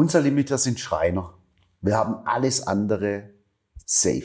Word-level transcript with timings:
Unser 0.00 0.22
Limiter 0.22 0.56
sind 0.56 0.80
Schreiner. 0.80 1.34
Wir 1.82 1.98
haben 1.98 2.26
alles 2.26 2.66
andere 2.66 3.34
safe. 3.84 4.24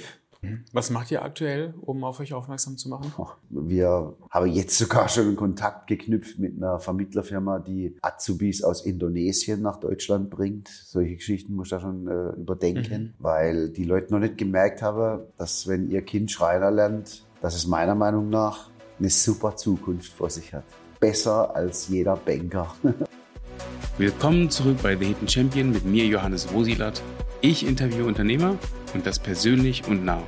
Was 0.72 0.90
macht 0.90 1.12
ihr 1.12 1.22
aktuell, 1.22 1.74
um 1.82 2.06
auf 2.06 2.22
euch 2.22 2.34
aufmerksam 2.34 2.78
zu 2.78 2.88
machen? 2.88 3.12
Wir 3.50 4.16
haben 4.30 4.48
jetzt 4.48 4.78
sogar 4.78 5.10
schon 5.10 5.28
einen 5.28 5.36
Kontakt 5.36 5.88
geknüpft 5.88 6.40
mit 6.40 6.56
einer 6.56 6.80
Vermittlerfirma, 6.80 7.60
die 7.60 7.98
Azubis 8.02 8.64
aus 8.64 8.86
Indonesien 8.86 9.62
nach 9.62 9.76
Deutschland 9.76 10.30
bringt. 10.30 10.70
Solche 10.70 11.18
Geschichten 11.18 11.54
muss 11.54 11.68
ich 11.68 11.72
da 11.72 11.82
schon 11.82 12.08
äh, 12.08 12.40
überdenken, 12.40 13.04
mhm. 13.04 13.14
weil 13.20 13.70
die 13.70 13.84
Leute 13.84 14.14
noch 14.14 14.22
nicht 14.22 14.38
gemerkt 14.38 14.82
haben, 14.82 15.26
dass 15.38 15.68
wenn 15.68 15.92
ihr 15.92 16.04
Kind 16.04 16.32
Schreiner 16.32 16.72
lernt, 16.72 17.26
dass 17.42 17.54
es 17.54 17.68
meiner 17.68 17.96
Meinung 17.96 18.30
nach 18.30 18.70
eine 18.98 19.10
super 19.10 19.58
Zukunft 19.58 20.14
vor 20.14 20.30
sich 20.30 20.54
hat. 20.54 20.64
Besser 21.02 21.54
als 21.54 21.90
jeder 21.90 22.16
Banker. 22.16 22.74
Willkommen 23.98 24.50
zurück 24.50 24.78
bei 24.84 24.96
The 24.98 25.06
Hidden 25.06 25.28
Champion 25.28 25.72
mit 25.72 25.86
mir, 25.86 26.06
Johannes 26.06 26.52
Rosilat. 26.52 27.02
Ich 27.42 27.66
interviewe 27.66 28.06
Unternehmer 28.06 28.58
und 28.94 29.06
das 29.06 29.20
persönlich 29.20 29.88
und 29.88 30.04
nah. 30.04 30.22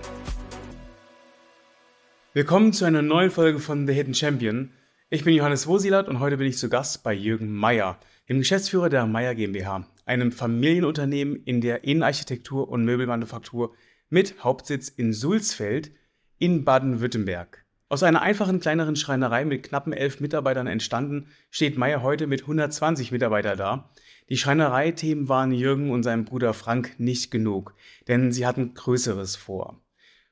Willkommen 2.34 2.72
zu 2.72 2.86
einer 2.86 3.02
neuen 3.02 3.30
Folge 3.32 3.60
von 3.60 3.88
The 3.88 3.94
Hidden 3.94 4.14
Champion. 4.14 4.72
Ich 5.10 5.24
bin 5.24 5.34
Johannes 5.34 5.68
Rosilat 5.68 6.08
und 6.08 6.20
heute 6.20 6.38
bin 6.38 6.48
ich 6.48 6.58
zu 6.58 6.70
Gast 6.70 7.04
bei 7.04 7.14
Jürgen 7.14 7.52
Meyer, 7.52 8.00
dem 8.30 8.40
Geschäftsführer 8.40 8.90
der 8.90 9.06
Meyer 9.06 9.36
GmbH, 9.36 9.86
einem 10.06 10.32
Familienunternehmen 10.32 11.36
in 11.44 11.62
der 11.62 11.84
Innenarchitektur 11.84 12.70
und 12.70 12.86
Möbelmanufaktur 12.86 13.73
mit 14.09 14.44
Hauptsitz 14.44 14.90
in 14.90 15.14
Sulzfeld 15.14 15.92
in 16.40 16.64
Baden-Württemberg. 16.64 17.67
Aus 17.90 18.04
einer 18.04 18.22
einfachen 18.22 18.59
kleineren 18.59 18.98
Schreinerei 18.98 19.46
mit 19.46 19.64
knappen 19.64 19.94
elf 19.94 20.20
Mitarbeitern 20.20 20.68
entstanden, 20.68 21.28
steht 21.50 21.78
Meyer 21.78 22.02
heute 22.02 22.28
mit 22.28 22.41
120 22.41 23.14
Mitarbeitern 23.14 23.58
da. 23.58 23.90
Die 24.30 24.36
Schreinereithemen 24.36 25.30
waren 25.30 25.54
Jürgen 25.54 25.92
und 25.92 26.04
seinem 26.04 26.26
Bruder 26.26 26.54
Frank 26.54 26.95
nicht 26.98 27.31
genug, 27.31 27.76
denn 28.09 28.34
sie 28.34 28.45
hatten 28.45 28.73
Größeres 28.73 29.38
vor. 29.38 29.81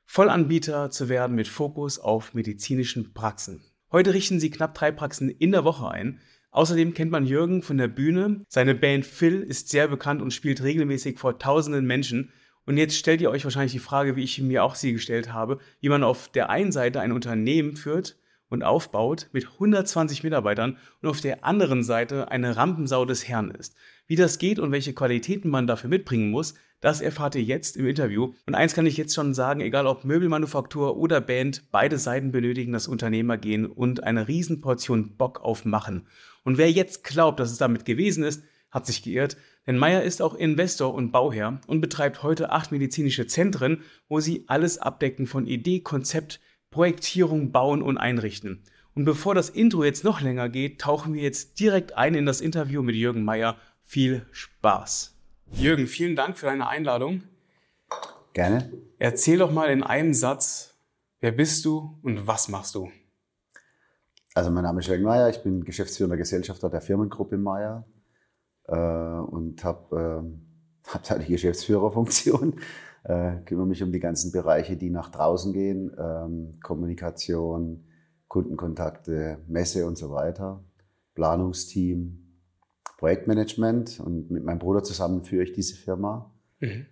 Vollanbieter 0.04 0.90
zu 0.90 1.08
werden 1.08 1.34
mit 1.34 1.48
Fokus 1.48 1.98
auf 1.98 2.34
medizinischen 2.34 3.14
Praxen. 3.14 3.64
Heute 3.90 4.12
richten 4.12 4.38
sie 4.38 4.50
knapp 4.50 4.74
drei 4.74 4.92
Praxen 4.92 5.30
in 5.30 5.52
der 5.52 5.64
Woche 5.64 5.88
ein. 5.88 6.20
Außerdem 6.50 6.92
kennt 6.92 7.10
man 7.10 7.24
Jürgen 7.24 7.62
von 7.62 7.78
der 7.78 7.88
Bühne. 7.88 8.44
Seine 8.48 8.74
Band 8.74 9.06
Phil 9.06 9.42
ist 9.42 9.70
sehr 9.70 9.88
bekannt 9.88 10.20
und 10.20 10.34
spielt 10.34 10.62
regelmäßig 10.62 11.18
vor 11.18 11.38
tausenden 11.38 11.86
Menschen 11.86 12.32
und 12.66 12.76
jetzt 12.76 12.96
stellt 12.96 13.20
ihr 13.20 13.30
euch 13.30 13.44
wahrscheinlich 13.44 13.72
die 13.72 13.78
Frage, 13.78 14.16
wie 14.16 14.24
ich 14.24 14.40
mir 14.40 14.64
auch 14.64 14.74
sie 14.74 14.92
gestellt 14.92 15.32
habe, 15.32 15.58
wie 15.80 15.88
man 15.88 16.02
auf 16.02 16.28
der 16.28 16.50
einen 16.50 16.72
Seite 16.72 17.00
ein 17.00 17.12
Unternehmen 17.12 17.76
führt 17.76 18.16
und 18.48 18.62
aufbaut 18.62 19.28
mit 19.32 19.46
120 19.54 20.22
Mitarbeitern 20.22 20.76
und 21.00 21.08
auf 21.08 21.20
der 21.20 21.44
anderen 21.44 21.82
Seite 21.82 22.30
eine 22.30 22.56
Rampensau 22.56 23.04
des 23.04 23.26
Herrn 23.28 23.50
ist. 23.50 23.76
Wie 24.06 24.16
das 24.16 24.38
geht 24.38 24.58
und 24.58 24.72
welche 24.72 24.92
Qualitäten 24.94 25.48
man 25.48 25.66
dafür 25.66 25.90
mitbringen 25.90 26.30
muss, 26.30 26.54
das 26.80 27.00
erfahrt 27.00 27.34
ihr 27.34 27.42
jetzt 27.42 27.76
im 27.76 27.86
Interview. 27.86 28.34
Und 28.46 28.54
eins 28.54 28.74
kann 28.74 28.86
ich 28.86 28.96
jetzt 28.96 29.14
schon 29.14 29.34
sagen, 29.34 29.60
egal 29.60 29.86
ob 29.86 30.04
Möbelmanufaktur 30.04 30.96
oder 30.96 31.20
Band, 31.20 31.64
beide 31.72 31.98
Seiten 31.98 32.32
benötigen 32.32 32.72
das 32.72 32.86
Unternehmergehen 32.86 33.66
und 33.66 34.04
eine 34.04 34.28
Riesenportion 34.28 35.16
Bock 35.16 35.40
auf 35.40 35.64
Machen. 35.64 36.06
Und 36.44 36.58
wer 36.58 36.70
jetzt 36.70 37.02
glaubt, 37.02 37.40
dass 37.40 37.50
es 37.50 37.58
damit 37.58 37.84
gewesen 37.84 38.22
ist, 38.22 38.44
hat 38.76 38.86
sich 38.86 39.02
geirrt, 39.02 39.38
denn 39.66 39.78
Meyer 39.78 40.02
ist 40.02 40.20
auch 40.20 40.34
Investor 40.34 40.92
und 40.94 41.10
Bauherr 41.10 41.60
und 41.66 41.80
betreibt 41.80 42.22
heute 42.22 42.50
acht 42.50 42.70
medizinische 42.70 43.26
Zentren, 43.26 43.82
wo 44.08 44.20
sie 44.20 44.44
alles 44.48 44.78
abdecken 44.78 45.26
von 45.26 45.46
Idee, 45.46 45.80
Konzept, 45.80 46.40
Projektierung, 46.70 47.52
Bauen 47.52 47.80
und 47.80 47.96
Einrichten. 47.96 48.62
Und 48.94 49.06
bevor 49.06 49.34
das 49.34 49.48
Intro 49.48 49.82
jetzt 49.82 50.04
noch 50.04 50.20
länger 50.20 50.50
geht, 50.50 50.80
tauchen 50.80 51.14
wir 51.14 51.22
jetzt 51.22 51.58
direkt 51.58 51.96
ein 51.96 52.14
in 52.14 52.26
das 52.26 52.42
Interview 52.42 52.82
mit 52.82 52.94
Jürgen 52.94 53.24
Meyer. 53.24 53.56
Viel 53.82 54.26
Spaß. 54.30 55.16
Jürgen, 55.52 55.86
vielen 55.86 56.16
Dank 56.16 56.36
für 56.36 56.46
deine 56.46 56.68
Einladung. 56.68 57.22
Gerne. 58.34 58.70
Erzähl 58.98 59.38
doch 59.38 59.52
mal 59.52 59.70
in 59.70 59.82
einem 59.82 60.12
Satz, 60.12 60.74
wer 61.20 61.32
bist 61.32 61.64
du 61.64 61.98
und 62.02 62.26
was 62.26 62.48
machst 62.48 62.74
du? 62.74 62.90
Also 64.34 64.50
mein 64.50 64.64
Name 64.64 64.80
ist 64.80 64.88
Jürgen 64.88 65.04
Meyer, 65.04 65.30
ich 65.30 65.42
bin 65.42 65.64
geschäftsführender 65.64 66.18
Gesellschafter 66.18 66.68
der 66.68 66.82
Firmengruppe 66.82 67.38
Meyer 67.38 67.86
äh, 68.68 68.76
und 68.76 69.64
habe 69.64 70.24
äh, 70.24 70.88
hab 70.88 71.02
da 71.04 71.18
die 71.18 71.32
Geschäftsführerfunktion, 71.32 72.60
äh, 73.04 73.36
kümmere 73.44 73.66
mich 73.66 73.82
um 73.82 73.92
die 73.92 74.00
ganzen 74.00 74.32
Bereiche, 74.32 74.76
die 74.76 74.90
nach 74.90 75.10
draußen 75.10 75.52
gehen, 75.52 75.92
ähm, 75.98 76.58
Kommunikation, 76.62 77.84
Kundenkontakte, 78.28 79.38
Messe 79.46 79.86
und 79.86 79.96
so 79.96 80.10
weiter, 80.10 80.62
Planungsteam, 81.14 82.26
Projektmanagement 82.98 84.00
und 84.00 84.30
mit 84.30 84.44
meinem 84.44 84.58
Bruder 84.58 84.82
zusammen 84.82 85.22
führe 85.22 85.44
ich 85.44 85.52
diese 85.52 85.74
Firma. 85.74 86.32
Mhm. 86.60 86.86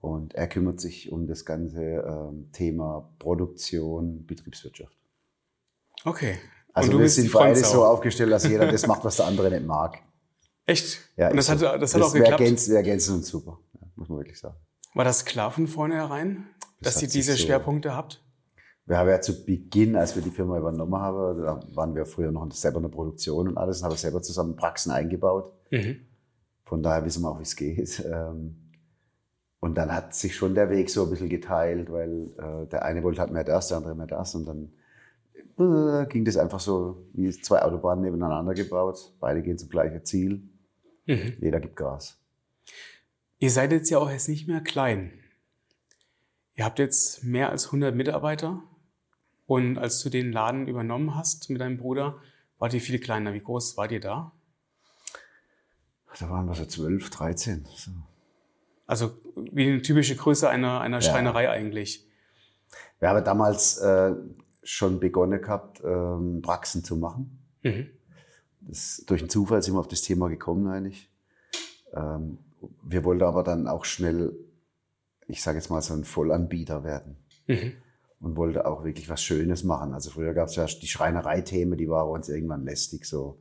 Und 0.00 0.34
er 0.34 0.48
kümmert 0.48 0.80
sich 0.80 1.12
um 1.12 1.28
das 1.28 1.44
ganze 1.44 1.80
ähm, 1.82 2.50
Thema 2.52 3.08
Produktion, 3.18 4.26
Betriebswirtschaft. 4.26 4.96
Okay. 6.04 6.38
Also 6.72 6.98
wir 6.98 7.08
sind 7.08 7.30
beide 7.32 7.60
so 7.60 7.84
aufgestellt, 7.84 8.32
dass 8.32 8.48
jeder 8.48 8.70
das 8.70 8.86
macht, 8.86 9.04
was 9.04 9.16
der 9.16 9.26
andere 9.26 9.50
nicht 9.50 9.66
mag. 9.66 9.98
Echt? 10.66 11.00
Ja, 11.16 11.30
und 11.30 11.36
das 11.36 11.48
hat, 11.48 11.60
das, 11.60 11.80
das 11.80 11.94
hat 11.94 12.02
auch 12.02 12.12
geklappt? 12.12 12.40
Wir 12.40 12.46
ergänzen, 12.46 12.70
wir 12.70 12.76
ergänzen 12.76 13.16
uns 13.16 13.28
super, 13.28 13.58
ja, 13.74 13.86
muss 13.96 14.08
man 14.08 14.18
wirklich 14.18 14.38
sagen. 14.38 14.56
War 14.94 15.04
das 15.04 15.24
klar 15.24 15.50
von 15.50 15.66
vornherein, 15.66 16.46
das 16.80 16.94
dass 16.94 17.02
ihr 17.02 17.08
diese 17.08 17.32
so, 17.32 17.44
Schwerpunkte 17.44 17.94
habt? 17.96 18.22
Wir 18.84 18.98
haben 18.98 19.08
ja 19.08 19.20
zu 19.20 19.44
Beginn, 19.44 19.96
als 19.96 20.16
wir 20.16 20.22
die 20.22 20.30
Firma 20.30 20.58
übernommen 20.58 20.96
haben, 20.96 21.42
da 21.42 21.60
waren 21.74 21.94
wir 21.94 22.04
früher 22.04 22.32
noch 22.32 22.50
selber 22.52 22.78
in 22.78 22.82
der 22.84 22.90
Produktion 22.90 23.48
und 23.48 23.56
alles, 23.56 23.80
und 23.80 23.88
haben 23.88 23.96
selber 23.96 24.22
zusammen 24.22 24.56
Praxen 24.56 24.90
eingebaut. 24.90 25.52
Mhm. 25.70 26.00
Von 26.64 26.82
daher 26.82 27.04
wissen 27.04 27.22
wir 27.22 27.30
auch, 27.30 27.38
wie 27.38 27.44
es 27.44 27.56
geht. 27.56 28.04
Ähm, 28.12 28.58
und 29.60 29.76
dann 29.76 29.94
hat 29.94 30.12
sich 30.12 30.34
schon 30.34 30.56
der 30.56 30.70
Weg 30.70 30.90
so 30.90 31.04
ein 31.04 31.10
bisschen 31.10 31.28
geteilt, 31.28 31.92
weil 31.92 32.32
äh, 32.36 32.66
der 32.66 32.84
eine 32.84 33.04
wollte 33.04 33.20
halt 33.20 33.30
mehr 33.30 33.44
das, 33.44 33.68
der 33.68 33.76
andere 33.76 33.94
mehr 33.94 34.08
das. 34.08 34.34
Und 34.34 34.46
dann 34.46 34.72
äh, 35.56 36.04
ging 36.06 36.24
das 36.24 36.36
einfach 36.36 36.58
so 36.58 37.06
wie 37.12 37.30
zwei 37.30 37.62
Autobahnen 37.62 38.02
nebeneinander 38.02 38.54
gebaut. 38.54 39.14
Beide 39.20 39.40
gehen 39.40 39.58
zum 39.58 39.68
gleichen 39.68 40.04
Ziel. 40.04 40.42
Mhm. 41.06 41.36
Jeder 41.40 41.60
gibt 41.60 41.76
Gas. 41.76 42.18
Ihr 43.38 43.50
seid 43.50 43.72
jetzt 43.72 43.90
ja 43.90 43.98
auch 43.98 44.10
jetzt 44.10 44.28
nicht 44.28 44.46
mehr 44.46 44.60
klein. 44.60 45.12
Ihr 46.54 46.64
habt 46.64 46.78
jetzt 46.78 47.24
mehr 47.24 47.50
als 47.50 47.66
100 47.66 47.94
Mitarbeiter. 47.94 48.62
Und 49.46 49.78
als 49.78 50.00
du 50.02 50.10
den 50.10 50.32
Laden 50.32 50.68
übernommen 50.68 51.14
hast 51.14 51.50
mit 51.50 51.60
deinem 51.60 51.76
Bruder, 51.76 52.18
wart 52.58 52.74
ihr 52.74 52.80
viel 52.80 52.98
kleiner. 53.00 53.34
Wie 53.34 53.40
groß 53.40 53.76
wart 53.76 53.92
ihr 53.92 54.00
da? 54.00 54.32
Da 56.18 56.30
waren 56.30 56.46
wir 56.46 56.54
so 56.54 56.64
12, 56.64 57.10
13. 57.10 57.66
So. 57.74 57.90
Also 58.86 59.18
wie 59.34 59.68
eine 59.68 59.82
typische 59.82 60.14
Größe 60.14 60.48
einer, 60.48 60.80
einer 60.80 61.00
Schreinerei 61.00 61.44
ja. 61.44 61.50
eigentlich. 61.50 62.06
Wir 63.00 63.08
haben 63.08 63.24
damals 63.24 63.78
äh, 63.78 64.14
schon 64.62 65.00
begonnen 65.00 65.40
gehabt, 65.40 65.82
ähm, 65.84 66.40
Praxen 66.42 66.84
zu 66.84 66.96
machen. 66.96 67.38
Mhm. 67.62 67.90
Das, 68.68 69.04
durch 69.06 69.20
einen 69.20 69.30
Zufall 69.30 69.62
sind 69.62 69.74
wir 69.74 69.80
auf 69.80 69.88
das 69.88 70.02
Thema 70.02 70.28
gekommen 70.28 70.66
eigentlich. 70.66 71.10
Ähm, 71.94 72.38
wir 72.82 73.04
wollten 73.04 73.24
aber 73.24 73.42
dann 73.42 73.66
auch 73.66 73.84
schnell, 73.84 74.36
ich 75.26 75.42
sage 75.42 75.58
jetzt 75.58 75.70
mal, 75.70 75.82
so 75.82 75.94
ein 75.94 76.04
Vollanbieter 76.04 76.84
werden. 76.84 77.16
Mhm. 77.46 77.72
Und 78.20 78.36
wollte 78.36 78.66
auch 78.66 78.84
wirklich 78.84 79.08
was 79.08 79.20
Schönes 79.20 79.64
machen. 79.64 79.92
Also 79.92 80.10
früher 80.10 80.32
gab 80.32 80.48
es 80.48 80.54
ja 80.54 80.64
die 80.66 80.86
Schreinereithemen, 80.86 81.76
die 81.76 81.88
waren 81.88 82.08
uns 82.08 82.28
irgendwann 82.28 82.64
lästig, 82.64 83.04
so 83.04 83.40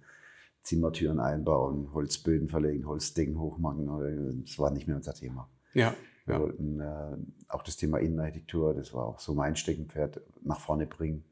Zimmertüren 0.64 1.20
einbauen, 1.20 1.94
Holzböden 1.94 2.50
verlegen, 2.50 2.88
Holzdecken 2.88 3.40
hochmachen. 3.40 4.44
Das 4.44 4.58
war 4.58 4.72
nicht 4.72 4.88
mehr 4.88 4.96
unser 4.96 5.14
Thema. 5.14 5.48
Ja. 5.74 5.94
Wir 6.26 6.36
ja. 6.36 6.42
wollten 6.42 6.80
äh, 6.80 7.18
auch 7.48 7.64
das 7.64 7.78
Thema 7.78 8.00
Innenarchitektur, 8.00 8.74
das 8.74 8.94
war 8.94 9.06
auch 9.06 9.20
so 9.20 9.34
mein 9.34 9.56
Steckenpferd, 9.56 10.22
nach 10.44 10.60
vorne 10.60 10.86
bringen. 10.86 11.24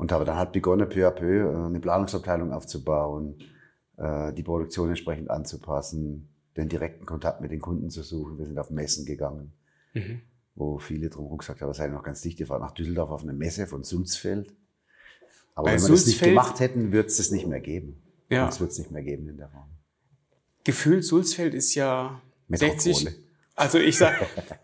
Und 0.00 0.12
habe 0.12 0.24
dann 0.24 0.36
halt 0.36 0.52
begonnen, 0.52 0.88
peu 0.88 1.06
à 1.06 1.10
peu 1.10 1.26
äh, 1.26 1.66
eine 1.66 1.78
Planungsabteilung 1.78 2.52
aufzubauen, 2.54 3.36
äh, 3.98 4.32
die 4.32 4.42
Produktion 4.42 4.88
entsprechend 4.88 5.30
anzupassen, 5.30 6.30
den 6.56 6.70
direkten 6.70 7.04
Kontakt 7.04 7.42
mit 7.42 7.50
den 7.50 7.60
Kunden 7.60 7.90
zu 7.90 8.02
suchen. 8.02 8.38
Wir 8.38 8.46
sind 8.46 8.58
auf 8.58 8.70
Messen 8.70 9.04
gegangen, 9.04 9.52
mhm. 9.92 10.22
wo 10.54 10.78
viele 10.78 11.10
drumherum 11.10 11.36
gesagt 11.36 11.60
haben, 11.60 11.68
das 11.68 11.76
sei 11.76 11.88
noch 11.88 12.02
ganz 12.02 12.22
dicht. 12.22 12.40
Ich 12.40 12.48
war 12.48 12.58
nach 12.58 12.70
Düsseldorf 12.70 13.10
auf 13.10 13.22
eine 13.22 13.34
Messe 13.34 13.66
von 13.66 13.84
Sulzfeld. 13.84 14.54
Aber 15.54 15.66
Bei 15.66 15.74
wenn 15.74 15.82
wir 15.82 15.88
das 15.90 16.06
nicht 16.06 16.22
gemacht 16.22 16.60
hätten, 16.60 16.92
wird 16.92 17.10
es 17.10 17.18
das 17.18 17.30
nicht 17.30 17.46
mehr 17.46 17.60
geben. 17.60 18.00
Ja. 18.30 18.48
Es 18.48 18.58
wird 18.58 18.70
es 18.70 18.78
nicht 18.78 18.90
mehr 18.90 19.02
geben 19.02 19.28
in 19.28 19.36
der 19.36 19.50
Form. 19.50 19.68
Gefühlt 20.64 21.04
Sulzfeld 21.04 21.52
ist 21.52 21.74
ja 21.74 22.22
Metropole. 22.48 22.78
60, 22.78 23.18
also 23.60 23.78
ich 23.78 23.98
sag, 23.98 24.14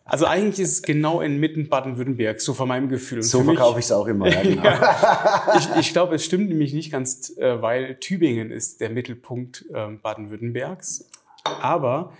also 0.04 0.26
eigentlich 0.26 0.58
ist 0.60 0.72
es 0.72 0.82
genau 0.82 1.20
inmitten 1.20 1.68
Baden-Württemberg, 1.68 2.40
so 2.40 2.54
von 2.54 2.68
meinem 2.68 2.88
Gefühl. 2.88 3.18
Und 3.18 3.24
so 3.24 3.42
verkaufe 3.42 3.78
ich 3.78 3.84
es 3.84 3.92
auch 3.92 4.06
immer. 4.06 4.28
Ja, 4.28 4.42
genau. 4.42 4.64
ja, 4.64 5.58
ich, 5.58 5.68
ich 5.80 5.92
glaube, 5.92 6.14
es 6.14 6.24
stimmt 6.24 6.48
nämlich 6.48 6.72
nicht 6.72 6.90
ganz, 6.90 7.36
äh, 7.36 7.60
weil 7.60 7.96
Tübingen 7.96 8.50
ist 8.50 8.80
der 8.80 8.90
Mittelpunkt 8.90 9.66
ähm, 9.74 10.00
Baden-Württembergs. 10.00 11.10
Aber 11.44 12.12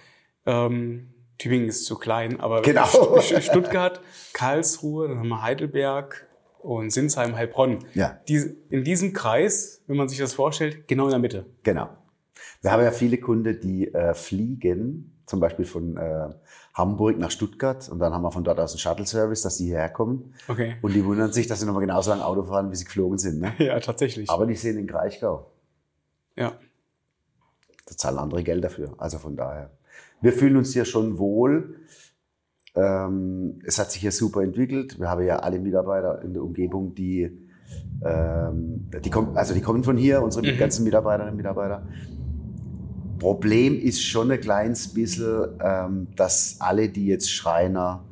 ähm, 0.44 1.14
Tübingen 1.38 1.68
ist 1.68 1.84
zu 1.84 1.96
klein, 1.96 2.40
aber 2.40 2.62
genau. 2.62 2.86
Stuttgart, 3.20 4.00
Karlsruhe, 4.32 5.08
dann 5.08 5.18
haben 5.18 5.28
wir 5.28 5.42
Heidelberg 5.42 6.26
und 6.58 6.90
Sinsheim, 6.90 7.36
Heilbronn. 7.36 7.78
Ja. 7.94 8.20
Die, 8.28 8.56
in 8.70 8.84
diesem 8.84 9.12
Kreis, 9.12 9.82
wenn 9.86 9.96
man 9.96 10.08
sich 10.08 10.18
das 10.18 10.34
vorstellt, 10.34 10.88
genau 10.88 11.04
in 11.04 11.10
der 11.10 11.18
Mitte. 11.20 11.46
Genau. 11.62 11.88
Wir 12.62 12.72
haben 12.72 12.82
ja 12.82 12.90
viele 12.90 13.18
Kunden, 13.18 13.60
die 13.60 13.92
äh, 13.92 14.14
fliegen, 14.14 15.22
zum 15.26 15.40
Beispiel 15.40 15.64
von 15.64 15.96
äh, 15.96 16.28
Hamburg 16.76 17.18
nach 17.18 17.30
Stuttgart 17.30 17.88
und 17.88 17.98
dann 18.00 18.12
haben 18.12 18.22
wir 18.22 18.30
von 18.30 18.44
dort 18.44 18.60
aus 18.60 18.72
einen 18.72 18.78
Shuttle-Service, 18.80 19.42
dass 19.42 19.56
die 19.56 19.64
hierher 19.66 19.88
kommen. 19.88 20.34
Okay. 20.46 20.76
Und 20.82 20.94
die 20.94 21.04
wundern 21.04 21.32
sich, 21.32 21.46
dass 21.46 21.60
sie 21.60 21.66
nochmal 21.66 21.80
genauso 21.80 22.10
lang 22.10 22.20
Auto 22.20 22.42
fahren, 22.44 22.70
wie 22.70 22.76
sie 22.76 22.84
geflogen 22.84 23.16
sind. 23.18 23.40
Ne? 23.40 23.52
Ja, 23.58 23.80
tatsächlich. 23.80 24.28
Aber 24.28 24.44
die 24.46 24.54
sehen 24.54 24.78
in 24.78 24.86
Kraichgau. 24.86 25.50
ja. 26.36 26.52
Da 27.88 27.96
zahlen 27.96 28.18
andere 28.18 28.42
Geld 28.42 28.64
dafür. 28.64 28.94
Also 28.98 29.18
von 29.18 29.36
daher. 29.36 29.70
Wir 30.20 30.32
fühlen 30.32 30.56
uns 30.56 30.72
hier 30.72 30.84
schon 30.84 31.18
wohl. 31.18 31.76
Ähm, 32.74 33.60
es 33.64 33.78
hat 33.78 33.92
sich 33.92 34.00
hier 34.00 34.10
super 34.10 34.42
entwickelt. 34.42 34.98
Wir 34.98 35.08
haben 35.08 35.24
ja 35.24 35.36
alle 35.38 35.60
Mitarbeiter 35.60 36.20
in 36.22 36.32
der 36.34 36.42
Umgebung, 36.42 36.94
die, 36.96 37.48
ähm, 38.04 38.90
die 39.04 39.08
kommen, 39.10 39.36
also 39.36 39.54
die 39.54 39.60
kommen 39.60 39.84
von 39.84 39.96
hier, 39.96 40.20
unsere 40.20 40.44
Mhm. 40.52 40.58
ganzen 40.58 40.82
Mitarbeiterinnen 40.84 41.30
und 41.32 41.36
Mitarbeiter. 41.36 41.86
Problem 43.18 43.80
ist 43.80 44.02
schon 44.02 44.30
ein 44.30 44.40
kleines 44.40 44.88
bisschen, 44.92 45.48
ähm, 45.60 46.06
dass 46.16 46.56
alle, 46.60 46.88
die 46.88 47.06
jetzt 47.06 47.30
Schreiner 47.30 48.04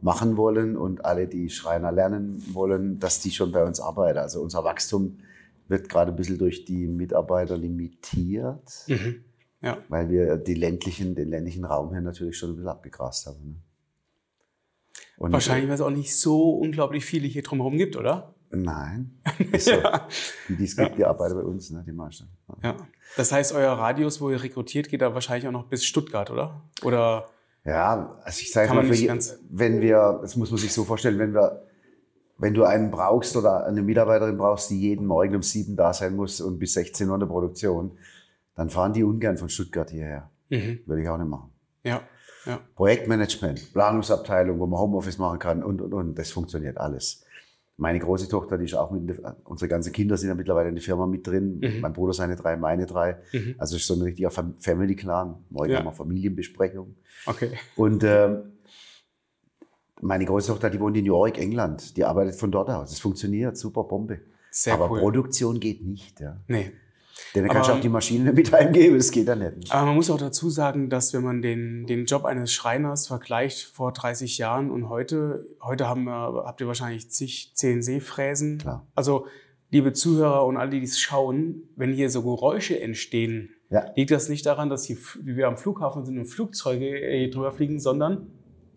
machen 0.00 0.36
wollen 0.36 0.76
und 0.76 1.04
alle, 1.04 1.26
die 1.26 1.50
Schreiner 1.50 1.90
lernen 1.92 2.42
wollen, 2.52 2.98
dass 2.98 3.20
die 3.20 3.30
schon 3.30 3.52
bei 3.52 3.64
uns 3.64 3.80
arbeiten. 3.80 4.18
Also 4.18 4.40
unser 4.40 4.64
Wachstum 4.64 5.18
wird 5.66 5.88
gerade 5.88 6.12
ein 6.12 6.16
bisschen 6.16 6.38
durch 6.38 6.64
die 6.64 6.86
Mitarbeiter 6.86 7.56
limitiert 7.56 8.84
Mhm. 8.86 9.24
Ja. 9.60 9.78
weil 9.88 10.08
wir 10.08 10.36
die 10.36 10.54
ländlichen, 10.54 11.16
den 11.16 11.30
ländlichen 11.30 11.64
Raum 11.64 11.90
hier 11.90 12.00
natürlich 12.00 12.38
schon 12.38 12.50
ein 12.50 12.54
bisschen 12.56 12.68
abgegrast 12.68 13.26
haben. 13.26 13.44
Ne? 13.44 13.54
Und 15.16 15.32
Wahrscheinlich, 15.32 15.66
weil 15.68 15.74
es 15.74 15.80
auch 15.80 15.90
nicht 15.90 16.16
so 16.16 16.52
unglaublich 16.52 17.04
viele 17.04 17.26
hier 17.26 17.42
drumherum 17.42 17.76
gibt, 17.76 17.96
oder? 17.96 18.34
Nein. 18.50 19.20
Ist 19.52 19.66
so. 19.66 19.72
Die, 20.48 20.56
die 20.56 20.64
es 20.64 20.76
gibt, 20.76 20.96
die 20.96 21.04
arbeiten 21.04 21.34
bei 21.34 21.42
uns, 21.42 21.70
ne, 21.70 21.84
die 21.86 21.92
meisten. 21.92 22.28
Ja. 22.62 22.76
Das 23.16 23.32
heißt, 23.32 23.52
euer 23.52 23.72
Radius, 23.72 24.20
wo 24.20 24.30
ihr 24.30 24.42
rekrutiert, 24.42 24.88
geht 24.88 25.02
da 25.02 25.14
wahrscheinlich 25.14 25.46
auch 25.46 25.52
noch 25.52 25.66
bis 25.66 25.84
Stuttgart, 25.84 26.30
oder? 26.30 26.62
Oder 26.82 27.28
Ja, 27.64 28.18
also 28.22 28.40
ich 28.40 28.52
sage 28.52 28.72
mal, 28.74 28.88
wenn 28.88 29.80
wir, 29.80 30.18
das 30.22 30.36
muss 30.36 30.50
man 30.50 30.58
sich 30.58 30.72
so 30.72 30.84
vorstellen, 30.84 31.18
wenn 31.18 31.34
wir, 31.34 31.66
wenn 32.38 32.54
du 32.54 32.64
einen 32.64 32.90
brauchst 32.90 33.36
oder 33.36 33.66
eine 33.66 33.82
Mitarbeiterin 33.82 34.38
brauchst, 34.38 34.70
die 34.70 34.80
jeden 34.80 35.06
Morgen 35.06 35.34
um 35.36 35.42
sieben 35.42 35.76
da 35.76 35.92
sein 35.92 36.16
muss 36.16 36.40
und 36.40 36.58
bis 36.58 36.74
16 36.74 37.08
Uhr 37.08 37.14
in 37.14 37.20
der 37.20 37.26
Produktion, 37.26 37.98
dann 38.54 38.70
fahren 38.70 38.92
die 38.92 39.04
ungern 39.04 39.36
von 39.36 39.48
Stuttgart 39.48 39.90
hierher. 39.90 40.30
mhm. 40.48 40.80
Würde 40.86 41.02
ich 41.02 41.08
auch 41.08 41.18
nicht 41.18 41.28
machen. 41.28 41.50
ja, 41.82 42.00
ja. 42.46 42.60
Projektmanagement, 42.76 43.72
Planungsabteilung, 43.72 44.58
wo 44.58 44.66
man 44.66 44.80
Homeoffice 44.80 45.18
machen 45.18 45.38
kann 45.38 45.62
und, 45.62 45.82
und, 45.82 45.92
und. 45.92 46.18
Das 46.18 46.30
funktioniert 46.30 46.78
alles. 46.78 47.24
Meine 47.80 48.00
große 48.00 48.28
Tochter, 48.28 48.58
die 48.58 48.64
ist 48.64 48.74
auch 48.74 48.90
mit, 48.90 49.08
der- 49.08 49.36
unsere 49.44 49.68
ganzen 49.68 49.92
Kinder 49.92 50.16
sind 50.16 50.28
ja 50.28 50.34
mittlerweile 50.34 50.68
in 50.68 50.74
der 50.74 50.82
Firma 50.82 51.06
mit 51.06 51.24
drin. 51.26 51.60
Mhm. 51.60 51.80
Mein 51.80 51.92
Bruder 51.92 52.12
seine 52.12 52.34
drei, 52.34 52.56
meine 52.56 52.86
drei. 52.86 53.18
Mhm. 53.32 53.54
Also 53.56 53.76
es 53.76 53.82
ist 53.82 53.86
so 53.88 53.94
ein 53.94 54.02
richtiger 54.02 54.30
Fam- 54.30 54.54
Family 54.58 54.96
Clan. 54.96 55.36
Morgen 55.48 55.70
Ja. 55.70 55.78
haben 55.78 55.86
wir 55.86 55.92
Familienbesprechung. 55.92 56.96
Okay. 57.26 57.50
Und 57.76 58.02
ähm, 58.02 58.52
meine 60.00 60.24
große 60.24 60.48
Tochter, 60.48 60.70
die 60.70 60.80
wohnt 60.80 60.96
in 60.96 61.04
New 61.04 61.14
York, 61.14 61.38
England. 61.38 61.96
Die 61.96 62.04
arbeitet 62.04 62.34
von 62.34 62.50
dort 62.50 62.68
aus. 62.68 62.92
Es 62.92 62.98
funktioniert, 63.00 63.56
super 63.56 63.84
Bombe. 63.84 64.20
Sehr 64.50 64.74
Aber 64.74 64.90
cool. 64.90 64.98
Produktion 65.00 65.60
geht 65.60 65.84
nicht. 65.84 66.18
Ja. 66.20 66.36
Nee. 66.48 66.72
Denn 67.34 67.44
dann 67.44 67.52
kannst 67.52 67.68
du 67.68 67.72
Aber- 67.72 67.78
auch 67.78 67.82
die 67.82 67.88
Maschinen 67.88 68.34
mit 68.34 68.52
heimgeben, 68.52 68.96
das 68.96 69.10
geht 69.10 69.26
ja 69.28 69.34
nicht. 69.36 69.70
Aber 69.72 69.86
man 69.86 69.94
muss 69.96 70.10
auch 70.10 70.18
dazu 70.18 70.50
sagen, 70.50 70.88
dass 70.90 71.12
wenn 71.14 71.22
man 71.22 71.42
den, 71.42 71.86
den 71.86 72.04
Job 72.06 72.24
eines 72.24 72.52
Schreiners 72.52 73.06
vergleicht 73.06 73.62
vor 73.74 73.92
30 73.92 74.38
Jahren 74.38 74.70
und 74.70 74.88
heute, 74.88 75.44
heute 75.62 75.88
haben 75.88 76.04
wir, 76.04 76.44
habt 76.46 76.60
ihr 76.60 76.66
wahrscheinlich 76.66 77.10
zig 77.10 77.52
CNC-Fräsen. 77.54 78.58
Klar. 78.58 78.86
Also, 78.94 79.26
liebe 79.70 79.92
Zuhörer 79.92 80.46
und 80.46 80.56
alle, 80.56 80.70
die 80.70 80.82
es 80.82 80.98
schauen, 80.98 81.62
wenn 81.76 81.92
hier 81.92 82.10
so 82.10 82.22
Geräusche 82.22 82.80
entstehen, 82.80 83.50
Ja. 83.70 83.84
liegt 83.96 84.10
das 84.10 84.28
nicht 84.28 84.46
daran, 84.46 84.70
dass 84.70 84.84
hier, 84.84 84.96
wir 85.22 85.46
am 85.48 85.56
Flughafen 85.58 86.04
sind 86.04 86.18
und 86.18 86.26
Flugzeuge 86.26 86.86
äh, 87.00 87.28
drüber 87.28 87.52
fliegen, 87.52 87.78
sondern 87.80 88.28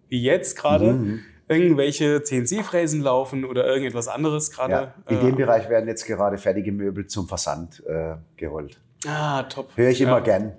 wie 0.09 0.21
jetzt 0.21 0.57
gerade 0.57 0.93
Mhm. 0.93 1.19
Irgendwelche 1.51 2.23
CNC-Fräsen 2.23 3.01
laufen 3.01 3.45
oder 3.45 3.65
irgendetwas 3.67 4.07
anderes 4.07 4.51
gerade. 4.51 4.73
Ja. 4.73 4.93
In 5.09 5.17
äh, 5.17 5.21
dem 5.21 5.35
Bereich 5.35 5.69
werden 5.69 5.87
jetzt 5.87 6.05
gerade 6.05 6.37
fertige 6.37 6.71
Möbel 6.71 7.07
zum 7.07 7.27
Versand 7.27 7.83
äh, 7.85 8.15
geholt. 8.37 8.79
Ah, 9.05 9.43
top. 9.43 9.75
Höre 9.75 9.89
ich 9.89 9.99
immer 9.99 10.17
ja. 10.17 10.19
gern. 10.19 10.53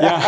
Ja, 0.00 0.22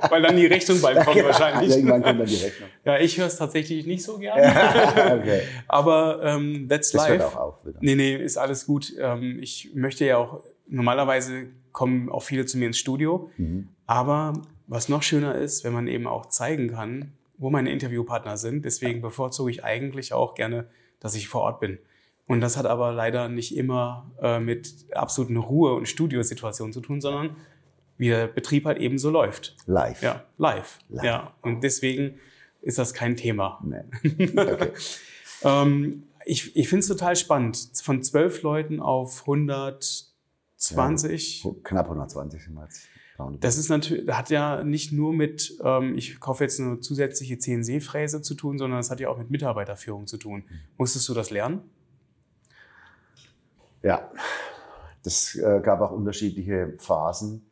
weil 0.10 0.20
dann 0.22 0.36
die 0.36 0.46
Rechnung 0.46 0.80
bald 0.80 1.04
kommt 1.04 1.16
wahrscheinlich. 1.24 1.70
Irgendwann 1.70 2.02
kommt 2.02 2.20
dann 2.20 2.26
die 2.26 2.36
Rechnung. 2.36 2.68
Ja, 2.84 2.98
ich 2.98 3.16
höre 3.18 3.26
es 3.26 3.36
tatsächlich 3.36 3.86
nicht 3.86 4.02
so 4.02 4.18
gern. 4.18 4.38
okay. 5.20 5.40
Aber 5.68 6.20
ähm, 6.22 6.68
that's 6.68 6.92
Das 6.92 7.08
hört 7.08 7.20
life. 7.20 7.36
auch 7.38 7.40
auf 7.40 7.66
wieder. 7.66 7.78
Nee, 7.80 7.94
nee, 7.94 8.16
ist 8.16 8.36
alles 8.36 8.66
gut. 8.66 8.92
Ähm, 8.98 9.38
ich 9.40 9.70
möchte 9.74 10.04
ja 10.04 10.18
auch, 10.18 10.42
normalerweise 10.68 11.46
kommen 11.72 12.10
auch 12.10 12.22
viele 12.22 12.44
zu 12.44 12.58
mir 12.58 12.66
ins 12.66 12.78
Studio. 12.78 13.30
Mhm. 13.38 13.68
Aber 13.86 14.34
was 14.66 14.88
noch 14.88 15.02
schöner 15.02 15.34
ist, 15.34 15.64
wenn 15.64 15.72
man 15.72 15.88
eben 15.88 16.06
auch 16.06 16.26
zeigen 16.26 16.72
kann, 16.72 17.12
wo 17.38 17.50
meine 17.50 17.70
Interviewpartner 17.70 18.36
sind. 18.36 18.64
Deswegen 18.64 19.02
bevorzuge 19.02 19.50
ich 19.50 19.64
eigentlich 19.64 20.12
auch 20.12 20.34
gerne, 20.34 20.68
dass 21.00 21.14
ich 21.14 21.28
vor 21.28 21.42
Ort 21.42 21.60
bin. 21.60 21.78
Und 22.26 22.40
das 22.40 22.56
hat 22.56 22.66
aber 22.66 22.92
leider 22.92 23.28
nicht 23.28 23.56
immer 23.56 24.10
äh, 24.20 24.40
mit 24.40 24.86
absoluten 24.92 25.36
Ruhe- 25.36 25.74
und 25.74 25.88
Studiosituationen 25.88 26.72
zu 26.72 26.80
tun, 26.80 27.00
sondern 27.00 27.36
wie 27.98 28.08
der 28.08 28.26
Betrieb 28.26 28.64
halt 28.64 28.78
eben 28.78 28.98
so 28.98 29.10
läuft. 29.10 29.56
Live. 29.66 30.02
Ja, 30.02 30.24
live. 30.36 30.80
Live. 30.88 31.04
Ja, 31.04 31.34
und 31.42 31.62
deswegen 31.62 32.18
ist 32.62 32.78
das 32.78 32.94
kein 32.94 33.16
Thema. 33.16 33.62
Nee. 33.64 33.82
Okay. 34.36 34.72
Ähm, 35.42 36.04
ich 36.24 36.56
ich 36.56 36.68
finde 36.68 36.80
es 36.80 36.88
total 36.88 37.14
spannend. 37.14 37.68
Von 37.82 38.02
zwölf 38.02 38.42
Leuten 38.42 38.80
auf 38.80 39.20
120. 39.20 41.46
Knapp 41.62 41.86
120 41.86 42.42
sind 42.42 42.54
wir 42.54 42.64
jetzt. 42.64 42.88
Das 43.40 43.56
ist 43.56 43.68
natürlich, 43.68 44.08
hat 44.08 44.30
ja 44.30 44.62
nicht 44.62 44.92
nur 44.92 45.12
mit, 45.12 45.58
ähm, 45.62 45.96
ich 45.96 46.20
kaufe 46.20 46.44
jetzt 46.44 46.60
eine 46.60 46.80
zusätzliche 46.80 47.38
CNC-Fräse 47.38 48.22
zu 48.22 48.34
tun, 48.34 48.58
sondern 48.58 48.80
es 48.80 48.90
hat 48.90 49.00
ja 49.00 49.08
auch 49.08 49.18
mit 49.18 49.30
Mitarbeiterführung 49.30 50.06
zu 50.06 50.18
tun. 50.18 50.44
Musstest 50.76 51.08
du 51.08 51.14
das 51.14 51.30
lernen? 51.30 51.62
Ja, 53.82 54.10
das 55.02 55.36
äh, 55.36 55.60
gab 55.62 55.80
auch 55.80 55.92
unterschiedliche 55.92 56.74
Phasen. 56.78 57.46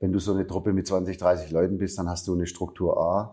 Wenn 0.00 0.12
du 0.12 0.18
so 0.18 0.32
eine 0.32 0.46
Truppe 0.46 0.72
mit 0.72 0.86
20, 0.86 1.16
30 1.16 1.50
Leuten 1.50 1.78
bist, 1.78 1.98
dann 1.98 2.08
hast 2.08 2.26
du 2.28 2.34
eine 2.34 2.46
Struktur 2.46 2.98
A. 2.98 3.32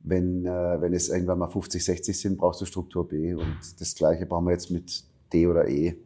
Wenn, 0.00 0.46
äh, 0.46 0.80
wenn 0.80 0.92
es 0.94 1.08
irgendwann 1.08 1.38
mal 1.38 1.48
50, 1.48 1.84
60 1.84 2.18
sind, 2.18 2.38
brauchst 2.38 2.60
du 2.60 2.66
Struktur 2.66 3.08
B. 3.08 3.34
Und 3.34 3.58
das 3.78 3.94
Gleiche 3.94 4.26
brauchen 4.26 4.46
wir 4.46 4.52
jetzt 4.52 4.70
mit 4.70 5.04
D 5.32 5.46
oder 5.46 5.68
E. 5.68 5.96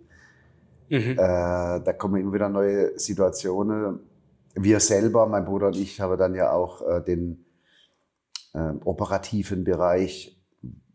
Mhm. 0.88 1.12
Äh, 1.12 1.16
da 1.16 1.92
kommen 1.96 2.20
immer 2.20 2.32
wieder 2.32 2.48
neue 2.48 2.98
Situationen. 2.98 4.00
Wir 4.54 4.80
selber, 4.80 5.26
mein 5.26 5.44
Bruder 5.44 5.68
und 5.68 5.76
ich, 5.76 6.00
haben 6.00 6.16
dann 6.18 6.34
ja 6.34 6.52
auch 6.52 6.82
äh, 6.82 7.02
den 7.02 7.44
äh, 8.54 8.72
operativen 8.84 9.64
Bereich, 9.64 10.40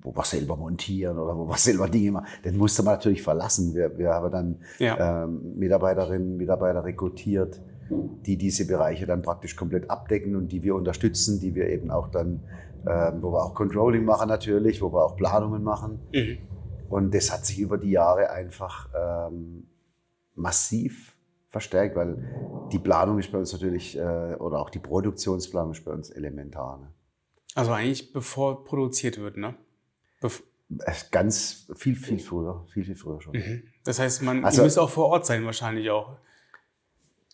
wo 0.02 0.16
wir 0.16 0.24
selber 0.24 0.56
montieren 0.56 1.20
oder 1.20 1.38
wo 1.38 1.46
wir 1.46 1.58
selber 1.58 1.90
Dinge 1.90 2.12
machen. 2.12 2.28
Den 2.46 2.58
musste 2.58 2.84
man 2.84 2.94
natürlich 2.96 3.22
verlassen. 3.22 3.74
Wir, 3.76 3.98
wir 3.98 4.12
haben 4.12 4.32
dann 4.32 4.62
Ja. 4.78 5.24
ähm, 5.24 5.58
Mitarbeiterinnen, 5.58 6.38
Mitarbeiter 6.38 6.84
rekrutiert, 6.86 7.62
die 7.90 8.38
diese 8.38 8.66
Bereiche 8.66 9.06
dann 9.06 9.22
praktisch 9.22 9.56
komplett 9.56 9.90
abdecken 9.90 10.36
und 10.36 10.52
die 10.52 10.64
wir 10.64 10.76
unterstützen, 10.76 11.40
die 11.40 11.54
wir 11.56 11.68
eben 11.70 11.92
auch 11.92 12.08
dann, 12.08 12.42
ähm, 12.88 13.22
wo 13.22 13.34
wir 13.34 13.44
auch 13.44 13.54
Controlling 13.56 14.06
machen 14.06 14.30
natürlich, 14.30 14.82
wo 14.82 14.94
wir 14.94 15.04
auch 15.04 15.18
Planungen 15.18 15.64
machen. 15.64 16.00
Mhm. 16.14 16.38
Und 16.88 17.14
das 17.14 17.32
hat 17.32 17.46
sich 17.46 17.60
über 17.60 17.78
die 17.78 17.92
Jahre 17.92 18.32
einfach 18.32 18.90
ähm, 18.96 19.68
massiv 20.36 21.16
verstärkt, 21.50 21.96
weil 21.96 22.68
die 22.72 22.80
Planung 22.80 23.20
ist 23.20 23.32
bei 23.32 23.38
uns 23.40 23.52
natürlich, 23.52 23.98
äh, 23.98 24.02
oder 24.36 24.60
auch 24.60 24.70
die 24.70 24.80
Produktionsplanung 24.80 25.72
ist 25.72 25.84
bei 25.84 25.92
uns 25.92 26.10
elementar. 26.10 26.78
Ne? 26.80 26.88
Also 27.56 27.72
eigentlich 27.72 28.14
bevor 28.14 28.64
produziert 28.64 29.18
wird, 29.20 29.38
ne? 29.38 29.56
Bef 30.22 30.44
Äh, 30.86 30.94
Ganz 31.10 31.66
viel, 31.76 31.96
viel 31.96 32.20
früher, 32.20 32.64
viel, 32.72 32.84
viel 32.86 32.96
früher 32.96 33.20
schon. 33.22 33.34
mhm. 33.34 33.64
Das 33.84 33.98
heißt, 34.00 34.22
man 34.22 34.46
Also- 34.46 34.62
ihr 34.62 34.66
müsst 34.66 34.78
auch 34.78 34.90
vor 34.92 35.08
Ort 35.08 35.26
sein 35.26 35.44
wahrscheinlich 35.46 35.90
auch. 35.90 36.18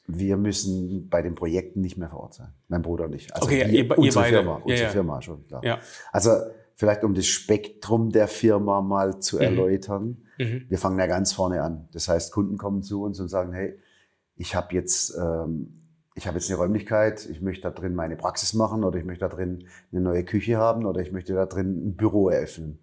Wir 0.07 0.37
müssen 0.37 1.09
bei 1.09 1.21
den 1.23 1.33
Projekten 1.35 1.81
nicht 1.81 1.97
mehr 1.97 2.09
vor 2.09 2.19
Ort 2.21 2.35
sein. 2.35 2.53
Mein 2.67 2.81
Bruder 2.83 3.05
und 3.05 3.13
ich. 3.15 3.33
Also 3.33 3.47
Okay, 3.47 3.65
wir, 3.65 3.69
ihr 3.69 3.87
be- 3.87 3.95
ihr 3.95 3.99
unsere 3.99 4.23
beide. 4.23 4.37
Firma, 4.37 4.51
Ja, 4.59 4.63
unsere 4.63 4.83
ja. 4.83 4.89
Firma 4.89 5.21
schon, 5.21 5.47
klar. 5.47 5.63
Ja. 5.65 5.79
Also 6.11 6.29
vielleicht 6.75 7.03
um 7.03 7.13
das 7.15 7.25
Spektrum 7.25 8.11
der 8.11 8.27
Firma 8.27 8.81
mal 8.81 9.19
zu 9.19 9.39
erläutern. 9.39 10.21
Mhm. 10.37 10.65
Wir 10.69 10.77
fangen 10.77 10.99
ja 10.99 11.07
ganz 11.07 11.33
vorne 11.33 11.61
an. 11.63 11.87
Das 11.91 12.07
heißt, 12.07 12.31
Kunden 12.31 12.57
kommen 12.57 12.83
zu 12.83 13.03
uns 13.03 13.19
und 13.19 13.29
sagen, 13.29 13.51
hey, 13.51 13.79
ich 14.35 14.55
habe 14.55 14.73
jetzt, 14.73 15.15
ähm, 15.17 15.81
ich 16.15 16.27
habe 16.27 16.37
jetzt 16.37 16.49
eine 16.49 16.57
Räumlichkeit, 16.57 17.25
ich 17.29 17.41
möchte 17.41 17.63
da 17.63 17.71
drin 17.71 17.95
meine 17.95 18.15
Praxis 18.15 18.53
machen 18.53 18.83
oder 18.83 18.97
ich 18.99 19.05
möchte 19.05 19.27
da 19.27 19.35
drin 19.35 19.67
eine 19.91 20.01
neue 20.01 20.23
Küche 20.23 20.57
haben 20.57 20.85
oder 20.85 21.01
ich 21.01 21.11
möchte 21.11 21.33
da 21.33 21.45
drin 21.45 21.89
ein 21.89 21.95
Büro 21.95 22.29
eröffnen. 22.29 22.79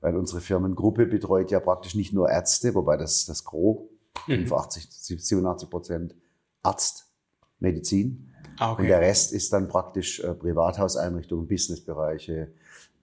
Weil 0.00 0.16
unsere 0.16 0.40
Firmengruppe 0.40 1.06
betreut 1.06 1.50
ja 1.50 1.60
praktisch 1.60 1.94
nicht 1.94 2.12
nur 2.12 2.30
Ärzte, 2.30 2.74
wobei 2.74 2.96
das 2.96 3.26
das 3.26 3.44
Gros, 3.44 3.88
Mhm. 4.26 4.46
85, 4.46 4.88
87 4.90 5.70
Prozent 5.70 6.14
Arzt, 6.62 7.06
Medizin. 7.58 8.32
Ah, 8.58 8.72
Und 8.72 8.82
der 8.84 8.96
okay. 8.98 9.06
Rest 9.06 9.32
ist 9.32 9.52
dann 9.52 9.68
praktisch 9.68 10.20
äh, 10.20 10.34
Privathauseinrichtungen, 10.34 11.46
Businessbereiche, 11.46 12.52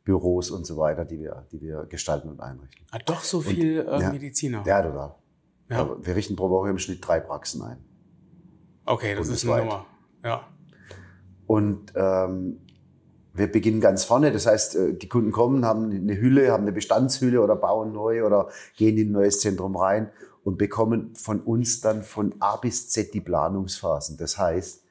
Büros 0.04 0.52
und 0.52 0.66
so 0.66 0.78
weiter, 0.78 1.06
die 1.06 1.20
wir, 1.20 1.46
die 1.52 1.62
wir 1.62 1.86
gestalten 1.86 2.30
und 2.30 2.40
einrichten. 2.40 2.86
Ah, 2.92 3.00
doch 3.00 3.22
so 3.22 3.42
viel 3.42 3.80
äh, 3.80 4.02
ja. 4.02 4.12
Mediziner. 4.12 4.64
Ja, 4.66 4.82
total. 4.82 5.16
Ja. 5.70 5.80
Aber 5.80 6.06
wir 6.06 6.16
richten 6.16 6.36
pro 6.36 6.50
Woche 6.50 6.70
im 6.70 6.78
Schnitt 6.78 7.06
drei 7.06 7.20
Praxen 7.20 7.62
ein. 7.62 7.78
Okay, 8.86 9.16
das 9.16 9.28
ist 9.28 9.44
eine 9.44 9.54
Bundesweit. 9.54 9.66
Nummer. 9.66 9.86
Ja. 10.24 10.48
Und 11.46 11.94
ähm, 11.96 12.60
wir 13.34 13.52
beginnen 13.52 13.82
ganz 13.82 14.04
vorne. 14.04 14.32
Das 14.32 14.46
heißt, 14.46 14.76
äh, 14.76 14.94
die 14.94 15.08
Kunden 15.08 15.32
kommen, 15.32 15.66
haben 15.66 15.92
eine 15.92 16.20
Hülle, 16.20 16.52
haben 16.52 16.64
eine 16.64 16.72
Bestandshülle 16.72 17.42
oder 17.42 17.56
bauen 17.56 17.94
neu 17.94 18.26
oder 18.26 18.50
gehen 18.76 18.98
in 18.98 19.10
ein 19.10 19.12
neues 19.12 19.40
Zentrum 19.42 19.76
rein 19.76 20.10
und 20.44 20.58
bekommen 20.58 21.14
von 21.16 21.42
uns 21.42 21.82
dann 21.82 22.04
von 22.04 22.36
A 22.40 22.56
bis 22.56 22.90
Z 22.90 23.14
die 23.14 23.22
Planungsphasen. 23.22 24.18
Das 24.18 24.38
heißt, 24.38 24.84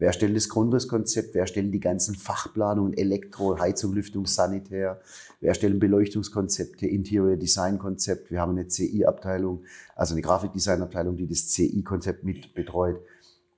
wer 0.00 0.12
stellt 0.12 0.34
das 0.34 0.48
Grundrisskonzept, 0.48 1.34
wer 1.34 1.46
stellt 1.46 1.72
die 1.72 1.78
ganzen 1.78 2.16
Fachplanungen, 2.16 2.94
Elektro, 2.94 3.58
Heizung, 3.58 3.92
Lüftung, 3.92 4.26
Sanitär, 4.26 5.00
wer 5.40 5.54
stellt 5.54 5.78
Beleuchtungskonzepte, 5.78 6.86
Interior 6.86 7.36
Design 7.36 7.78
Konzept. 7.78 8.30
Wir 8.30 8.40
haben 8.40 8.52
eine 8.52 8.66
CI-Abteilung, 8.66 9.62
also 9.94 10.14
eine 10.14 10.22
Grafikdesign-Abteilung, 10.22 11.16
die 11.16 11.28
das 11.28 11.48
CI-Konzept 11.48 12.24
mit 12.24 12.54
betreut. 12.54 13.00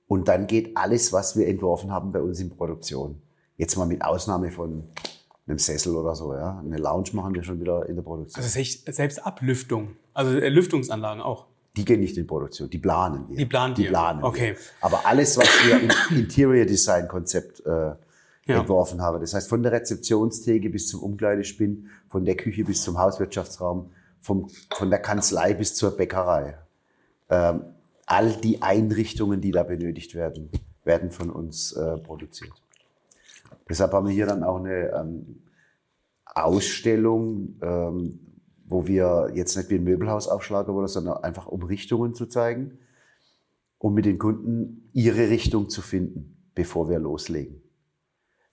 Und 0.07 0.27
dann 0.27 0.45
geht 0.45 0.75
alles, 0.75 1.13
was 1.13 1.37
wir 1.37 1.47
entworfen 1.47 1.91
haben, 1.91 2.11
bei 2.11 2.21
uns 2.21 2.39
in 2.39 2.49
Produktion. 2.49 3.21
Jetzt 3.57 3.77
mal 3.77 3.85
mit 3.85 4.03
Ausnahme 4.03 4.51
von 4.51 4.83
einem 5.47 5.57
Sessel 5.57 5.95
oder 5.95 6.13
so, 6.13 6.33
ja. 6.33 6.59
Eine 6.59 6.77
Lounge 6.77 7.09
machen 7.13 7.33
wir 7.33 7.43
schon 7.43 7.59
wieder 7.61 7.87
in 7.87 7.95
der 7.95 8.03
Produktion. 8.03 8.43
Also 8.43 8.91
selbst 8.91 9.25
Ablüftung, 9.25 9.95
also 10.13 10.37
äh, 10.37 10.49
Lüftungsanlagen 10.49 11.21
auch. 11.21 11.47
Die 11.75 11.85
gehen 11.85 12.01
nicht 12.01 12.17
in 12.17 12.27
Produktion, 12.27 12.69
die 12.69 12.77
planen 12.77 13.27
wir. 13.29 13.37
Die 13.37 13.45
planen 13.45 13.73
die 13.73 13.83
wir. 13.83 13.89
planen 13.89 14.23
Okay. 14.23 14.51
Wir. 14.51 14.57
Aber 14.81 15.05
alles, 15.05 15.37
was 15.37 15.47
wir 15.65 15.81
im 15.81 15.89
Interior 16.17 16.65
Design 16.65 17.07
Konzept 17.07 17.65
äh, 17.65 17.69
Ja. 18.45 18.59
entworfen 18.59 19.01
haben, 19.01 19.19
das 19.21 19.33
heißt 19.33 19.49
von 19.49 19.63
der 19.63 19.71
Rezeptionstheke 19.71 20.69
bis 20.69 20.87
zum 20.87 21.01
Umkleidespinn, 21.01 21.89
von 22.09 22.25
der 22.25 22.35
Küche 22.35 22.63
bis 22.63 22.83
zum 22.83 22.99
Hauswirtschaftsraum, 22.99 23.91
vom, 24.21 24.49
von 24.75 24.89
der 24.89 24.99
Kanzlei 24.99 25.53
bis 25.55 25.73
zur 25.75 25.97
Bäckerei. 25.97 26.57
Ähm, 27.29 27.61
all 28.05 28.33
die 28.33 28.61
Einrichtungen, 28.61 29.41
die 29.41 29.51
da 29.51 29.63
benötigt 29.63 30.13
werden, 30.13 30.49
werden 30.83 31.09
von 31.09 31.29
uns 31.31 31.71
äh, 31.71 31.97
produziert. 31.97 32.51
Deshalb 33.67 33.93
haben 33.93 34.07
wir 34.07 34.13
hier 34.13 34.25
dann 34.27 34.43
auch 34.43 34.57
eine 34.57 34.91
ähm, 34.91 35.39
Ausstellung, 36.35 37.55
ähm, 37.61 38.19
wo 38.65 38.87
wir 38.87 39.31
jetzt 39.33 39.55
nicht 39.55 39.69
wie 39.69 39.75
ein 39.75 39.83
Möbelhaus 39.83 40.27
aufschlagen 40.27 40.73
wollen, 40.73 40.87
sondern 40.87 41.17
einfach 41.23 41.47
um 41.47 41.63
Richtungen 41.63 42.13
zu 42.13 42.25
zeigen, 42.25 42.79
um 43.77 43.93
mit 43.93 44.05
den 44.05 44.17
Kunden 44.17 44.89
ihre 44.93 45.29
Richtung 45.29 45.69
zu 45.69 45.81
finden, 45.81 46.37
bevor 46.55 46.89
wir 46.89 46.99
loslegen. 46.99 47.61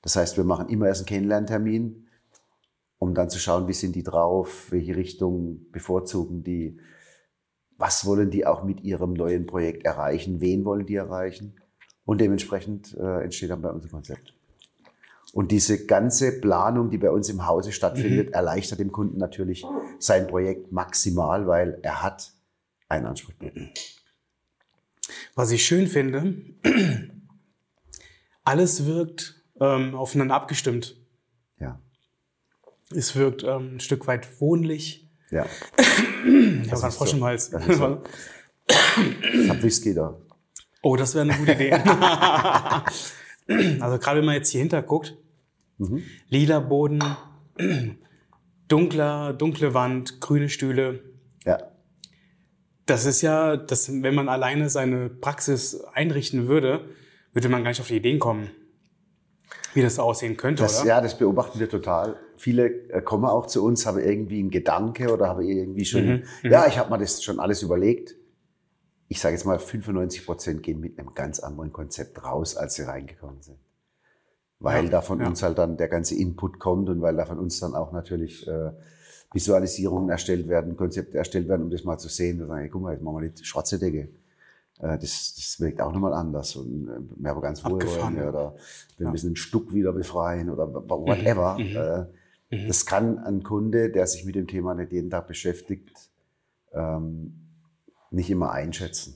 Das 0.02 0.16
heißt, 0.16 0.36
wir 0.36 0.44
machen 0.44 0.68
immer 0.68 0.86
erst 0.86 1.02
einen 1.02 1.08
Kennenlerntermin, 1.08 2.08
um 2.98 3.14
dann 3.14 3.30
zu 3.30 3.38
schauen, 3.38 3.68
wie 3.68 3.72
sind 3.72 3.94
die 3.94 4.02
drauf, 4.02 4.70
welche 4.70 4.96
Richtung 4.96 5.70
bevorzugen 5.72 6.42
die, 6.42 6.78
was 7.76 8.04
wollen 8.04 8.30
die 8.30 8.46
auch 8.46 8.64
mit 8.64 8.82
ihrem 8.82 9.14
neuen 9.14 9.46
Projekt 9.46 9.84
erreichen, 9.84 10.40
wen 10.40 10.64
wollen 10.64 10.86
die 10.86 10.96
erreichen 10.96 11.54
und 12.04 12.20
dementsprechend 12.20 12.96
äh, 12.98 13.22
entsteht 13.22 13.50
dann 13.50 13.62
bei 13.62 13.70
uns 13.70 13.84
ein 13.84 13.90
Konzept. 13.90 14.34
Und 15.32 15.52
diese 15.52 15.86
ganze 15.86 16.40
Planung, 16.40 16.90
die 16.90 16.98
bei 16.98 17.10
uns 17.10 17.28
im 17.28 17.46
Hause 17.46 17.70
stattfindet, 17.72 18.32
erleichtert 18.34 18.80
dem 18.80 18.90
Kunden 18.90 19.18
natürlich 19.18 19.64
sein 19.98 20.26
Projekt 20.26 20.72
maximal, 20.72 21.46
weil 21.46 21.78
er 21.82 22.02
hat 22.02 22.32
einen 22.88 23.06
Ansprechpartner. 23.06 23.68
Was 25.36 25.52
ich 25.52 25.64
schön 25.64 25.86
finde, 25.86 26.34
alles 28.44 28.86
wirkt 28.86 29.40
ähm, 29.60 29.94
aufeinander 29.94 30.34
abgestimmt. 30.34 30.96
Ja, 31.60 31.78
Es 32.92 33.14
wirkt 33.14 33.44
ähm, 33.44 33.76
ein 33.76 33.80
Stück 33.80 34.06
weit 34.08 34.40
wohnlich. 34.40 35.08
ja. 35.30 35.46
Ich 36.24 36.70
habe 36.70 36.80
gerade 36.80 36.92
Frosch 36.92 37.12
im 37.14 37.22
Hals. 37.24 37.50
Das 37.50 37.66
ist 37.66 37.78
so. 37.78 38.02
Ich 39.32 39.48
hab 39.48 39.62
Whisky 39.62 39.94
da. 39.94 40.16
Oh, 40.82 40.94
das 40.96 41.14
wäre 41.14 41.22
eine 41.22 41.34
gute 41.36 41.52
Idee. 41.54 41.72
also 43.80 43.98
gerade 43.98 44.18
wenn 44.18 44.24
man 44.26 44.34
jetzt 44.36 44.50
hier 44.50 44.60
hinter 44.60 44.82
guckt, 44.82 45.16
Mhm. 45.80 46.02
lila 46.28 46.60
Boden, 46.60 47.02
dunkler, 48.68 49.32
dunkle 49.32 49.74
Wand, 49.74 50.20
grüne 50.20 50.48
Stühle. 50.48 51.02
Ja, 51.44 51.58
Das 52.86 53.06
ist 53.06 53.22
ja, 53.22 53.56
das, 53.56 53.90
wenn 54.02 54.14
man 54.14 54.28
alleine 54.28 54.68
seine 54.68 55.08
Praxis 55.08 55.80
einrichten 55.94 56.48
würde, 56.48 56.84
würde 57.32 57.48
man 57.48 57.62
gar 57.62 57.70
nicht 57.70 57.80
auf 57.80 57.88
die 57.88 57.96
Ideen 57.96 58.18
kommen, 58.18 58.50
wie 59.74 59.82
das 59.82 59.98
aussehen 59.98 60.36
könnte, 60.36 60.62
das, 60.64 60.80
oder? 60.80 60.88
ja, 60.88 61.00
das 61.00 61.16
beobachten 61.16 61.60
wir 61.60 61.68
total. 61.68 62.16
Viele 62.36 62.66
äh, 62.88 63.00
kommen 63.02 63.24
auch 63.24 63.46
zu 63.46 63.64
uns, 63.64 63.86
haben 63.86 63.98
irgendwie 63.98 64.40
einen 64.40 64.50
Gedanke 64.50 65.12
oder 65.12 65.28
haben 65.28 65.42
irgendwie 65.42 65.84
schon, 65.84 66.06
Mhm, 66.06 66.22
ja, 66.42 66.66
ich 66.66 66.78
habe 66.78 66.90
mir 66.90 66.98
das 66.98 67.22
schon 67.22 67.38
alles 67.40 67.62
überlegt. 67.62 68.16
Ich 69.08 69.20
sage 69.20 69.34
jetzt 69.34 69.44
mal, 69.44 69.58
95 69.58 70.24
Prozent 70.26 70.62
gehen 70.62 70.80
mit 70.80 70.98
einem 70.98 71.14
ganz 71.14 71.40
anderen 71.40 71.72
Konzept 71.72 72.22
raus, 72.22 72.56
als 72.56 72.74
sie 72.74 72.82
reingekommen 72.82 73.42
sind. 73.42 73.58
Weil 74.60 74.84
Ja, 74.84 74.90
da 74.90 75.00
von 75.00 75.20
ja. 75.20 75.26
uns 75.26 75.42
halt 75.42 75.58
dann 75.58 75.76
der 75.76 75.88
ganze 75.88 76.14
Input 76.14 76.58
kommt 76.58 76.88
und 76.90 77.00
weil 77.00 77.16
da 77.16 77.24
von 77.26 77.38
uns 77.38 77.58
dann 77.60 77.74
auch 77.74 77.92
natürlich 77.92 78.46
äh, 78.46 78.70
Visualisierungen 79.32 80.10
erstellt 80.10 80.48
werden, 80.48 80.76
Konzepte 80.76 81.16
erstellt 81.18 81.48
werden, 81.48 81.62
um 81.62 81.70
das 81.70 81.84
mal 81.84 81.98
zu 81.98 82.08
sehen. 82.08 82.38
Da 82.38 82.46
sagen, 82.46 82.60
hey, 82.60 82.68
guck 82.68 82.82
mal, 82.82 82.92
jetzt 82.92 83.02
machen 83.02 83.22
wir 83.22 83.28
die 83.30 83.44
schwarze 83.44 83.78
Decke. 83.78 84.08
Äh, 84.80 84.98
das, 84.98 85.34
das 85.36 85.56
wirkt 85.60 85.80
auch 85.80 85.92
nochmal 85.92 86.12
anders. 86.12 86.56
Und 86.56 86.88
äh, 86.88 86.98
wir 87.16 87.30
haben 87.30 87.40
ganz 87.40 87.64
Abgefahren, 87.64 88.14
Räume 88.14 88.22
ja. 88.24 88.28
oder 88.28 88.54
wir 88.98 89.06
Ja. 89.06 89.10
müssen 89.12 89.28
einen 89.28 89.36
Stuck 89.36 89.72
wieder 89.72 89.92
befreien 89.92 90.50
oder 90.50 90.72
whatever. 90.74 91.58
Mhm. 91.58 91.76
Äh, 92.50 92.66
Das 92.66 92.84
kann 92.84 93.18
ein 93.18 93.42
Kunde, 93.44 93.90
der 93.90 94.06
sich 94.08 94.24
mit 94.24 94.34
dem 94.34 94.46
Thema 94.48 94.74
nicht 94.74 94.90
jeden 94.92 95.08
Tag 95.08 95.28
beschäftigt, 95.28 96.10
ähm, 96.74 97.32
nicht 98.10 98.28
immer 98.28 98.50
einschätzen. 98.50 99.14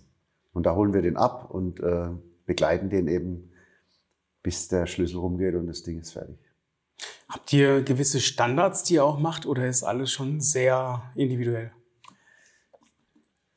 Und 0.52 0.66
da 0.66 0.74
holen 0.76 0.94
wir 0.94 1.02
den 1.02 1.16
ab 1.16 1.50
und 1.50 1.80
äh, 1.80 2.10
begleiten 2.46 2.88
den 2.90 3.08
eben, 3.08 3.50
bis 4.44 4.68
der 4.68 4.86
Schlüssel 4.86 5.16
rumgeht 5.16 5.56
und 5.56 5.66
das 5.66 5.82
Ding 5.82 5.98
ist 5.98 6.12
fertig. 6.12 6.38
Habt 7.28 7.52
ihr 7.52 7.82
gewisse 7.82 8.20
Standards, 8.20 8.84
die 8.84 8.94
ihr 8.94 9.04
auch 9.04 9.18
macht, 9.18 9.46
oder 9.46 9.66
ist 9.66 9.82
alles 9.82 10.12
schon 10.12 10.40
sehr 10.40 11.02
individuell? 11.16 11.72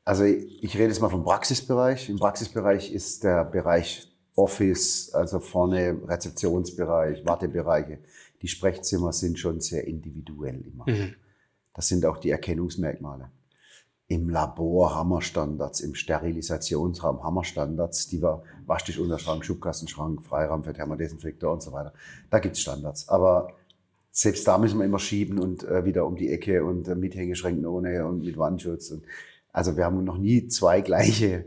Also 0.04 0.24
ich 0.24 0.74
rede 0.74 0.88
jetzt 0.88 1.00
mal 1.00 1.10
vom 1.10 1.22
Praxisbereich. 1.22 2.08
Im 2.08 2.18
Praxisbereich 2.18 2.90
ist 2.92 3.22
der 3.22 3.44
Bereich 3.44 4.10
Office, 4.34 5.12
also 5.12 5.38
vorne 5.38 6.00
Rezeptionsbereich, 6.06 7.26
Wartebereiche. 7.26 7.98
Die 8.40 8.48
Sprechzimmer 8.48 9.12
sind 9.12 9.38
schon 9.38 9.60
sehr 9.60 9.86
individuell 9.86 10.62
immer. 10.66 10.86
Das 11.74 11.88
sind 11.88 12.06
auch 12.06 12.16
die 12.16 12.30
Erkennungsmerkmale. 12.30 13.30
Im 14.10 14.30
Labor 14.30 14.94
haben 14.94 15.10
wir 15.10 15.20
Standards, 15.20 15.80
im 15.80 15.94
Sterilisationsraum 15.94 17.22
haben 17.22 17.34
wir 17.34 17.44
Standards, 17.44 18.08
die 18.08 18.22
wir 18.22 18.42
Waschtischunterschrank, 18.64 19.44
Schubkastenschrank, 19.44 20.24
Freiraum 20.24 20.64
für 20.64 20.72
Thermodesinfektor 20.72 21.52
und 21.52 21.62
so 21.62 21.72
weiter. 21.72 21.92
Da 22.30 22.38
gibt's 22.38 22.60
Standards. 22.60 23.06
Aber 23.10 23.52
selbst 24.10 24.48
da 24.48 24.56
müssen 24.56 24.78
wir 24.78 24.86
immer 24.86 24.98
schieben 24.98 25.38
und 25.38 25.62
äh, 25.64 25.84
wieder 25.84 26.06
um 26.06 26.16
die 26.16 26.32
Ecke 26.32 26.64
und 26.64 26.88
äh, 26.88 26.94
mit 26.94 27.14
Hängeschränken 27.14 27.66
ohne 27.66 28.06
und 28.06 28.24
mit 28.24 28.38
Wandschutz. 28.38 28.90
Und, 28.90 29.04
also 29.52 29.76
wir 29.76 29.84
haben 29.84 30.02
noch 30.04 30.16
nie 30.16 30.48
zwei 30.48 30.80
gleiche 30.80 31.44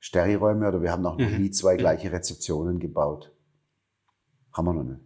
Steriräume 0.00 0.66
oder 0.66 0.80
wir 0.80 0.90
haben 0.92 1.02
noch 1.02 1.18
Mhm. 1.18 1.42
nie 1.42 1.50
zwei 1.50 1.76
gleiche 1.76 2.10
Rezeptionen 2.10 2.78
gebaut. 2.78 3.32
Haben 4.54 4.66
wir 4.66 4.72
noch 4.72 4.84
nicht. 4.84 5.00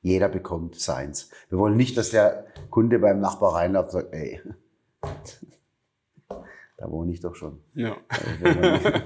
Jeder 0.00 0.28
bekommt 0.30 0.80
seins. 0.80 1.28
Wir 1.50 1.58
wollen 1.58 1.76
nicht, 1.76 1.98
dass 1.98 2.08
der 2.10 2.46
Kunde 2.70 2.98
beim 2.98 3.20
Nachbar 3.20 3.54
reinläuft 3.54 3.88
und 3.88 3.92
sagt, 3.92 4.14
ey, 4.14 4.40
da 6.84 6.90
wohne 6.90 7.12
ich 7.12 7.20
doch 7.20 7.34
schon. 7.34 7.60
Ja. 7.74 7.96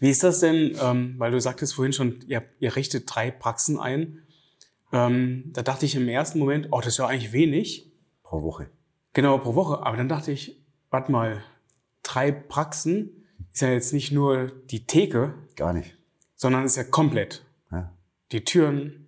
Wie 0.00 0.10
ist 0.10 0.22
das 0.24 0.40
denn, 0.40 0.76
ähm, 0.82 1.14
weil 1.18 1.30
du 1.30 1.40
sagtest 1.40 1.74
vorhin 1.74 1.92
schon, 1.92 2.18
ihr, 2.26 2.42
ihr 2.58 2.74
richtet 2.74 3.04
drei 3.06 3.30
Praxen 3.30 3.78
ein. 3.78 4.22
Ähm, 4.92 5.44
da 5.52 5.62
dachte 5.62 5.86
ich 5.86 5.94
im 5.94 6.08
ersten 6.08 6.38
Moment, 6.40 6.68
oh, 6.72 6.78
das 6.78 6.88
ist 6.88 6.98
ja 6.98 7.06
eigentlich 7.06 7.32
wenig. 7.32 7.92
Pro 8.22 8.42
Woche. 8.42 8.68
Genau, 9.12 9.38
pro 9.38 9.54
Woche. 9.54 9.84
Aber 9.86 9.96
dann 9.96 10.08
dachte 10.08 10.32
ich, 10.32 10.60
warte 10.90 11.12
mal, 11.12 11.42
drei 12.02 12.32
Praxen 12.32 13.24
ist 13.52 13.62
ja 13.62 13.70
jetzt 13.70 13.92
nicht 13.92 14.10
nur 14.10 14.50
die 14.70 14.86
Theke, 14.86 15.34
Gar 15.54 15.72
nicht. 15.74 15.96
sondern 16.34 16.64
ist 16.64 16.76
ja 16.76 16.82
komplett. 16.84 17.44
Ja. 17.70 17.92
Die 18.32 18.42
Türen, 18.44 19.06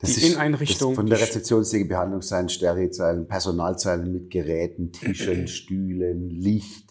Das 0.00 0.14
Die 0.14 0.20
ist- 0.22 0.26
Inneneinrichtung, 0.30 0.90
das 0.92 0.96
Von 0.96 1.06
der 1.06 1.20
Rezeptionstheke, 1.20 1.84
Behandlungszeilen, 1.84 2.48
Sterilzeilen, 2.48 3.28
Personalzeilen 3.28 4.12
mit 4.12 4.30
Geräten, 4.30 4.90
Tischen, 4.92 5.46
Stühlen, 5.46 6.28
Licht, 6.30 6.89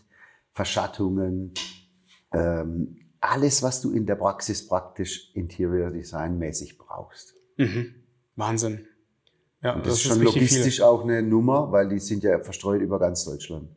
Verschattungen. 0.53 1.53
Ähm, 2.32 2.98
alles, 3.22 3.63
was 3.63 3.82
du 3.82 3.91
in 3.91 4.06
der 4.06 4.15
Praxis 4.15 4.68
praktisch 4.68 5.32
Interior 5.36 5.91
Design 5.91 6.38
mäßig 6.38 6.77
brauchst. 6.77 7.36
mhm. 7.58 7.96
Wahnsinn. 8.36 8.86
Ja, 9.62 9.74
Und 9.74 9.86
das, 9.86 9.96
ist 9.96 10.03
schon 10.03 10.22
logistisch 10.22 10.82
auch 10.82 11.03
eine 11.03 11.22
Nummer, 11.22 11.72
weil 11.72 11.89
die 11.89 12.00
sind 12.00 12.24
ja 12.24 12.39
verstreut 12.39 12.82
über 12.82 12.98
ganz 12.98 13.25
Deutschland. 13.25 13.70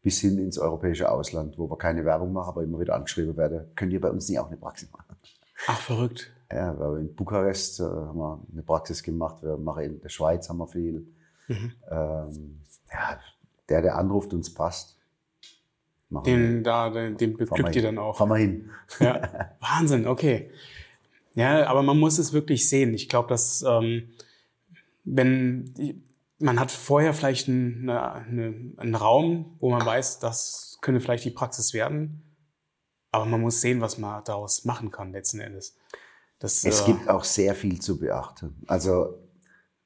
Bis 0.00 0.20
hin 0.20 0.38
ins 0.38 0.58
europäische 0.58 1.10
Ausland, 1.10 1.58
wo 1.58 1.68
wir 1.68 1.76
keine 1.76 2.04
Werbung 2.04 2.32
machen, 2.32 2.48
aber 2.48 2.62
immer 2.62 2.80
wieder 2.80 2.94
angeschrieben 2.94 3.36
werden. 3.36 3.66
Könnt 3.74 3.92
ihr 3.92 4.00
bei 4.00 4.10
uns 4.10 4.28
nicht 4.28 4.38
auch 4.38 4.46
eine 4.46 4.56
Praxis 4.56 4.90
machen? 4.90 5.16
Viel. 5.22 5.38
Ach, 5.66 5.80
verrückt. 5.80 6.30
Ja, 6.50 6.78
weil 6.78 7.00
in 7.00 7.14
Bukarest 7.14 7.80
äh, 7.80 7.82
haben 7.82 8.18
wir 8.18 8.40
eine 8.50 8.62
Praxis 8.62 9.02
gemacht. 9.02 9.42
Wir 9.42 9.58
machen 9.58 9.82
in 9.82 10.00
der 10.00 10.08
Schweiz 10.08 10.48
haben 10.48 10.58
wir 10.58 10.68
viel. 10.68 11.06
Mhm. 11.48 11.72
Ähm, 11.90 12.60
ja, 12.90 13.20
der, 13.68 13.82
der 13.82 13.98
anruft, 13.98 14.32
uns 14.32 14.54
passt. 14.54 14.97
Machen. 16.10 16.24
Den, 16.24 16.64
da, 16.64 16.90
den, 16.90 17.16
den 17.16 17.36
beglückt 17.36 17.76
ihr 17.76 17.82
dann 17.82 17.98
auch. 17.98 18.16
Fahren 18.16 18.30
wir 18.30 18.36
hin. 18.36 18.70
Ja. 18.98 19.56
Wahnsinn, 19.60 20.06
okay. 20.06 20.50
Ja, 21.34 21.66
aber 21.66 21.82
man 21.82 21.98
muss 21.98 22.18
es 22.18 22.32
wirklich 22.32 22.68
sehen. 22.68 22.94
Ich 22.94 23.08
glaube, 23.08 23.28
dass 23.28 23.62
ähm, 23.62 24.10
wenn 25.04 26.02
man 26.38 26.60
hat 26.60 26.70
vorher 26.70 27.14
vielleicht 27.14 27.48
einen, 27.48 27.88
eine, 27.88 28.72
einen 28.76 28.94
Raum, 28.94 29.56
wo 29.60 29.70
man 29.70 29.84
weiß, 29.84 30.20
das 30.20 30.78
könnte 30.80 31.00
vielleicht 31.00 31.24
die 31.24 31.30
Praxis 31.30 31.74
werden, 31.74 32.22
aber 33.10 33.24
man 33.24 33.40
muss 33.40 33.60
sehen, 33.60 33.80
was 33.80 33.98
man 33.98 34.22
daraus 34.24 34.64
machen 34.64 34.90
kann 34.90 35.12
letzten 35.12 35.40
Endes. 35.40 35.76
Das, 36.38 36.64
es 36.64 36.82
äh, 36.82 36.92
gibt 36.92 37.08
auch 37.08 37.24
sehr 37.24 37.54
viel 37.54 37.80
zu 37.80 37.98
beachten. 37.98 38.62
Also 38.66 39.18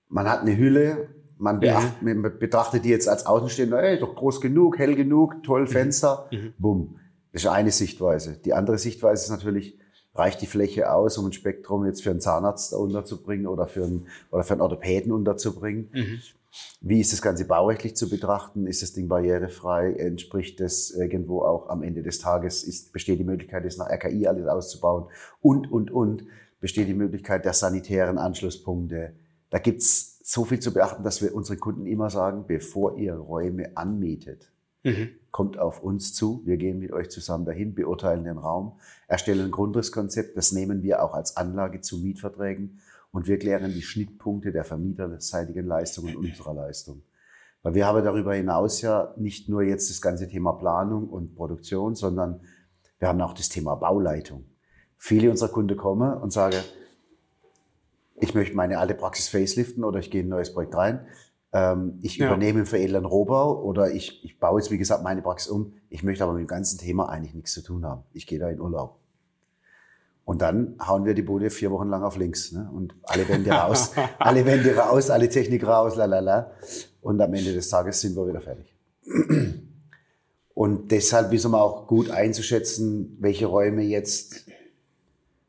man 0.08 0.28
hat 0.28 0.40
eine 0.40 0.56
Hülle, 0.56 1.14
man, 1.42 1.58
beacht, 1.58 2.00
mhm. 2.02 2.20
man 2.20 2.38
betrachtet 2.38 2.84
die 2.84 2.90
jetzt 2.90 3.08
als 3.08 3.26
Außenstehender, 3.26 3.82
ey, 3.82 3.98
doch 3.98 4.14
groß 4.14 4.40
genug, 4.40 4.78
hell 4.78 4.94
genug, 4.94 5.42
toll 5.42 5.62
mhm. 5.62 5.66
Fenster, 5.66 6.28
mhm. 6.30 6.54
bumm. 6.56 6.96
Das 7.32 7.42
ist 7.42 7.48
eine 7.48 7.70
Sichtweise. 7.70 8.38
Die 8.44 8.54
andere 8.54 8.78
Sichtweise 8.78 9.24
ist 9.24 9.30
natürlich, 9.30 9.78
reicht 10.14 10.40
die 10.40 10.46
Fläche 10.46 10.92
aus, 10.92 11.18
um 11.18 11.26
ein 11.26 11.32
Spektrum 11.32 11.84
jetzt 11.84 12.02
für 12.02 12.10
einen 12.10 12.20
Zahnarzt 12.20 12.72
unterzubringen 12.74 13.46
oder 13.46 13.66
für 13.66 13.84
einen, 13.84 14.06
oder 14.30 14.44
für 14.44 14.52
einen 14.52 14.60
Orthopäden 14.60 15.10
unterzubringen? 15.10 15.88
Mhm. 15.92 16.20
Wie 16.82 17.00
ist 17.00 17.12
das 17.12 17.22
Ganze 17.22 17.46
baurechtlich 17.46 17.96
zu 17.96 18.10
betrachten? 18.10 18.66
Ist 18.66 18.82
das 18.82 18.92
Ding 18.92 19.08
barrierefrei? 19.08 19.94
Entspricht 19.94 20.60
das 20.60 20.90
irgendwo 20.90 21.42
auch 21.42 21.70
am 21.70 21.82
Ende 21.82 22.02
des 22.02 22.18
Tages? 22.18 22.62
Ist, 22.62 22.92
besteht 22.92 23.18
die 23.18 23.24
Möglichkeit, 23.24 23.64
das 23.64 23.78
nach 23.78 23.88
RKI 23.88 24.26
alles 24.26 24.46
auszubauen? 24.46 25.06
Und, 25.40 25.72
und, 25.72 25.90
und. 25.90 26.24
Besteht 26.60 26.86
die 26.86 26.94
Möglichkeit 26.94 27.44
der 27.44 27.54
sanitären 27.54 28.18
Anschlusspunkte? 28.18 29.14
Da 29.50 29.58
gibt's 29.58 30.11
so 30.32 30.46
viel 30.46 30.60
zu 30.60 30.72
beachten, 30.72 31.02
dass 31.02 31.20
wir 31.20 31.34
unseren 31.34 31.60
Kunden 31.60 31.84
immer 31.84 32.08
sagen, 32.08 32.46
bevor 32.46 32.96
ihr 32.96 33.14
Räume 33.16 33.76
anmietet, 33.76 34.50
mhm. 34.82 35.10
kommt 35.30 35.58
auf 35.58 35.82
uns 35.82 36.14
zu. 36.14 36.40
Wir 36.46 36.56
gehen 36.56 36.78
mit 36.78 36.90
euch 36.90 37.10
zusammen 37.10 37.44
dahin, 37.44 37.74
beurteilen 37.74 38.24
den 38.24 38.38
Raum, 38.38 38.78
erstellen 39.08 39.44
ein 39.44 39.50
Grundrisskonzept. 39.50 40.34
Das 40.34 40.52
nehmen 40.52 40.82
wir 40.82 41.02
auch 41.04 41.12
als 41.12 41.36
Anlage 41.36 41.82
zu 41.82 41.98
Mietverträgen 41.98 42.80
und 43.10 43.26
wir 43.28 43.38
klären 43.38 43.74
die 43.74 43.82
Schnittpunkte 43.82 44.52
der 44.52 44.64
vermieterseitigen 44.64 45.66
Leistungen 45.66 46.16
unserer 46.16 46.54
Leistung. 46.54 47.02
Weil 47.62 47.74
wir 47.74 47.86
haben 47.86 48.02
darüber 48.02 48.34
hinaus 48.34 48.80
ja 48.80 49.14
nicht 49.18 49.50
nur 49.50 49.62
jetzt 49.62 49.90
das 49.90 50.00
ganze 50.00 50.28
Thema 50.28 50.54
Planung 50.54 51.10
und 51.10 51.34
Produktion, 51.34 51.94
sondern 51.94 52.40
wir 52.98 53.08
haben 53.08 53.20
auch 53.20 53.34
das 53.34 53.50
Thema 53.50 53.74
Bauleitung. 53.74 54.46
Viele 54.96 55.30
unserer 55.30 55.50
Kunden 55.50 55.76
kommen 55.76 56.16
und 56.16 56.32
sagen, 56.32 56.56
ich 58.22 58.34
möchte 58.34 58.56
meine 58.56 58.78
alte 58.78 58.94
Praxis 58.94 59.28
faceliften 59.28 59.82
oder 59.84 59.98
ich 59.98 60.10
gehe 60.10 60.20
in 60.20 60.28
ein 60.28 60.30
neues 60.30 60.52
Projekt 60.52 60.76
rein. 60.76 61.06
Ähm, 61.52 61.98
ich 62.02 62.16
ja. 62.16 62.28
übernehme 62.28 62.60
einen 62.60 62.66
veredelnden 62.66 63.04
Rohbau 63.04 63.60
oder 63.60 63.90
ich, 63.90 64.24
ich 64.24 64.38
baue 64.38 64.60
jetzt, 64.60 64.70
wie 64.70 64.78
gesagt, 64.78 65.02
meine 65.02 65.22
Praxis 65.22 65.50
um. 65.50 65.72
Ich 65.90 66.04
möchte 66.04 66.22
aber 66.22 66.32
mit 66.32 66.40
dem 66.40 66.46
ganzen 66.46 66.78
Thema 66.78 67.08
eigentlich 67.08 67.34
nichts 67.34 67.52
zu 67.52 67.62
tun 67.62 67.84
haben. 67.84 68.04
Ich 68.12 68.26
gehe 68.28 68.38
da 68.38 68.48
in 68.48 68.60
Urlaub. 68.60 68.96
Und 70.24 70.40
dann 70.40 70.76
hauen 70.86 71.04
wir 71.04 71.14
die 71.14 71.22
Bude 71.22 71.50
vier 71.50 71.72
Wochen 71.72 71.88
lang 71.88 72.04
auf 72.04 72.16
links. 72.16 72.52
Ne? 72.52 72.70
Und 72.72 72.94
alle 73.02 73.28
Wände 73.28 73.50
raus, 73.50 73.90
alle 74.20 74.46
Wände 74.46 74.76
raus, 74.76 75.10
alle 75.10 75.28
Technik 75.28 75.66
raus, 75.66 75.96
la 75.96 76.04
la 76.04 76.20
la. 76.20 76.52
Und 77.00 77.20
am 77.20 77.34
Ende 77.34 77.52
des 77.52 77.68
Tages 77.68 78.00
sind 78.00 78.16
wir 78.16 78.26
wieder 78.28 78.40
fertig. 78.40 78.72
Und 80.54 80.92
deshalb 80.92 81.32
wissen 81.32 81.50
wir 81.50 81.60
auch 81.60 81.88
gut 81.88 82.10
einzuschätzen, 82.10 83.16
welche 83.18 83.46
Räume 83.46 83.82
jetzt 83.82 84.46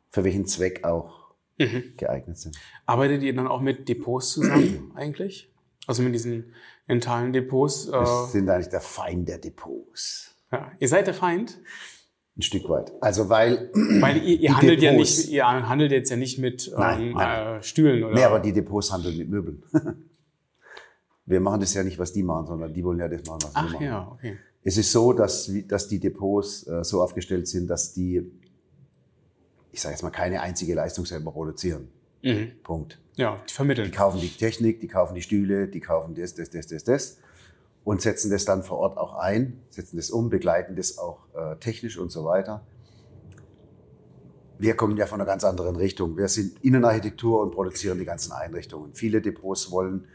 für 0.10 0.24
welchen 0.24 0.48
Zweck 0.48 0.84
auch 0.84 1.23
mhm. 1.58 1.94
geeignet 1.98 2.38
sind. 2.38 2.58
Arbeitet 2.86 3.24
ihr 3.24 3.36
dann 3.36 3.48
auch 3.48 3.62
mit 3.62 3.88
Depots 3.88 4.32
zusammen 4.32 4.92
eigentlich? 4.96 5.52
Also 5.88 6.04
mit 6.04 6.14
diesen 6.14 6.54
mentalen 6.88 7.34
Depots? 7.34 7.92
Wir 7.92 8.02
äh 8.02 8.32
sind 8.32 8.50
eigentlich 8.50 8.70
der 8.70 8.82
Feind 8.82 9.28
der 9.28 9.38
Depots. 9.38 10.36
Ja. 10.52 10.72
Ihr 10.80 10.88
seid 10.88 11.08
der 11.08 11.14
Feind? 11.14 11.60
Ein 12.36 12.42
Stück 12.42 12.68
weit. 12.70 12.92
Also 13.02 13.30
weil. 13.30 13.70
Weil 14.02 14.18
ihr, 14.24 14.40
ihr 14.40 14.58
handelt 14.58 14.82
Depots, 14.82 15.18
ja 15.18 15.24
nicht, 15.24 15.30
ihr 15.30 15.70
handelt 15.70 15.92
jetzt 15.92 16.10
ja 16.10 16.16
nicht 16.16 16.40
mit 16.40 16.72
nein, 16.76 17.02
ähm, 17.02 17.12
nein. 17.14 17.60
Äh, 17.60 17.64
Stühlen 17.64 18.04
oder. 18.04 18.16
Nee, 18.16 18.24
aber 18.24 18.40
die 18.40 18.54
Depots 18.54 18.92
handeln 18.92 19.18
mit 19.18 19.30
Möbeln. 19.30 19.64
wir 21.26 21.40
machen 21.40 21.62
das 21.62 21.74
ja 21.74 21.84
nicht, 21.84 22.00
was 22.00 22.12
die 22.12 22.24
machen, 22.24 22.48
sondern 22.48 22.74
die 22.74 22.84
wollen 22.84 23.00
ja 23.00 23.08
das 23.08 23.24
machen, 23.26 23.40
was 23.44 23.52
Ach, 23.54 23.66
wir 23.66 23.74
machen. 23.74 23.86
Ja, 23.86 24.12
okay. 24.12 24.38
Es 24.64 24.78
ist 24.78 24.92
so, 24.92 25.14
dass, 25.14 25.52
dass 25.68 25.88
die 25.88 26.00
Depots 26.00 26.66
äh, 26.68 26.84
so 26.84 27.02
aufgestellt 27.02 27.48
sind, 27.48 27.68
dass 27.68 27.94
die, 27.94 28.32
ich 29.74 29.82
sage 29.82 29.94
jetzt 29.94 30.04
mal, 30.04 30.12
keine 30.12 30.42
einzige 30.42 30.76
Leistung 30.76 31.06
selber 31.06 31.32
produzieren. 31.32 31.90
Mhm. 32.22 32.52
Punkt. 32.64 33.02
Ja, 33.16 33.42
die 33.50 33.54
vermitteln. 33.54 33.86
Die 33.86 33.92
kaufen 33.92 34.22
die 34.22 34.30
Technik, 34.30 34.80
die 34.80 34.88
kaufen 34.88 35.16
die 35.16 35.22
Stühle, 35.22 35.68
die 35.68 35.82
kaufen 35.82 36.16
das, 36.16 36.36
das, 36.36 36.50
das, 36.52 36.68
das, 36.68 36.84
das 36.84 37.18
und 37.84 38.02
setzen 38.02 38.32
das 38.32 38.46
dann 38.46 38.64
vor 38.64 38.78
Ort 38.78 38.98
auch 38.98 39.16
ein, 39.16 39.62
setzen 39.70 39.98
das 39.98 40.10
um, 40.10 40.30
begleiten 40.30 40.76
das 40.76 40.98
auch 40.98 41.20
äh, 41.36 41.58
technisch 41.58 41.98
und 41.98 42.12
so 42.12 42.24
weiter. 42.24 42.66
Wir 44.58 44.76
kommen 44.76 44.96
ja 44.96 45.08
von 45.08 45.20
einer 45.20 45.26
ganz 45.26 45.44
anderen 45.44 45.76
Richtung. 45.76 46.16
Wir 46.16 46.28
sind 46.30 46.64
Innenarchitektur 46.64 47.42
und 47.42 47.52
produzieren 47.52 48.00
die 48.00 48.06
ganzen 48.06 48.32
Einrichtungen. 48.32 48.94
Viele 48.94 49.22
Depots 49.22 49.72
wollen, 49.72 50.08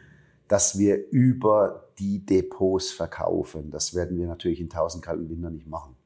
dass 0.46 0.78
wir 0.78 1.10
über 1.10 1.90
die 1.98 2.24
Depots 2.24 2.90
verkaufen. 2.90 3.70
Das 3.70 3.94
werden 3.94 4.16
wir 4.16 4.26
natürlich 4.26 4.60
in 4.60 4.70
tausend 4.70 5.04
kalten 5.04 5.28
Wintern 5.28 5.54
nicht 5.54 5.66
machen. 5.66 5.97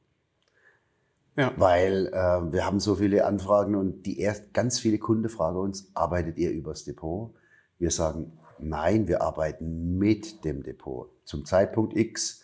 Ja. 1.35 1.53
Weil 1.57 2.07
äh, 2.07 2.51
wir 2.51 2.65
haben 2.65 2.79
so 2.79 2.95
viele 2.95 3.25
Anfragen 3.25 3.75
und 3.75 4.05
die 4.05 4.19
erst 4.19 4.53
ganz 4.53 4.79
viele 4.79 4.99
Kunden 4.99 5.29
fragen 5.29 5.57
uns, 5.57 5.89
arbeitet 5.93 6.37
ihr 6.37 6.51
übers 6.51 6.83
Depot? 6.83 7.33
Wir 7.79 7.91
sagen, 7.91 8.33
Nein, 8.63 9.07
wir 9.07 9.21
arbeiten 9.21 9.97
mit 9.97 10.45
dem 10.45 10.63
Depot. 10.63 11.09
Zum 11.25 11.45
Zeitpunkt 11.45 11.95
X 11.95 12.43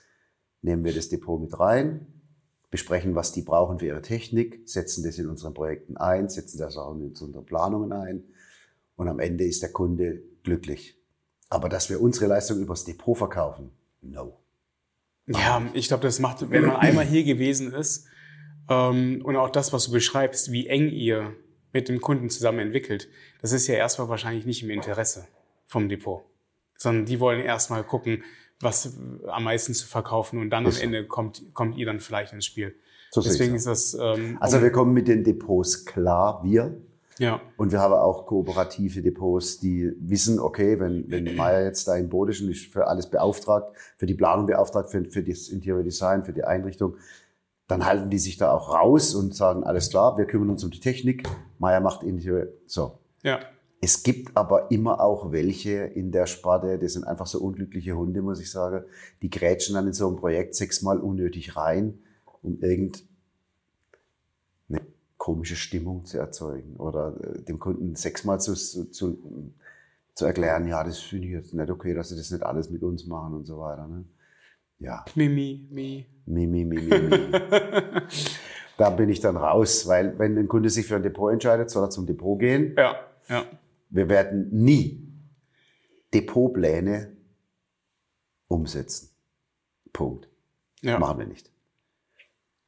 nehmen 0.62 0.84
wir 0.84 0.94
das 0.94 1.10
Depot 1.10 1.40
mit 1.40 1.58
rein, 1.60 2.08
besprechen, 2.70 3.16
was 3.16 3.32
die 3.32 3.42
brauchen 3.42 3.80
für 3.80 3.88
ihre 3.88 4.02
Technik, 4.02 4.62
setzen 4.66 5.04
das 5.04 5.18
in 5.18 5.28
unseren 5.28 5.54
Projekten 5.54 5.98
ein, 5.98 6.30
setzen 6.30 6.58
das 6.60 6.78
auch 6.78 6.94
in 6.94 7.08
unsere 7.08 7.42
Planungen 7.42 7.94
ein 7.94 8.24
und 8.96 9.08
am 9.08 9.20
Ende 9.20 9.46
ist 9.46 9.62
der 9.62 9.72
Kunde 9.72 10.22
glücklich. 10.44 10.98
Aber 11.50 11.70
dass 11.70 11.90
wir 11.90 12.02
unsere 12.02 12.28
Leistung 12.28 12.60
übers 12.60 12.84
Depot 12.84 13.18
verkaufen, 13.18 13.72
no. 14.02 14.38
Ja, 15.28 15.62
ich 15.74 15.88
glaube, 15.88 16.04
das 16.04 16.20
macht, 16.20 16.50
wenn 16.50 16.66
man 16.66 16.76
einmal 16.78 17.06
hier 17.06 17.24
gewesen 17.24 17.72
ist 17.72 18.08
und 18.74 19.36
auch 19.36 19.50
das, 19.50 19.74
was 19.74 19.86
du 19.86 19.92
beschreibst, 19.92 20.52
wie 20.52 20.68
eng 20.68 20.90
ihr 20.90 21.34
mit 21.74 21.90
dem 21.90 22.02
Kunden 22.02 22.30
zusammen 22.30 22.60
entwickelt, 22.60 23.08
das 23.42 23.52
ist 23.52 23.68
ja 23.68 23.76
erstmal 23.76 24.10
wahrscheinlich 24.10 24.46
nicht 24.46 24.64
im 24.64 24.70
Interesse 24.70 25.28
vom 25.66 25.90
Depot, 25.90 26.24
sondern 26.78 27.06
die 27.06 27.20
wollen 27.20 27.42
erstmal 27.42 27.84
gucken, 27.84 28.24
was 28.62 28.98
am 29.28 29.44
meisten 29.46 29.74
zu 29.74 29.88
verkaufen 29.88 30.40
und 30.40 30.50
dann 30.50 30.66
am 30.66 30.76
Ende 30.80 31.06
kommt, 31.06 31.54
kommt 31.54 31.78
ihr 31.78 31.86
dann 31.86 32.00
vielleicht 32.00 32.34
ins 32.34 32.46
Spiel. 32.46 32.76
So 33.12 33.22
Deswegen 33.22 33.56
ist 33.56 33.66
das. 33.66 33.98
Ähm, 34.00 34.38
also 34.40 34.62
wir 34.62 34.72
kommen 34.72 34.94
mit 34.94 35.08
den 35.08 35.24
Depots 35.24 35.86
klar, 35.86 36.42
wir. 36.44 36.78
Ja. 37.18 37.42
Und 37.58 37.72
wir 37.72 37.80
haben 37.80 37.94
auch 37.94 38.26
kooperative 38.26 39.02
Depots, 39.02 39.60
die 39.60 39.92
wissen, 40.00 40.40
okay, 40.40 40.80
wenn, 40.80 41.10
wenn 41.10 41.36
Meier 41.36 41.66
jetzt 41.66 41.88
da 41.88 41.98
in 41.98 42.08
Bodischen 42.08 42.50
ist 42.50 42.72
für 42.72 42.88
alles 42.88 43.10
beauftragt, 43.10 43.76
für 43.98 44.06
die 44.06 44.14
Planung 44.14 44.46
beauftragt, 44.46 44.90
für, 44.90 45.04
für 45.04 45.22
das 45.22 45.50
Interior 45.50 45.84
Design, 45.84 46.24
für 46.24 46.32
die 46.32 46.46
Einrichtung, 46.46 46.96
dann 47.70 47.86
halten 47.86 48.10
die 48.10 48.18
sich 48.18 48.36
da 48.38 48.52
auch 48.52 48.74
raus 48.74 49.14
und 49.14 49.36
sagen, 49.36 49.64
alles 49.64 49.92
klar, 49.92 50.18
wir 50.18 50.26
kümmern 50.26 50.50
uns 50.50 50.64
um 50.64 50.72
die 50.72 50.80
Technik, 50.80 51.30
Meier 51.60 51.80
macht 51.80 52.02
Interior, 52.04 52.48
so. 52.66 52.98
Ja. 53.22 53.40
Es 53.80 54.02
gibt 54.02 54.36
aber 54.36 54.72
immer 54.72 55.00
auch 55.00 55.32
welche 55.32 55.84
in 55.86 56.12
der 56.12 56.26
Sparte, 56.26 56.80
das 56.80 56.94
sind 56.94 57.06
einfach 57.06 57.28
so 57.28 57.40
unglückliche 57.40 57.96
Hunde, 57.96 58.24
muss 58.24 58.42
ich 58.42 58.50
sagen, 58.50 58.86
die 59.22 59.30
grätschen 59.30 59.76
dann 59.76 59.86
in 59.86 59.94
so 59.94 60.10
ein 60.10 60.16
Projekt 60.16 60.56
sechsmal 60.56 60.98
unnötig 61.00 61.56
rein, 61.56 62.00
um 62.42 62.60
irgendeine 62.60 63.06
komische 65.18 65.56
Stimmung 65.56 66.06
zu 66.06 66.18
erzeugen 66.18 66.76
oder 66.78 67.16
äh, 67.22 67.44
dem 67.44 67.60
Kunden 67.60 67.96
sechsmal 67.96 68.42
zu, 68.42 68.56
zu, 68.56 69.18
zu 70.16 70.26
erklären, 70.26 70.68
ja, 70.68 70.84
das 70.84 70.98
finde 70.98 71.28
ich 71.28 71.34
jetzt 71.34 71.54
nicht 71.54 71.70
okay, 71.70 71.94
dass 71.94 72.10
sie 72.10 72.16
das 72.16 72.32
nicht 72.32 72.44
alles 72.44 72.72
mit 72.72 72.82
uns 72.82 73.06
machen 73.06 73.36
und 73.36 73.46
so 73.46 73.60
weiter. 73.60 73.88
Ne? 73.88 74.06
Ja. 74.80 75.06
Mimi, 75.16 75.68
mi. 75.70 76.06
Mimi, 76.26 76.66
mi, 76.66 76.78
mi, 76.82 77.00
mi. 77.00 77.32
da 78.78 78.90
bin 78.90 79.10
ich 79.10 79.20
dann 79.20 79.36
raus, 79.36 79.88
weil 79.88 80.18
wenn 80.20 80.38
ein 80.38 80.48
Kunde 80.48 80.70
sich 80.70 80.88
für 80.88 80.96
ein 80.96 81.04
Depot 81.04 81.32
entscheidet, 81.32 81.70
soll 81.70 81.84
er 81.84 81.90
zum 81.90 82.06
Depot 82.06 82.40
gehen. 82.40 82.76
Ja, 82.78 82.96
ja. 83.28 83.46
Wir 83.90 84.08
werden 84.08 84.50
nie 84.52 85.06
Depotpläne 86.14 87.16
umsetzen. 88.48 89.10
Punkt. 89.92 90.30
Ja. 90.82 90.98
Machen 91.00 91.20
wir 91.20 91.26
nicht. 91.26 91.52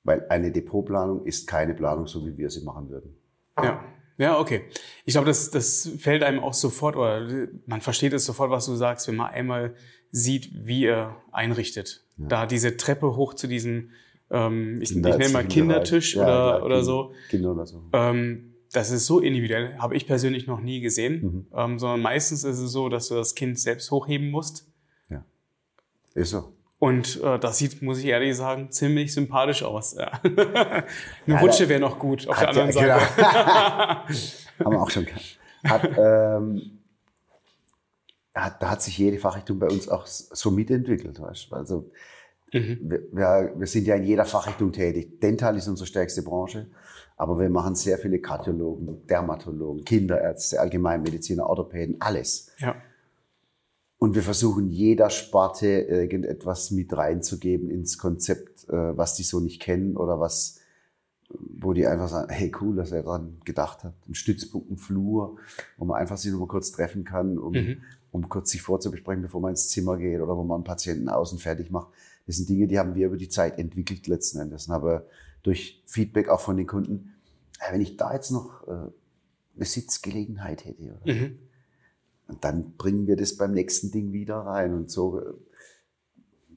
Weil 0.03 0.25
eine 0.29 0.51
Depotplanung 0.51 1.25
ist 1.25 1.47
keine 1.47 1.73
Planung, 1.73 2.07
so 2.07 2.25
wie 2.25 2.37
wir 2.37 2.49
sie 2.49 2.63
machen 2.63 2.89
würden. 2.89 3.15
Ja. 3.61 3.83
Ja, 4.21 4.39
okay. 4.39 4.65
Ich 5.03 5.15
glaube, 5.15 5.25
das, 5.25 5.49
das 5.49 5.89
fällt 5.97 6.21
einem 6.21 6.39
auch 6.41 6.53
sofort, 6.53 6.95
oder 6.95 7.27
man 7.65 7.81
versteht 7.81 8.13
es 8.13 8.23
sofort, 8.23 8.51
was 8.51 8.67
du 8.67 8.75
sagst, 8.75 9.07
wenn 9.07 9.15
man 9.15 9.31
einmal 9.31 9.73
sieht, 10.11 10.51
wie 10.53 10.85
er 10.85 11.17
einrichtet. 11.31 12.05
Ja. 12.17 12.27
Da 12.27 12.45
diese 12.45 12.77
Treppe 12.77 13.15
hoch 13.15 13.33
zu 13.33 13.47
diesem, 13.47 13.89
ähm, 14.29 14.79
ich, 14.79 14.91
ich 14.91 14.97
nenne 14.97 15.29
mal 15.29 15.43
Kindertisch 15.47 16.15
ja, 16.15 16.21
oder, 16.21 16.59
ja, 16.59 16.63
oder 16.63 16.83
so. 16.83 17.13
Kinder 17.31 17.51
oder 17.51 17.65
so. 17.65 17.83
Ähm, 17.93 18.53
das 18.71 18.91
ist 18.91 19.07
so 19.07 19.19
individuell, 19.19 19.75
habe 19.79 19.95
ich 19.95 20.05
persönlich 20.05 20.45
noch 20.45 20.61
nie 20.61 20.81
gesehen, 20.81 21.21
mhm. 21.23 21.47
ähm, 21.55 21.79
sondern 21.79 22.01
meistens 22.01 22.43
ist 22.43 22.59
es 22.59 22.71
so, 22.71 22.89
dass 22.89 23.07
du 23.07 23.15
das 23.15 23.33
Kind 23.33 23.57
selbst 23.57 23.89
hochheben 23.89 24.29
musst. 24.29 24.67
Ja, 25.09 25.25
ist 26.13 26.29
so. 26.29 26.53
Und 26.81 27.21
äh, 27.21 27.37
das 27.37 27.59
sieht, 27.59 27.83
muss 27.83 27.99
ich 27.99 28.05
ehrlich 28.05 28.35
sagen, 28.35 28.71
ziemlich 28.71 29.13
sympathisch 29.13 29.61
aus. 29.61 29.93
Ja. 29.93 30.13
Eine 30.23 30.83
ja, 31.27 31.37
Rutsche 31.37 31.69
wäre 31.69 31.79
noch 31.79 31.99
gut 31.99 32.27
auf 32.27 32.39
der 32.39 32.49
anderen 32.49 32.71
ja, 32.71 32.99
Seite. 32.99 33.17
haben 34.65 34.71
wir 34.71 34.81
auch 34.81 34.89
schon 34.89 35.05
gehabt. 35.05 35.39
Hat, 35.63 35.83
ähm, 35.95 36.79
hat, 38.33 38.63
da 38.63 38.71
hat 38.71 38.81
sich 38.81 38.97
jede 38.97 39.19
Fachrichtung 39.19 39.59
bei 39.59 39.67
uns 39.67 39.89
auch 39.89 40.07
so 40.07 40.49
mitentwickelt. 40.49 41.21
Weißt? 41.21 41.53
Also 41.53 41.91
mhm. 42.51 42.79
wir, 42.81 43.03
wir, 43.11 43.53
wir 43.57 43.67
sind 43.67 43.85
ja 43.85 43.93
in 43.93 44.03
jeder 44.03 44.25
Fachrichtung 44.25 44.71
tätig. 44.71 45.21
Dental 45.21 45.55
ist 45.57 45.67
unsere 45.67 45.85
stärkste 45.85 46.23
Branche, 46.23 46.65
aber 47.15 47.39
wir 47.39 47.51
machen 47.51 47.75
sehr 47.75 47.99
viele 47.99 48.17
Kardiologen, 48.17 49.05
Dermatologen, 49.05 49.85
Kinderärzte, 49.85 50.59
Allgemeinmediziner, 50.59 51.45
Orthopäden, 51.45 51.97
alles. 51.99 52.51
Ja. 52.57 52.75
Und 54.03 54.15
wir 54.15 54.23
versuchen 54.23 54.71
jeder 54.71 55.11
Sparte 55.11 55.67
irgendetwas 55.67 56.71
mit 56.71 56.91
reinzugeben 56.91 57.69
ins 57.69 57.99
Konzept, 57.99 58.67
äh, 58.67 58.97
was 58.97 59.13
die 59.13 59.21
so 59.21 59.39
nicht 59.39 59.61
kennen 59.61 59.95
oder 59.95 60.19
was, 60.19 60.59
wo 61.29 61.73
die 61.73 61.85
einfach 61.85 62.09
sagen, 62.09 62.33
hey 62.33 62.51
cool, 62.59 62.75
dass 62.75 62.91
er 62.91 63.03
dran 63.03 63.37
gedacht 63.45 63.83
hat. 63.83 63.93
Ein 64.09 64.15
Stützpunkt, 64.15 64.71
ein 64.71 64.77
Flur, 64.77 65.37
wo 65.77 65.85
man 65.85 66.01
einfach 66.01 66.17
sich 66.17 66.31
nur 66.31 66.39
mal 66.39 66.47
kurz 66.47 66.71
treffen 66.71 67.03
kann, 67.03 67.37
um, 67.37 67.53
mhm. 67.53 67.83
um 68.09 68.27
kurz 68.27 68.49
sich 68.49 68.63
vorzubesprechen, 68.63 69.21
bevor 69.21 69.39
man 69.39 69.51
ins 69.51 69.69
Zimmer 69.69 69.97
geht 69.97 70.19
oder 70.19 70.35
wo 70.35 70.43
man 70.43 70.55
einen 70.55 70.63
Patienten 70.63 71.07
außen 71.07 71.37
fertig 71.37 71.69
macht. 71.69 71.89
Das 72.25 72.37
sind 72.37 72.49
Dinge, 72.49 72.65
die 72.65 72.79
haben 72.79 72.95
wir 72.95 73.05
über 73.05 73.17
die 73.17 73.29
Zeit 73.29 73.59
entwickelt 73.59 74.07
letzten 74.07 74.39
Endes. 74.39 74.67
Aber 74.71 75.05
durch 75.43 75.83
Feedback 75.85 76.27
auch 76.27 76.41
von 76.41 76.57
den 76.57 76.65
Kunden, 76.65 77.13
wenn 77.69 77.81
ich 77.81 77.97
da 77.97 78.15
jetzt 78.15 78.31
noch 78.31 78.67
äh, 78.67 78.71
eine 78.71 79.65
Sitzgelegenheit 79.65 80.65
hätte, 80.65 80.99
oder? 81.03 81.13
Mhm 81.13 81.37
und 82.31 82.43
dann 82.43 82.77
bringen 82.77 83.07
wir 83.07 83.17
das 83.17 83.35
beim 83.35 83.51
nächsten 83.51 83.91
Ding 83.91 84.13
wieder 84.13 84.37
rein. 84.37 84.73
Und 84.73 84.89
so 84.89 85.19
äh, 85.19 85.23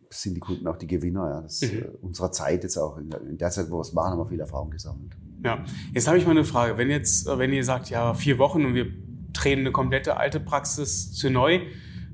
sind 0.09 0.35
die 0.35 0.41
Kunden 0.41 0.67
auch 0.69 0.77
die 0.77 0.87
Gewinner 0.87 1.29
ja. 1.29 1.41
das, 1.43 1.63
mhm. 1.63 1.79
Äh, 1.79 1.85
unserer 2.01 2.31
Zeit 2.31 2.63
jetzt 2.63 2.77
auch. 2.77 2.97
In 2.97 3.39
der, 3.39 3.51
Zeit, 3.51 3.71
wo 3.71 3.79
wir 3.79 3.81
es 3.81 3.93
machen, 3.93 4.13
haben 4.13 4.19
wir 4.19 4.27
viel 4.27 4.41
Erfahrung 4.41 4.71
gesammelt. 4.71 5.13
Ja, 5.45 5.65
jetzt 5.93 6.07
habe 6.07 6.17
ich 6.17 6.25
mal 6.25 6.31
eine 6.31 6.45
Frage. 6.45 6.79
Wenn 6.79 6.91
jetzt, 6.91 7.27
äh, 7.27 7.39
wenn 7.39 7.53
ihr 7.53 7.65
sagt, 7.65 7.91
ja, 7.91 8.15
vier 8.15 8.39
Wochen 8.39 8.65
und 8.65 8.75
wir 8.75 8.87
drehen 9.33 9.61
eine 9.61 9.73
komplette 9.73 10.17
alte 10.17 10.39
Praxis 10.39 11.13
zu 11.13 11.29
neu, 11.29 11.61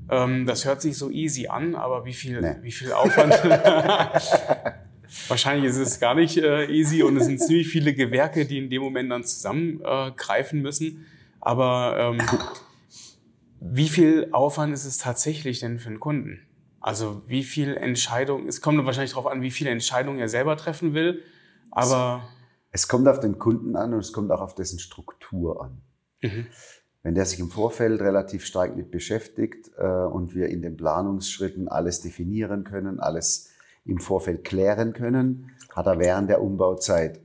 ähm, 0.09 0.47
das 0.47 0.65
hört 0.65 0.81
sich 0.81 0.97
so 0.97 1.11
easy 1.11 1.47
an, 1.47 1.75
aber 1.75 2.03
wie 2.05 2.13
viel, 2.13 2.41
nee. 2.41 2.55
wie 2.63 2.71
viel 2.71 2.91
Aufwand? 2.93 3.33
Wahrscheinlich 5.27 5.69
ist 5.69 5.77
es 5.77 5.99
gar 5.99 6.15
nicht 6.15 6.37
äh, 6.37 6.65
easy 6.65 7.03
und 7.03 7.17
es 7.17 7.25
sind 7.25 7.39
ziemlich 7.39 7.67
viele 7.67 7.93
Gewerke, 7.93 8.45
die 8.45 8.57
in 8.57 8.69
dem 8.69 8.81
Moment 8.81 9.11
dann 9.11 9.23
zusammengreifen 9.23 10.59
äh, 10.59 10.61
müssen. 10.63 11.05
Aber 11.39 12.15
ähm, 12.17 12.21
wie 13.63 13.89
viel 13.89 14.29
Aufwand 14.31 14.73
ist 14.73 14.85
es 14.85 14.97
tatsächlich 14.97 15.59
denn 15.59 15.77
für 15.77 15.89
einen 15.89 15.99
Kunden? 15.99 16.41
Also 16.79 17.21
wie 17.27 17.43
viel 17.43 17.77
Entscheidung, 17.77 18.47
es 18.47 18.59
kommt 18.59 18.83
wahrscheinlich 18.85 19.11
darauf 19.11 19.27
an, 19.27 19.43
wie 19.43 19.51
viele 19.51 19.69
Entscheidungen 19.69 20.19
er 20.19 20.29
selber 20.29 20.57
treffen 20.57 20.93
will, 20.93 21.21
aber... 21.69 22.23
Es 22.71 22.87
kommt 22.87 23.07
auf 23.07 23.19
den 23.19 23.37
Kunden 23.37 23.75
an 23.75 23.93
und 23.93 23.99
es 23.99 24.13
kommt 24.13 24.31
auch 24.31 24.41
auf 24.41 24.55
dessen 24.55 24.79
Struktur 24.79 25.63
an. 25.63 25.81
Mhm. 26.21 26.47
Wenn 27.03 27.15
der 27.15 27.25
sich 27.25 27.39
im 27.39 27.49
Vorfeld 27.49 28.01
relativ 28.01 28.45
stark 28.45 28.75
mit 28.75 28.89
beschäftigt 28.89 29.69
äh, 29.77 29.85
und 29.85 30.33
wir 30.33 30.49
in 30.49 30.61
den 30.61 30.77
Planungsschritten 30.77 31.67
alles 31.67 32.01
definieren 32.01 32.63
können, 32.63 32.99
alles 32.99 33.49
im 33.85 33.99
Vorfeld 33.99 34.43
klären 34.43 34.93
können, 34.93 35.51
hat 35.75 35.85
er 35.85 35.99
während 35.99 36.29
der 36.29 36.41
Umbauzeit 36.41 37.19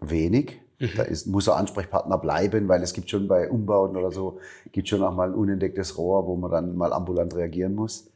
wenig. 0.00 0.61
Mhm. 0.82 0.90
Da 0.96 1.02
ist, 1.04 1.26
muss 1.26 1.46
er 1.46 1.56
Ansprechpartner 1.56 2.18
bleiben, 2.18 2.66
weil 2.66 2.82
es 2.82 2.92
gibt 2.92 3.08
schon 3.08 3.28
bei 3.28 3.48
Umbauten 3.48 3.96
oder 3.96 4.10
so, 4.10 4.40
gibt 4.72 4.88
schon 4.88 5.02
auch 5.02 5.14
mal 5.14 5.28
ein 5.28 5.34
unentdecktes 5.34 5.96
Rohr, 5.96 6.26
wo 6.26 6.34
man 6.34 6.50
dann 6.50 6.76
mal 6.76 6.92
ambulant 6.92 7.34
reagieren 7.36 7.74
muss. 7.74 8.10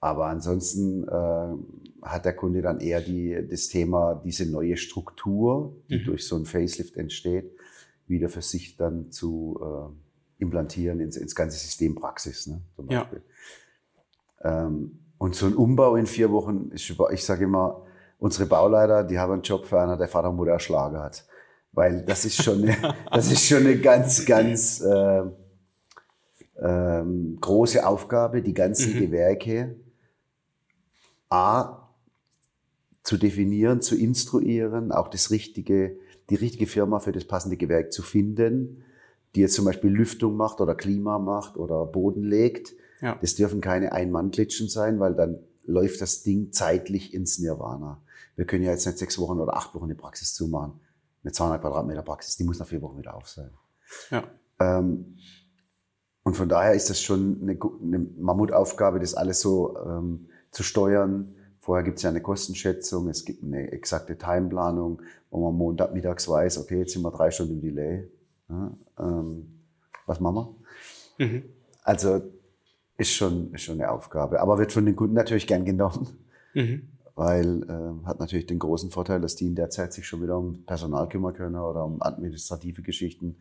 Aber 0.00 0.26
ansonsten 0.26 1.06
äh, 1.06 2.06
hat 2.06 2.24
der 2.24 2.34
Kunde 2.34 2.62
dann 2.62 2.80
eher 2.80 3.02
die, 3.02 3.46
das 3.50 3.68
Thema, 3.68 4.20
diese 4.24 4.50
neue 4.50 4.78
Struktur, 4.78 5.76
die 5.90 5.98
mhm. 5.98 6.04
durch 6.04 6.26
so 6.26 6.36
ein 6.36 6.46
Facelift 6.46 6.96
entsteht, 6.96 7.52
wieder 8.06 8.30
für 8.30 8.42
sich 8.42 8.76
dann 8.76 9.10
zu 9.10 9.60
äh, 9.62 10.42
implantieren 10.42 11.00
ins, 11.00 11.16
ins 11.16 11.34
ganze 11.34 11.58
System 11.58 11.94
Praxis. 11.94 12.46
Ne, 12.46 12.62
zum 12.76 12.86
Beispiel. 12.86 13.22
Ja. 14.42 14.66
Ähm, 14.66 14.98
und 15.18 15.34
so 15.34 15.46
ein 15.46 15.54
Umbau 15.54 15.96
in 15.96 16.06
vier 16.06 16.30
Wochen 16.32 16.70
ist, 16.72 16.90
ich 17.12 17.24
sage 17.24 17.44
immer, 17.44 17.82
unsere 18.18 18.46
Bauleiter, 18.46 19.04
die 19.04 19.18
haben 19.18 19.32
einen 19.32 19.42
Job 19.42 19.66
für 19.66 19.80
einer, 19.80 19.96
der 19.96 20.08
Vater 20.08 20.30
und 20.30 20.36
Mutter 20.36 20.52
erschlagen 20.52 20.98
hat. 20.98 21.26
Weil 21.74 22.02
das 22.04 22.24
ist 22.24 22.42
schon 22.42 22.62
eine, 22.62 22.76
das 23.10 23.30
ist 23.30 23.46
schon 23.46 23.58
eine 23.58 23.78
ganz, 23.78 24.24
ganz 24.24 24.80
äh, 24.80 25.22
ähm, 26.60 27.38
große 27.40 27.86
Aufgabe, 27.86 28.42
die 28.42 28.54
ganzen 28.54 28.94
mhm. 28.94 29.00
Gewerke 29.00 29.76
A 31.28 31.88
zu 33.02 33.16
definieren, 33.16 33.82
zu 33.82 33.96
instruieren, 33.96 34.92
auch 34.92 35.08
das 35.08 35.30
richtige, 35.30 35.96
die 36.30 36.36
richtige 36.36 36.66
Firma 36.66 37.00
für 37.00 37.12
das 37.12 37.24
passende 37.24 37.56
Gewerk 37.56 37.92
zu 37.92 38.02
finden, 38.02 38.84
die 39.34 39.40
jetzt 39.40 39.54
zum 39.54 39.64
Beispiel 39.64 39.90
Lüftung 39.90 40.36
macht 40.36 40.60
oder 40.60 40.74
Klima 40.74 41.18
macht 41.18 41.56
oder 41.56 41.84
Boden 41.86 42.22
legt. 42.22 42.72
Ja. 43.00 43.18
Das 43.20 43.34
dürfen 43.34 43.60
keine 43.60 43.92
Ein-Mann-Klitschen 43.92 44.68
sein, 44.68 45.00
weil 45.00 45.14
dann 45.14 45.40
läuft 45.64 46.00
das 46.00 46.22
Ding 46.22 46.52
zeitlich 46.52 47.12
ins 47.12 47.38
Nirvana. 47.40 48.00
Wir 48.36 48.46
können 48.46 48.64
ja 48.64 48.70
jetzt 48.70 48.86
nicht 48.86 48.98
sechs 48.98 49.18
Wochen 49.18 49.40
oder 49.40 49.56
acht 49.56 49.74
Wochen 49.74 49.88
die 49.88 49.94
Praxis 49.94 50.34
zumachen 50.34 50.80
eine 51.24 51.32
200 51.32 51.60
Quadratmeter 51.60 52.02
Praxis, 52.02 52.36
die 52.36 52.44
muss 52.44 52.58
nach 52.58 52.66
vier 52.66 52.82
Wochen 52.82 52.98
wieder 52.98 53.14
auf 53.14 53.28
sein. 53.28 53.50
Ja. 54.10 54.24
Ähm, 54.60 55.16
und 56.22 56.36
von 56.36 56.48
daher 56.48 56.74
ist 56.74 56.90
das 56.90 57.00
schon 57.00 57.38
eine, 57.42 57.58
eine 57.82 57.98
Mammutaufgabe, 57.98 59.00
das 59.00 59.14
alles 59.14 59.40
so 59.40 59.76
ähm, 59.78 60.28
zu 60.50 60.62
steuern. 60.62 61.34
Vorher 61.58 61.82
gibt 61.82 61.98
es 61.98 62.02
ja 62.02 62.10
eine 62.10 62.20
Kostenschätzung, 62.20 63.08
es 63.08 63.24
gibt 63.24 63.42
eine 63.42 63.72
exakte 63.72 64.16
Timeplanung, 64.16 65.02
wo 65.30 65.50
man 65.50 65.56
Montagmittags 65.56 66.28
weiß, 66.28 66.58
okay, 66.58 66.80
jetzt 66.80 66.92
sind 66.92 67.02
wir 67.02 67.10
drei 67.10 67.30
Stunden 67.30 67.54
im 67.54 67.60
Delay. 67.60 68.08
Ja, 68.48 68.76
ähm, 68.98 69.60
was 70.06 70.20
machen 70.20 70.56
wir? 71.16 71.26
Mhm. 71.26 71.42
Also 71.82 72.22
ist 72.96 73.12
schon, 73.12 73.52
ist 73.52 73.62
schon 73.62 73.80
eine 73.80 73.90
Aufgabe, 73.90 74.40
aber 74.40 74.58
wird 74.58 74.72
von 74.72 74.84
den 74.84 74.96
Kunden 74.96 75.14
natürlich 75.14 75.46
gern 75.46 75.64
genommen. 75.64 76.18
Mhm 76.54 76.93
weil 77.14 77.62
äh, 77.62 78.06
hat 78.06 78.18
natürlich 78.18 78.46
den 78.46 78.58
großen 78.58 78.90
Vorteil, 78.90 79.20
dass 79.20 79.36
die 79.36 79.46
in 79.46 79.54
der 79.54 79.70
Zeit 79.70 79.92
sich 79.92 80.06
schon 80.06 80.22
wieder 80.22 80.36
um 80.36 80.64
Personal 80.64 81.08
kümmern 81.08 81.34
können 81.34 81.56
oder 81.56 81.84
um 81.84 82.02
administrative 82.02 82.82
Geschichten. 82.82 83.36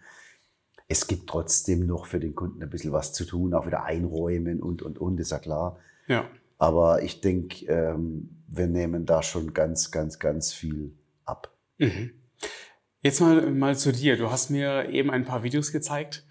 Es 0.87 1.07
gibt 1.07 1.27
trotzdem 1.27 1.87
noch 1.87 2.05
für 2.05 2.19
den 2.19 2.35
Kunden 2.35 2.61
ein 2.61 2.69
bisschen 2.69 2.91
was 2.91 3.13
zu 3.13 3.25
tun, 3.25 3.53
auch 3.53 3.65
wieder 3.65 3.83
einräumen 3.83 4.61
und, 4.61 4.81
und, 4.81 4.99
und, 4.99 5.19
ist 5.19 5.31
ja 5.31 5.39
klar. 5.39 5.79
Ja. 6.07 6.29
Aber 6.59 7.01
ich 7.01 7.21
denke, 7.21 7.65
ähm, 7.65 8.43
wir 8.47 8.67
nehmen 8.67 9.05
da 9.05 9.23
schon 9.23 9.53
ganz, 9.53 9.91
ganz, 9.91 10.19
ganz 10.19 10.53
viel 10.53 10.95
ab. 11.25 11.51
Mhm. 11.79 12.11
Jetzt 13.01 13.21
mal, 13.21 13.51
mal 13.51 13.75
zu 13.75 13.91
dir. 13.91 14.17
Du 14.17 14.29
hast 14.29 14.49
mir 14.49 14.89
eben 14.89 15.09
ein 15.09 15.25
paar 15.25 15.43
Videos 15.43 15.71
gezeigt, 15.71 16.25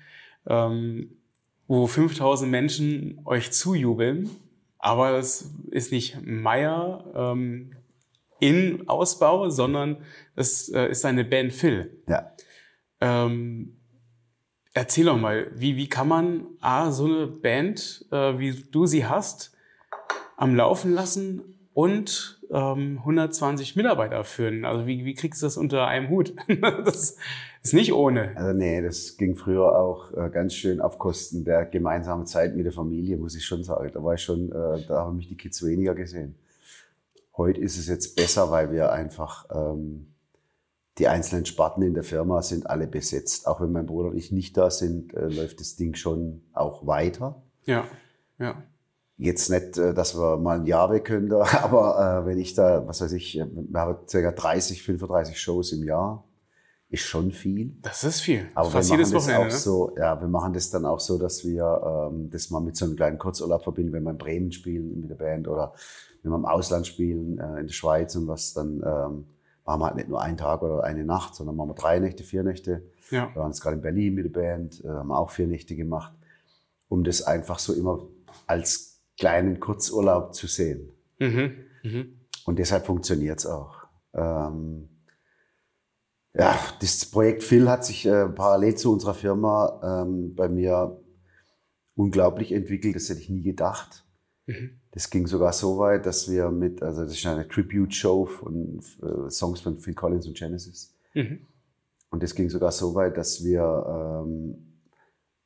ähm, 0.46 1.16
wo 1.66 1.86
5000 1.86 2.50
Menschen 2.50 3.20
euch 3.24 3.50
zujubeln 3.50 4.30
aber 4.82 5.12
es 5.12 5.48
ist 5.70 5.92
nicht 5.92 6.18
Meier 6.26 7.04
ähm, 7.14 7.70
in 8.40 8.88
Ausbau, 8.88 9.48
sondern 9.48 9.98
es 10.34 10.68
äh, 10.68 10.88
ist 10.88 11.04
eine 11.06 11.24
Band 11.24 11.52
Phil. 11.52 12.02
Ja. 12.08 12.32
Ähm, 13.00 13.78
erzähl 14.74 15.04
doch 15.04 15.16
mal, 15.16 15.52
wie, 15.54 15.76
wie 15.76 15.88
kann 15.88 16.08
man 16.08 16.46
A, 16.60 16.90
so 16.90 17.04
eine 17.04 17.28
Band, 17.28 18.04
äh, 18.10 18.38
wie 18.38 18.52
du 18.52 18.86
sie 18.86 19.06
hast, 19.06 19.56
am 20.36 20.56
Laufen 20.56 20.92
lassen 20.92 21.68
und 21.74 22.40
ähm, 22.50 22.98
120 22.98 23.76
Mitarbeiter 23.76 24.24
führen? 24.24 24.64
Also 24.64 24.88
wie, 24.88 25.04
wie 25.04 25.14
kriegst 25.14 25.42
du 25.42 25.46
das 25.46 25.56
unter 25.56 25.86
einem 25.86 26.08
Hut? 26.08 26.34
das 26.84 27.16
ist 27.62 27.74
nicht 27.74 27.92
ohne. 27.92 28.36
Also 28.36 28.52
nee, 28.52 28.82
das 28.82 29.16
ging 29.16 29.36
früher 29.36 29.78
auch 29.78 30.12
äh, 30.14 30.30
ganz 30.30 30.54
schön 30.54 30.80
auf 30.80 30.98
Kosten 30.98 31.44
der 31.44 31.64
gemeinsamen 31.64 32.26
Zeit 32.26 32.56
mit 32.56 32.66
der 32.66 32.72
Familie, 32.72 33.16
muss 33.16 33.36
ich 33.36 33.44
schon 33.44 33.62
sagen. 33.62 33.90
Da 33.94 34.02
war 34.02 34.14
ich 34.14 34.22
schon, 34.22 34.50
äh, 34.50 34.84
da 34.88 35.04
haben 35.04 35.16
mich 35.16 35.28
die 35.28 35.36
Kids 35.36 35.64
weniger 35.64 35.94
gesehen. 35.94 36.34
Heute 37.36 37.60
ist 37.60 37.78
es 37.78 37.86
jetzt 37.86 38.16
besser, 38.16 38.50
weil 38.50 38.72
wir 38.72 38.92
einfach 38.92 39.46
ähm, 39.50 40.12
die 40.98 41.06
einzelnen 41.06 41.46
Sparten 41.46 41.82
in 41.82 41.94
der 41.94 42.02
Firma 42.02 42.42
sind 42.42 42.68
alle 42.68 42.88
besetzt. 42.88 43.46
Auch 43.46 43.60
wenn 43.60 43.72
mein 43.72 43.86
Bruder 43.86 44.10
und 44.10 44.16
ich 44.16 44.32
nicht 44.32 44.56
da 44.56 44.70
sind, 44.70 45.14
äh, 45.14 45.28
läuft 45.28 45.60
das 45.60 45.76
Ding 45.76 45.94
schon 45.94 46.42
auch 46.52 46.86
weiter. 46.86 47.42
Ja, 47.64 47.84
ja. 48.38 48.60
Jetzt 49.18 49.50
nicht, 49.50 49.78
äh, 49.78 49.94
dass 49.94 50.18
wir 50.18 50.36
mal 50.36 50.58
ein 50.58 50.66
Jahr 50.66 50.90
weg 50.90 51.04
können, 51.04 51.32
aber 51.62 52.24
äh, 52.24 52.26
wenn 52.26 52.38
ich 52.38 52.54
da, 52.54 52.86
was 52.88 53.00
weiß 53.00 53.12
ich, 53.12 53.34
wir 53.36 53.80
haben 53.80 53.98
ca. 54.10 54.32
30, 54.32 54.82
35 54.82 55.40
Shows 55.40 55.72
im 55.72 55.84
Jahr 55.84 56.24
ist 56.92 57.04
schon 57.04 57.32
viel. 57.32 57.72
Das 57.80 58.04
ist 58.04 58.20
viel. 58.20 58.48
Aber 58.54 58.68
Fast 58.70 58.90
wir 58.90 58.98
machen 58.98 59.12
das 59.14 59.28
auch 59.28 59.44
ne? 59.44 59.50
so, 59.50 59.92
ja, 59.96 60.20
wir 60.20 60.28
machen 60.28 60.52
das 60.52 60.68
dann 60.68 60.84
auch 60.84 61.00
so, 61.00 61.16
dass 61.16 61.42
wir 61.42 62.10
ähm, 62.12 62.28
das 62.30 62.50
mal 62.50 62.60
mit 62.60 62.76
so 62.76 62.84
einem 62.84 62.96
kleinen 62.96 63.18
Kurzurlaub 63.18 63.64
verbinden, 63.64 63.94
wenn 63.94 64.02
wir 64.02 64.10
in 64.10 64.18
Bremen 64.18 64.52
spielen 64.52 65.00
mit 65.00 65.08
der 65.08 65.14
Band 65.14 65.48
oder 65.48 65.72
wenn 66.22 66.32
wir 66.32 66.36
im 66.36 66.44
Ausland 66.44 66.86
spielen, 66.86 67.38
äh, 67.38 67.60
in 67.60 67.66
der 67.66 67.72
Schweiz 67.72 68.14
und 68.14 68.28
was, 68.28 68.52
dann 68.52 68.82
ähm, 68.84 69.24
machen 69.64 69.80
wir 69.80 69.86
halt 69.86 69.96
nicht 69.96 70.10
nur 70.10 70.20
einen 70.20 70.36
Tag 70.36 70.62
oder 70.62 70.84
eine 70.84 71.02
Nacht, 71.02 71.34
sondern 71.34 71.56
machen 71.56 71.70
wir 71.70 71.74
drei 71.74 71.98
Nächte, 71.98 72.24
vier 72.24 72.42
Nächte. 72.42 72.82
Ja. 73.10 73.30
Wir 73.32 73.40
waren 73.40 73.50
jetzt 73.50 73.62
gerade 73.62 73.76
in 73.76 73.82
Berlin 73.82 74.14
mit 74.14 74.26
der 74.26 74.40
Band, 74.40 74.84
äh, 74.84 74.88
haben 74.88 75.12
auch 75.12 75.30
vier 75.30 75.46
Nächte 75.46 75.74
gemacht, 75.74 76.12
um 76.88 77.04
das 77.04 77.22
einfach 77.22 77.58
so 77.58 77.72
immer 77.72 78.06
als 78.46 79.00
kleinen 79.18 79.60
Kurzurlaub 79.60 80.34
zu 80.34 80.46
sehen. 80.46 80.90
Mhm. 81.18 81.52
Mhm. 81.84 82.20
Und 82.44 82.58
deshalb 82.58 82.84
funktioniert's 82.84 83.46
auch. 83.46 83.76
Ähm, 84.12 84.90
Ja, 86.34 86.58
das 86.80 87.04
Projekt 87.06 87.42
Phil 87.42 87.68
hat 87.68 87.84
sich 87.84 88.06
äh, 88.06 88.26
parallel 88.28 88.74
zu 88.74 88.92
unserer 88.92 89.14
Firma 89.14 90.02
ähm, 90.02 90.34
bei 90.34 90.48
mir 90.48 90.98
unglaublich 91.94 92.52
entwickelt. 92.52 92.96
Das 92.96 93.08
hätte 93.08 93.20
ich 93.20 93.28
nie 93.28 93.42
gedacht. 93.42 94.06
Mhm. 94.46 94.80
Das 94.92 95.10
ging 95.10 95.26
sogar 95.26 95.52
so 95.52 95.78
weit, 95.78 96.06
dass 96.06 96.30
wir 96.30 96.50
mit, 96.50 96.82
also 96.82 97.02
das 97.02 97.12
ist 97.12 97.26
eine 97.26 97.48
Tribute-Show 97.48 98.26
von 98.26 98.80
äh, 99.02 99.30
Songs 99.30 99.60
von 99.60 99.78
Phil 99.78 99.94
Collins 99.94 100.26
und 100.26 100.36
Genesis. 100.36 100.94
Mhm. 101.14 101.46
Und 102.10 102.22
das 102.22 102.34
ging 102.34 102.48
sogar 102.50 102.72
so 102.72 102.94
weit, 102.94 103.16
dass 103.16 103.44
wir 103.44 104.24
ähm, 104.24 104.80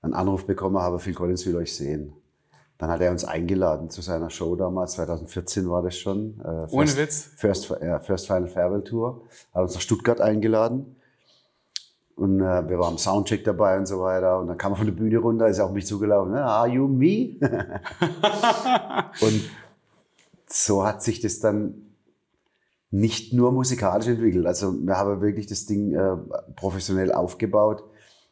einen 0.03 0.14
Anruf 0.14 0.46
bekommen 0.46 0.79
haben, 0.79 0.99
Phil 0.99 1.14
Collins 1.14 1.46
will 1.46 1.57
euch 1.57 1.75
sehen. 1.75 2.12
Dann 2.79 2.91
hat 2.91 3.01
er 3.01 3.11
uns 3.11 3.25
eingeladen 3.25 3.89
zu 3.89 4.03
seiner 4.03 4.29
Show 4.29 4.55
damals, 4.55 4.93
2014 4.93 5.71
war 5.71 5.83
das 5.83 5.97
schon. 5.97 6.39
Äh, 6.41 6.69
First, 6.69 6.75
Ohne 6.75 6.97
Witz. 6.97 7.31
First, 7.37 7.71
äh, 7.71 8.01
First 8.01 8.27
Final 8.27 8.49
Farewell 8.49 8.83
Tour. 8.83 9.23
Hat 9.55 9.62
uns 9.62 9.75
nach 9.75 9.81
Stuttgart 9.81 10.21
eingeladen. 10.21 10.97
Und 12.17 12.41
äh, 12.41 12.69
wir 12.69 12.79
waren 12.79 12.99
Soundcheck 12.99 13.45
dabei 13.45 13.79
und 13.79 13.87
so 13.87 14.01
weiter. 14.01 14.39
Und 14.39 14.49
dann 14.49 14.59
kam 14.59 14.73
er 14.73 14.77
von 14.77 14.87
der 14.87 14.95
Bühne 14.95 15.19
runter, 15.19 15.49
ist 15.49 15.61
auf 15.61 15.73
mich 15.73 15.87
zugelaufen. 15.87 16.33
Ne? 16.33 16.45
Are 16.45 16.69
you 16.69 16.87
me? 16.87 17.37
und 19.21 19.51
so 20.47 20.85
hat 20.85 21.03
sich 21.03 21.21
das 21.21 21.41
dann 21.41 21.75
nicht 22.91 23.33
nur 23.33 23.53
musikalisch 23.53 24.07
entwickelt. 24.07 24.47
Also 24.47 24.73
wir 24.73 24.97
haben 24.97 25.21
wirklich 25.21 25.47
das 25.47 25.67
Ding 25.67 25.95
äh, 25.95 26.17
professionell 26.57 27.12
aufgebaut. 27.12 27.85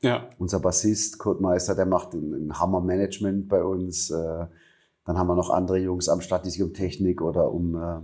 Ja. 0.05 0.29
Unser 0.39 0.61
Bassist 0.61 1.19
Kurt 1.19 1.41
Meister, 1.41 1.75
der 1.75 1.87
macht 1.87 2.15
ein, 2.15 2.59
Hammer-Management 2.59 3.49
bei 3.49 3.65
uns. 3.65 4.11
Äh, 4.11 4.47
dann 5.05 5.19
haben 5.19 5.27
wir 5.27 5.35
noch 5.35 5.51
andere 5.51 5.79
Jungs 5.79 6.09
am 6.09 6.21
Start, 6.21 6.47
die 6.47 6.51
sich 6.51 6.63
um 6.63 6.73
Technik 6.73 7.21
oder 7.21 7.51
um 7.51 7.75
äh, 7.75 8.01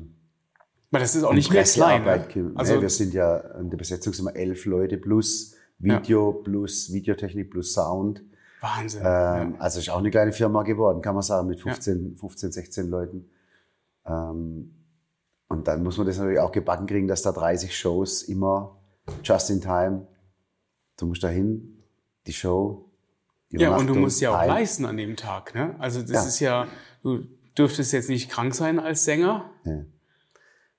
aber 0.92 0.98
das 0.98 1.14
ist 1.14 1.22
auch 1.22 1.30
um 1.30 1.36
nicht 1.36 1.52
mehr 1.52 1.62
klein. 1.62 2.02
Ne? 2.02 2.52
Also 2.56 2.74
nee, 2.74 2.80
wir 2.82 2.90
sind 2.90 3.14
ja 3.14 3.36
in 3.36 3.70
der 3.70 3.76
Besetzung 3.76 4.12
sind 4.12 4.24
wir 4.24 4.34
elf 4.34 4.64
Leute 4.64 4.96
plus 4.98 5.54
Video 5.78 6.32
ja. 6.32 6.42
plus 6.42 6.92
Videotechnik 6.92 7.50
plus 7.50 7.72
Sound. 7.72 8.24
Wahnsinn. 8.60 9.00
Ähm, 9.00 9.06
ja. 9.06 9.52
Also 9.58 9.78
ist 9.78 9.88
auch 9.88 9.98
eine 9.98 10.10
kleine 10.10 10.32
Firma 10.32 10.62
geworden, 10.62 11.00
kann 11.00 11.14
man 11.14 11.22
sagen, 11.22 11.46
mit 11.46 11.60
15, 11.60 12.10
ja. 12.10 12.18
15 12.18 12.52
16 12.52 12.90
Leuten. 12.90 13.30
Ähm, 14.04 14.74
und 15.48 15.68
dann 15.68 15.82
muss 15.82 15.96
man 15.96 16.06
das 16.06 16.18
natürlich 16.18 16.40
auch 16.40 16.52
gebacken 16.52 16.86
kriegen, 16.86 17.08
dass 17.08 17.22
da 17.22 17.32
30 17.32 17.76
Shows 17.76 18.22
immer 18.22 18.76
just 19.22 19.50
in 19.50 19.60
time. 19.60 20.06
Du 20.96 21.06
musst 21.06 21.22
da 21.22 21.28
hin, 21.28 21.79
die 22.26 22.32
Show. 22.32 22.86
Ja, 23.50 23.76
und 23.76 23.86
du 23.88 23.94
musst 23.94 24.20
ja 24.20 24.30
auch 24.30 24.46
leisten 24.46 24.84
an 24.84 24.96
dem 24.96 25.16
Tag. 25.16 25.54
Ne? 25.54 25.74
Also 25.78 26.02
das 26.02 26.26
ist 26.26 26.40
ja, 26.40 26.68
du 27.02 27.24
dürftest 27.58 27.92
jetzt 27.92 28.08
nicht 28.08 28.30
krank 28.30 28.54
sein 28.54 28.78
als 28.78 29.04
Sänger. 29.04 29.50
Ja. 29.64 29.84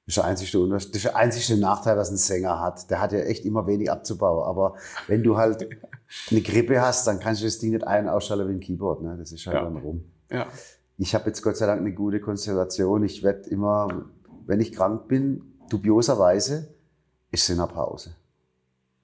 Das 0.05 0.07
ist 0.07 0.17
der 0.17 0.25
einzige, 0.25 0.69
das 0.69 0.85
ist 0.85 1.03
der 1.05 1.15
einzige 1.15 1.59
Nachteil, 1.59 1.97
was 1.97 2.09
ein 2.09 2.17
Sänger 2.17 2.59
hat. 2.59 2.89
Der 2.89 3.01
hat 3.01 3.11
ja 3.11 3.19
echt 3.19 3.45
immer 3.45 3.67
wenig 3.67 3.91
abzubauen. 3.91 4.45
Aber 4.47 4.75
wenn 5.07 5.21
du 5.23 5.37
halt 5.37 5.67
eine 6.31 6.41
Grippe 6.41 6.81
hast, 6.81 7.05
dann 7.07 7.19
kannst 7.19 7.41
du 7.41 7.45
das 7.45 7.59
Ding 7.59 7.71
nicht 7.71 7.85
ein- 7.85 8.07
ausschalten 8.09 8.47
wie 8.47 8.53
ein 8.53 8.59
Keyboard. 8.59 9.01
Ne? 9.01 9.15
Das 9.17 9.31
ist 9.31 9.45
halt 9.45 9.57
ja. 9.57 9.63
dann 9.63 9.77
rum. 9.77 10.05
Ja. 10.29 10.47
Ich 10.97 11.13
habe 11.13 11.25
jetzt 11.27 11.41
Gott 11.41 11.57
sei 11.57 11.65
Dank 11.65 11.81
eine 11.81 11.93
gute 11.93 12.19
Konstellation. 12.21 13.03
Ich 13.03 13.21
werde 13.23 13.49
immer, 13.49 14.05
wenn 14.45 14.59
ich 14.59 14.71
krank 14.71 15.07
bin, 15.07 15.41
dubioserweise, 15.69 16.73
ist 17.31 17.49
in 17.49 17.57
der 17.57 17.67
Pause. 17.67 18.15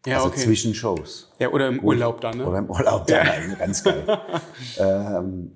Ja, 0.07 0.17
also 0.17 0.29
okay. 0.29 0.39
zwischen 0.39 0.73
Shows. 0.73 1.29
Ja, 1.37 1.49
oder 1.49 1.67
im 1.67 1.83
Urlaub 1.83 2.21
dann, 2.21 2.37
ne? 2.37 2.47
Oder 2.47 2.59
im 2.59 2.69
Urlaub 2.69 3.07
dann, 3.07 3.25
ja. 3.25 3.55
ganz 3.55 3.83
geil. 3.83 4.05
ähm, 4.79 5.51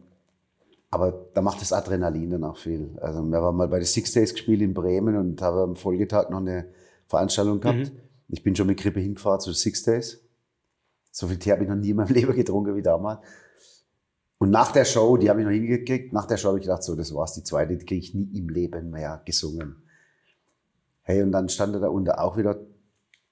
aber 0.89 1.29
da 1.33 1.41
macht 1.41 1.61
das 1.61 1.71
Adrenalin 1.71 2.31
dann 2.31 2.43
auch 2.43 2.57
viel. 2.57 2.97
Also 2.99 3.23
wir 3.23 3.41
haben 3.41 3.55
mal 3.55 3.69
bei 3.69 3.79
den 3.79 3.85
Six 3.85 4.11
Days 4.11 4.33
gespielt 4.33 4.61
in 4.61 4.73
Bremen 4.73 5.15
und 5.15 5.41
haben 5.41 5.57
am 5.57 5.75
Folgetag 5.77 6.29
noch 6.29 6.39
eine 6.39 6.67
Veranstaltung 7.07 7.61
gehabt. 7.61 7.77
Mhm. 7.77 7.91
Ich 8.27 8.43
bin 8.43 8.53
schon 8.53 8.67
mit 8.67 8.77
Grippe 8.77 8.99
hingefahren 8.99 9.39
zu 9.39 9.53
Six 9.53 9.83
Days. 9.83 10.21
So 11.11 11.27
viel 11.27 11.39
Tee 11.39 11.53
habe 11.53 11.63
ich 11.63 11.69
noch 11.69 11.77
nie 11.77 11.91
in 11.91 11.95
meinem 11.95 12.07
Leben 12.13 12.35
getrunken 12.35 12.75
wie 12.75 12.81
damals. 12.81 13.19
Und 14.37 14.49
nach 14.49 14.73
der 14.73 14.83
Show, 14.83 15.15
die 15.15 15.29
habe 15.29 15.39
ich 15.39 15.45
noch 15.45 15.53
hingekriegt, 15.53 16.11
nach 16.11 16.25
der 16.25 16.35
Show 16.35 16.49
habe 16.49 16.59
ich 16.59 16.65
gedacht, 16.65 16.83
so, 16.83 16.95
das 16.95 17.13
war's, 17.13 17.35
die 17.35 17.43
zweite, 17.43 17.77
die 17.77 17.85
kriege 17.85 18.01
ich 18.01 18.13
nie 18.13 18.37
im 18.37 18.49
Leben 18.49 18.89
mehr 18.89 19.21
gesungen. 19.23 19.83
Hey, 21.03 21.21
und 21.23 21.31
dann 21.31 21.47
stand 21.47 21.75
da 21.75 21.87
unten 21.87 22.11
auch 22.11 22.37
wieder 22.37 22.59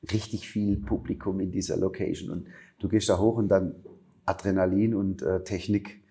richtig 0.03 0.47
viel 0.49 0.77
Publikum 0.77 1.39
in 1.39 1.51
dieser 1.51 1.77
Location 1.77 2.29
und 2.29 2.47
du 2.79 2.88
gehst 2.88 3.09
da 3.09 3.17
hoch 3.17 3.38
und 3.38 3.49
dann 3.49 3.75
Adrenalin 4.25 4.95
und 4.95 5.21
äh, 5.21 5.43
Technik 5.43 6.03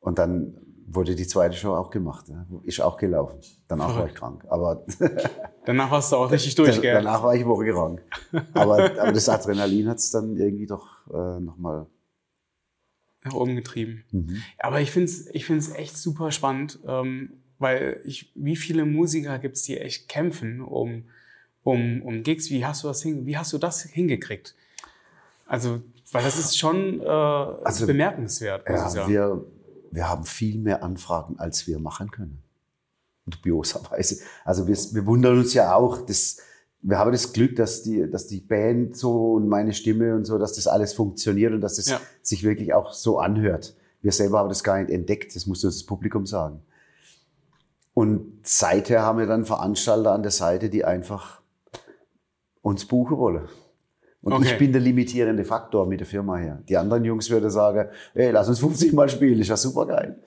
und 0.00 0.18
dann 0.18 0.58
wurde 0.86 1.14
die 1.14 1.26
zweite 1.26 1.56
Show 1.56 1.74
auch 1.74 1.90
gemacht. 1.90 2.28
Ja. 2.28 2.46
Ist 2.62 2.80
auch 2.80 2.96
gelaufen. 2.96 3.40
Danach 3.66 3.92
Verrückt. 3.92 4.00
war 4.00 4.08
ich 4.08 4.14
krank. 4.14 4.44
Aber 4.48 4.86
danach 5.64 5.90
warst 5.90 6.12
du 6.12 6.16
auch 6.16 6.30
richtig 6.30 6.54
durch, 6.54 6.80
gell? 6.80 6.94
Danach 6.94 7.22
war 7.22 7.34
ich 7.34 7.44
Woche 7.44 7.66
krank. 7.72 8.02
Aber, 8.54 9.00
aber 9.00 9.12
das 9.12 9.28
Adrenalin 9.28 9.88
hat 9.88 9.98
es 9.98 10.10
dann 10.10 10.36
irgendwie 10.36 10.66
doch 10.66 11.06
äh, 11.08 11.40
nochmal 11.40 11.86
nach 13.24 13.34
oben 13.34 13.56
getrieben. 13.56 14.04
Mhm. 14.12 14.42
Aber 14.58 14.80
ich 14.80 14.92
finde 14.92 15.06
es 15.06 15.26
ich 15.34 15.44
find's 15.44 15.72
echt 15.72 15.96
super 15.96 16.30
spannend, 16.30 16.78
ähm, 16.86 17.42
weil 17.58 18.00
ich, 18.04 18.32
wie 18.36 18.56
viele 18.56 18.84
Musiker 18.84 19.38
gibt 19.38 19.56
es, 19.56 19.62
die 19.62 19.78
echt 19.78 20.08
kämpfen 20.08 20.60
um, 20.60 21.08
um, 21.66 22.02
um 22.02 22.22
Gigs? 22.22 22.50
Wie 22.50 22.64
hast, 22.64 22.84
du 22.84 22.88
das 22.88 23.02
hin, 23.02 23.26
wie 23.26 23.36
hast 23.36 23.52
du 23.52 23.58
das 23.58 23.82
hingekriegt? 23.82 24.54
Also, 25.46 25.82
weil 26.12 26.22
das 26.22 26.38
ist 26.38 26.58
schon 26.58 27.00
äh, 27.00 27.04
also, 27.04 27.86
bemerkenswert. 27.86 28.68
Muss 28.68 28.78
ja, 28.78 28.86
ich 28.86 28.92
sagen. 28.92 29.12
Wir, 29.12 29.44
wir 29.90 30.08
haben 30.08 30.24
viel 30.24 30.58
mehr 30.58 30.82
Anfragen, 30.82 31.38
als 31.38 31.66
wir 31.66 31.78
machen 31.78 32.10
können. 32.10 32.42
Dubioserweise. 33.26 34.22
Also 34.44 34.68
wir, 34.68 34.76
wir 34.76 35.06
wundern 35.06 35.38
uns 35.38 35.54
ja 35.54 35.74
auch, 35.74 36.06
dass, 36.06 36.38
wir 36.82 36.98
haben 36.98 37.10
das 37.10 37.32
Glück, 37.32 37.56
dass 37.56 37.82
die, 37.82 38.08
dass 38.08 38.28
die 38.28 38.40
Band 38.40 38.96
so 38.96 39.32
und 39.32 39.48
meine 39.48 39.72
Stimme 39.72 40.14
und 40.14 40.24
so, 40.24 40.38
dass 40.38 40.52
das 40.52 40.68
alles 40.68 40.92
funktioniert 40.92 41.52
und 41.52 41.60
dass 41.60 41.78
es 41.78 41.88
ja. 41.88 42.00
sich 42.22 42.44
wirklich 42.44 42.74
auch 42.74 42.92
so 42.92 43.18
anhört. 43.18 43.74
Wir 44.02 44.12
selber 44.12 44.38
haben 44.38 44.48
das 44.48 44.62
gar 44.62 44.78
nicht 44.78 44.90
entdeckt, 44.90 45.34
das 45.34 45.46
muss 45.46 45.64
uns 45.64 45.78
das 45.78 45.86
Publikum 45.86 46.26
sagen. 46.26 46.62
Und 47.92 48.40
seither 48.44 49.02
haben 49.02 49.18
wir 49.18 49.26
dann 49.26 49.44
Veranstalter 49.44 50.12
an 50.12 50.22
der 50.22 50.30
Seite, 50.30 50.70
die 50.70 50.84
einfach 50.84 51.40
uns 52.66 52.84
buchen 52.84 53.16
wollen. 53.16 53.48
Und 54.22 54.32
okay. 54.32 54.48
ich 54.50 54.58
bin 54.58 54.72
der 54.72 54.80
limitierende 54.80 55.44
Faktor 55.44 55.86
mit 55.86 56.00
der 56.00 56.06
Firma 56.06 56.36
her. 56.36 56.60
Die 56.68 56.76
anderen 56.76 57.04
Jungs 57.04 57.30
würden 57.30 57.48
sagen, 57.48 57.88
hey, 58.12 58.32
lass 58.32 58.48
uns 58.48 58.58
50 58.58 58.92
Mal 58.92 59.08
spielen, 59.08 59.38
ist 59.38 59.48
ja 59.48 59.56
super 59.56 59.86
geil. 59.86 60.20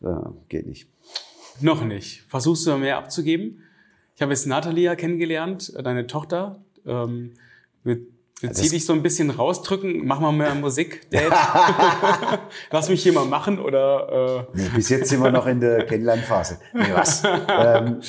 Ja, 0.00 0.32
geht 0.48 0.66
nicht. 0.68 0.88
Noch 1.60 1.84
nicht. 1.84 2.22
Versuchst 2.28 2.64
du 2.66 2.76
mehr 2.76 2.96
abzugeben? 2.96 3.60
Ich 4.14 4.22
habe 4.22 4.30
jetzt 4.30 4.46
Natalia 4.46 4.94
kennengelernt, 4.94 5.72
deine 5.82 6.06
Tochter. 6.06 6.62
Ähm, 6.86 7.32
wir, 7.82 7.98
wir 8.38 8.52
zieh 8.52 8.68
dich 8.68 8.86
so 8.86 8.92
ein 8.92 9.02
bisschen 9.02 9.30
rausdrücken. 9.30 10.06
Mach 10.06 10.20
mal 10.20 10.30
mehr 10.30 10.54
Musik, 10.54 11.10
Dad. 11.10 11.32
Lass 12.70 12.88
mich 12.88 13.02
hier 13.02 13.12
mal 13.12 13.26
machen 13.26 13.58
oder. 13.58 14.46
Äh. 14.54 14.58
Nee, 14.60 14.68
bis 14.76 14.90
jetzt 14.90 15.08
sind 15.08 15.20
wir 15.20 15.32
noch 15.32 15.46
in 15.46 15.58
der 15.58 15.86
Kennenlernphase. 15.86 16.60
Nee, 16.72 16.92
was? 16.92 17.24
ähm, 17.48 18.00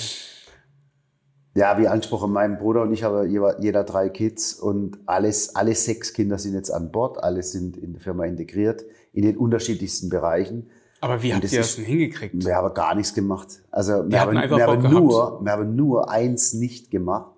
ja, 1.56 1.80
wie 1.80 1.88
angesprochen, 1.88 2.34
mein 2.34 2.58
Bruder 2.58 2.82
und 2.82 2.92
ich 2.92 3.04
haben 3.04 3.30
jeder 3.30 3.84
drei 3.86 4.10
Kids 4.10 4.54
und 4.54 5.00
alles, 5.06 5.56
alle 5.56 5.74
sechs 5.74 6.14
Kinder 6.14 6.38
sind 6.38 6.54
jetzt 6.54 6.70
an 6.70 6.92
Bord, 6.92 7.24
alle 7.24 7.44
sind 7.44 7.78
in 7.78 7.94
der 7.94 8.02
Firma 8.02 8.26
integriert, 8.26 8.84
in 9.14 9.24
den 9.24 9.38
unterschiedlichsten 9.38 10.10
Bereichen. 10.10 10.70
Aber 11.00 11.24
wie 11.24 11.34
habt 11.34 11.50
ihr 11.50 11.60
das 11.60 11.78
denn 11.78 11.86
hingekriegt? 11.86 12.46
Wir 12.46 12.56
haben 12.56 12.74
gar 12.74 12.94
nichts 12.94 13.14
gemacht. 13.14 13.62
Also 13.72 14.10
wir 14.10 14.20
haben, 14.20 14.34
wir, 14.34 14.68
haben 14.68 14.90
nur, 14.90 15.40
wir 15.44 15.52
haben 15.52 15.76
nur 15.76 16.10
eins 16.10 16.54
nicht 16.54 16.92
gemacht. 16.92 17.32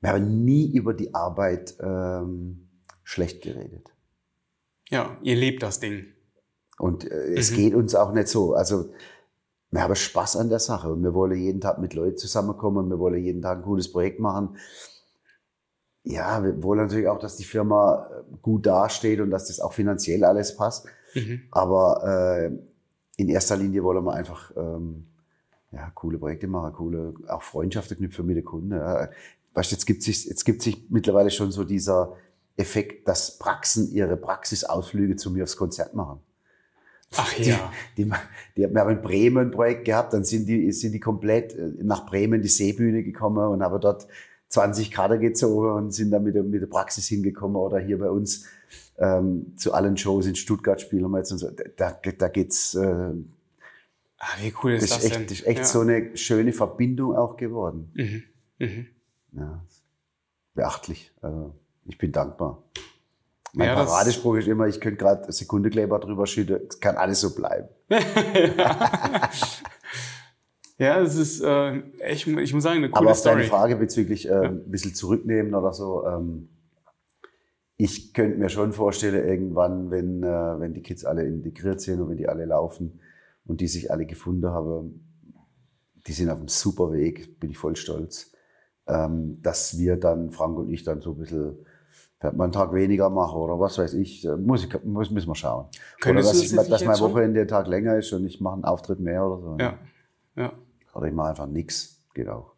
Wir 0.00 0.10
haben 0.10 0.44
nie 0.44 0.72
über 0.72 0.92
die 0.92 1.14
Arbeit 1.14 1.76
ähm, 1.80 2.68
schlecht 3.04 3.42
geredet. 3.42 3.92
Ja, 4.88 5.16
ihr 5.22 5.36
lebt 5.36 5.62
das 5.62 5.78
Ding. 5.78 6.06
Und 6.78 7.08
äh, 7.08 7.34
es 7.34 7.52
mhm. 7.52 7.56
geht 7.56 7.74
uns 7.74 7.94
auch 7.94 8.12
nicht 8.12 8.28
so. 8.28 8.54
Also 8.54 8.90
wir 9.70 9.82
haben 9.82 9.94
Spaß 9.94 10.36
an 10.36 10.48
der 10.48 10.58
Sache 10.58 10.92
und 10.92 11.02
wir 11.02 11.14
wollen 11.14 11.38
jeden 11.38 11.60
Tag 11.60 11.78
mit 11.78 11.94
Leuten 11.94 12.16
zusammenkommen 12.16 12.88
wir 12.90 12.98
wollen 12.98 13.22
jeden 13.22 13.42
Tag 13.42 13.58
ein 13.58 13.64
cooles 13.64 13.90
Projekt 13.90 14.18
machen. 14.18 14.56
Ja, 16.02 16.42
wir 16.42 16.62
wollen 16.62 16.80
natürlich 16.80 17.08
auch, 17.08 17.18
dass 17.18 17.36
die 17.36 17.44
Firma 17.44 18.08
äh, 18.10 18.36
gut 18.40 18.66
dasteht 18.66 19.20
und 19.20 19.30
dass 19.30 19.48
das 19.48 19.60
auch 19.60 19.72
finanziell 19.72 20.24
alles 20.24 20.56
passt. 20.56 20.86
Mhm. 21.14 21.42
Aber 21.50 22.02
äh, 22.04 22.50
in 23.16 23.28
erster 23.28 23.56
Linie 23.56 23.84
wollen 23.84 24.04
wir 24.04 24.14
einfach 24.14 24.50
ähm, 24.56 25.06
ja, 25.72 25.90
coole 25.94 26.18
Projekte 26.18 26.48
machen, 26.48 26.72
coole 26.72 27.14
auch 27.28 27.42
Freundschaften 27.42 27.98
knüpfen 27.98 28.26
mit 28.26 28.38
den 28.38 28.44
Kunden. 28.44 28.72
Ja. 28.72 29.10
Weißt, 29.54 29.72
jetzt 29.72 29.86
gibt 29.86 30.02
sich 30.02 30.26
jetzt 30.26 30.44
gibt 30.44 30.62
sich 30.62 30.90
mittlerweile 30.90 31.30
schon 31.30 31.52
so 31.52 31.64
dieser 31.64 32.16
Effekt, 32.56 33.06
dass 33.06 33.38
Praxen 33.38 33.90
ihre 33.92 34.16
Praxisausflüge 34.16 35.16
zu 35.16 35.30
mir 35.30 35.44
aufs 35.44 35.56
Konzert 35.56 35.94
machen. 35.94 36.20
Ach 37.16 37.38
ja. 37.38 37.72
Die, 37.96 38.04
die, 38.04 38.10
die, 38.56 38.72
wir 38.72 38.80
haben 38.80 38.90
in 38.90 39.02
Bremen 39.02 39.46
ein 39.46 39.50
Projekt 39.50 39.84
gehabt, 39.84 40.12
dann 40.12 40.24
sind 40.24 40.46
die, 40.46 40.70
sind 40.72 40.92
die 40.92 41.00
komplett 41.00 41.54
äh, 41.54 41.72
nach 41.82 42.06
Bremen 42.06 42.40
die 42.40 42.48
Seebühne 42.48 43.02
gekommen 43.02 43.48
und 43.48 43.62
haben 43.62 43.80
dort 43.80 44.06
20 44.48 44.90
Kader 44.90 45.18
gezogen 45.18 45.70
und 45.72 45.90
sind 45.92 46.10
dann 46.10 46.22
mit 46.22 46.34
der, 46.34 46.42
mit 46.42 46.60
der 46.62 46.66
Praxis 46.66 47.08
hingekommen 47.08 47.56
oder 47.56 47.78
hier 47.78 47.98
bei 47.98 48.10
uns 48.10 48.46
ähm, 48.98 49.56
zu 49.56 49.72
allen 49.72 49.96
Shows 49.96 50.26
in 50.26 50.36
Stuttgart 50.36 50.80
spielen 50.80 51.10
wir 51.10 51.18
jetzt 51.18 51.32
und 51.32 51.38
so. 51.38 51.50
Da, 51.76 51.92
da 51.92 52.28
geht's. 52.28 52.74
Äh, 52.74 53.12
Ach, 54.18 54.42
wie 54.42 54.52
cool 54.62 54.72
ist 54.72 54.82
das, 54.82 54.90
das 54.90 54.98
ist 54.98 55.04
echt, 55.04 55.14
denn? 55.14 55.26
Das 55.26 55.32
ist 55.32 55.46
echt 55.46 55.58
ja. 55.58 55.64
so 55.64 55.80
eine 55.80 56.16
schöne 56.16 56.52
Verbindung 56.52 57.16
auch 57.16 57.36
geworden. 57.36 57.90
Mhm. 57.94 58.22
Mhm. 58.58 58.86
Ja. 59.32 59.64
beachtlich. 60.54 61.12
Also 61.22 61.54
ich 61.86 61.96
bin 61.96 62.12
dankbar. 62.12 62.62
Mein 63.52 63.68
Ja, 63.68 63.74
Paradespruch 63.74 64.36
ist 64.36 64.48
immer, 64.48 64.66
ich 64.68 64.80
könnte 64.80 64.98
gerade 64.98 65.32
Sekundekleber 65.32 65.98
drüber 65.98 66.26
schütten, 66.26 66.60
es 66.68 66.80
kann 66.80 66.96
alles 66.96 67.20
so 67.20 67.34
bleiben. 67.34 67.68
Ja, 70.78 70.98
es 71.00 71.14
ist, 71.16 71.42
äh, 71.42 71.80
echt, 71.98 72.26
ich 72.26 72.54
muss 72.54 72.62
sagen, 72.62 72.78
eine 72.78 72.86
Aber 72.86 73.00
coole 73.00 73.10
auf 73.10 73.20
deine 73.22 73.42
Story. 73.42 73.50
Frage 73.50 73.76
bezüglich 73.76 74.26
äh, 74.28 74.46
ein 74.46 74.70
bisschen 74.70 74.94
zurücknehmen 74.94 75.54
oder 75.54 75.74
so, 75.74 76.06
ähm, 76.06 76.48
ich 77.76 78.14
könnte 78.14 78.38
mir 78.38 78.48
schon 78.48 78.72
vorstellen, 78.72 79.26
irgendwann, 79.26 79.90
wenn, 79.90 80.22
äh, 80.22 80.60
wenn 80.60 80.72
die 80.72 80.82
Kids 80.82 81.04
alle 81.04 81.24
integriert 81.24 81.80
sind 81.82 82.00
und 82.00 82.08
wenn 82.08 82.16
die 82.16 82.28
alle 82.28 82.46
laufen 82.46 83.00
und 83.44 83.60
die 83.60 83.68
sich 83.68 83.90
alle 83.90 84.06
gefunden 84.06 84.48
haben, 84.48 85.06
die 86.06 86.12
sind 86.12 86.30
auf 86.30 86.38
einem 86.38 86.48
super 86.48 86.92
Weg, 86.92 87.38
bin 87.40 87.50
ich 87.50 87.58
voll 87.58 87.76
stolz, 87.76 88.32
ähm, 88.86 89.38
dass 89.42 89.76
wir 89.78 89.96
dann, 89.96 90.30
Frank 90.30 90.58
und 90.58 90.70
ich, 90.70 90.82
dann 90.82 91.02
so 91.02 91.12
ein 91.12 91.18
bisschen 91.18 91.66
vielleicht 92.20 92.36
mal 92.36 92.44
einen 92.44 92.52
Tag 92.52 92.74
weniger 92.74 93.08
machen 93.10 93.36
oder 93.36 93.58
was 93.58 93.78
weiß 93.78 93.94
ich, 93.94 94.24
äh, 94.26 94.36
muss 94.36 94.64
ich 94.64 94.84
muss, 94.84 95.10
müssen 95.10 95.28
wir 95.28 95.34
schauen. 95.34 95.66
Könntest 96.00 96.28
oder 96.28 96.38
dass, 96.38 96.38
du 96.38 96.44
ich, 96.44 96.56
das 96.56 96.68
dass 96.68 96.84
mein? 96.84 97.00
Wochenende 97.00 97.40
der 97.40 97.48
Tag 97.48 97.66
länger 97.66 97.96
ist 97.96 98.12
und 98.12 98.26
ich 98.26 98.40
mache 98.40 98.54
einen 98.54 98.64
Auftritt 98.64 99.00
mehr 99.00 99.26
oder 99.26 99.42
so. 99.42 99.56
Ja, 99.58 99.78
ja. 100.36 100.52
Oder 100.94 101.06
ich 101.06 101.14
mache 101.14 101.30
einfach 101.30 101.46
nichts, 101.46 102.04
geht 102.14 102.28
auch. 102.28 102.52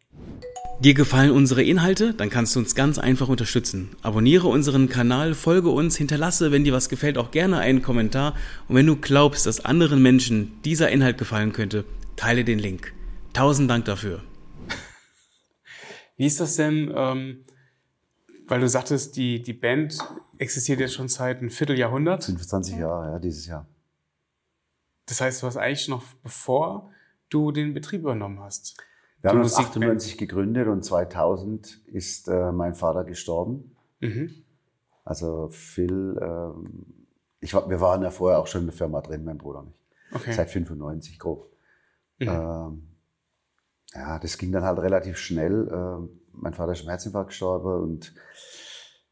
Dir 0.79 0.93
gefallen 0.93 1.31
unsere 1.31 1.63
Inhalte? 1.63 2.13
Dann 2.13 2.29
kannst 2.29 2.55
du 2.55 2.59
uns 2.59 2.75
ganz 2.75 2.99
einfach 2.99 3.29
unterstützen. 3.29 3.95
Abonniere 4.01 4.47
unseren 4.47 4.89
Kanal, 4.89 5.33
folge 5.33 5.69
uns, 5.69 5.95
hinterlasse, 5.95 6.51
wenn 6.51 6.63
dir 6.63 6.73
was 6.73 6.89
gefällt, 6.89 7.17
auch 7.17 7.31
gerne 7.31 7.59
einen 7.59 7.81
Kommentar. 7.81 8.33
Und 8.67 8.75
wenn 8.75 8.85
du 8.85 8.95
glaubst, 8.95 9.45
dass 9.45 9.63
anderen 9.63 10.01
Menschen 10.01 10.59
dieser 10.65 10.89
Inhalt 10.89 11.17
gefallen 11.17 11.53
könnte, 11.53 11.85
teile 12.15 12.43
den 12.43 12.59
Link. 12.59 12.93
Tausend 13.33 13.69
Dank 13.69 13.85
dafür. 13.85 14.21
Wie 16.17 16.25
ist 16.25 16.39
das 16.39 16.55
denn, 16.57 16.91
ähm, 16.95 17.45
weil 18.53 18.59
du 18.59 18.69
sagtest, 18.69 19.15
die, 19.15 19.41
die 19.41 19.53
Band 19.53 19.97
existiert 20.37 20.79
jetzt 20.79 20.93
schon 20.93 21.07
seit 21.07 21.39
einem 21.39 21.49
Vierteljahrhundert. 21.49 22.23
25 22.23 22.77
Jahre, 22.77 23.13
ja, 23.13 23.17
dieses 23.17 23.47
Jahr. 23.47 23.65
Das 25.07 25.21
heißt, 25.21 25.41
du 25.41 25.47
hast 25.47 25.57
eigentlich 25.57 25.87
noch 25.87 26.03
bevor 26.21 26.91
du 27.29 27.51
den 27.51 27.73
Betrieb 27.73 28.01
übernommen 28.01 28.39
hast. 28.41 28.77
Wir 29.21 29.31
haben 29.31 29.39
uns 29.39 29.53
Musikband. 29.53 29.85
98 29.85 30.19
gegründet 30.19 30.67
und 30.67 30.85
2000 30.85 31.81
ist 31.87 32.27
äh, 32.27 32.51
mein 32.51 32.75
Vater 32.75 33.05
gestorben. 33.05 33.75
Mhm. 34.01 34.43
Also 35.03 35.49
Phil, 35.49 36.15
ähm, 36.21 37.07
ich, 37.39 37.55
wir 37.55 37.81
waren 37.81 38.03
ja 38.03 38.11
vorher 38.11 38.37
auch 38.37 38.45
schon 38.45 38.61
in 38.61 38.67
der 38.67 38.75
Firma 38.75 39.01
drin, 39.01 39.23
mein 39.23 39.39
Bruder 39.39 39.63
nicht. 39.63 39.79
Okay. 40.11 40.31
Seit 40.31 40.51
95 40.51 41.17
grob. 41.17 41.51
Mhm. 42.19 42.27
Ähm, 42.27 42.87
ja, 43.95 44.19
das 44.19 44.37
ging 44.37 44.51
dann 44.51 44.63
halt 44.63 44.77
relativ 44.77 45.17
schnell. 45.17 45.71
Ähm, 45.73 46.19
mein 46.33 46.53
Vater 46.53 46.73
ist 46.73 46.81
im 46.83 46.89
Herzinfarkt 46.89 47.29
gestorben 47.29 47.83
und 47.83 48.13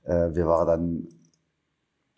äh, 0.03 0.33
wir 0.33 0.47
waren 0.47 0.67
dann 0.67 1.07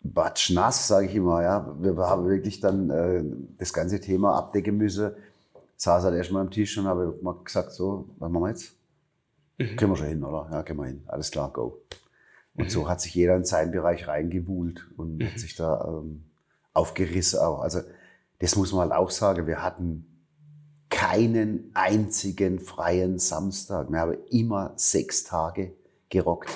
batschnass, 0.00 0.88
sage 0.88 1.06
ich 1.06 1.14
immer. 1.14 1.42
Ja, 1.42 1.74
wir 1.78 1.96
haben 1.96 2.28
wirklich 2.28 2.60
dann 2.60 2.90
äh, 2.90 3.24
das 3.58 3.72
ganze 3.72 4.00
Thema 4.00 4.34
abdecken 4.36 4.76
müssen. 4.76 5.12
Saß 5.76 6.04
halt 6.04 6.14
erstmal 6.14 6.42
am 6.42 6.50
Tisch 6.50 6.76
und 6.78 6.86
habe 6.86 7.18
mal 7.22 7.36
gesagt, 7.42 7.72
so, 7.72 8.08
was 8.18 8.30
machen 8.30 8.42
wir 8.44 8.48
jetzt? 8.50 8.74
Mhm. 9.58 9.76
Können 9.76 9.92
wir 9.92 9.96
schon 9.96 10.06
hin, 10.08 10.24
oder? 10.24 10.48
Ja, 10.50 10.62
können 10.62 10.78
wir 10.80 10.86
hin. 10.86 11.02
Alles 11.06 11.30
klar, 11.30 11.50
go. 11.52 11.80
Und 12.56 12.64
Mhm. 12.66 12.70
so 12.70 12.88
hat 12.88 13.00
sich 13.00 13.14
jeder 13.14 13.34
in 13.36 13.44
seinen 13.44 13.72
Bereich 13.72 14.06
reingewuhlt 14.06 14.86
und 14.96 15.22
hat 15.24 15.38
sich 15.38 15.56
da 15.56 15.84
ähm, 15.88 16.24
aufgerissen 16.72 17.40
auch. 17.40 17.60
Also 17.60 17.80
das 18.38 18.56
muss 18.56 18.72
man 18.72 18.82
halt 18.82 18.92
auch 18.92 19.10
sagen. 19.10 19.46
Wir 19.46 19.62
hatten 19.62 20.06
keinen 20.94 21.72
einzigen 21.74 22.60
freien 22.60 23.18
Samstag. 23.18 23.90
Wir 23.90 23.98
haben 23.98 24.16
immer 24.30 24.74
sechs 24.76 25.24
Tage 25.24 25.72
gerockt. 26.08 26.50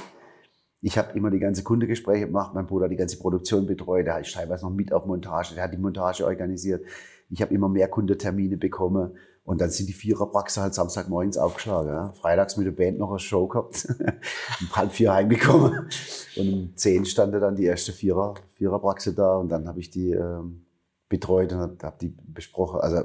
Ich 0.80 0.96
habe 0.96 1.18
immer 1.18 1.30
die 1.30 1.40
ganze 1.40 1.64
Kundengespräche 1.64 2.26
gemacht, 2.26 2.54
mein 2.54 2.66
Bruder 2.68 2.84
hat 2.84 2.92
die 2.92 2.96
ganze 2.96 3.18
Produktion 3.18 3.66
betreut, 3.66 4.06
der 4.06 4.20
ist 4.20 4.32
teilweise 4.32 4.64
noch 4.64 4.72
mit 4.72 4.92
auf 4.92 5.06
Montage, 5.06 5.56
der 5.56 5.64
hat 5.64 5.72
die 5.72 5.78
Montage 5.78 6.24
organisiert. 6.24 6.86
Ich 7.30 7.42
habe 7.42 7.52
immer 7.52 7.68
mehr 7.68 7.88
Kundentermine 7.88 8.56
bekommen 8.56 9.18
und 9.42 9.60
dann 9.60 9.70
sind 9.70 9.88
die 9.88 9.92
Viererpraxen 9.92 10.62
halt 10.62 10.72
Samstagmorgens 10.72 11.36
aufgeschlagen. 11.36 11.92
Ja. 11.92 12.12
Freitags 12.12 12.56
mit 12.56 12.66
der 12.66 12.72
Band 12.72 13.00
noch 13.00 13.10
eine 13.10 13.18
Show 13.18 13.48
gehabt, 13.48 13.88
um 14.60 14.76
halb 14.76 14.92
vier 14.92 15.12
heimgekommen 15.12 15.88
und 16.36 16.48
um 16.48 16.72
zehn 16.76 17.04
stand 17.06 17.34
dann 17.34 17.56
die 17.56 17.64
erste 17.64 17.90
Vierer, 17.90 18.34
Viererpraxe 18.52 19.14
da 19.14 19.36
und 19.36 19.48
dann 19.48 19.66
habe 19.66 19.80
ich 19.80 19.90
die 19.90 20.12
ähm, 20.12 20.64
betreut 21.08 21.52
und 21.52 21.58
habe 21.58 21.76
hab 21.82 21.98
die 21.98 22.14
besprochen. 22.24 22.80
Also 22.80 23.02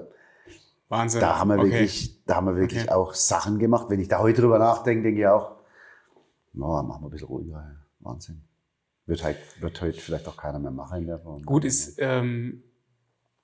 Wahnsinn. 0.90 1.22
da 1.22 1.40
haben 1.40 1.50
wir 1.50 1.60
Okay. 1.60 1.72
wirklich, 1.72 2.24
da 2.26 2.36
haben 2.36 2.48
wir 2.48 2.56
wirklich 2.56 2.84
Okay. 2.84 2.92
auch 2.92 3.14
Sachen 3.14 3.58
gemacht. 3.60 3.88
Wenn 3.90 4.00
ich 4.00 4.08
da 4.08 4.20
heute 4.20 4.42
drüber 4.42 4.60
nachdenke, 4.60 5.04
denke 5.04 5.22
ich 5.22 5.28
auch, 5.28 5.56
no, 6.54 6.82
machen 6.84 7.02
wir 7.04 7.08
ein 7.08 7.12
bisschen 7.12 7.28
ruhiger. 7.28 7.54
ja. 7.58 7.76
Wahnsinn. 8.00 8.42
Wird 9.06 9.24
halt, 9.24 9.38
wird 9.62 9.82
heute 9.82 10.00
vielleicht 10.00 10.28
auch 10.28 10.38
keiner 10.38 10.60
mehr 10.60 10.72
machen 10.72 11.00
in 11.00 11.08
der 11.08 11.20
Form. 11.20 11.44
Gut 11.44 11.66
ist, 11.66 11.96
ähm, 12.00 12.64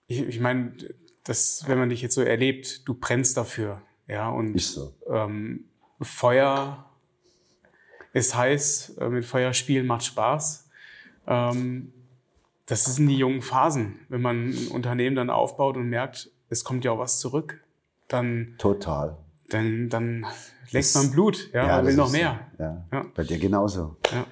ich, 0.08 0.22
ich 0.22 0.40
meine, 0.40 0.74
das, 1.24 1.64
wenn 1.68 1.78
man 1.80 1.90
dich 1.90 2.02
jetzt 2.02 2.16
so 2.16 2.22
erlebt, 2.22 2.88
du 2.88 2.94
brennst 2.94 3.36
dafür, 3.38 3.82
ja, 4.08 4.30
und 4.30 4.56
Ist 4.56 4.74
so. 4.74 4.94
ähm, 5.08 5.66
Feuer 6.02 6.86
ist 8.14 8.36
heiß, 8.36 8.98
äh, 9.00 9.10
mit 9.10 9.26
Feuer 9.26 9.54
spielen 9.54 9.86
macht 9.86 10.04
Spaß. 10.06 10.70
Ähm, 11.28 11.94
das 12.66 12.86
sind 12.86 13.08
die 13.08 13.18
jungen 13.18 13.42
Phasen, 13.42 14.00
wenn 14.10 14.22
man 14.22 14.50
ein 14.50 14.68
Unternehmen 14.70 15.16
dann 15.16 15.30
aufbaut 15.30 15.78
und 15.78 15.90
merkt, 15.90 16.32
es 16.50 16.64
kommt 16.64 16.86
ja 16.86 16.92
auch 16.92 17.00
was 17.00 17.20
zurück, 17.20 17.64
dann, 18.08 18.56
Total. 18.58 19.18
dann, 19.50 19.90
dann 19.90 20.26
lässt 20.72 20.96
man 20.96 21.12
Blut, 21.12 21.50
ja, 21.54 21.68
man 21.68 21.86
das 21.86 21.88
will 21.88 21.96
noch 21.96 22.12
mehr. 22.12 22.40
So. 22.58 22.64
Ja. 22.64 22.88
Ja. 22.92 23.06
Bei 23.16 23.24
dir 23.24 23.38
genauso. 23.38 23.98
Ja. 24.12 24.26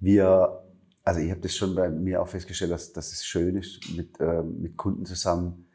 Wir, 0.00 0.62
also 1.04 1.20
ich 1.20 1.30
habe 1.30 1.40
das 1.40 1.54
schon 1.54 1.74
bei 1.74 1.90
mir 1.90 2.22
auch 2.22 2.28
festgestellt, 2.28 2.70
dass, 2.70 2.92
dass 2.92 3.12
es 3.12 3.24
schön 3.24 3.56
ist, 3.56 3.94
mit, 3.96 4.18
äh, 4.20 4.42
mit 4.42 4.76
Kunden 4.76 5.04
zusammen 5.04 5.66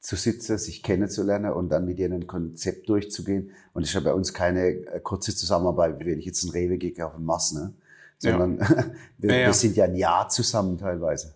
zu 0.00 0.16
sitzen, 0.16 0.56
sich 0.56 0.82
kennenzulernen 0.82 1.52
und 1.52 1.68
dann 1.68 1.84
mit 1.84 1.98
ihnen 1.98 2.14
ein 2.14 2.26
Konzept 2.26 2.88
durchzugehen. 2.88 3.50
Und 3.74 3.82
es 3.82 3.90
ist 3.90 3.94
ja 3.94 4.00
bei 4.00 4.14
uns 4.14 4.32
keine 4.32 4.68
äh, 4.68 5.00
kurze 5.00 5.36
Zusammenarbeit, 5.36 6.00
wie 6.00 6.06
wenn 6.06 6.18
ich 6.18 6.24
jetzt 6.24 6.42
einen 6.42 6.52
Rewe 6.52 6.78
gehe 6.78 7.06
auf 7.06 7.14
den 7.14 7.24
Mass, 7.24 7.52
ne? 7.52 7.74
Ja. 8.22 8.38
sondern 8.38 8.58
wir, 9.18 9.30
Ja, 9.30 9.40
ja. 9.40 9.46
wir 9.48 9.52
sind 9.52 9.76
ja 9.76 9.84
ein 9.84 9.96
Jahr 9.96 10.28
zusammen 10.30 10.78
teilweise. 10.78 11.34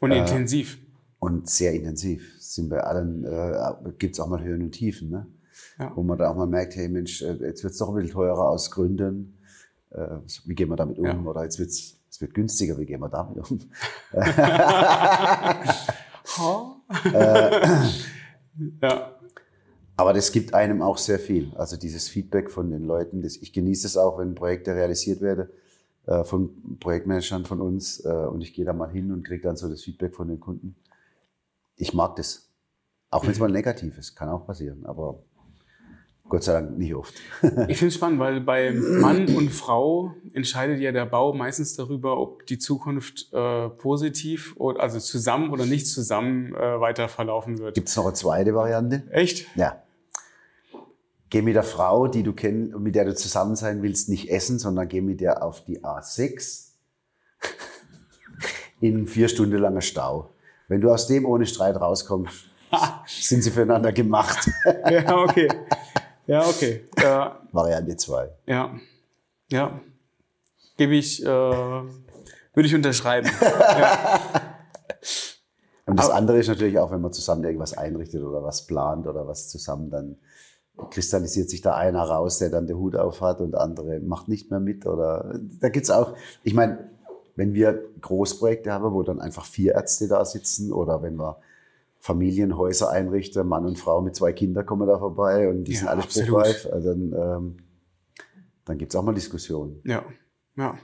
Und 0.00 0.10
Äh, 0.10 0.18
intensiv. 0.18 0.78
Und 1.20 1.48
sehr 1.48 1.74
intensiv. 1.74 2.34
Sind 2.40 2.70
bei 2.70 2.80
allen, 2.80 3.24
äh, 3.24 3.92
gibt 3.98 4.14
es 4.14 4.20
auch 4.20 4.28
mal 4.28 4.42
Höhen 4.42 4.62
und 4.62 4.72
Tiefen, 4.72 5.10
ne? 5.10 5.26
Ja. 5.78 5.92
wo 5.94 6.02
man 6.02 6.18
da 6.18 6.30
auch 6.30 6.36
mal 6.36 6.46
merkt, 6.46 6.76
hey 6.76 6.88
Mensch, 6.88 7.22
äh, 7.22 7.34
jetzt 7.40 7.62
wird 7.62 7.72
es 7.72 7.78
doch 7.78 7.88
ein 7.88 7.94
bisschen 7.94 8.12
teurer 8.12 8.48
aus 8.48 8.70
Gründen. 8.70 9.38
Äh, 9.90 10.18
wie 10.44 10.54
gehen 10.54 10.68
wir 10.68 10.76
damit 10.76 10.98
um? 10.98 11.04
Ja. 11.04 11.20
Oder 11.22 11.44
jetzt 11.44 11.58
wird's, 11.58 11.98
es 12.10 12.20
wird 12.20 12.34
günstiger, 12.34 12.78
wie 12.78 12.86
gehen 12.86 13.00
wir 13.00 13.08
damit 13.08 13.50
um? 13.50 13.58
ja. 18.82 19.16
Aber 19.96 20.14
das 20.14 20.32
gibt 20.32 20.54
einem 20.54 20.82
auch 20.82 20.98
sehr 20.98 21.18
viel. 21.18 21.52
Also 21.56 21.76
dieses 21.76 22.08
Feedback 22.08 22.50
von 22.50 22.70
den 22.70 22.84
Leuten. 22.84 23.22
Das, 23.22 23.36
ich 23.36 23.52
genieße 23.52 23.86
es 23.86 23.96
auch, 23.96 24.18
wenn 24.18 24.34
Projekte 24.34 24.74
realisiert 24.74 25.20
werden 25.20 25.48
äh, 26.06 26.24
von 26.24 26.78
Projektmanagern 26.80 27.44
von 27.44 27.60
uns. 27.60 28.04
Äh, 28.04 28.08
und 28.08 28.40
ich 28.40 28.54
gehe 28.54 28.64
da 28.64 28.72
mal 28.72 28.90
hin 28.90 29.12
und 29.12 29.26
kriege 29.26 29.42
dann 29.42 29.56
so 29.56 29.68
das 29.68 29.82
Feedback 29.82 30.14
von 30.14 30.28
den 30.28 30.40
Kunden. 30.40 30.76
Ich 31.80 31.94
mag 31.94 32.16
das. 32.16 32.50
Auch 33.10 33.24
wenn 33.24 33.32
es 33.32 33.38
mal 33.38 33.50
negativ 33.50 33.98
ist, 33.98 34.14
kann 34.14 34.28
auch 34.28 34.46
passieren. 34.46 34.84
Aber 34.84 35.22
Gott 36.28 36.44
sei 36.44 36.52
Dank 36.52 36.78
nicht 36.78 36.94
oft. 36.94 37.14
Ich 37.68 37.78
finde 37.78 37.88
es 37.88 37.94
spannend, 37.94 38.20
weil 38.20 38.40
bei 38.40 38.72
Mann 38.72 39.34
und 39.34 39.50
Frau 39.50 40.14
entscheidet 40.32 40.78
ja 40.80 40.92
der 40.92 41.06
Bau 41.06 41.32
meistens 41.32 41.74
darüber, 41.74 42.18
ob 42.18 42.46
die 42.46 42.58
Zukunft 42.58 43.32
äh, 43.32 43.68
positiv 43.70 44.54
oder 44.56 44.80
also 44.80 45.00
zusammen 45.00 45.50
oder 45.50 45.66
nicht 45.66 45.86
zusammen 45.88 46.54
äh, 46.54 46.80
weiter 46.80 47.08
verlaufen 47.08 47.58
wird. 47.58 47.74
Gibt 47.74 47.88
es 47.88 47.96
noch 47.96 48.04
eine 48.04 48.14
zweite 48.14 48.54
Variante? 48.54 49.02
Echt? 49.10 49.46
Ja. 49.56 49.82
Geh 51.30 51.42
mit 51.42 51.54
der 51.54 51.62
Frau, 51.62 52.08
die 52.08 52.22
du 52.22 52.32
kennst 52.32 52.76
mit 52.76 52.94
der 52.94 53.06
du 53.06 53.14
zusammen 53.14 53.56
sein 53.56 53.82
willst, 53.82 54.08
nicht 54.08 54.30
essen, 54.30 54.58
sondern 54.58 54.88
geh 54.88 55.00
mit 55.00 55.20
der 55.20 55.42
auf 55.42 55.64
die 55.64 55.82
A6 55.82 56.72
in 58.80 59.06
vier 59.06 59.28
Stunden 59.28 59.56
langer 59.56 59.80
Stau. 59.80 60.30
Wenn 60.70 60.80
du 60.80 60.90
aus 60.92 61.08
dem 61.08 61.26
ohne 61.26 61.46
Streit 61.46 61.74
rauskommst, 61.80 62.44
sind 63.06 63.42
sie 63.42 63.50
füreinander 63.50 63.92
gemacht. 63.92 64.48
Ja, 64.90 65.16
okay. 65.18 65.48
Ja, 66.26 66.46
okay. 66.46 66.88
Ja, 67.02 67.40
Variante 67.52 67.96
2. 67.96 68.30
ja. 68.46 68.70
Ja. 69.50 69.80
Gebe 70.76 70.94
ich, 70.94 71.22
äh, 71.22 71.26
würde 71.26 71.88
ich 72.66 72.74
unterschreiben. 72.74 73.28
ja. 73.42 74.20
Und 75.86 75.98
das 75.98 76.06
Aber- 76.06 76.14
andere 76.14 76.38
ist 76.38 76.46
natürlich 76.48 76.78
auch, 76.78 76.92
wenn 76.92 77.00
man 77.00 77.12
zusammen 77.12 77.42
irgendwas 77.44 77.76
einrichtet 77.76 78.22
oder 78.22 78.42
was 78.44 78.64
plant 78.66 79.06
oder 79.08 79.26
was 79.26 79.48
zusammen, 79.48 79.90
dann 79.90 80.16
kristallisiert 80.90 81.50
sich 81.50 81.60
da 81.62 81.74
einer 81.74 82.02
raus, 82.04 82.38
der 82.38 82.48
dann 82.48 82.66
den 82.68 82.76
Hut 82.78 82.94
auf 82.96 83.20
hat 83.20 83.40
und 83.40 83.50
der 83.52 83.60
andere 83.60 83.98
macht 84.00 84.28
nicht 84.28 84.50
mehr 84.52 84.60
mit. 84.60 84.86
Oder 84.86 85.34
da 85.60 85.68
gibt's 85.68 85.90
auch, 85.90 86.14
ich 86.44 86.54
meine, 86.54 86.89
wenn 87.40 87.54
wir 87.54 87.82
Großprojekte 88.02 88.70
haben, 88.70 88.92
wo 88.92 89.02
dann 89.02 89.18
einfach 89.18 89.46
vier 89.46 89.74
Ärzte 89.74 90.08
da 90.08 90.26
sitzen 90.26 90.72
oder 90.72 91.00
wenn 91.02 91.16
wir 91.16 91.38
Familienhäuser 91.98 92.90
einrichten, 92.90 93.48
Mann 93.48 93.64
und 93.64 93.78
Frau 93.78 94.02
mit 94.02 94.14
zwei 94.14 94.34
Kindern 94.34 94.66
kommen 94.66 94.86
da 94.86 94.98
vorbei 94.98 95.48
und 95.48 95.64
die 95.64 95.72
Ja, 95.72 95.78
sind 95.78 95.88
alle 95.88 96.02
spruchreif, 96.02 96.68
also 96.70 96.88
dann, 96.90 97.12
ähm, 97.14 97.56
dann 98.66 98.76
gibt 98.76 98.92
es 98.92 98.96
auch 98.96 99.02
mal 99.02 99.14
Diskussionen. 99.14 99.80
Ja, 99.84 100.04
ja. 100.56 100.78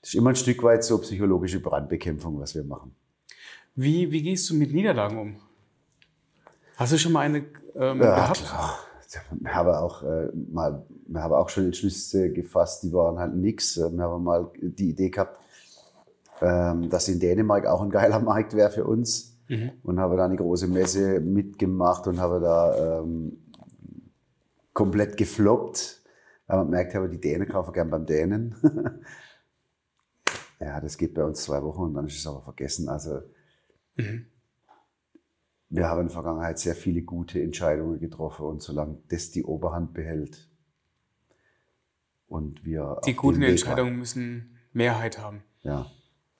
Das 0.00 0.10
ist 0.10 0.14
immer 0.14 0.30
ein 0.30 0.36
Stück 0.36 0.62
weit 0.62 0.84
so 0.84 0.96
psychologische 0.98 1.58
Brandbekämpfung, 1.58 2.38
was 2.38 2.54
wir 2.54 2.62
machen. 2.62 2.94
Wie, 3.74 4.12
wie 4.12 4.22
gehst 4.22 4.48
du 4.48 4.54
mit 4.54 4.72
Niederlagen 4.72 5.18
um? 5.18 5.36
Hast 6.76 6.92
du 6.92 6.98
schon 6.98 7.10
mal 7.12 7.22
eine 7.22 7.38
ähm, 7.74 8.00
Ja, 8.00 8.14
gehabt? 8.14 8.44
klar. 8.44 8.78
Wir 9.40 9.54
haben 9.56 9.70
auch 9.70 10.04
äh, 10.04 10.28
mal, 10.52 10.86
wir 11.08 11.20
haben 11.20 11.34
auch 11.34 11.48
schon 11.48 11.64
Entschlüsse 11.64 12.30
gefasst, 12.32 12.84
die 12.84 12.92
waren 12.92 13.18
halt 13.18 13.34
nix. 13.34 13.76
Wir 13.76 14.04
haben 14.04 14.22
mal 14.22 14.52
die 14.62 14.90
Idee 14.90 15.10
gehabt, 15.10 15.36
dass 16.40 17.08
in 17.08 17.20
Dänemark 17.20 17.66
auch 17.66 17.82
ein 17.82 17.90
geiler 17.90 18.20
Markt 18.32 18.54
wäre 18.54 18.70
für 18.70 18.84
uns. 18.84 19.38
Mhm. 19.48 19.72
Und 19.82 19.98
habe 19.98 20.16
da 20.16 20.24
eine 20.24 20.36
große 20.36 20.68
Messe 20.68 21.20
mitgemacht 21.20 22.06
und 22.06 22.20
habe 22.20 22.40
da 22.40 23.00
ähm, 23.00 23.38
komplett 24.72 25.16
gefloppt. 25.16 26.02
Weil 26.46 26.58
man 26.58 26.70
merkt, 26.70 26.94
aber 26.96 27.08
die 27.08 27.20
Dänen 27.20 27.48
kaufen 27.48 27.72
gern 27.72 27.90
beim 27.90 28.06
Dänen. 28.06 28.54
ja, 30.60 30.80
das 30.80 30.96
geht 30.98 31.14
bei 31.14 31.24
uns 31.24 31.42
zwei 31.42 31.62
Wochen 31.62 31.82
und 31.82 31.94
dann 31.94 32.06
ist 32.06 32.18
es 32.18 32.26
aber 32.26 32.42
vergessen. 32.42 32.88
Also 32.88 33.20
Mhm. 33.96 34.26
wir 35.68 35.88
haben 35.88 36.00
in 36.02 36.06
der 36.06 36.14
Vergangenheit 36.14 36.58
sehr 36.58 36.74
viele 36.76 37.02
gute 37.02 37.42
Entscheidungen 37.42 37.98
getroffen 37.98 38.46
und 38.46 38.62
solange 38.62 38.98
das 39.08 39.30
die 39.30 39.44
Oberhand 39.44 39.92
behält 39.94 40.48
und 42.28 42.64
wir 42.64 43.00
Die 43.04 43.14
guten 43.14 43.42
Entscheidungen 43.42 43.96
müssen 43.98 44.56
Mehrheit 44.72 45.18
haben. 45.18 45.42
ja, 45.62 45.86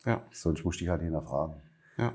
Ja, 0.07 0.23
sonst 0.33 0.65
musste 0.65 0.85
ich 0.85 0.91
halt 0.91 1.03
hinterfragen. 1.03 1.57
ja, 1.99 2.13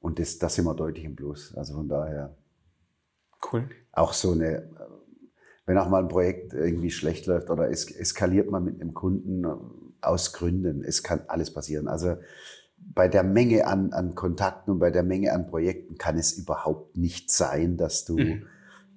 Und 0.00 0.18
das, 0.18 0.38
das 0.38 0.54
sind 0.54 0.64
wir 0.64 0.74
deutlich 0.74 1.04
im 1.04 1.16
Plus. 1.16 1.54
Also 1.56 1.74
von 1.74 1.88
daher 1.88 2.36
cool. 3.52 3.68
auch 3.92 4.12
so 4.12 4.32
eine, 4.32 4.46
äh, 4.58 4.64
wenn 5.66 5.76
auch 5.78 5.88
mal 5.88 6.02
ein 6.02 6.08
Projekt 6.08 6.52
irgendwie 6.54 6.90
schlecht 6.90 7.26
läuft 7.26 7.50
oder 7.50 7.70
es 7.70 7.90
eskaliert 7.90 8.50
man 8.50 8.64
mit 8.64 8.80
einem 8.80 8.94
Kunden 8.94 9.44
äh, 9.44 9.48
aus 10.02 10.32
Gründen. 10.32 10.82
Es 10.84 11.02
kann 11.02 11.22
alles 11.28 11.52
passieren. 11.52 11.88
Also 11.88 12.16
bei 12.78 13.08
der 13.08 13.22
Menge 13.24 13.66
an, 13.66 13.92
an 13.92 14.14
Kontakten 14.14 14.72
und 14.72 14.78
bei 14.78 14.90
der 14.90 15.02
Menge 15.02 15.32
an 15.32 15.46
Projekten 15.48 15.98
kann 15.98 16.16
es 16.16 16.32
überhaupt 16.32 16.96
nicht 16.96 17.30
sein, 17.30 17.76
dass 17.76 18.04
du 18.04 18.18
Mhm. 18.18 18.46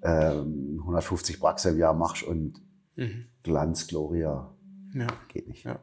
ähm, 0.04 0.78
150 0.82 1.40
Bucks 1.40 1.66
im 1.66 1.78
Jahr 1.78 1.94
machst 1.94 2.24
und 2.24 2.62
Mhm. 2.96 3.26
Glanz, 3.44 3.88
Gloria, 3.88 4.54
Ja. 4.94 5.08
geht 5.30 5.48
nicht. 5.48 5.64
Ja. 5.66 5.80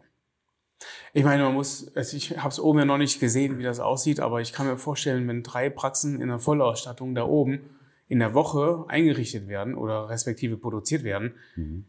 Ich 1.12 1.24
meine, 1.24 1.42
man 1.44 1.54
muss, 1.54 1.94
also 1.96 2.16
ich 2.16 2.38
habe 2.38 2.48
es 2.48 2.60
oben 2.60 2.78
ja 2.80 2.84
noch 2.84 2.98
nicht 2.98 3.20
gesehen, 3.20 3.58
wie 3.58 3.62
das 3.62 3.80
aussieht, 3.80 4.20
aber 4.20 4.40
ich 4.40 4.52
kann 4.52 4.66
mir 4.66 4.76
vorstellen, 4.78 5.26
wenn 5.28 5.42
drei 5.42 5.68
Praxen 5.70 6.20
in 6.20 6.28
der 6.28 6.38
Vollausstattung 6.38 7.14
da 7.14 7.24
oben 7.24 7.60
in 8.08 8.18
der 8.18 8.34
Woche 8.34 8.84
eingerichtet 8.88 9.46
werden 9.48 9.74
oder 9.74 10.08
respektive 10.08 10.56
produziert 10.56 11.04
werden, 11.04 11.34
Mhm. 11.56 11.84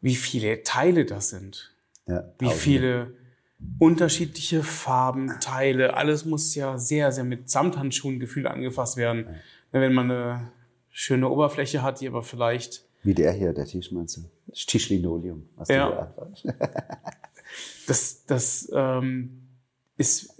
wie 0.00 0.16
viele 0.16 0.62
Teile 0.62 1.04
das 1.04 1.28
sind. 1.30 1.74
Ja, 2.06 2.24
Wie 2.38 2.48
viele 2.50 3.14
unterschiedliche 3.78 4.62
Farben, 4.64 5.38
Teile, 5.40 5.94
alles 5.96 6.24
muss 6.24 6.54
ja 6.56 6.78
sehr, 6.78 7.12
sehr 7.12 7.22
mit 7.24 7.48
Samthandschuhen 7.48 8.18
gefühlt 8.18 8.46
angefasst 8.46 8.96
werden. 8.96 9.26
Wenn 9.70 9.94
man 9.94 10.10
eine 10.10 10.52
schöne 10.90 11.28
Oberfläche 11.28 11.82
hat, 11.82 12.00
die 12.00 12.08
aber 12.08 12.22
vielleicht 12.24 12.84
Wie 13.04 13.14
der 13.14 13.32
hier, 13.32 13.52
der 13.52 13.64
Tisch 13.66 13.92
meinst 13.92 14.16
du? 14.16 14.22
Tischlinoleum. 14.52 15.48
Ja. 15.68 16.12
das, 17.86 18.24
das 18.26 18.70
ähm, 18.74 19.48
ist 19.96 20.34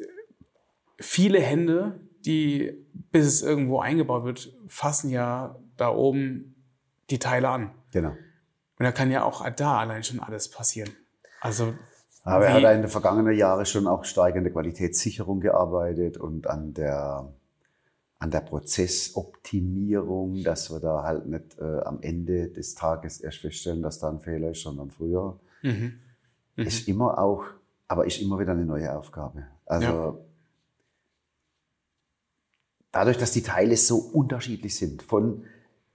viele 0.99 1.41
Hände, 1.41 2.01
die, 2.25 2.87
bis 3.11 3.27
es 3.27 3.43
irgendwo 3.43 3.81
eingebaut 3.81 4.25
wird, 4.25 4.53
fassen 4.69 5.11
ja 5.11 5.57
da 5.77 5.95
oben 5.95 6.55
die 7.11 7.19
Teile 7.19 7.49
an. 7.49 7.71
Genau. 7.93 8.11
Und 8.11 8.85
da 8.85 8.93
kann 8.93 9.11
ja 9.11 9.25
auch 9.25 9.49
da 9.51 9.79
allein 9.79 10.03
schon 10.03 10.21
alles 10.21 10.49
passieren. 10.49 10.91
Also, 11.41 11.75
Aber 12.23 12.47
er 12.47 12.55
hat 12.55 12.75
in 12.75 12.83
den 12.83 12.91
vergangenen 12.91 13.37
Jahren 13.37 13.67
schon 13.67 13.87
auch 13.87 14.05
stark 14.05 14.37
an 14.37 14.45
der 14.45 14.53
Qualitätssicherung 14.53 15.41
gearbeitet 15.41 16.17
und 16.17 16.47
an 16.47 16.73
der, 16.73 17.33
an 18.19 18.31
der 18.31 18.41
Prozessoptimierung, 18.41 20.43
dass 20.43 20.71
wir 20.71 20.81
da 20.81 21.03
halt 21.03 21.27
nicht 21.27 21.59
äh, 21.59 21.81
am 21.85 22.01
Ende 22.01 22.49
des 22.49 22.75
Tages 22.75 23.21
erst 23.21 23.39
feststellen, 23.39 23.83
dass 23.83 23.99
da 23.99 24.09
ein 24.09 24.21
Fehler 24.21 24.51
ist, 24.51 24.63
sondern 24.63 24.91
früher. 24.91 25.39
mhm. 25.63 25.99
Mhm. 26.57 26.65
Ist 26.67 26.89
immer 26.89 27.19
auch, 27.19 27.45
aber 27.89 28.07
ist 28.07 28.21
immer 28.21 28.39
wieder 28.39 28.53
eine 28.53 28.65
neue 28.67 28.95
Aufgabe. 28.97 29.47
Also 29.67 29.87
Ja. 29.87 30.19
dadurch, 32.91 33.19
dass 33.19 33.33
die 33.33 33.43
Teile 33.43 33.77
so 33.77 33.97
unterschiedlich 33.99 34.77
sind, 34.77 35.03
von 35.03 35.45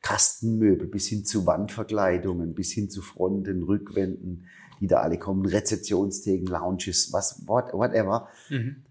Kastenmöbel 0.01 0.87
bis 0.87 1.07
hin 1.07 1.25
zu 1.25 1.45
Wandverkleidungen, 1.45 2.53
bis 2.53 2.71
hin 2.71 2.89
zu 2.89 3.01
Fronten, 3.01 3.63
Rückwänden, 3.63 4.47
die 4.79 4.87
da 4.87 5.01
alle 5.01 5.17
kommen, 5.17 5.45
Rezeptionstheken, 5.45 6.45
Lounges, 6.47 7.11
was, 7.11 7.47
what, 7.47 7.73
whatever. 7.73 8.27
Mhm. 8.49 8.83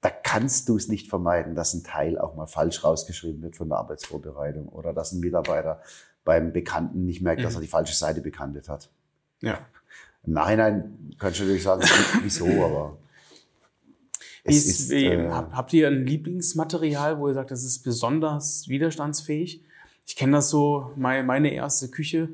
Da 0.00 0.10
kannst 0.10 0.68
du 0.68 0.76
es 0.76 0.88
nicht 0.88 1.08
vermeiden, 1.08 1.54
dass 1.54 1.74
ein 1.74 1.82
Teil 1.84 2.18
auch 2.18 2.34
mal 2.36 2.46
falsch 2.46 2.84
rausgeschrieben 2.84 3.42
wird 3.42 3.56
von 3.56 3.68
der 3.68 3.78
Arbeitsvorbereitung 3.78 4.68
oder 4.68 4.92
dass 4.92 5.12
ein 5.12 5.20
Mitarbeiter 5.20 5.80
beim 6.24 6.52
Bekannten 6.52 7.04
nicht 7.04 7.22
merkt, 7.22 7.42
dass 7.44 7.52
Mhm. 7.54 7.58
er 7.58 7.62
die 7.62 7.68
falsche 7.68 7.94
Seite 7.94 8.20
bekannt 8.20 8.68
hat. 8.68 8.90
Ja. 9.40 9.58
Im 10.26 10.32
Nachhinein 10.32 11.14
kannst 11.18 11.38
du 11.38 11.44
natürlich 11.44 11.62
sagen, 11.62 11.82
wieso, 12.22 12.46
aber 12.46 12.96
ist, 14.44 14.66
ist, 14.68 14.92
äh, 14.92 15.28
hab- 15.28 15.52
habt 15.52 15.72
ihr 15.72 15.88
ein 15.88 16.06
Lieblingsmaterial, 16.06 17.18
wo 17.18 17.28
ihr 17.28 17.34
sagt, 17.34 17.50
das 17.50 17.64
ist 17.64 17.80
besonders 17.82 18.68
widerstandsfähig? 18.68 19.62
Ich 20.06 20.14
kenne 20.16 20.32
das 20.32 20.50
so, 20.50 20.92
meine, 20.96 21.24
meine 21.24 21.52
erste 21.52 21.88
Küche 21.88 22.28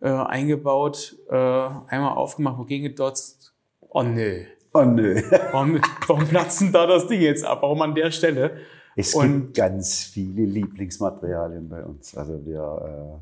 äh, 0.00 0.08
eingebaut, 0.08 1.16
äh, 1.28 1.34
einmal 1.34 2.16
aufgemacht, 2.16 2.58
wogegen 2.58 2.84
gedotzt. 2.88 3.52
Oh 3.90 4.02
nö. 4.02 4.44
oh 4.72 4.84
nö. 4.84 5.20
Warum, 5.52 5.80
warum 6.06 6.26
platzen 6.26 6.72
da 6.72 6.86
das 6.86 7.06
Ding 7.06 7.20
jetzt 7.20 7.44
ab? 7.44 7.58
Warum 7.62 7.82
an 7.82 7.94
der 7.94 8.10
Stelle? 8.10 8.58
Es 8.96 9.14
Und- 9.14 9.40
gibt 9.42 9.56
ganz 9.58 10.04
viele 10.04 10.44
Lieblingsmaterialien 10.46 11.68
bei 11.68 11.84
uns. 11.84 12.16
Also 12.16 12.44
wir 12.46 13.20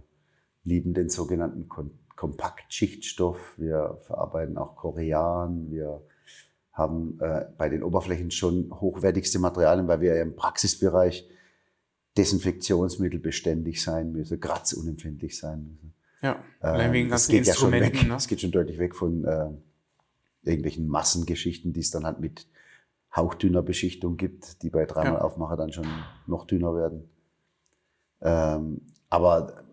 äh, 0.64 0.68
lieben 0.68 0.94
den 0.94 1.08
sogenannten 1.08 1.68
Kon 1.68 1.90
Kompaktschichtstoff. 2.16 3.54
Wir 3.58 3.98
verarbeiten 4.06 4.56
auch 4.58 4.76
Korean. 4.76 5.70
Wir 5.70 6.02
haben 6.72 7.18
äh, 7.20 7.46
bei 7.56 7.68
den 7.68 7.82
Oberflächen 7.82 8.30
schon 8.30 8.70
hochwertigste 8.80 9.38
Materialien, 9.38 9.86
weil 9.88 10.00
wir 10.00 10.16
ja 10.16 10.22
im 10.22 10.34
Praxisbereich 10.36 11.28
Desinfektionsmittel 12.16 13.20
beständig 13.20 13.82
sein 13.82 14.12
müssen, 14.12 14.40
kratzunempfindlich 14.40 15.38
sein 15.38 15.64
müssen. 15.64 15.94
Ja, 16.22 16.42
allein 16.60 16.88
Ähm, 16.88 16.92
wegen 16.92 17.10
das 17.10 17.28
ganzen 17.28 17.32
geht 17.32 17.46
ja 17.46 17.54
schon 17.54 17.72
weg. 17.72 17.80
Instrumenten. 17.82 18.08
ne? 18.08 18.14
Das 18.14 18.26
geht 18.28 18.40
schon 18.40 18.50
deutlich 18.50 18.78
weg 18.78 18.94
von 18.94 19.24
äh, 19.24 19.50
irgendwelchen 20.42 20.88
Massengeschichten, 20.88 21.72
die 21.72 21.80
es 21.80 21.90
dann 21.90 22.04
halt 22.06 22.20
mit 22.20 22.46
hauchdünner 23.14 23.62
Beschichtung 23.62 24.16
gibt, 24.16 24.62
die 24.62 24.70
bei 24.70 24.86
dreimal 24.86 25.14
Ja. 25.14 25.20
Aufmacher 25.20 25.56
dann 25.56 25.72
schon 25.72 25.86
noch 26.26 26.46
dünner 26.46 26.74
werden. 26.74 27.08
Ähm, 28.22 28.80
aber 29.10 29.64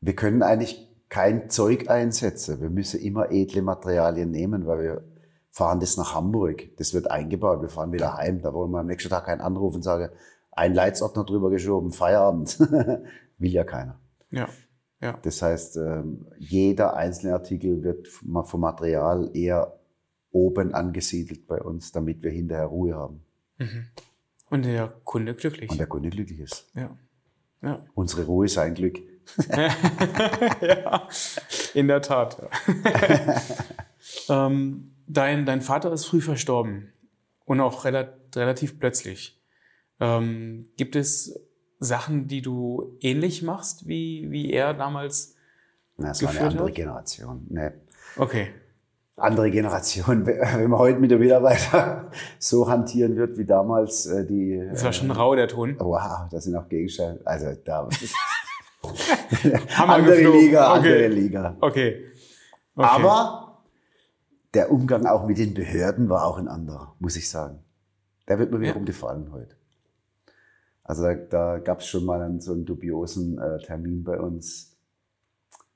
wir 0.00 0.14
können 0.14 0.42
eigentlich 0.42 0.89
kein 1.10 1.50
Zeug 1.50 1.90
einsetzen. 1.90 2.60
Wir 2.62 2.70
müssen 2.70 3.00
immer 3.00 3.30
edle 3.30 3.60
Materialien 3.60 4.30
nehmen, 4.30 4.66
weil 4.66 4.82
wir 4.82 5.04
fahren 5.50 5.80
das 5.80 5.96
nach 5.98 6.14
Hamburg. 6.14 6.70
Das 6.78 6.94
wird 6.94 7.10
eingebaut. 7.10 7.60
Wir 7.60 7.68
fahren 7.68 7.92
wieder 7.92 8.16
heim. 8.16 8.40
Da 8.40 8.54
wollen 8.54 8.70
wir 8.70 8.78
am 8.80 8.86
nächsten 8.86 9.10
Tag 9.10 9.26
keinen 9.26 9.42
Anruf 9.42 9.74
und 9.74 9.82
sagen, 9.82 10.08
ein 10.52 10.72
Leitsordner 10.72 11.24
drüber 11.24 11.50
geschoben, 11.50 11.92
Feierabend. 11.92 12.58
Will 13.38 13.52
ja 13.52 13.64
keiner. 13.64 13.98
Ja, 14.30 14.48
ja. 15.00 15.18
Das 15.22 15.42
heißt, 15.42 15.76
ähm, 15.76 16.26
jeder 16.38 16.96
einzelne 16.96 17.34
Artikel 17.34 17.82
wird 17.82 18.08
vom 18.08 18.44
vom 18.44 18.60
Material 18.60 19.30
eher 19.34 19.78
oben 20.30 20.72
angesiedelt 20.74 21.46
bei 21.48 21.60
uns, 21.60 21.90
damit 21.90 22.22
wir 22.22 22.30
hinterher 22.30 22.66
Ruhe 22.66 22.94
haben 22.94 23.24
Mhm. 23.58 23.86
Und 24.48 24.64
der 24.64 24.88
Kunde 25.04 25.34
glücklich. 25.34 25.70
und 25.70 25.78
der 25.78 25.86
Kunde 25.86 26.08
glücklich 26.10 26.40
ist. 26.40 26.70
ja. 26.74 26.96
Ja. 27.62 27.84
Unsere 27.94 28.24
Ruhe 28.24 28.46
ist 28.46 28.56
ein 28.56 28.72
Glück. 28.74 28.98
ja, 30.60 31.08
in 31.74 31.88
der 31.88 32.02
Tat. 32.02 32.36
Ähm, 34.28 34.92
dein, 35.06 35.44
dein 35.46 35.60
Vater 35.60 35.92
ist 35.92 36.06
früh 36.06 36.20
verstorben 36.20 36.92
und 37.44 37.60
auch 37.60 37.84
rela 37.84 38.08
relativ 38.34 38.78
plötzlich. 38.78 39.40
Ähm, 40.00 40.68
gibt 40.76 40.96
es 40.96 41.38
Sachen, 41.78 42.26
die 42.26 42.42
du 42.42 42.96
ähnlich 43.00 43.42
machst, 43.42 43.86
wie, 43.86 44.26
wie 44.30 44.52
er 44.52 44.74
damals? 44.74 45.36
Na, 45.96 46.08
Das 46.08 46.22
war 46.22 46.30
eine 46.30 46.40
andere 46.40 46.68
hat? 46.68 46.74
Generation. 46.74 47.46
Ne, 47.50 47.74
Okay. 48.16 48.48
andere 49.16 49.50
Generation. 49.50 50.26
Wenn 50.26 50.70
man 50.70 50.78
heute 50.80 50.98
mit 50.98 51.10
der 51.10 51.18
Mitarbeiter 51.18 52.10
so 52.38 52.68
hantieren 52.68 53.16
wird 53.16 53.36
wie 53.38 53.44
damals 53.44 54.06
äh, 54.06 54.26
die. 54.26 54.66
Das 54.70 54.82
war 54.82 54.92
schon 54.92 55.10
rau, 55.10 55.34
der 55.36 55.46
Ton. 55.48 55.76
Wow, 55.78 56.28
das 56.30 56.44
sind 56.44 56.56
auch 56.56 56.68
Gegenstände. 56.68 57.20
Also 57.26 57.46
da. 57.64 57.88
Andere 59.76 60.16
geflogen. 60.16 60.40
Liga, 60.40 60.70
Okay. 60.76 60.76
andere 60.76 61.08
Liga. 61.08 61.56
Okay. 61.60 62.04
okay. 62.74 62.86
Aber 62.86 63.62
der 64.54 64.70
Umgang 64.72 65.06
auch 65.06 65.26
mit 65.26 65.38
den 65.38 65.54
Behörden 65.54 66.08
war 66.08 66.24
auch 66.26 66.38
ein 66.38 66.48
anderer, 66.48 66.94
muss 66.98 67.16
ich 67.16 67.28
sagen. 67.28 67.60
Der 68.28 68.38
wird 68.38 68.50
mir 68.52 68.60
wiederum 68.60 68.84
gefallen 68.84 69.30
heute. 69.32 69.56
Also 70.82 71.02
da, 71.04 71.14
da 71.14 71.58
gab 71.58 71.80
es 71.80 71.86
schon 71.86 72.04
mal 72.04 72.20
einen, 72.22 72.40
so 72.40 72.52
einen 72.52 72.64
dubiosen 72.64 73.38
äh, 73.38 73.58
Termin 73.58 74.02
bei 74.02 74.18
uns. 74.18 74.76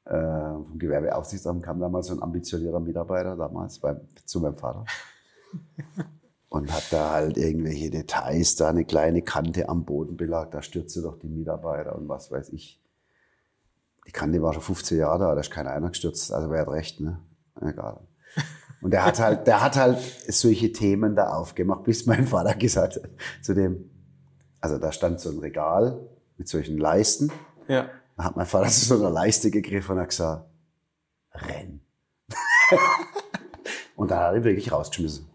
äh, 0.06 0.12
vom 0.12 0.78
Gewerbeaufsichtsamt 0.78 1.62
kam 1.62 1.80
damals 1.80 2.08
so 2.08 2.14
ein 2.14 2.22
ambitionierter 2.22 2.80
Mitarbeiter 2.80 3.36
damals 3.36 3.78
bei, 3.78 3.96
zu 4.24 4.40
meinem 4.40 4.56
Vater. 4.56 4.84
Und 6.48 6.72
hat 6.72 6.92
da 6.92 7.10
halt 7.10 7.36
irgendwelche 7.36 7.90
Details, 7.90 8.54
da 8.56 8.68
eine 8.68 8.84
kleine 8.84 9.22
Kante 9.22 9.68
am 9.68 9.84
Bodenbelag, 9.84 10.50
da 10.52 10.62
stürzte 10.62 11.02
doch 11.02 11.18
die 11.18 11.26
Mitarbeiter 11.28 11.96
und 11.96 12.08
was 12.08 12.30
weiß 12.30 12.50
ich. 12.50 12.80
Die 14.06 14.12
Kante 14.12 14.42
war 14.42 14.52
schon 14.52 14.62
15 14.62 14.98
Jahre 14.98 15.18
da, 15.18 15.34
da 15.34 15.40
ist 15.40 15.50
keiner 15.50 15.70
einer 15.70 15.88
gestürzt, 15.88 16.32
also 16.32 16.50
wer 16.50 16.60
hat 16.60 16.68
recht, 16.68 17.00
ne? 17.00 17.20
Egal. 17.60 18.00
Und 18.82 18.90
der 18.90 19.04
hat 19.04 19.18
halt, 19.18 19.46
der 19.46 19.62
hat 19.62 19.76
halt 19.76 19.98
solche 20.28 20.72
Themen 20.72 21.16
da 21.16 21.28
aufgemacht, 21.30 21.84
bis 21.84 22.04
mein 22.04 22.26
Vater 22.26 22.54
gesagt 22.54 22.96
hat 22.96 23.10
zu 23.42 23.54
dem, 23.54 23.90
also 24.60 24.78
da 24.78 24.92
stand 24.92 25.20
so 25.20 25.30
ein 25.30 25.38
Regal 25.38 26.06
mit 26.36 26.48
solchen 26.48 26.76
Leisten. 26.76 27.32
Ja. 27.66 27.88
Da 28.16 28.24
hat 28.24 28.36
mein 28.36 28.46
Vater 28.46 28.68
zu 28.68 28.84
so 28.84 28.96
einer 28.96 29.10
Leiste 29.10 29.50
gegriffen 29.50 29.96
und 29.96 30.02
hat 30.02 30.10
gesagt, 30.10 30.46
renn. 31.32 31.80
und 33.96 34.10
dann 34.10 34.18
hat 34.18 34.32
er 34.32 34.36
ihn 34.36 34.44
wirklich 34.44 34.70
rausgeschmissen. 34.70 35.33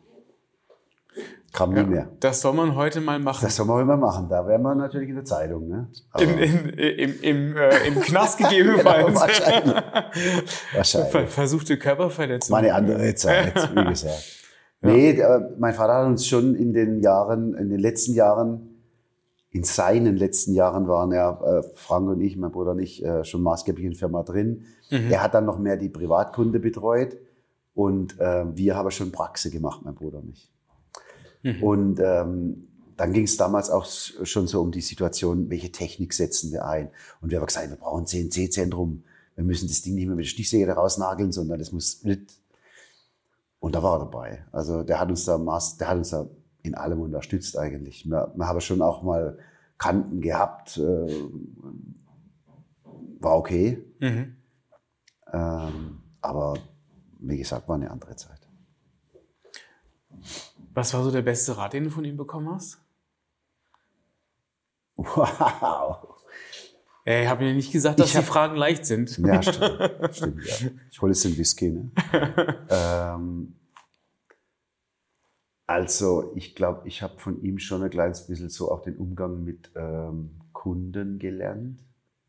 Kam 1.53 1.73
nie 1.73 1.83
mehr. 1.83 2.09
Das 2.19 2.41
soll 2.41 2.53
man 2.53 2.75
heute 2.75 3.01
mal 3.01 3.19
machen. 3.19 3.39
Das 3.43 3.55
soll 3.55 3.65
man 3.65 3.81
immer 3.81 3.97
machen. 3.97 4.29
Da 4.29 4.45
wären 4.47 4.61
wir 4.61 4.75
natürlich 4.75 5.09
in 5.09 5.15
der 5.15 5.25
Zeitung. 5.25 5.67
Ne? 5.67 5.89
In, 6.19 6.37
in, 6.37 6.69
im, 6.69 7.21
im, 7.21 7.57
äh, 7.57 7.87
Im 7.87 7.99
Knast 8.01 8.37
gegebenenfalls. 8.37 9.07
Genau, 9.09 9.19
wahrscheinlich. 9.19 9.75
Wahrscheinlich. 10.73 11.11
Ver 11.11 11.27
versuchte 11.27 11.77
Körperverletzung. 11.77 12.51
Mal 12.51 12.59
eine 12.59 12.73
andere 12.73 13.15
Zeit, 13.15 13.55
wie 13.75 13.83
gesagt. 13.85 14.39
Nee, 14.81 15.11
äh, 15.11 15.39
mein 15.57 15.73
Vater 15.73 15.95
hat 15.95 16.07
uns 16.07 16.27
schon 16.27 16.55
in 16.55 16.73
den 16.73 17.01
Jahren, 17.01 17.55
in 17.55 17.69
den 17.69 17.79
letzten 17.79 18.13
Jahren, 18.13 18.81
in 19.51 19.63
seinen 19.63 20.15
letzten 20.15 20.53
Jahren 20.53 20.87
waren 20.87 21.11
ja 21.11 21.41
äh, 21.43 21.63
Frank 21.73 22.09
und 22.09 22.21
ich, 22.21 22.37
mein 22.37 22.51
Bruder 22.51 22.71
und 22.71 22.79
ich, 22.79 23.03
äh, 23.03 23.23
schon 23.23 23.41
maßgeblich 23.41 23.85
in 23.85 23.91
der 23.91 23.99
Firma 23.99 24.23
drin. 24.23 24.65
Er 24.91 25.21
hat 25.21 25.35
dann 25.35 25.45
noch 25.45 25.59
mehr 25.59 25.77
die 25.77 25.89
Privatkunde 25.89 26.59
betreut 26.59 27.15
und 27.75 28.17
wir 28.17 28.75
haben 28.75 28.89
schon 28.89 29.11
Praxe 29.11 29.51
gemacht, 29.51 29.81
mein 29.83 29.93
Bruder 29.93 30.17
und 30.17 30.29
ich. 30.29 30.51
Und 31.61 31.99
ähm, 31.99 32.67
dann 32.97 33.13
ging 33.13 33.23
es 33.23 33.37
damals 33.37 33.69
auch 33.69 33.85
schon 33.85 34.47
so 34.47 34.61
um 34.61 34.71
die 34.71 34.81
Situation, 34.81 35.49
welche 35.49 35.71
Technik 35.71 36.13
setzen 36.13 36.51
wir 36.51 36.65
ein. 36.65 36.89
Und 37.21 37.31
wir 37.31 37.39
haben 37.39 37.45
gesagt, 37.45 37.69
wir 37.69 37.77
brauchen 37.77 38.03
ein 38.03 38.07
CNC-Zentrum. 38.07 39.03
Wir 39.35 39.43
müssen 39.45 39.69
das 39.69 39.81
Ding 39.81 39.95
nicht 39.95 40.07
mehr 40.07 40.15
mit 40.15 40.25
der 40.25 40.29
Stichsäge 40.29 40.69
rausnageln, 40.71 41.31
sondern 41.31 41.59
das 41.59 41.71
muss 41.71 41.93
split. 41.93 42.29
Und 43.59 43.75
da 43.75 43.83
war 43.83 43.95
er 43.95 43.99
dabei. 43.99 44.45
Also 44.51 44.83
der 44.83 44.99
hat 44.99 45.09
uns 45.09 45.25
da 45.25 45.37
maß, 45.37 45.77
der 45.77 45.87
hat 45.89 45.97
uns 45.97 46.09
da 46.09 46.27
in 46.61 46.75
allem 46.75 46.99
unterstützt 46.99 47.57
eigentlich. 47.57 48.05
Wir, 48.05 48.33
wir 48.35 48.47
haben 48.47 48.59
schon 48.61 48.81
auch 48.81 49.01
mal 49.01 49.37
Kanten 49.77 50.19
gehabt, 50.19 50.77
äh, 50.77 51.07
war 53.21 53.37
okay. 53.37 53.81
Mhm. 53.99 54.35
Ähm, 55.31 56.01
aber 56.21 56.57
wie 57.19 57.37
gesagt, 57.37 57.67
war 57.67 57.75
eine 57.75 57.91
andere 57.91 58.15
Zeit. 58.15 58.39
Was 60.73 60.93
war 60.93 61.03
so 61.03 61.11
der 61.11 61.21
beste 61.21 61.57
Rat, 61.57 61.73
den 61.73 61.85
du 61.85 61.89
von 61.89 62.05
ihm 62.05 62.17
bekommen 62.17 62.49
hast? 62.49 62.79
Wow. 64.95 66.15
Ey, 67.05 67.23
ich 67.23 67.29
habe 67.29 67.43
mir 67.45 67.53
nicht 67.53 67.71
gesagt, 67.71 67.99
dass 67.99 68.07
Ich 68.07 68.11
die 68.13 68.17
hab- 68.19 68.25
Fragen 68.25 68.55
leicht 68.55 68.85
sind. 68.85 69.17
Ja, 69.17 69.41
stimmt. 69.41 70.15
stimmt 70.15 70.45
ja. 70.45 70.69
Ich 70.91 71.01
hole 71.01 71.11
jetzt 71.13 71.23
den 71.23 71.37
Whisky. 71.37 71.69
Ne? 71.71 71.91
ähm, 72.69 73.55
also, 75.65 76.31
ich 76.35 76.55
glaube, 76.55 76.87
ich 76.87 77.01
habe 77.01 77.17
von 77.19 77.41
ihm 77.41 77.59
schon 77.59 77.83
ein 77.83 77.89
kleines 77.89 78.27
bisschen 78.27 78.49
so 78.49 78.71
auch 78.71 78.81
den 78.81 78.97
Umgang 78.97 79.43
mit 79.43 79.71
ähm, 79.75 80.31
Kunden 80.51 81.19
gelernt. 81.19 81.79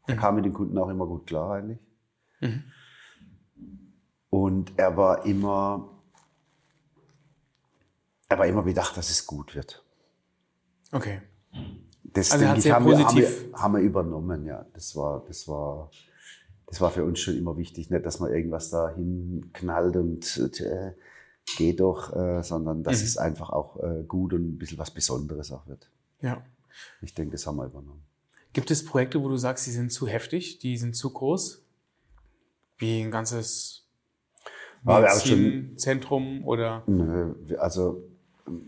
Er 0.07 0.17
kam 0.17 0.37
mit 0.37 0.45
den 0.45 0.53
Kunden 0.53 0.77
auch 0.79 0.89
immer 0.89 1.07
gut 1.07 1.27
klar 1.27 1.53
eigentlich. 1.55 1.79
Mhm. 2.41 2.65
Und 4.31 4.73
er 4.79 4.97
war 4.97 5.27
immer, 5.27 5.89
er 8.31 8.39
war 8.39 8.47
immer 8.47 8.63
bedacht, 8.63 8.97
dass 8.97 9.11
es 9.11 9.27
gut 9.27 9.55
wird. 9.55 9.85
Okay. 10.93 11.21
Das 12.05 12.31
Also 12.31 12.45
denke 12.45 12.61
ich, 12.61 12.71
haben, 12.73 12.87
wir, 12.87 12.99
haben, 12.99 13.17
wir, 13.17 13.29
haben 13.53 13.75
wir 13.75 13.81
übernommen, 13.81 14.47
ja. 14.47 14.65
Das 14.73 14.97
war, 14.97 15.23
das 15.27 15.47
war, 15.49 15.91
das 16.67 16.81
war 16.81 16.91
für 16.91 17.05
uns 17.05 17.21
schon 17.21 17.37
immer 17.37 17.57
wichtig, 17.57 17.91
nicht, 17.91 18.07
dass 18.07 18.21
man 18.21 18.31
irgendwas 18.33 18.71
da 18.71 18.95
hinknallt 18.95 19.97
und 19.97 20.37
äh, 20.61 20.93
geht 21.57 21.81
doch, 21.81 22.15
äh, 22.17 22.43
sondern 22.43 22.83
dass 22.85 23.01
Mhm. 23.01 23.05
es 23.07 23.17
einfach 23.19 23.51
auch 23.51 23.83
äh, 23.83 24.05
gut 24.07 24.33
und 24.33 24.43
ein 24.55 24.59
bisschen 24.59 24.79
was 24.79 24.91
Besonderes 24.93 25.51
auch 25.53 25.67
wird. 25.67 25.91
Ja. 26.21 26.43
Ich 27.03 27.15
denke, 27.15 27.33
das 27.33 27.47
haben 27.47 27.57
wir 27.57 27.67
übernommen. 27.67 28.03
Gibt 28.53 28.71
es 28.71 28.85
Projekte, 28.85 29.23
wo 29.23 29.29
du 29.29 29.37
sagst, 29.37 29.67
die 29.67 29.71
sind 29.73 29.93
zu 29.93 30.07
heftig, 30.07 30.59
die 30.61 30.77
sind 30.77 30.95
zu 30.97 31.11
groß? 31.13 31.63
Wie 32.79 33.03
ein 33.03 33.11
ganzes 33.11 33.85
Medizinzentrum 34.83 36.45
oder 36.45 36.83
Nö, 36.87 37.35
Also 37.59 38.03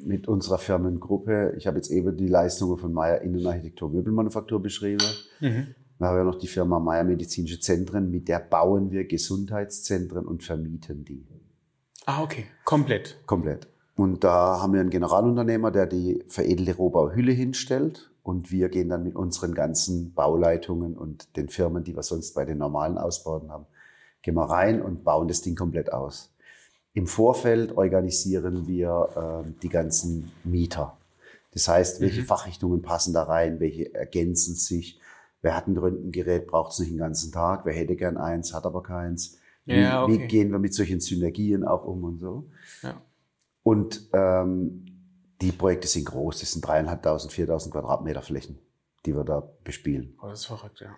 mit 0.04 0.28
unserer 0.28 0.58
Firmengruppe, 0.58 1.54
ich 1.56 1.66
habe 1.66 1.76
jetzt 1.76 1.90
eben 1.90 2.16
die 2.16 2.28
Leistungen 2.28 2.78
von 2.78 2.92
Meyer 2.92 3.20
Innenarchitektur 3.22 3.90
Möbelmanufaktur 3.90 4.60
beschrieben. 4.62 5.04
Mhm. 5.40 5.74
Wir 5.98 6.08
haben 6.08 6.16
ja 6.16 6.24
noch 6.24 6.38
die 6.38 6.48
Firma 6.48 6.80
Meyer 6.80 7.04
Medizinische 7.04 7.60
Zentren, 7.60 8.10
mit 8.10 8.28
der 8.28 8.40
bauen 8.40 8.90
wir 8.90 9.06
Gesundheitszentren 9.06 10.26
und 10.26 10.42
vermieten 10.42 11.04
die. 11.04 11.26
Ah, 12.06 12.22
okay. 12.22 12.46
Komplett. 12.64 13.18
Komplett. 13.26 13.68
Und 13.94 14.24
da 14.24 14.60
haben 14.60 14.72
wir 14.72 14.80
einen 14.80 14.90
Generalunternehmer, 14.90 15.70
der 15.70 15.86
die 15.86 16.24
veredelte 16.26 16.76
Rohbauhülle 16.76 17.32
hinstellt. 17.32 18.10
Und 18.24 18.50
wir 18.50 18.68
gehen 18.68 18.88
dann 18.88 19.02
mit 19.02 19.16
unseren 19.16 19.54
ganzen 19.54 20.14
Bauleitungen 20.14 20.96
und 20.96 21.36
den 21.36 21.48
Firmen, 21.48 21.84
die 21.84 21.94
wir 21.94 22.02
sonst 22.02 22.34
bei 22.34 22.44
den 22.44 22.58
normalen 22.58 22.96
Ausbauten 22.96 23.50
haben, 23.50 23.66
gehen 24.22 24.34
wir 24.34 24.48
rein 24.48 24.80
und 24.80 25.04
bauen 25.04 25.28
das 25.28 25.42
Ding 25.42 25.56
komplett 25.56 25.92
aus. 25.92 26.32
Im 26.94 27.06
Vorfeld 27.06 27.76
organisieren 27.76 28.66
wir 28.66 29.44
äh, 29.46 29.50
die 29.62 29.68
ganzen 29.68 30.30
Mieter. 30.44 30.96
Das 31.52 31.68
heißt, 31.68 32.00
welche 32.00 32.22
Fachrichtungen 32.24 32.82
passen 32.82 33.12
da 33.14 33.24
rein, 33.24 33.60
welche 33.60 33.94
ergänzen 33.94 34.54
sich. 34.54 35.00
Wer 35.42 35.56
hat 35.56 35.66
ein 35.66 35.76
Röntgengerät, 35.76 36.46
braucht 36.46 36.72
es 36.72 36.78
nicht 36.78 36.92
den 36.92 36.98
ganzen 36.98 37.32
Tag. 37.32 37.64
Wer 37.64 37.74
hätte 37.74 37.96
gern 37.96 38.16
eins, 38.16 38.54
hat 38.54 38.64
aber 38.64 38.82
keins. 38.82 39.38
Wie, 39.64 39.74
Ja, 39.74 40.06
wie 40.08 40.14
okay. 40.14 40.26
gehen 40.28 40.50
wir 40.50 40.58
mit 40.58 40.74
solchen 40.74 41.00
Synergien 41.00 41.64
auch 41.64 41.84
um 41.84 42.04
und 42.04 42.18
so? 42.18 42.48
Ja. 42.82 43.00
Und 43.62 44.08
ähm, 44.12 44.86
die 45.40 45.52
Projekte 45.52 45.88
sind 45.88 46.06
groß. 46.06 46.40
Das 46.40 46.52
sind 46.52 46.66
dreieinhalbtausend, 46.66 47.32
viertausend 47.32 47.72
Quadratmeter 47.72 48.22
Flächen, 48.22 48.58
die 49.04 49.14
wir 49.14 49.24
da 49.24 49.48
bespielen. 49.64 50.16
Oh, 50.22 50.28
das 50.28 50.40
ist 50.40 50.46
verrückt, 50.46 50.80
ja. 50.80 50.96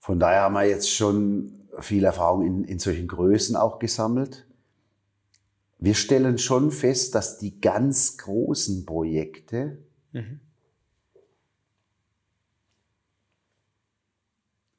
Von 0.00 0.20
daher 0.20 0.42
haben 0.42 0.54
wir 0.54 0.64
jetzt 0.64 0.90
schon 0.90 1.68
viel 1.80 2.04
Erfahrung 2.04 2.46
in, 2.46 2.64
in 2.64 2.78
solchen 2.78 3.08
Größen 3.08 3.56
auch 3.56 3.78
gesammelt. 3.78 4.46
Wir 5.78 5.94
stellen 5.94 6.38
schon 6.38 6.70
fest, 6.72 7.14
dass 7.14 7.38
die 7.38 7.60
ganz 7.60 8.18
großen 8.18 8.84
Projekte 8.84 9.78
Mhm. 10.12 10.40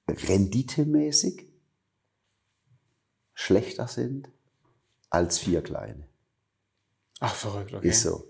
renditemäßig 0.07 1.47
schlechter 3.35 3.87
sind 3.87 4.29
als 5.11 5.37
vier 5.37 5.61
kleine. 5.61 6.07
Ach, 7.19 7.35
verrückt, 7.35 7.73
okay. 7.73 7.87
Ist 7.87 8.01
so. 8.01 8.27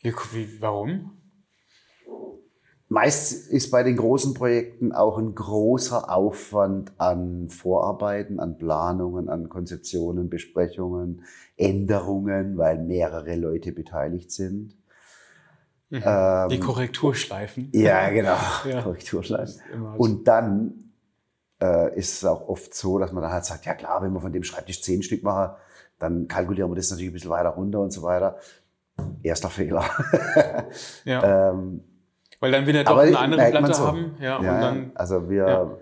Wie, 0.00 0.12
wie, 0.32 0.60
warum? 0.60 1.23
Meist 2.94 3.50
ist 3.50 3.72
bei 3.72 3.82
den 3.82 3.96
großen 3.96 4.34
Projekten 4.34 4.92
auch 4.92 5.18
ein 5.18 5.34
großer 5.34 6.08
Aufwand 6.08 6.92
an 6.96 7.48
Vorarbeiten, 7.48 8.38
an 8.38 8.56
Planungen, 8.56 9.28
an 9.28 9.48
Konzeptionen, 9.48 10.30
Besprechungen, 10.30 11.24
Änderungen, 11.56 12.56
weil 12.56 12.78
mehrere 12.78 13.34
Leute 13.34 13.72
beteiligt 13.72 14.30
sind. 14.30 14.76
Ähm, 15.90 16.48
Die 16.50 16.60
Korrekturschleifen. 16.60 17.70
ja, 17.72 18.10
genau. 18.10 18.36
Ja. 18.64 18.82
Korrekturschleifen. 18.82 19.60
Und 19.98 20.28
dann 20.28 20.92
äh, 21.60 21.98
ist 21.98 22.18
es 22.18 22.24
auch 22.24 22.48
oft 22.48 22.74
so, 22.74 23.00
dass 23.00 23.10
man 23.10 23.24
dann 23.24 23.32
halt 23.32 23.44
sagt, 23.44 23.66
ja 23.66 23.74
klar, 23.74 24.02
wenn 24.02 24.12
wir 24.12 24.20
von 24.20 24.32
dem 24.32 24.44
Schreibtisch 24.44 24.82
zehn 24.82 25.02
Stück 25.02 25.24
machen, 25.24 25.56
dann 25.98 26.28
kalkulieren 26.28 26.70
wir 26.70 26.76
das 26.76 26.90
natürlich 26.90 27.10
ein 27.10 27.14
bisschen 27.14 27.30
weiter 27.30 27.50
runter 27.50 27.80
und 27.80 27.92
so 27.92 28.02
weiter. 28.04 28.36
Erster 29.24 29.50
Fehler. 29.50 29.84
ja. 31.04 31.50
ähm, 31.50 31.82
Weil 32.44 32.52
dann 32.52 32.66
will 32.66 32.76
er 32.76 32.84
doch 32.84 32.90
aber 32.92 33.00
eine 33.02 33.18
andere 33.18 33.50
Platte 33.50 33.72
so. 33.74 33.86
haben. 33.86 34.16
Ja, 34.20 34.36
und 34.36 34.44
ja, 34.44 34.60
dann. 34.60 34.92
also 34.94 35.30
wir, 35.30 35.48
Ja. 35.48 35.78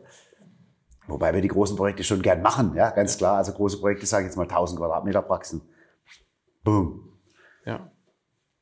wobei 1.09 1.35
wir 1.35 1.41
die 1.41 1.49
großen 1.49 1.77
Projekte 1.77 2.05
schon 2.05 2.23
gern 2.23 2.41
machen, 2.41 2.77
ja, 2.77 2.91
ganz 2.91 3.19
klar. 3.19 3.39
Also 3.39 3.53
große 3.53 3.81
Projekte, 3.81 4.07
sage 4.07 4.23
ich 4.25 4.29
jetzt 4.29 4.37
mal 4.37 4.45
1000 4.45 4.79
Quadratmeter 4.79 5.23
Praxen. 5.23 5.63
Boom. 6.63 7.19
Ja. 7.67 7.91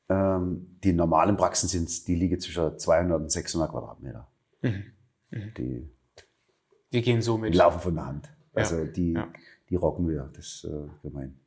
Ähm, 0.09 0.79
die 0.83 0.93
normalen 0.93 1.37
Praxen 1.37 1.69
sind, 1.69 2.07
die 2.07 2.15
liegen 2.15 2.39
zwischen 2.39 2.79
200 2.79 3.21
und 3.21 3.31
600 3.31 3.69
Quadratmeter. 3.69 4.27
Mhm. 4.63 4.83
Die, 5.57 5.87
Wir 6.89 7.01
gehen 7.03 7.21
so 7.21 7.35
die 7.35 7.41
mit. 7.43 7.55
laufen 7.55 7.79
von 7.81 7.93
der 7.93 8.07
Hand. 8.07 8.29
Also 8.55 8.83
die, 8.85 9.15
die 9.69 9.75
rocken 9.75 10.09
wir, 10.09 10.29
das 10.35 10.45
ist 10.45 10.63
äh, 10.65 10.87
gemein. 11.03 11.39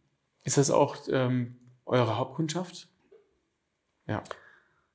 Ist 0.44 0.57
das 0.57 0.70
auch 0.70 0.96
ähm, 1.11 1.57
eure 1.84 2.16
Hauptkundschaft? 2.16 2.88
Ja. 4.07 4.22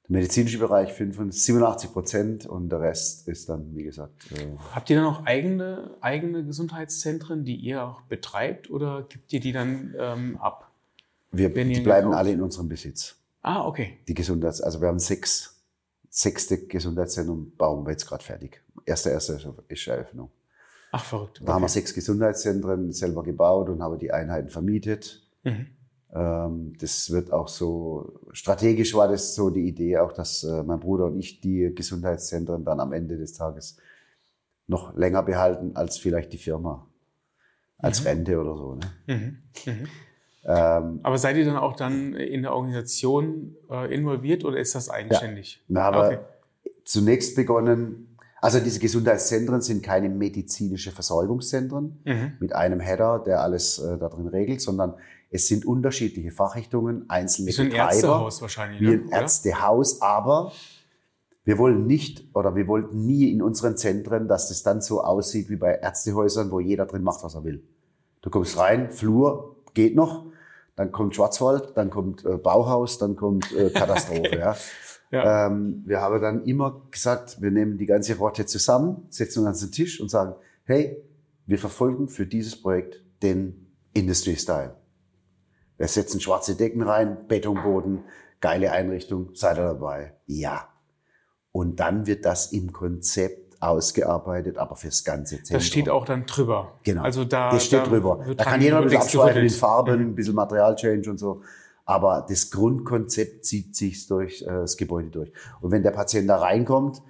Der 0.09 0.17
medizinische 0.17 0.57
Bereich 0.57 0.91
85, 0.91 1.43
87 1.43 1.93
Prozent 1.93 2.45
und 2.47 2.69
der 2.69 2.81
Rest 2.81 3.27
ist 3.27 3.47
dann, 3.47 3.75
wie 3.75 3.83
gesagt. 3.83 4.31
Äh, 4.31 4.47
Habt 4.73 4.89
ihr 4.89 4.95
dann 4.95 5.05
auch 5.05 5.23
eigene, 5.25 5.91
eigene 6.01 6.43
Gesundheitszentren, 6.43 7.45
die 7.45 7.55
ihr 7.55 7.83
auch 7.83 8.01
betreibt 8.01 8.71
oder 8.71 9.05
gibt 9.07 9.31
ihr 9.31 9.39
die 9.39 9.51
dann 9.51 9.93
ähm, 9.97 10.37
ab? 10.37 10.71
wir, 11.31 11.49
die 11.49 11.81
bleiben 11.81 12.11
alle 12.11 12.31
in 12.31 12.41
unserem 12.41 12.67
Besitz. 12.67 13.15
Ah, 13.43 13.65
okay. 13.65 13.99
Die 14.07 14.15
Gesundheits-, 14.15 14.61
also 14.61 14.81
wir 14.81 14.87
haben 14.87 14.97
sechs, 14.99 15.61
sechste 16.09 16.57
Gesundheitszentrum 16.65 17.51
bauen 17.55 17.85
wir 17.85 17.91
jetzt 17.91 18.07
gerade 18.07 18.23
fertig. 18.23 18.61
Erster, 18.85 19.11
erster 19.11 19.39
ist 19.67 19.87
Eröffnung. 19.87 20.31
Ach, 20.91 21.03
verrückt. 21.03 21.39
Da 21.45 21.53
haben 21.53 21.61
wir 21.61 21.65
Okay. 21.65 21.73
sechs 21.73 21.93
Gesundheitszentren 21.93 22.91
selber 22.91 23.21
gebaut 23.23 23.69
und 23.69 23.83
haben 23.83 23.99
die 23.99 24.11
Einheiten 24.11 24.49
vermietet. 24.49 25.21
Mhm. 25.43 25.67
Ähm, 26.13 26.73
das 26.79 27.11
wird 27.11 27.31
auch 27.31 27.47
so, 27.47 28.19
strategisch 28.31 28.95
war 28.95 29.07
das 29.07 29.35
so 29.35 29.49
die 29.49 29.67
Idee 29.67 29.97
auch, 29.97 30.11
dass 30.11 30.43
äh, 30.43 30.63
mein 30.63 30.79
Bruder 30.79 31.05
und 31.05 31.19
ich 31.19 31.39
die 31.41 31.71
Gesundheitszentren 31.75 32.63
dann 32.65 32.79
am 32.79 32.93
Ende 32.93 33.17
des 33.17 33.33
Tages 33.33 33.77
noch 34.67 34.95
länger 34.95 35.23
behalten 35.23 35.75
als 35.75 35.97
vielleicht 35.97 36.33
die 36.33 36.37
Firma. 36.37 36.85
Als 37.77 38.01
Mhm. 38.01 38.07
Rente 38.07 38.39
oder 38.41 38.55
so. 38.57 38.75
Ne? 38.75 38.81
Mhm. 39.07 39.71
Mhm. 39.71 39.87
Ähm, 40.45 40.99
Aber 41.03 41.17
seid 41.17 41.37
ihr 41.37 41.45
dann 41.45 41.57
auch 41.57 41.75
dann 41.75 42.13
in 42.15 42.41
der 42.41 42.53
Organisation 42.53 43.55
äh, 43.69 43.93
involviert 43.93 44.43
oder 44.45 44.57
ist 44.59 44.73
das 44.75 44.89
eigenständig? 44.89 45.63
wir 45.67 45.83
haben 45.83 45.97
Okay. 45.97 46.17
zunächst 46.85 47.35
begonnen, 47.35 48.17
also 48.41 48.59
diese 48.59 48.79
Gesundheitszentren 48.79 49.61
sind 49.61 49.83
keine 49.83 50.09
medizinische 50.09 50.91
Versorgungszentren 50.91 51.99
Mhm. 52.05 52.33
mit 52.39 52.53
einem 52.53 52.79
Header, 52.79 53.19
der 53.25 53.41
alles 53.41 53.79
äh, 53.79 53.97
da 53.97 54.09
drin 54.09 54.27
regelt, 54.27 54.61
sondern 54.61 54.95
es 55.31 55.47
sind 55.47 55.65
unterschiedliche 55.65 56.31
Fachrichtungen, 56.31 57.09
einzelne 57.09 57.47
Wie 57.47 57.51
so 57.51 57.61
ein 57.61 57.69
Betreiber. 57.69 57.91
Ärztehaus 57.91 58.41
wahrscheinlich. 58.41 58.81
wie 58.81 58.93
ein 58.93 59.07
Oder? 59.07 59.21
Ärztehaus, 59.21 60.01
aber 60.01 60.51
wir 61.43 61.57
wollen 61.57 61.87
nicht 61.87 62.25
oder 62.33 62.55
wir 62.55 62.67
wollten 62.67 63.05
nie 63.05 63.31
in 63.31 63.41
unseren 63.41 63.77
Zentren, 63.77 64.27
dass 64.27 64.49
das 64.49 64.63
dann 64.63 64.81
so 64.81 65.03
aussieht 65.03 65.49
wie 65.49 65.55
bei 65.55 65.75
Ärztehäusern, 65.75 66.51
wo 66.51 66.59
jeder 66.59 66.85
drin 66.85 67.03
macht, 67.03 67.23
was 67.23 67.35
er 67.35 67.43
will. 67.43 67.63
Du 68.21 68.29
kommst 68.29 68.57
rein, 68.57 68.91
Flur, 68.91 69.55
geht 69.73 69.95
noch, 69.95 70.25
dann 70.75 70.91
kommt 70.91 71.15
Schwarzwald, 71.15 71.75
dann 71.75 71.89
kommt 71.89 72.25
äh, 72.25 72.37
Bauhaus, 72.37 72.97
dann 72.97 73.15
kommt 73.15 73.51
äh, 73.53 73.69
Katastrophe. 73.73 74.37
ja. 74.37 74.55
Ja. 75.11 75.47
Ähm, 75.47 75.81
wir 75.87 76.01
haben 76.01 76.21
dann 76.21 76.43
immer 76.45 76.83
gesagt, 76.91 77.41
wir 77.41 77.49
nehmen 77.49 77.77
die 77.79 77.87
ganze 77.87 78.15
Rotte 78.17 78.45
zusammen, 78.45 79.07
setzen 79.09 79.45
uns 79.45 79.63
an 79.63 79.69
den 79.69 79.73
Tisch 79.73 79.99
und 79.99 80.09
sagen, 80.09 80.35
hey, 80.65 81.01
wir 81.47 81.57
verfolgen 81.57 82.09
für 82.09 82.27
dieses 82.27 82.61
Projekt 82.61 83.01
den 83.23 83.71
Industry 83.93 84.35
Style. 84.35 84.75
Wir 85.79 85.87
setzen 85.87 86.19
schwarze 86.21 86.55
Decken 86.55 86.83
rein, 86.83 87.25
Betonboden, 87.27 88.03
geile 88.41 88.71
Einrichtung, 88.71 89.29
seid 89.33 89.57
ihr 89.57 89.63
dabei? 89.63 90.13
Ja. 90.27 90.67
Und 91.51 91.79
dann 91.79 92.05
wird 92.05 92.25
das 92.25 92.51
im 92.51 92.71
Konzept 92.73 93.61
ausgearbeitet, 93.61 94.57
aber 94.57 94.75
fürs 94.75 95.03
ganze 95.03 95.37
Zentrum. 95.37 95.55
Das 95.57 95.65
steht 95.65 95.89
auch 95.89 96.05
dann 96.05 96.25
drüber. 96.25 96.79
Genau. 96.83 97.01
Also 97.01 97.25
da, 97.25 97.49
Das 97.51 97.65
steht 97.65 97.79
da 97.79 97.83
drüber. 97.85 98.23
Da 98.37 98.43
kann 98.43 98.61
jeder 98.61 98.77
ein 98.77 98.83
bisschen 98.83 99.01
abschweifen 99.01 99.41
in. 99.41 99.49
Farben, 99.49 99.95
Mhm. 99.99 100.05
ein 100.11 100.15
bisschen 100.15 100.35
Materialchange 100.35 101.09
und 101.09 101.17
so. 101.17 101.41
Aber 101.85 102.25
das 102.29 102.51
Grundkonzept 102.51 103.45
zieht 103.45 103.75
sich 103.75 104.05
durch 104.07 104.43
äh, 104.43 104.45
das 104.45 104.77
Gebäude 104.77 105.09
durch. 105.09 105.31
Und 105.59 105.71
wenn 105.71 105.81
der 105.81 105.91
Patient 105.91 106.29
da 106.29 106.37
reinkommt, 106.37 107.01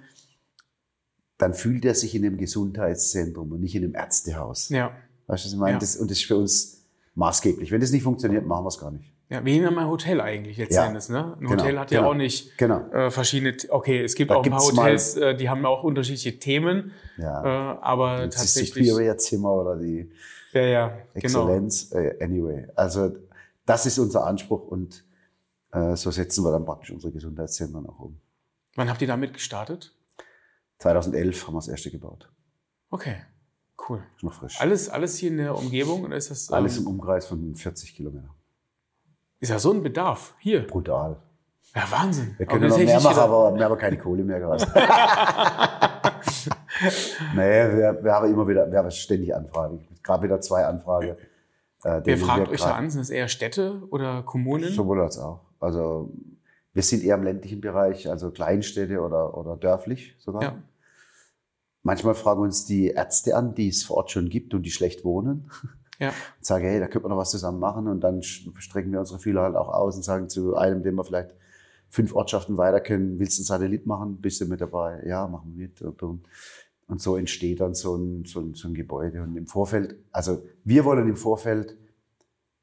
dann 1.38 1.54
fühlt 1.54 1.84
er 1.84 1.94
sich 1.94 2.14
in 2.14 2.24
einem 2.24 2.36
Gesundheitszentrum 2.38 3.52
und 3.52 3.60
nicht 3.60 3.74
in 3.74 3.84
einem 3.84 3.94
Ärztehaus. 3.94 4.68
Ja. 4.70 4.92
Weißt 5.26 5.44
du, 5.44 5.48
was 5.48 5.52
ich 5.52 5.58
meine? 5.58 5.72
Ja. 5.74 5.78
Das, 5.78 5.96
und 5.96 6.10
das 6.10 6.18
ist 6.18 6.24
für 6.26 6.36
uns 6.36 6.79
maßgeblich. 7.20 7.70
Wenn 7.70 7.80
das 7.80 7.92
nicht 7.92 8.02
funktioniert, 8.02 8.46
machen 8.46 8.64
wir 8.64 8.68
es 8.68 8.78
gar 8.78 8.90
nicht. 8.90 9.12
ja, 9.28 9.44
wie 9.44 9.58
in 9.58 9.64
einem 9.66 9.86
Hotel 9.88 10.20
eigentlich 10.20 10.56
letzten 10.56 10.74
Ja. 10.74 10.86
Endes. 10.86 11.08
Ne? 11.08 11.34
Ein 11.34 11.40
Genau, 11.46 11.50
Hotel 11.62 11.78
hat 11.78 11.90
ja 11.92 11.98
genau. 12.00 12.10
auch 12.10 12.14
nicht 12.16 12.56
Genau. 12.58 12.80
äh, 12.90 13.10
verschiedene, 13.10 13.56
okay, 13.68 14.02
es 14.02 14.14
gibt 14.16 14.30
Da 14.30 14.36
auch 14.36 14.44
ein 14.44 14.50
paar 14.50 14.58
gibt's 14.60 14.74
mal- 14.74 14.82
Hotels, 14.84 15.16
äh, 15.16 15.36
die 15.36 15.48
haben 15.48 15.64
auch 15.66 15.84
unterschiedliche 15.84 16.38
Themen, 16.40 16.92
Ja. 17.18 17.74
äh, 17.74 17.78
aber 17.82 18.26
das 18.26 18.26
ist 18.26 18.34
das 18.34 18.42
tatsächlich, 18.54 18.88
Superior-Zimmer 18.88 19.52
oder 19.52 19.76
die 19.76 20.10
ja, 20.52 20.62
ja, 20.62 20.88
genau. 20.88 20.98
Exzellenz. 21.14 21.92
Äh, 21.92 22.16
anyway, 22.24 22.66
also 22.74 23.12
das 23.66 23.86
ist 23.86 23.98
unser 24.00 24.26
Anspruch 24.26 24.66
und 24.66 25.04
äh, 25.72 25.94
so 25.94 26.10
setzen 26.10 26.42
wir 26.42 26.50
dann 26.50 26.64
praktisch 26.64 26.90
unsere 26.90 27.12
Gesundheitszentren 27.12 27.86
auch 27.86 28.00
um. 28.00 28.18
Wann 28.74 28.88
habt 28.90 29.00
ihr 29.02 29.06
damit 29.08 29.32
gestartet? 29.34 29.94
2011 30.78 31.46
haben 31.46 31.54
wir 31.54 31.58
das 31.58 31.68
erste 31.68 31.90
gebaut. 31.90 32.28
Okay, 32.90 33.16
cool. 33.88 34.02
Ist 34.16 34.22
noch 34.22 34.32
frisch. 34.32 34.60
Alles, 34.60 34.88
alles 34.88 35.16
hier 35.16 35.30
in 35.30 35.38
der 35.38 35.56
Umgebung 35.56 36.04
oder 36.04 36.16
ist 36.16 36.30
das 36.30 36.48
ähm, 36.48 36.56
Alles 36.56 36.78
im 36.78 36.86
Umkreis 36.86 37.26
von 37.26 37.54
40 37.54 37.94
Kilometern. 37.94 38.30
ist 39.38 39.48
ja 39.48 39.58
so 39.58 39.72
ein 39.72 39.82
Bedarf 39.82 40.34
hier. 40.38 40.66
Brutal. 40.66 41.16
Ja, 41.74 41.84
Wahnsinn. 41.90 42.34
Wir 42.36 42.46
Aber 42.48 42.58
können 42.58 42.68
das 42.68 42.78
noch 42.78 42.84
mehr 42.84 43.00
machen, 43.00 43.18
aber 43.18 43.54
wir 43.54 43.64
haben 43.64 43.78
keine 43.78 43.98
Kohle 43.98 44.24
mehr 44.24 44.40
gerade. 44.40 44.66
nee, 47.34 47.76
wir, 47.76 47.98
wir 48.02 48.12
haben 48.12 48.32
immer 48.32 48.48
wieder, 48.48 48.70
wir 48.70 48.78
haben 48.78 48.90
ständig 48.90 49.34
Anfragen. 49.34 49.86
Gerade 50.02 50.22
wieder 50.24 50.40
zwei 50.40 50.64
Anfragen. 50.64 51.16
Äh, 51.84 52.00
Wer 52.04 52.18
fragt 52.18 52.48
euch 52.48 52.60
da 52.60 52.74
an? 52.74 52.90
Sind 52.90 53.02
es 53.02 53.10
eher 53.10 53.28
Städte 53.28 53.82
oder 53.90 54.22
Kommunen? 54.22 54.72
Sowohl 54.72 55.00
als 55.00 55.18
auch. 55.18 55.40
Also 55.60 56.12
wir 56.72 56.82
sind 56.82 57.02
eher 57.04 57.14
im 57.16 57.22
ländlichen 57.22 57.60
Bereich, 57.60 58.08
also 58.08 58.30
Kleinstädte 58.30 59.00
oder, 59.00 59.36
oder 59.36 59.56
dörflich 59.56 60.16
sogar. 60.18 60.42
Ja. 60.42 60.54
Manchmal 61.82 62.14
fragen 62.14 62.42
uns 62.42 62.66
die 62.66 62.88
Ärzte 62.88 63.36
an, 63.36 63.54
die 63.54 63.68
es 63.68 63.82
vor 63.82 63.98
Ort 63.98 64.10
schon 64.10 64.28
gibt 64.28 64.54
und 64.54 64.62
die 64.62 64.70
schlecht 64.70 65.04
wohnen. 65.04 65.50
Ja. 65.98 66.08
Und 66.38 66.46
sagen, 66.46 66.64
hey, 66.64 66.80
da 66.80 66.86
könnte 66.86 67.08
man 67.08 67.10
noch 67.10 67.20
was 67.20 67.30
zusammen 67.30 67.58
machen. 67.58 67.86
Und 67.86 68.00
dann 68.00 68.22
strecken 68.22 68.90
wir 68.90 69.00
unsere 69.00 69.18
Fühler 69.18 69.42
halt 69.42 69.54
auch 69.54 69.68
aus 69.68 69.96
und 69.96 70.02
sagen 70.02 70.30
zu 70.30 70.56
einem, 70.56 70.82
dem 70.82 70.94
wir 70.94 71.04
vielleicht 71.04 71.34
fünf 71.90 72.14
Ortschaften 72.14 72.56
weiter 72.56 72.80
können, 72.80 73.18
willst 73.18 73.36
du 73.36 73.42
einen 73.42 73.46
Satellit 73.46 73.84
machen? 73.84 74.18
Bist 74.18 74.40
du 74.40 74.46
mit 74.46 74.62
dabei? 74.62 75.02
Ja, 75.06 75.26
machen 75.26 75.52
wir 75.54 75.68
mit. 75.68 75.82
Und, 75.82 76.22
so 76.96 77.16
entsteht 77.16 77.60
dann 77.60 77.74
so 77.74 77.96
ein, 77.96 78.24
so, 78.24 78.40
ein, 78.40 78.54
so 78.54 78.68
ein 78.68 78.74
Gebäude. 78.74 79.22
Und 79.22 79.36
im 79.36 79.46
Vorfeld, 79.46 79.96
also 80.10 80.42
wir 80.64 80.86
wollen 80.86 81.06
im 81.06 81.16
Vorfeld 81.16 81.76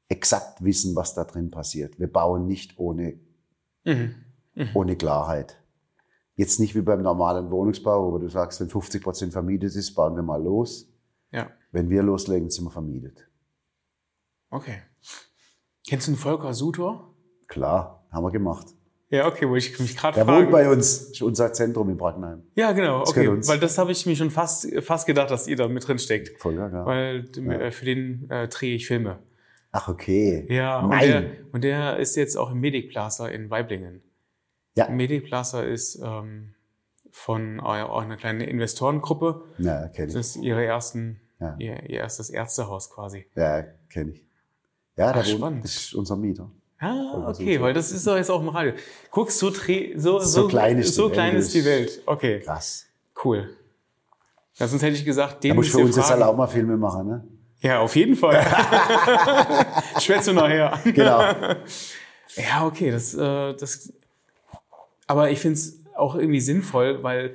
exakt 0.08 0.64
wissen, 0.64 0.96
was 0.96 1.14
da 1.14 1.22
drin 1.22 1.52
passiert. 1.52 2.00
Wir 2.00 2.12
bauen 2.12 2.46
nicht 2.48 2.76
ohne 2.78 3.20
Mhm. 4.58 4.70
ohne 4.74 4.96
Klarheit. 4.96 5.57
Jetzt 6.38 6.60
nicht 6.60 6.74
wie 6.76 6.82
beim 6.82 7.02
normalen 7.02 7.50
Wohnungsbau, 7.50 8.12
wo 8.12 8.18
du 8.18 8.28
sagst, 8.28 8.60
wenn 8.60 8.68
50 8.70 9.02
Prozent 9.02 9.32
vermietet 9.32 9.74
ist, 9.74 9.94
bauen 9.94 10.14
wir 10.16 10.22
mal 10.22 10.40
los. 10.42 10.88
Ja, 11.32 11.50
Wenn 11.72 11.90
wir 11.90 12.02
loslegen, 12.02 12.48
sind 12.48 12.64
wir 12.64 12.70
vermietet. 12.70 13.28
okay. 14.50 14.78
Kennst 15.86 16.06
du 16.06 16.12
einen 16.12 16.18
Volker 16.18 16.52
Sutor? 16.54 17.14
Klar, 17.48 18.06
haben 18.12 18.24
wir 18.24 18.30
gemacht. 18.30 18.66
Ja, 19.10 19.26
okay, 19.26 19.48
wo 19.48 19.56
ich 19.56 19.78
mich 19.80 19.96
gerade 19.96 20.14
Der 20.16 20.26
frage. 20.26 20.42
wohnt 20.42 20.52
bei 20.52 20.68
uns, 20.70 21.10
ist 21.10 21.22
unser 21.22 21.50
Zentrum 21.54 21.88
in 21.88 21.96
Brackenheim. 21.96 22.42
Ja, 22.54 22.72
genau, 22.72 23.00
Das 23.00 23.10
okay. 23.10 23.26
Weil 23.48 23.58
das 23.58 23.78
habe 23.78 23.90
ich 23.92 24.04
mir 24.06 24.14
schon 24.14 24.30
fast, 24.30 24.68
fast 24.82 25.06
gedacht, 25.06 25.30
dass 25.30 25.46
ihr 25.48 25.56
da 25.56 25.66
mit 25.66 25.88
drin 25.88 25.98
steckt. 25.98 26.38
Voll, 26.40 26.54
ja. 26.56 26.84
Weil 26.86 27.24
Ja. 27.36 27.52
äh, 27.54 27.70
für 27.72 27.86
den 27.86 28.28
äh, 28.30 28.48
drehe 28.48 28.74
ich 28.76 28.86
Filme. 28.86 29.18
Ach, 29.72 29.88
okay. 29.88 30.46
Ja, 30.50 30.80
und 30.80 30.90
Nein. 30.90 31.08
der, 31.08 31.30
und 31.52 31.64
der 31.64 31.96
ist 31.98 32.16
jetzt 32.16 32.36
auch 32.36 32.50
im 32.52 32.60
Medic 32.60 32.90
Plaza 32.90 33.26
in 33.28 33.48
Weiblingen. 33.50 34.02
Ja. 34.78 34.88
Medic 34.88 35.24
Plaza 35.26 35.62
ist 35.62 36.00
ähm, 36.02 36.54
von 37.10 37.60
einer 37.60 38.16
kleinen 38.16 38.40
Investorengruppe. 38.42 39.42
Ja, 39.58 39.88
kenne 39.88 40.12
Das 40.12 40.14
ich. 40.14 40.36
ist 40.36 40.42
ihre 40.44 40.64
ersten, 40.64 41.20
Ja. 41.40 41.56
ihr, 41.58 41.82
ihr 41.88 41.98
erstes 42.00 42.30
Ärztehaus 42.30 42.90
quasi. 42.90 43.26
Ja, 43.34 43.64
kenne 43.90 44.12
ich. 44.12 44.24
Ja, 44.96 45.12
da 45.12 45.20
Ach, 45.20 45.26
spannend. 45.26 45.64
das 45.64 45.74
ist 45.76 45.94
unser 45.94 46.16
Mieter. 46.16 46.50
Ah, 46.80 47.28
okay, 47.28 47.60
weil 47.60 47.72
das 47.74 47.90
ist 47.90 48.06
doch 48.06 48.16
jetzt 48.16 48.30
auch 48.30 48.40
im 48.40 48.48
Radio. 48.50 48.72
Guckst, 49.10 49.38
so, 49.38 49.50
dreh- 49.50 49.96
so, 49.96 50.18
So 50.20 50.42
so, 50.42 50.48
klein 50.48 50.78
ist 50.78 50.90
die 50.90 50.94
so 50.94 51.04
Welt. 51.04 51.12
klein 51.14 51.36
ist 51.36 51.52
die 51.54 51.64
Welt. 51.64 52.02
Okay, 52.06 52.40
Krass. 52.40 52.86
cool. 53.24 53.50
Ja, 54.54 54.68
sonst 54.68 54.82
hätte 54.82 54.96
ich 54.96 55.04
gesagt, 55.04 55.34
Da 55.36 55.38
den 55.40 55.56
muss 55.56 55.66
müsst 55.66 55.76
für 55.76 55.82
uns 55.84 55.96
jetzt 55.96 56.08
halt 56.10 56.20
fragen. 56.20 56.32
auch 56.32 56.36
mal 56.36 56.46
Filme 56.46 56.76
machen, 56.76 57.06
ne? 57.08 57.24
Ja, 57.60 57.80
auf 57.80 57.96
jeden 57.96 58.14
Fall. 58.14 58.40
Schwätze 60.00 60.32
nachher. 60.32 60.78
Genau. 60.84 61.20
Ja, 62.36 62.66
okay, 62.66 62.90
das, 62.92 63.14
äh, 63.14 63.54
das. 63.54 63.92
Aber 65.08 65.30
ich 65.30 65.40
finde 65.40 65.54
es 65.54 65.84
auch 65.96 66.14
irgendwie 66.14 66.40
sinnvoll, 66.40 67.02
weil 67.02 67.34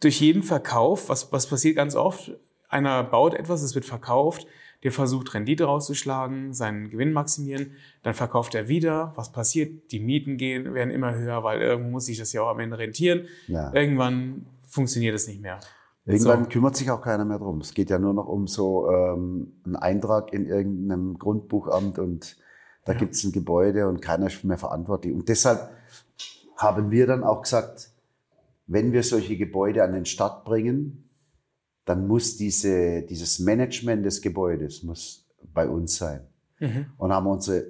durch 0.00 0.20
jeden 0.20 0.42
Verkauf, 0.42 1.08
was, 1.08 1.32
was 1.32 1.46
passiert 1.46 1.76
ganz 1.76 1.94
oft, 1.94 2.32
einer 2.68 3.04
baut 3.04 3.34
etwas, 3.34 3.62
es 3.62 3.74
wird 3.76 3.84
verkauft, 3.84 4.46
der 4.82 4.90
versucht 4.92 5.32
Rendite 5.32 5.64
rauszuschlagen, 5.64 6.52
seinen 6.52 6.90
Gewinn 6.90 7.12
maximieren, 7.12 7.72
dann 8.02 8.14
verkauft 8.14 8.54
er 8.54 8.68
wieder. 8.68 9.12
Was 9.16 9.32
passiert? 9.32 9.92
Die 9.92 10.00
Mieten 10.00 10.36
gehen, 10.36 10.74
werden 10.74 10.90
immer 10.90 11.14
höher, 11.14 11.42
weil 11.44 11.60
irgendwo 11.62 11.90
muss 11.90 12.06
sich 12.06 12.18
das 12.18 12.32
ja 12.32 12.42
auch 12.42 12.48
am 12.48 12.60
Ende 12.60 12.78
rentieren. 12.78 13.26
Ja. 13.46 13.72
Irgendwann 13.72 14.44
funktioniert 14.68 15.14
es 15.14 15.26
nicht 15.28 15.40
mehr. 15.40 15.60
Irgendwann 16.04 16.44
So. 16.44 16.50
kümmert 16.50 16.76
sich 16.76 16.90
auch 16.90 17.00
keiner 17.00 17.24
mehr 17.24 17.38
drum. 17.38 17.60
Es 17.60 17.72
geht 17.72 17.88
ja 17.88 17.98
nur 17.98 18.12
noch 18.12 18.26
um 18.26 18.46
so 18.46 18.90
ähm, 18.90 19.52
einen 19.64 19.76
Eintrag 19.76 20.32
in 20.34 20.44
irgendeinem 20.46 21.18
Grundbuchamt 21.18 21.98
und 21.98 22.36
da 22.84 22.92
Ja. 22.92 22.98
gibt's 22.98 23.24
ein 23.24 23.32
Gebäude 23.32 23.88
und 23.88 24.02
keiner 24.02 24.26
ist 24.26 24.44
mehr 24.44 24.58
verantwortlich. 24.58 25.14
Und 25.14 25.30
deshalb 25.30 25.70
haben 26.56 26.90
wir 26.90 27.06
dann 27.06 27.24
auch 27.24 27.42
gesagt, 27.42 27.90
wenn 28.66 28.92
wir 28.92 29.02
solche 29.02 29.36
Gebäude 29.36 29.82
an 29.84 29.92
den 29.92 30.06
Start 30.06 30.44
bringen, 30.44 31.08
dann 31.84 32.06
muss 32.06 32.36
diese, 32.36 33.02
dieses 33.02 33.38
Management 33.38 34.06
des 34.06 34.22
Gebäudes 34.22 34.82
muss 34.82 35.26
bei 35.52 35.68
uns 35.68 35.96
sein. 35.96 36.26
Mhm. 36.60 36.86
Und 36.96 37.12
haben 37.12 37.26
unsere 37.26 37.66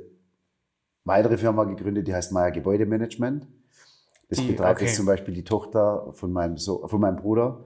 weitere 1.05 1.37
Firma 1.37 1.65
gegründet, 1.65 2.07
die 2.07 2.15
heißt 2.15 2.33
Meier 2.33 2.53
Gebäudemanagement. 2.53 3.47
Das 4.29 4.39
Die- 4.39 4.47
betreibt 4.47 4.79
okay. 4.79 4.87
jetzt 4.87 4.97
zum 4.97 5.07
Beispiel 5.07 5.35
die 5.35 5.45
Tochter 5.45 6.13
von 6.13 6.33
meinem, 6.33 6.57
so 6.57 6.87
von 6.87 7.01
meinem 7.01 7.17
Bruder, 7.17 7.65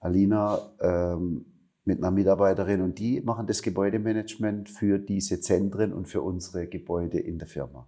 Alina, 0.00 0.60
ähm, 0.80 1.46
mit 1.84 1.98
einer 1.98 2.10
Mitarbeiterin 2.10 2.80
und 2.80 2.98
die 2.98 3.20
machen 3.20 3.46
das 3.46 3.60
Gebäudemanagement 3.60 4.70
für 4.70 4.98
diese 4.98 5.40
Zentren 5.40 5.92
und 5.92 6.08
für 6.08 6.22
unsere 6.22 6.66
Gebäude 6.66 7.18
in 7.18 7.38
der 7.38 7.46
Firma. 7.46 7.86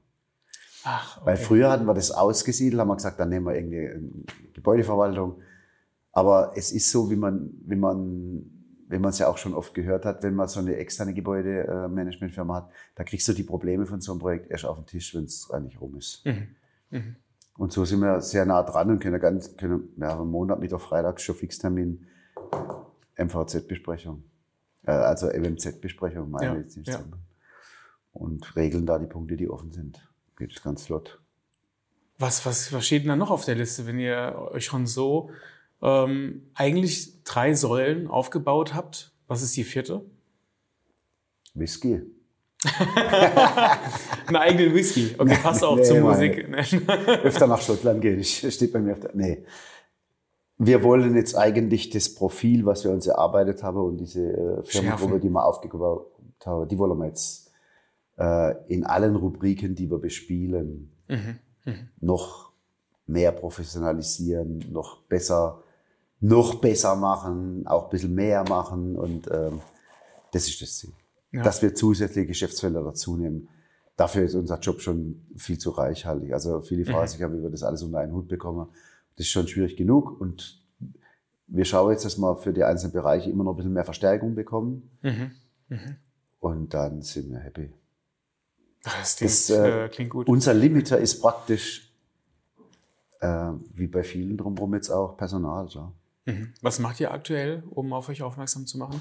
Ach, 0.89 1.17
okay. 1.17 1.27
Weil 1.27 1.37
früher 1.37 1.69
hatten 1.69 1.85
wir 1.85 1.95
das 1.95 2.13
ausgesiedelt, 2.13 2.81
haben 2.81 2.89
wir 2.89 2.95
gesagt, 2.95 3.19
dann 3.19 3.29
nehmen 3.29 3.45
wir 3.45 3.57
irgendwie 3.57 3.89
eine 3.89 4.09
Gebäudeverwaltung. 4.53 5.41
Aber 6.13 6.53
es 6.55 6.71
ist 6.71 6.93
so, 6.93 7.11
wie 7.11 7.17
man, 7.17 7.51
wie 7.67 7.75
man, 7.75 8.47
wie 8.89 8.99
man 9.01 9.11
es 9.11 9.19
ja 9.19 9.27
auch 9.27 9.37
schon 9.37 9.53
oft 9.53 9.75
gehört 9.75 10.05
hat, 10.05 10.23
wenn 10.23 10.37
man 10.37 10.47
so 10.47 10.61
eine 10.61 10.77
externe 10.77 11.13
Gebäudemanagementfirma 11.13 12.55
hat, 12.55 12.71
da 12.95 13.03
kriegst 13.03 13.27
du 13.27 13.33
die 13.33 13.43
Probleme 13.43 13.85
von 13.85 14.01
so 14.01 14.13
einem 14.13 14.21
Projekt 14.21 14.49
erst 14.49 14.65
auf 14.65 14.77
den 14.77 14.87
Tisch, 14.87 15.13
wenn 15.17 15.25
es 15.25 15.51
eigentlich 15.51 15.81
rum 15.81 15.97
ist. 15.97 16.25
Mhm. 16.25 17.17
Und 17.59 17.73
so 17.73 17.85
sind 17.85 18.01
wir 18.01 18.21
sehr 18.21 18.47
nah 18.47 18.63
dran 18.63 18.89
und 18.89 19.01
können 19.01 19.21
ganz, 19.21 19.57
können, 19.57 19.89
ja, 19.97 20.17
am 20.17 20.31
Montag, 20.31 20.61
Mittwoch, 20.61 20.81
Freitag 20.81 21.21
schon 21.21 21.35
Fixtermin 21.35 22.07
MVZ-Besprechung. 23.19 24.23
Äh, 24.83 24.93
also 24.93 25.27
MMZ-Besprechung, 25.27 26.31
meine 26.31 26.47
Ja, 26.47 26.55
Medizinstandard. 26.55 27.21
Und 28.13 28.55
regeln 28.55 28.87
da 28.87 29.01
die 29.01 29.07
Punkte, 29.07 29.37
die 29.37 29.51
offen 29.51 29.73
sind. 29.73 30.06
Geht 30.37 30.53
es 30.53 30.63
ganz 30.63 30.87
flott. 30.87 31.21
Was, 32.19 32.45
was, 32.47 32.73
was 32.73 32.87
steht 32.87 33.03
denn 33.03 33.09
da 33.11 33.17
noch 33.17 33.31
auf 33.31 33.45
der 33.45 33.55
Liste, 33.55 33.87
wenn 33.87 33.99
ihr 33.99 34.49
euch 34.53 34.65
schon 34.65 34.87
so 34.87 35.31
ähm, 35.83 36.51
eigentlich 36.55 37.23
drei 37.25 37.55
Säulen 37.55 38.09
aufgebaut 38.09 38.75
habt? 38.75 39.13
Was 39.27 39.43
ist 39.43 39.57
die 39.57 39.65
vierte? 39.65 40.05
Whisky. 41.55 42.03
Einen 44.27 44.37
eigenen 44.37 44.75
Whisky. 44.75 45.15
Okay, 45.19 45.39
passt 45.43 45.63
auch 45.63 45.77
Nee, 45.77 45.83
zur 45.83 46.01
Musik. 46.01 46.49
öfter 47.23 47.47
nach 47.47 47.61
Schottland 47.61 48.01
gehen. 48.01 48.23
Steht 48.25 48.73
bei 48.73 48.81
mir 48.81 48.93
auf 48.93 49.01
der, 49.01 49.15
nee. 49.15 49.45
Wir 50.59 50.83
wollen 50.83 51.15
jetzt 51.17 51.37
eigentlich 51.37 51.91
das 51.91 52.15
Profil, 52.15 52.65
was 52.65 52.83
wir 52.85 52.91
uns 52.91 53.07
erarbeitet 53.07 53.63
haben 53.63 53.79
und 53.79 53.99
diese 53.99 54.23
äh, 54.23 54.63
Firmengruppe, 54.65 55.21
die 55.21 55.29
wir 55.29 55.45
aufgebaut 55.45 56.07
haben, 56.45 56.67
die 56.69 56.79
wollen 56.79 56.99
wir 56.99 57.07
jetzt 57.09 57.46
in 58.69 58.85
allen 58.85 59.15
Rubriken, 59.17 59.75
die 59.75 59.91
wir 59.91 59.99
bespielen, 59.99 60.91
noch 62.01 62.53
mehr 63.07 63.31
professionalisieren, 63.33 64.65
noch 64.73 65.03
besser, 65.03 65.63
noch 66.21 66.57
besser 66.57 66.97
machen, 66.97 67.67
auch 67.67 67.85
ein 67.85 67.91
bisschen 67.91 68.15
mehr 68.15 68.45
machen 68.49 68.97
und 68.97 69.29
ähm, 69.31 69.61
das 70.33 70.49
ist 70.49 70.61
das 70.63 70.79
Ziel. 70.79 70.93
Ja. 71.33 71.43
Dass 71.43 71.61
wir 71.63 71.75
zusätzliche 71.75 72.27
Geschäftsfelder 72.27 72.83
dazu 72.83 73.17
nehmen. 73.17 73.49
Dafür 73.97 74.25
ist 74.25 74.35
unser 74.35 74.59
Job 74.61 74.81
schon 74.81 75.27
viel 75.37 75.59
zu 75.59 75.71
reichhaltig. 75.71 76.33
Also 76.33 76.61
viele 76.63 76.83
Mhm. 76.83 76.87
fragen 76.93 77.09
sich 77.09 77.21
ja, 77.21 77.33
wie 77.33 77.43
wir 77.43 77.51
das 77.51 77.63
alles 77.63 77.83
unter 77.83 77.99
einen 77.99 78.13
Hut 78.13 78.29
bekommen. 78.29 78.69
Das 79.17 79.27
ist 79.27 79.31
schon 79.33 79.47
schwierig 79.49 79.77
genug 79.77 80.21
und 80.21 80.63
wir 81.49 81.65
schauen 81.65 81.93
jetzt, 81.93 82.05
dass 82.05 82.19
wir 82.19 82.37
für 82.37 82.53
die 82.53 82.65
einzelnen 82.65 82.93
Bereiche 82.93 83.31
immer 83.31 83.45
noch 83.45 83.53
ein 83.53 83.57
bisschen 83.57 83.73
mehr 83.73 83.85
Verstärkung 83.85 84.35
bekommen 84.35 84.91
Mhm. 85.03 85.31
und 86.41 86.75
dann 86.75 87.03
sind 87.03 87.31
wir 87.31 87.39
happy. 87.39 87.73
Das, 88.87 89.17
klingt, 89.17 89.33
Das, 89.33 89.51
äh, 89.51 89.85
äh, 89.85 89.89
klingt 89.89 90.11
gut. 90.11 90.29
Unser 90.29 90.55
Limiter 90.55 90.99
ist 90.99 91.21
praktisch, 91.21 91.93
äh, 93.21 93.51
wie 93.75 93.89
bei 93.89 94.03
vielen 94.03 94.37
drumherum 94.37 94.75
jetzt 94.75 94.91
auch, 94.91 95.17
Personal. 95.17 95.67
Ja. 95.71 95.93
Mhm. 96.27 96.53
Was 96.63 96.79
macht 96.79 97.01
ihr 97.01 97.11
aktuell, 97.11 97.65
um 97.71 97.93
auf 97.93 98.09
euch 98.09 98.23
aufmerksam 98.23 98.67
zu 98.67 98.79
machen? 98.79 99.01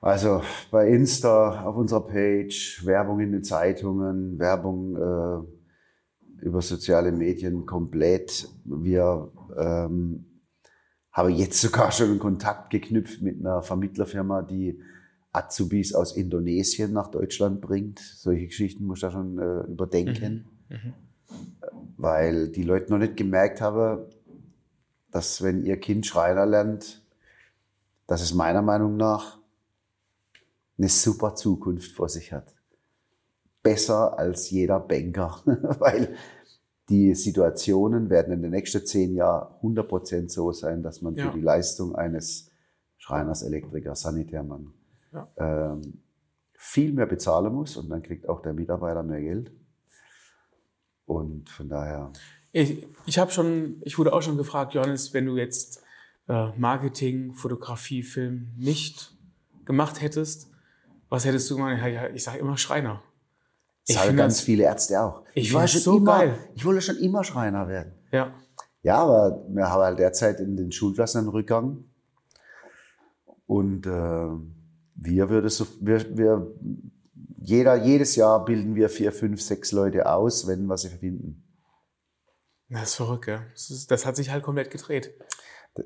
Also 0.00 0.42
bei 0.70 0.88
Insta, 0.88 1.64
auf 1.64 1.76
unserer 1.76 2.06
Page, 2.06 2.82
Werbung 2.84 3.20
in 3.20 3.32
den 3.32 3.42
Zeitungen, 3.44 4.38
Werbung 4.38 4.96
äh, 4.96 6.44
über 6.44 6.60
soziale 6.60 7.10
Medien 7.12 7.64
komplett. 7.64 8.48
Wir 8.64 9.30
ähm, 9.56 10.26
haben 11.10 11.30
jetzt 11.30 11.60
sogar 11.60 11.90
schon 11.90 12.10
einen 12.10 12.18
Kontakt 12.18 12.70
geknüpft 12.70 13.22
mit 13.22 13.40
einer 13.40 13.62
Vermittlerfirma, 13.62 14.42
die 14.42 14.78
Azubis 15.34 15.94
aus 15.94 16.16
Indonesien 16.16 16.92
nach 16.92 17.08
Deutschland 17.08 17.60
bringt. 17.60 17.98
Solche 17.98 18.46
Geschichten 18.46 18.84
muss 18.86 19.00
da 19.00 19.10
schon 19.10 19.38
äh, 19.38 19.60
überdenken, 19.62 20.46
weil 21.96 22.48
die 22.48 22.62
Leute 22.62 22.92
noch 22.92 22.98
nicht 22.98 23.16
gemerkt 23.16 23.60
haben, 23.60 24.04
dass 25.10 25.42
wenn 25.42 25.64
ihr 25.64 25.78
Kind 25.78 26.06
Schreiner 26.06 26.46
lernt, 26.46 27.02
dass 28.06 28.22
es 28.22 28.32
meiner 28.32 28.62
Meinung 28.62 28.96
nach 28.96 29.38
eine 30.78 30.88
super 30.88 31.34
Zukunft 31.34 31.92
vor 31.92 32.08
sich 32.08 32.32
hat. 32.32 32.54
Besser 33.62 34.18
als 34.18 34.50
jeder 34.50 34.78
Banker, 34.78 35.40
weil 35.80 36.14
die 36.88 37.14
Situationen 37.14 38.10
werden 38.10 38.34
in 38.34 38.42
den 38.42 38.50
nächsten 38.50 38.84
zehn 38.84 39.14
Jahren 39.14 39.54
100% 39.62 40.28
so 40.30 40.52
sein, 40.52 40.82
dass 40.82 41.00
man 41.00 41.14
Ja. 41.16 41.30
für 41.30 41.38
die 41.38 41.42
Leistung 41.44 41.94
eines 41.96 42.50
Schreiners, 42.98 43.42
Elektrikers, 43.42 44.02
Sanitärmann 44.02 44.74
Ja. 45.14 45.28
ähm, 45.38 46.02
viel 46.54 46.92
mehr 46.92 47.06
bezahlen 47.06 47.54
muss 47.54 47.76
und 47.76 47.88
dann 47.88 48.02
kriegt 48.02 48.28
auch 48.28 48.42
der 48.42 48.52
Mitarbeiter 48.52 49.02
mehr 49.02 49.20
Geld. 49.20 49.52
Und 51.06 51.48
von 51.50 51.68
daher, 51.68 52.12
Ich, 52.52 52.86
ich 53.06 53.18
habe 53.18 53.30
schon, 53.30 53.80
ich 53.82 53.98
wurde 53.98 54.12
auch 54.12 54.22
schon 54.22 54.36
gefragt, 54.36 54.74
Johannes, 54.74 55.12
wenn 55.14 55.26
du 55.26 55.36
jetzt 55.36 55.82
äh, 56.28 56.48
Marketing, 56.56 57.34
Fotografie, 57.34 58.02
Film 58.02 58.52
nicht 58.56 59.14
gemacht 59.66 60.00
hättest, 60.00 60.50
was 61.10 61.24
hättest 61.26 61.50
du 61.50 61.56
gemacht? 61.56 61.78
Ich 62.14 62.24
sage 62.24 62.38
immer 62.38 62.56
Schreiner. 62.56 63.02
Ich 63.86 63.94
sagen 63.96 64.08
finde 64.08 64.22
ganz 64.22 64.36
das- 64.38 64.44
viele 64.44 64.64
Ärzte 64.64 65.00
auch. 65.02 65.22
Ich 65.34 65.52
war 65.52 65.60
find's 65.68 65.72
schon 65.74 65.82
so 65.82 65.96
immer, 65.98 66.18
geil. 66.18 66.38
Ich 66.54 66.64
wollte 66.64 66.80
schon 66.80 66.96
immer 66.96 67.22
Schreiner 67.22 67.68
werden. 67.68 67.92
Ja, 68.10 68.32
Ja, 68.82 68.96
aber 69.02 69.44
wir 69.48 69.68
haben 69.70 69.82
halt 69.82 69.98
derzeit 69.98 70.40
in 70.40 70.56
den 70.56 70.72
Schulklassen 70.72 71.20
einen 71.20 71.28
Rückgang. 71.28 71.84
Und 73.46 73.86
äh, 73.86 74.28
wir 75.04 75.28
würde 75.30 75.50
so, 75.50 75.66
wir, 75.80 76.16
wir, 76.16 76.52
jeder, 77.38 77.76
jedes 77.76 78.16
Jahr 78.16 78.44
bilden 78.44 78.74
wir 78.74 78.88
vier, 78.88 79.12
fünf, 79.12 79.40
sechs 79.40 79.72
Leute 79.72 80.10
aus, 80.10 80.46
wenn 80.46 80.66
wir 80.66 80.76
sie 80.76 80.88
finden. 80.88 81.44
das 82.68 82.90
ist 82.90 82.94
verrückt, 82.94 83.26
ja. 83.26 83.42
Das, 83.52 83.70
ist, 83.70 83.90
das 83.90 84.06
hat 84.06 84.16
sich 84.16 84.30
halt 84.30 84.42
komplett 84.42 84.70
gedreht. 84.70 85.14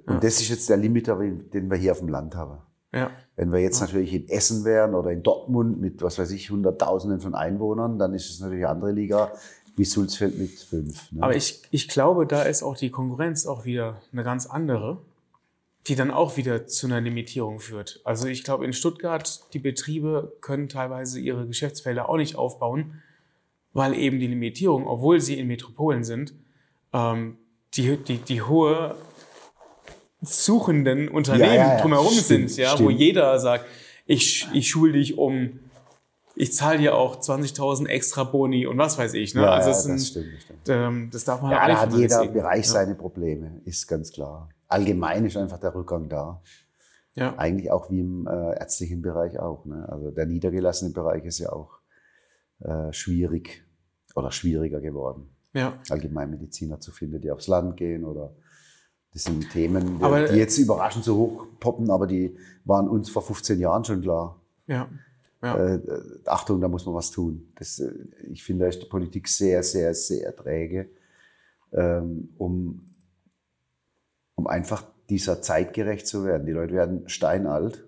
Und 0.06 0.22
das 0.22 0.40
ist 0.40 0.48
jetzt 0.48 0.68
der 0.68 0.76
Limiter, 0.76 1.18
den 1.18 1.70
wir 1.70 1.76
hier 1.76 1.92
auf 1.92 1.98
dem 1.98 2.08
Land 2.08 2.34
haben. 2.34 2.58
Ja, 2.92 3.10
Wenn 3.36 3.52
wir 3.52 3.58
jetzt 3.58 3.80
natürlich 3.80 4.14
in 4.14 4.28
Essen 4.28 4.64
wären 4.64 4.94
oder 4.94 5.10
in 5.10 5.22
Dortmund 5.22 5.78
mit, 5.78 6.00
was 6.00 6.18
weiß 6.18 6.30
ich, 6.30 6.50
Hunderttausenden 6.50 7.20
von 7.20 7.34
Einwohnern, 7.34 7.98
dann 7.98 8.14
ist 8.14 8.30
es 8.30 8.40
natürlich 8.40 8.64
eine 8.64 8.74
andere 8.74 8.92
Liga 8.92 9.32
wie 9.76 9.84
Sulzfeld 9.84 10.38
mit 10.38 10.50
fünf. 10.50 11.12
Ne? 11.12 11.22
aber 11.22 11.36
ich, 11.36 11.62
ich 11.70 11.88
glaube, 11.88 12.26
da 12.26 12.42
ist 12.42 12.62
auch 12.62 12.76
die 12.76 12.90
Konkurrenz 12.90 13.46
auch 13.46 13.64
wieder 13.64 14.00
eine 14.10 14.24
ganz 14.24 14.46
andere, 14.46 15.02
die 15.86 15.94
dann 15.94 16.10
auch 16.10 16.36
wieder 16.36 16.66
zu 16.66 16.86
einer 16.86 17.00
Limitierung 17.00 17.60
führt. 17.60 18.00
Also 18.04 18.26
ich 18.28 18.44
glaube, 18.44 18.64
in 18.64 18.72
Stuttgart, 18.72 19.40
die 19.54 19.58
Betriebe 19.58 20.36
können 20.40 20.68
teilweise 20.68 21.18
ihre 21.20 21.46
Geschäftsfelder 21.46 22.08
auch 22.08 22.16
nicht 22.16 22.36
aufbauen, 22.36 23.02
weil 23.72 23.94
eben 23.94 24.18
die 24.18 24.26
Limitierung, 24.26 24.86
obwohl 24.86 25.20
sie 25.20 25.38
in 25.38 25.46
Metropolen 25.46 26.04
sind, 26.04 26.34
ähm, 26.92 27.38
die, 27.74 27.96
die, 27.96 28.18
die 28.18 28.42
hohe 28.42 28.96
suchenden 30.20 31.08
Unternehmen 31.08 31.48
Ja, 31.50 31.54
ja, 31.54 31.74
ja. 31.76 31.80
drumherum 31.80 32.12
Stimmt, 32.12 32.50
sind, 32.50 32.56
ja, 32.56 32.72
wo 32.72 32.84
stimmt. 32.86 32.98
jeder 33.00 33.38
sagt, 33.38 33.66
ich, 34.06 34.48
ich 34.52 34.68
schule 34.68 34.92
dich 34.94 35.16
um, 35.16 35.60
ich 36.34 36.52
zahle 36.54 36.78
dir 36.78 36.96
auch 36.96 37.20
20.000 37.20 37.86
extra 37.86 38.24
Boni 38.24 38.66
und 38.66 38.78
was 38.78 38.98
weiß 38.98 39.14
ich. 39.14 39.34
Ne? 39.34 39.42
ja, 39.42 39.50
also 39.52 39.70
ja, 39.70 39.76
es 39.76 39.82
sind, 39.84 39.94
das 39.96 40.08
stimmt. 40.08 40.26
Das 40.34 40.42
stimmt. 40.42 40.60
ähm, 40.68 41.08
das 41.12 41.24
darf 41.24 41.42
man 41.42 41.50
Ja, 41.52 41.66
nicht 41.66 41.76
da 41.76 41.80
hat 41.82 41.94
jeder. 41.94 42.26
Bereich 42.26 42.68
seine 42.68 42.94
Probleme, 42.94 43.60
ist 43.64 43.86
ganz 43.86 44.10
klar. 44.12 44.48
Allgemein 44.68 45.24
ist 45.24 45.36
einfach 45.36 45.58
der 45.58 45.74
Rückgang 45.74 46.08
da. 46.08 46.42
Ja. 47.14 47.36
Eigentlich 47.36 47.70
auch 47.70 47.90
wie 47.90 48.00
im 48.00 48.26
äh, 48.26 48.58
ärztlichen 48.58 49.02
Bereich 49.02 49.38
auch. 49.38 49.64
Ne? 49.64 49.88
Also 49.88 50.10
der 50.10 50.26
niedergelassene 50.26 50.92
Bereich 50.92 51.24
ist 51.24 51.38
ja 51.38 51.50
auch 51.52 51.78
äh, 52.60 52.92
schwierig 52.92 53.64
oder 54.14 54.30
schwieriger 54.30 54.80
geworden, 54.80 55.28
ja. 55.52 55.78
Allgemeinmediziner 55.90 56.80
zu 56.80 56.92
finden, 56.92 57.20
die 57.20 57.30
aufs 57.30 57.46
Land 57.46 57.76
gehen 57.76 58.04
oder 58.04 58.34
das 59.12 59.24
sind 59.24 59.50
Themen, 59.50 59.98
die, 59.98 60.04
Aber- 60.04 60.24
die 60.26 60.36
jetzt 60.36 60.58
überraschend 60.58 61.04
so 61.04 61.16
hoch 61.16 61.46
poppen, 61.60 61.90
aber 61.90 62.06
die 62.06 62.36
waren 62.64 62.88
uns 62.88 63.10
vor 63.10 63.22
15 63.22 63.58
Jahren 63.60 63.84
schon 63.84 64.02
klar. 64.02 64.40
Ja. 64.66 64.88
Ja. 65.42 65.56
Äh, 65.56 65.74
äh, 65.76 66.02
Achtung, 66.26 66.60
da 66.60 66.66
muss 66.66 66.84
man 66.84 66.96
was 66.96 67.12
tun. 67.12 67.52
Das, 67.56 67.78
äh, 67.78 67.92
ich 68.30 68.42
finde, 68.42 68.64
da 68.64 68.68
ist 68.68 68.82
die 68.82 68.86
Politik 68.88 69.28
sehr, 69.28 69.62
sehr, 69.62 69.94
sehr 69.94 70.34
träge, 70.34 70.90
ähm, 71.72 72.30
um, 72.38 72.84
um 74.38 74.46
einfach 74.46 74.84
dieser 75.10 75.42
Zeit 75.42 75.74
gerecht 75.74 76.06
zu 76.06 76.24
werden. 76.24 76.46
Die 76.46 76.52
Leute 76.52 76.72
werden 76.72 77.08
steinalt 77.08 77.84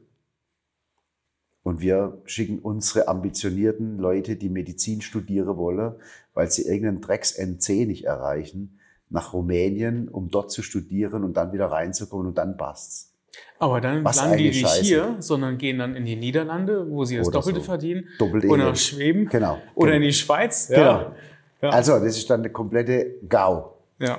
und 1.62 1.80
wir 1.80 2.20
schicken 2.24 2.58
unsere 2.58 3.06
ambitionierten 3.06 3.98
Leute, 3.98 4.34
die 4.34 4.48
Medizin 4.48 5.00
studieren 5.00 5.56
wollen, 5.56 5.94
weil 6.34 6.50
sie 6.50 6.62
irgendeinen 6.62 7.02
Drecks-NC 7.02 7.86
nicht 7.86 8.04
erreichen, 8.04 8.80
nach 9.10 9.32
Rumänien, 9.32 10.08
um 10.08 10.30
dort 10.30 10.50
zu 10.50 10.62
studieren 10.62 11.22
und 11.22 11.36
dann 11.36 11.52
wieder 11.52 11.66
reinzukommen 11.66 12.26
und 12.26 12.36
dann 12.38 12.56
passt's. 12.56 13.14
Aber 13.60 13.80
dann 13.80 14.02
Was 14.04 14.16
landen 14.16 14.38
die 14.38 14.44
eine 14.44 14.48
nicht 14.50 14.60
Scheiße. 14.60 14.82
hier, 14.82 15.16
sondern 15.20 15.56
gehen 15.56 15.78
dann 15.78 15.94
in 15.94 16.04
die 16.04 16.16
Niederlande, 16.16 16.90
wo 16.90 17.04
sie 17.04 17.16
das 17.16 17.28
Oder 17.28 17.38
Doppelte 17.38 17.60
so. 17.60 17.66
verdienen. 17.66 18.08
Doppelt 18.18 18.44
Oder 18.46 18.70
nach 18.70 18.76
Schweden. 18.76 19.28
Genau, 19.28 19.58
Oder 19.76 19.92
genau. 19.92 19.96
in 20.02 20.02
die 20.02 20.12
Schweiz. 20.12 20.66
Genau. 20.66 20.80
Ja. 20.80 21.14
Ja. 21.62 21.68
Also, 21.68 21.92
das 22.00 22.16
ist 22.16 22.28
dann 22.28 22.42
der 22.42 22.50
komplette 22.50 23.18
GAU. 23.28 23.74
Ja. 24.00 24.18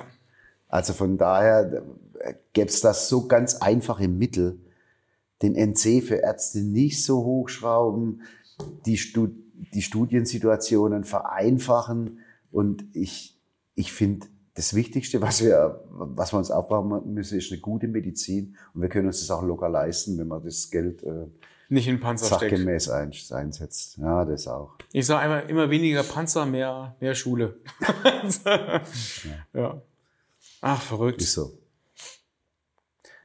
Also 0.72 0.94
von 0.94 1.18
daher 1.18 1.82
gäbe 2.52 2.68
es 2.68 2.80
da 2.80 2.94
so 2.94 3.26
ganz 3.26 3.56
einfache 3.56 4.08
Mittel, 4.08 4.60
den 5.42 5.54
NC 5.54 6.02
für 6.02 6.16
Ärzte 6.16 6.60
nicht 6.60 7.04
so 7.04 7.24
hochschrauben, 7.24 8.22
die, 8.86 8.96
Stud 8.96 9.32
die 9.74 9.82
Studiensituationen 9.82 11.04
vereinfachen. 11.04 12.20
Und 12.50 12.84
ich, 12.92 13.38
ich 13.74 13.92
finde, 13.92 14.26
das 14.54 14.74
Wichtigste, 14.74 15.22
was 15.22 15.42
wir, 15.42 15.82
was 15.90 16.32
wir 16.32 16.38
uns 16.38 16.50
aufbauen 16.50 17.14
müssen, 17.14 17.38
ist 17.38 17.50
eine 17.50 17.60
gute 17.60 17.88
Medizin. 17.88 18.56
Und 18.74 18.82
wir 18.82 18.88
können 18.88 19.06
uns 19.06 19.20
das 19.20 19.30
auch 19.30 19.42
locker 19.42 19.68
leisten, 19.68 20.18
wenn 20.18 20.28
man 20.28 20.44
das 20.44 20.70
Geld 20.70 21.02
äh, 21.02 21.26
Nicht 21.68 21.88
in 21.88 22.00
Panzer 22.00 22.26
sachgemäß 22.26 22.90
ein, 22.90 23.12
einsetzt. 23.30 23.96
Ja, 23.98 24.24
das 24.24 24.46
auch. 24.46 24.76
Ich 24.92 25.06
sage 25.06 25.22
einmal, 25.22 25.48
immer 25.48 25.70
weniger 25.70 26.02
Panzer, 26.02 26.44
mehr, 26.44 26.94
mehr 27.00 27.14
Schule. 27.14 27.56
ja. 29.54 29.82
Ach, 30.60 30.82
verrückt. 30.82 31.22
Ist 31.22 31.32
so. 31.32 31.61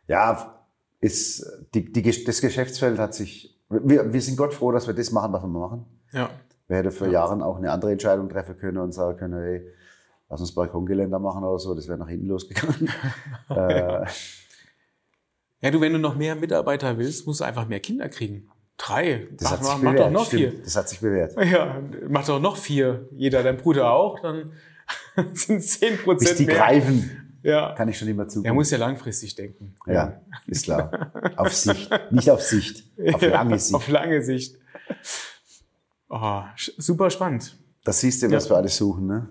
Ja, 0.07 0.65
ist, 0.99 1.45
die, 1.73 1.91
die, 1.91 2.23
das 2.23 2.41
Geschäftsfeld 2.41 2.97
hat 2.99 3.13
sich, 3.13 3.59
wir, 3.69 4.11
wir 4.13 4.21
sind 4.21 4.37
Gott 4.37 4.53
froh, 4.53 4.71
dass 4.71 4.87
wir 4.87 4.93
das 4.93 5.11
machen, 5.11 5.31
was 5.33 5.43
wir 5.43 5.47
machen. 5.47 5.85
Ja. 6.13 6.29
Wir 6.67 6.77
hätten 6.77 6.91
vor 6.91 7.07
Ja. 7.07 7.13
Jahren 7.13 7.41
auch 7.41 7.57
eine 7.57 7.71
andere 7.71 7.91
Entscheidung 7.91 8.29
treffen 8.29 8.57
können 8.57 8.77
und 8.79 8.93
sagen 8.93 9.17
können, 9.17 9.41
hey, 9.41 9.67
lass 10.29 10.41
uns 10.41 10.53
Balkongeländer 10.55 11.19
machen 11.19 11.43
oder 11.43 11.59
so, 11.59 11.75
das 11.75 11.87
wäre 11.87 11.97
nach 11.97 12.09
hinten 12.09 12.27
losgegangen. 12.27 12.89
äh, 13.49 14.05
Ja, 15.61 15.71
du, 15.71 15.81
wenn 15.81 15.93
du 15.93 15.99
noch 15.99 16.15
mehr 16.15 16.35
Mitarbeiter 16.35 16.97
willst, 16.97 17.25
musst 17.25 17.39
du 17.41 17.45
einfach 17.45 17.67
mehr 17.67 17.79
Kinder 17.79 18.09
kriegen. 18.09 18.49
Drei. 18.77 19.27
das 19.37 19.51
hat 19.51 19.61
mach, 19.63 19.73
sich 19.75 19.83
mach 19.83 19.91
bewährt. 19.91 19.99
doch 20.07 20.11
noch 20.11 20.25
Stimmt, 20.27 20.41
vier. 20.53 20.63
Das 20.63 20.75
hat 20.75 20.87
sich 20.89 20.99
bewährt. 20.99 21.35
Ja, 21.45 21.81
mach 22.09 22.25
doch 22.27 22.39
noch 22.39 22.57
vier. 22.57 23.09
Jeder, 23.11 23.41
dein 23.41 23.57
Bruder 23.57 23.91
auch, 23.91 24.19
dann 24.19 24.51
sind 25.33 25.63
zehn 25.63 25.95
Bis 25.95 26.03
Prozent 26.03 26.39
die 26.39 26.45
mehr. 26.45 26.55
greifen, 26.57 27.26
Ja. 27.47 27.73
kann 27.75 27.87
ich 27.87 27.97
schon 27.97 28.07
immer 28.09 28.27
zugucken. 28.27 28.45
Er 28.51 28.53
muss 28.53 28.69
ja 28.71 28.77
langfristig 28.77 29.35
denken. 29.35 29.75
ja, 29.87 30.21
ist 30.47 30.65
klar. 30.65 31.11
Auf 31.37 31.53
Sicht, 31.53 31.89
nicht 32.11 32.29
auf 32.29 32.41
Sicht, 32.41 32.83
auf 33.13 33.21
Ja, 33.21 33.29
lange 33.29 33.57
Sicht. 33.57 33.73
Auf 33.75 33.87
lange 33.87 34.21
Sicht. 34.21 34.57
Oh, 36.09 36.41
super 36.77 37.09
spannend. 37.09 37.57
Das 37.83 37.99
siehst 38.01 38.21
du, 38.23 38.31
was 38.31 38.45
Ja. 38.45 38.51
wir 38.51 38.57
alles 38.57 38.75
suchen. 38.77 39.07
Ne? 39.07 39.29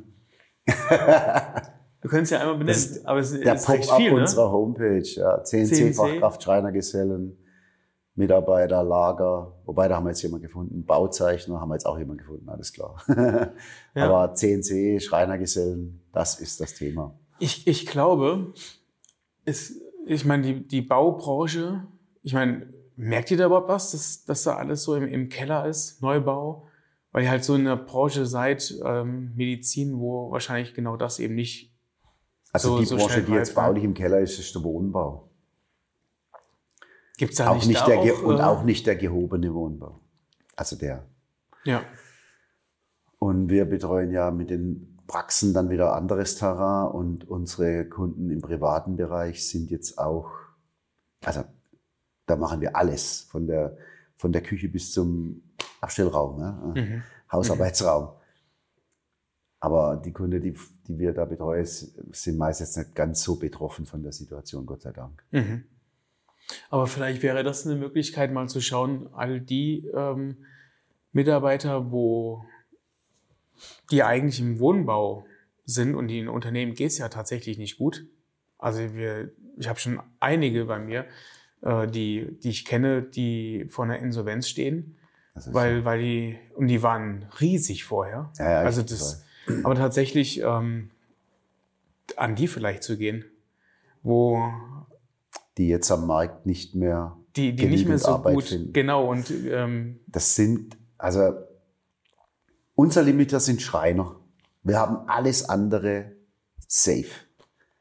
Du 2.03 2.09
könntest 2.09 2.33
ja 2.33 2.41
einmal 2.41 2.57
benennen, 2.59 3.01
aber 3.05 3.21
es 3.21 3.33
Der 3.39 3.55
ist 3.55 3.69
recht 3.69 3.91
viel, 3.93 4.13
ne? 4.13 4.21
unserer 4.21 4.51
Homepage. 4.51 5.03
Ja. 5.03 5.43
CNC, 5.43 5.75
CNC. 5.75 5.95
Fachkraft, 5.95 6.43
Schreinergesellen, 6.43 7.37
Mitarbeiter, 8.15 8.83
Lager. 8.85 9.55
Wobei, 9.65 9.89
da 9.89 9.97
haben 9.97 10.05
wir 10.05 10.11
jetzt 10.11 10.23
jemanden 10.23 10.47
gefunden. 10.47 10.85
Bauzeichner 10.85 11.61
haben 11.61 11.69
wir 11.69 11.75
jetzt 11.75 11.87
auch 11.87 11.99
jemanden 11.99 12.23
gefunden, 12.23 12.49
alles 12.49 12.73
klar. 12.73 12.97
Ja. 13.95 14.09
Aber 14.09 14.35
CNC, 14.35 15.01
Schreinergesellen, 15.03 16.03
das 16.13 16.39
ist 16.41 16.61
das 16.61 16.75
Thema. 16.75 17.15
Ich, 17.39 17.67
ich 17.67 17.87
glaube, 17.87 18.53
es, 19.45 19.81
ich 20.07 20.25
meine, 20.25 20.43
die, 20.43 20.67
die 20.69 20.83
Baubranche, 20.83 21.87
ich 22.23 22.33
meine, 22.35 22.73
merkt 22.97 23.31
ihr 23.31 23.37
da 23.37 23.47
überhaupt 23.47 23.69
was, 23.69 23.91
dass, 23.93 24.25
dass 24.25 24.43
da 24.45 24.57
alles 24.57 24.83
so 24.83 24.95
im, 24.95 25.07
im 25.07 25.29
Keller 25.29 25.67
ist, 25.67 26.01
Neubau? 26.03 26.69
Weil 27.13 27.25
ihr 27.25 27.31
halt 27.31 27.45
so 27.45 27.55
in 27.55 27.65
der 27.65 27.77
Branche 27.77 28.27
seid, 28.27 28.75
ähm, 28.85 29.33
Medizin, 29.37 29.99
wo 29.99 30.31
wahrscheinlich 30.31 30.75
genau 30.75 30.97
das 30.97 31.19
eben 31.19 31.35
nicht. 31.35 31.73
Also 32.53 32.71
So- 32.75 32.79
die 32.81 32.85
so 32.87 32.97
Branche, 32.97 33.23
die 33.23 33.33
jetzt 33.33 33.55
greifen. 33.55 33.67
baulich 33.69 33.85
im 33.85 33.95
Keller 33.95 34.21
ist, 34.21 34.39
ist 34.39 34.55
der 34.55 34.63
Wohnbau. 34.63 35.29
Gibt 37.19 37.33
es 37.33 37.39
da 37.39 37.49
auch 37.51 37.55
nicht, 37.57 37.69
nicht 37.69 37.81
da 37.81 37.87
der, 37.87 37.99
auch, 38.15 38.23
und 38.23 38.39
äh, 38.39 38.43
auch 38.43 38.63
nicht 38.65 38.87
der 38.87 38.97
gehobene 38.97 39.53
Wohnbau. 39.55 40.01
Also 40.55 40.77
der. 40.77 41.07
Ja, 41.65 41.83
Und 43.19 43.49
wir 43.49 43.65
betreuen 43.65 44.11
ja 44.13 44.31
mit 44.31 44.51
den 44.51 44.96
Praxen 45.07 45.55
dann 45.55 45.71
wieder 45.71 45.95
anderes 45.95 46.37
Terrain 46.37 46.91
und 46.91 47.29
unsere 47.29 47.85
Kunden 47.89 48.31
im 48.31 48.41
privaten 48.41 48.97
Bereich 48.97 49.49
sind 49.49 49.71
jetzt 49.71 49.99
auch, 49.99 50.31
also 51.25 51.45
da 52.27 52.37
machen 52.37 52.61
wir 52.61 52.77
alles, 52.77 53.23
von 53.31 53.47
der, 53.47 53.77
von 54.17 54.33
der 54.33 54.43
Küche 54.43 54.69
bis 54.69 54.93
zum 54.93 55.43
Abstellraum, 55.81 56.41
ja, 56.41 56.53
mhm. 56.75 57.03
Hausarbeitsraum. 57.31 58.09
Aber 59.61 59.97
die 59.97 60.13
Kunden, 60.13 60.41
die, 60.41 60.55
die 60.87 60.99
wir 60.99 61.13
da 61.13 61.25
betreuen, 61.25 61.65
sind 61.65 62.37
meist 62.37 62.61
jetzt 62.61 62.77
nicht 62.77 62.95
ganz 62.95 63.23
so 63.23 63.37
betroffen 63.37 63.87
von 63.87 64.03
der 64.03 64.13
Situation, 64.13 64.67
Gott 64.67 64.83
sei 64.83 64.93
Dank. 64.93 65.25
Mhm. 65.31 65.65
Aber 66.71 66.87
vielleicht 66.87 67.23
wäre 67.23 67.43
das 67.43 67.67
eine 67.67 67.77
Möglichkeit, 67.77 68.33
mal 68.33 68.49
zu 68.49 68.61
schauen, 68.61 69.09
all 69.13 69.41
die 69.41 69.87
ähm, 69.95 70.37
Mitarbeiter, 71.13 71.91
wo 71.91 72.45
die 73.91 74.03
eigentlich 74.03 74.41
im 74.41 74.59
Wohnbau 74.59 75.27
sind 75.65 75.95
und 75.95 76.09
die 76.09 76.21
in 76.21 76.29
Unternehmen 76.29 76.75
geht 76.75 76.89
es 76.89 76.99
ja 76.99 77.09
tatsächlich 77.09 77.59
nicht 77.59 77.79
gut. 77.79 78.07
Also 78.59 78.95
wir, 78.95 79.31
ich 79.59 79.69
habe 79.69 79.79
schon 79.79 80.01
einige 80.21 80.65
bei 80.65 80.79
mir, 80.79 81.07
äh, 81.63 81.87
die, 81.87 82.39
die 82.43 82.51
ich 82.51 82.65
kenne, 82.65 83.03
die 83.03 83.67
vor 83.69 83.85
einer 83.85 83.99
Insolvenz 83.99 84.49
stehen, 84.49 84.97
weil, 85.47 85.85
weil 85.85 86.01
die, 86.01 86.39
und 86.55 86.69
die 86.69 86.83
waren 86.83 87.27
riesig 87.41 87.85
vorher. 87.85 88.33
Ja, 88.39 88.51
ja, 88.51 88.61
also 88.61 88.83
das, 88.83 89.25
aber 89.65 89.75
tatsächlich 89.75 90.41
ähm, 90.41 90.91
an 92.17 92.37
die 92.37 92.49
vielleicht 92.49 92.83
zu 92.83 92.97
gehen, 92.97 93.25
wo 94.03 94.43
die 95.59 95.69
jetzt 95.69 95.91
am 95.91 96.07
Markt 96.07 96.47
nicht 96.47 96.75
mehr 96.75 97.17
die, 97.37 97.55
die 97.55 97.67
nicht 97.67 97.87
mehr 97.87 97.99
so 97.99 98.09
Arbeit 98.09 98.35
gut, 98.35 98.45
finden. 98.45 98.73
genau, 98.73 99.11
und 99.11 99.31
ähm, 99.31 100.01
Das 100.07 100.35
sind, 100.35 100.77
also 100.97 101.35
unser 102.77 103.03
Limiter 103.03 103.41
sind 103.41 103.61
Schreiner. 103.61 104.15
Wir 104.63 104.79
haben 104.79 105.09
alles 105.09 105.49
andere 105.49 106.13
safe. 106.69 107.11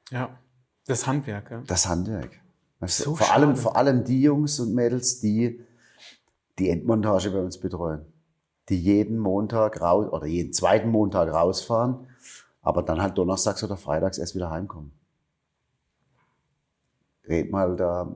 ja, 0.09 0.39
das 0.87 1.05
Handwerk, 1.05 1.51
ja. 1.51 1.61
Das 1.67 1.87
Handwerk. 1.87 2.31
Weißt 2.79 2.99
So 2.99 3.15
vor, 3.15 3.31
allem, 3.33 3.55
vor 3.55 3.75
allem 3.75 4.03
die 4.03 4.21
Jungs 4.21 4.59
und 4.59 4.73
Mädels, 4.73 5.19
die 5.19 5.63
die 6.59 6.69
Endmontage 6.69 7.31
bei 7.31 7.39
uns 7.39 7.59
betreuen. 7.59 8.05
Die 8.69 8.79
jeden 8.79 9.19
Montag 9.19 9.81
raus 9.81 10.11
oder 10.11 10.25
jeden 10.25 10.53
zweiten 10.53 10.89
Montag 10.89 11.31
rausfahren, 11.31 12.07
aber 12.61 12.81
dann 12.81 13.01
halt 13.01 13.17
donnerstags 13.17 13.63
oder 13.63 13.77
freitags 13.77 14.17
erst 14.17 14.35
wieder 14.35 14.49
heimkommen. 14.49 14.91
Red 17.27 17.51
mal 17.51 17.75
da, 17.75 18.15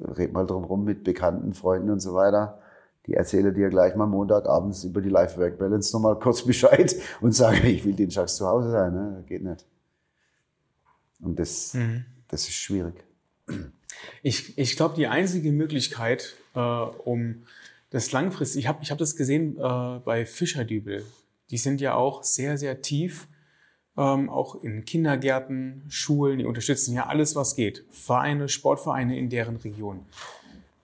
red 0.00 0.32
mal 0.32 0.46
drum 0.46 0.64
rum 0.64 0.84
mit 0.84 1.04
Bekannten, 1.04 1.54
Freunden 1.54 1.90
und 1.90 2.00
so 2.00 2.14
weiter. 2.14 2.60
Die 3.06 3.14
erzählen 3.14 3.54
dir 3.54 3.68
gleich 3.68 3.94
mal 3.94 4.06
Montagabends 4.06 4.84
über 4.84 5.00
die 5.00 5.08
Life-Work-Balance 5.08 5.94
nochmal 5.94 6.18
kurz 6.18 6.42
Bescheid 6.46 6.94
und 7.20 7.32
sagen, 7.32 7.64
ich 7.66 7.84
will 7.84 7.92
den 7.92 8.08
Dienstags 8.08 8.36
zu 8.36 8.46
Hause 8.46 8.70
sein. 8.70 8.92
Ne? 8.92 9.24
Geht 9.26 9.42
nicht. 9.44 9.64
Und 11.20 11.38
das, 11.38 11.74
Mhm. 11.74 12.04
das 12.28 12.42
ist 12.42 12.54
schwierig. 12.54 12.94
Ich, 14.22 14.58
ich 14.58 14.76
glaube, 14.76 14.96
die 14.96 15.06
einzige 15.06 15.52
Möglichkeit, 15.52 16.34
äh, 16.54 16.58
um 16.58 17.44
das 17.90 18.12
langfristig, 18.12 18.64
ich 18.64 18.68
habe 18.68 18.82
ich 18.82 18.90
hab 18.90 18.98
das 18.98 19.16
gesehen 19.16 19.56
äh, 19.56 20.00
bei 20.04 20.26
Fischerdübel, 20.26 21.04
die 21.50 21.58
sind 21.58 21.80
ja 21.80 21.94
auch 21.94 22.24
sehr, 22.24 22.58
sehr 22.58 22.82
tief, 22.82 23.28
ähm, 23.96 24.28
auch 24.28 24.56
in 24.62 24.84
Kindergärten, 24.84 25.84
Schulen, 25.88 26.40
die 26.40 26.44
unterstützen 26.44 26.94
ja 26.94 27.06
alles, 27.06 27.36
was 27.36 27.54
geht. 27.54 27.84
Vereine, 27.90 28.48
Sportvereine 28.48 29.16
in 29.16 29.30
deren 29.30 29.56
Region. 29.56 30.00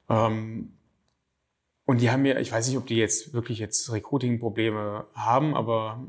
Ähm, 0.09 0.73
und 1.85 2.01
die 2.01 2.11
haben 2.11 2.25
ja, 2.25 2.39
ich 2.39 2.53
weiß 2.53 2.69
nicht, 2.69 2.77
ob 2.77 2.87
die 2.87 2.97
jetzt 2.97 3.33
wirklich 3.35 3.59
jetzt 3.59 3.93
Recruiting-Probleme 3.93 5.07
haben, 5.15 5.55
aber 5.55 6.07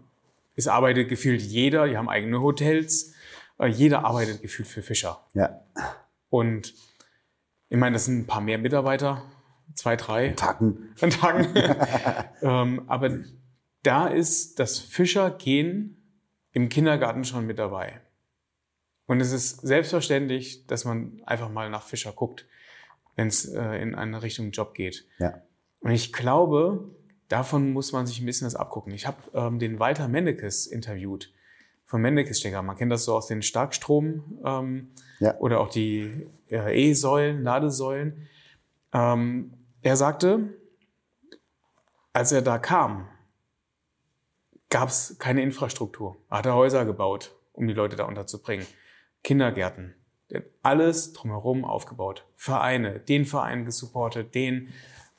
es 0.56 0.68
arbeitet 0.68 1.10
gefühlt 1.10 1.42
jeder, 1.42 1.88
die 1.88 1.98
haben 1.98 2.10
eigene 2.10 2.42
Hotels, 2.42 3.14
äh, 3.60 3.68
jeder 3.68 4.06
arbeitet 4.06 4.42
gefühlt 4.42 4.68
für 4.68 4.82
Fischer. 4.82 5.26
Ja. 5.34 5.62
Und 6.30 6.74
ich 7.70 7.78
meine, 7.78 7.94
das 7.94 8.06
sind 8.06 8.20
ein 8.20 8.28
paar 8.28 8.42
mehr 8.42 8.60
Mitarbeiter, 8.60 9.24
zwei, 9.74 9.96
drei 9.96 10.30
Tacken. 10.30 10.94
an 11.02 11.10
Tagen. 11.10 11.48
ähm, 12.42 12.84
aber 12.88 13.20
da 13.82 14.08
ist 14.08 14.60
das 14.60 14.78
Fischergehen 14.78 15.98
im 16.52 16.70
Kindergarten 16.70 17.24
schon 17.24 17.48
mit 17.48 17.58
dabei. 17.58 18.00
Und 19.06 19.20
es 19.20 19.32
ist 19.32 19.62
selbstverständlich, 19.62 20.68
dass 20.68 20.86
man 20.86 21.22
einfach 21.26 21.50
mal 21.50 21.70
nach 21.70 21.84
Fischer 21.84 22.12
guckt, 22.12 22.46
wenn 23.16 23.28
es 23.28 23.46
äh, 23.46 23.82
in 23.82 23.96
eine 23.96 24.22
Richtung 24.22 24.52
Job 24.52 24.74
geht. 24.74 25.06
Ja. 25.18 25.42
Und 25.84 25.92
ich 25.92 26.12
glaube, 26.14 26.90
davon 27.28 27.72
muss 27.74 27.92
man 27.92 28.08
sich 28.08 28.20
ein 28.20 28.26
bisschen 28.26 28.46
das 28.46 28.56
abgucken. 28.56 28.94
Ich 28.94 29.06
habe 29.06 29.18
ähm, 29.34 29.60
den 29.60 29.80
Walter 29.80 30.08
Mennekes 30.08 30.66
interviewt 30.66 31.32
von 31.86 32.02
Mennekes 32.02 32.40
Stecker. 32.40 32.62
Man 32.62 32.76
kennt 32.78 32.92
das 32.92 33.04
so 33.06 33.14
aus 33.16 33.28
den 33.28 33.42
Starkstrom 33.42 34.40
ähm, 34.46 34.92
Ja. 35.20 35.38
oder 35.40 35.60
auch 35.60 35.70
die 35.70 36.28
äh, 36.50 36.90
E-Säulen, 36.90 37.44
Ladesäulen. 37.44 38.28
Ähm, 38.94 39.54
er 39.82 39.98
sagte, 39.98 40.54
als 42.14 42.32
er 42.32 42.42
da 42.42 42.58
kam, 42.58 43.08
gab 44.70 44.90
es 44.90 45.18
keine 45.20 45.42
Infrastruktur. 45.44 46.18
Er 46.30 46.40
hatte 46.40 46.54
Häuser 46.54 46.86
gebaut, 46.86 47.36
um 47.52 47.68
die 47.68 47.74
Leute 47.74 47.96
da 47.96 48.06
unterzubringen. 48.06 48.66
Kindergärten. 49.24 49.96
Alles 50.64 51.14
drumherum 51.14 51.64
aufgebaut. 51.66 52.26
Vereine, 52.36 53.00
den 53.00 53.26
Verein 53.26 53.66
gesupportet, 53.66 54.34
den. 54.34 54.70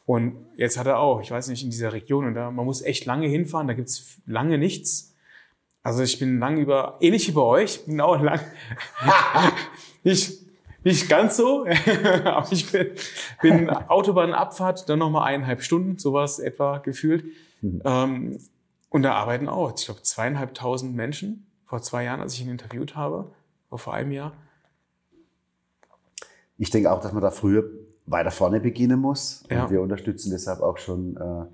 Und 0.07 0.37
jetzt 0.57 0.79
hat 0.79 0.87
er 0.87 0.99
auch, 0.99 1.23
ich 1.23 1.31
weiß 1.31 1.49
nicht, 1.49 1.65
in 1.65 1.71
dieser 1.71 1.93
Region, 1.93 2.27
und 2.27 2.35
da, 2.35 2.51
man 2.51 2.65
muss 2.65 2.83
echt 2.83 3.07
lange 3.07 3.27
hinfahren, 3.27 3.69
da 3.69 3.75
gibt's 3.75 4.21
lange 4.27 4.59
nichts. 4.59 5.15
Also 5.83 6.03
ich 6.03 6.19
bin 6.19 6.39
lang 6.39 6.59
über, 6.59 6.99
ähnlich 7.01 7.29
wie 7.29 7.33
bei 7.33 7.43
euch, 7.43 7.85
bin 7.87 8.01
auch 8.01 8.21
lang, 8.21 8.41
nicht, 10.03 10.41
nicht 10.83 11.09
ganz 11.09 11.37
so, 11.37 11.67
aber 12.25 12.47
ich 12.51 12.71
bin, 12.71 12.91
bin 13.41 13.71
Autobahnabfahrt, 13.71 14.89
dann 14.89 14.99
nochmal 14.99 15.29
eineinhalb 15.29 15.63
Stunden, 15.63 15.99
sowas 15.99 16.39
etwa 16.39 16.79
gefühlt. 16.79 17.25
Mhm. 17.63 17.83
Ähm, 17.85 18.39
und 18.91 19.03
da 19.03 19.15
arbeiten 19.15 19.49
auch, 19.49 19.75
ich 19.77 19.87
glaube, 19.87 20.03
zweieinhalbtausend 20.03 20.95
Menschen 20.95 21.47
vor 21.67 21.83
zwei 21.83 22.05
Jahren, 22.05 22.21
als 22.21 22.35
ich 22.35 22.43
ihn 22.43 22.51
interviewt 22.51 22.95
habe, 22.95 23.33
oder 23.71 23.79
vor 23.79 23.95
einem 23.95 24.13
Jahr. 24.13 24.33
Ich 26.59 26.71
denke 26.71 26.93
auch, 26.93 27.01
dass 27.01 27.13
man 27.13 27.23
da 27.23 27.31
früher 27.31 27.65
weiter 28.07 28.31
vorne 28.31 28.61
beginnen 28.61 29.01
muss. 29.01 29.45
Ja. 29.51 29.65
Und 29.65 29.71
wir 29.71 29.81
unterstützen 29.81 30.31
deshalb 30.31 30.61
auch 30.61 30.79
schon 30.79 31.17
äh, 31.17 31.47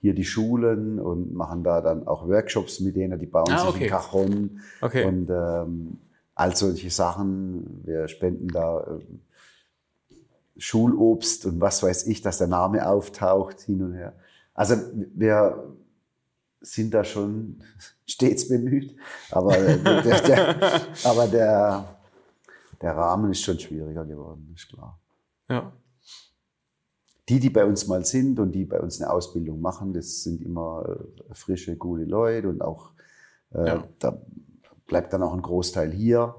hier 0.00 0.14
die 0.14 0.24
Schulen 0.24 1.00
und 1.00 1.34
machen 1.34 1.64
da 1.64 1.80
dann 1.80 2.06
auch 2.06 2.28
Workshops 2.28 2.80
mit 2.80 2.96
denen, 2.96 3.18
die 3.18 3.26
bauen 3.26 3.50
ah, 3.50 3.68
okay. 3.68 3.72
sich 3.72 3.82
in 3.82 3.88
Cajon 3.88 4.60
okay. 4.80 5.04
und 5.04 5.30
ähm, 5.30 5.98
all 6.34 6.54
solche 6.54 6.90
Sachen. 6.90 7.82
Wir 7.84 8.08
spenden 8.08 8.48
da 8.48 8.80
äh, 8.80 10.14
Schulobst 10.58 11.46
und 11.46 11.60
was 11.60 11.82
weiß 11.82 12.06
ich, 12.06 12.22
dass 12.22 12.38
der 12.38 12.46
Name 12.46 12.88
auftaucht 12.88 13.60
hin 13.62 13.82
und 13.82 13.94
her. 13.94 14.14
Also 14.54 14.76
wir 15.14 15.74
sind 16.60 16.92
da 16.92 17.04
schon 17.04 17.62
stets 18.06 18.48
bemüht, 18.48 18.96
aber 19.30 19.56
der, 19.56 20.20
der, 20.20 20.56
aber 21.04 21.26
der, 21.26 21.96
der 22.80 22.96
Rahmen 22.96 23.30
ist 23.30 23.42
schon 23.42 23.58
schwieriger 23.58 24.04
geworden, 24.04 24.52
ist 24.54 24.68
klar. 24.68 24.98
Ja 25.48 25.72
die, 27.28 27.40
die 27.40 27.50
bei 27.50 27.64
uns 27.64 27.86
mal 27.86 28.04
sind 28.04 28.38
und 28.38 28.52
die 28.52 28.64
bei 28.64 28.80
uns 28.80 29.00
eine 29.00 29.10
Ausbildung 29.10 29.60
machen, 29.60 29.92
das 29.92 30.22
sind 30.22 30.42
immer 30.42 30.98
äh, 31.30 31.34
frische, 31.34 31.76
gute 31.76 32.04
Leute 32.04 32.48
und 32.48 32.62
auch 32.62 32.92
äh, 33.52 33.66
ja. 33.66 33.88
da 33.98 34.20
bleibt 34.86 35.12
dann 35.12 35.22
auch 35.22 35.32
ein 35.32 35.42
Großteil 35.42 35.92
hier. 35.92 36.34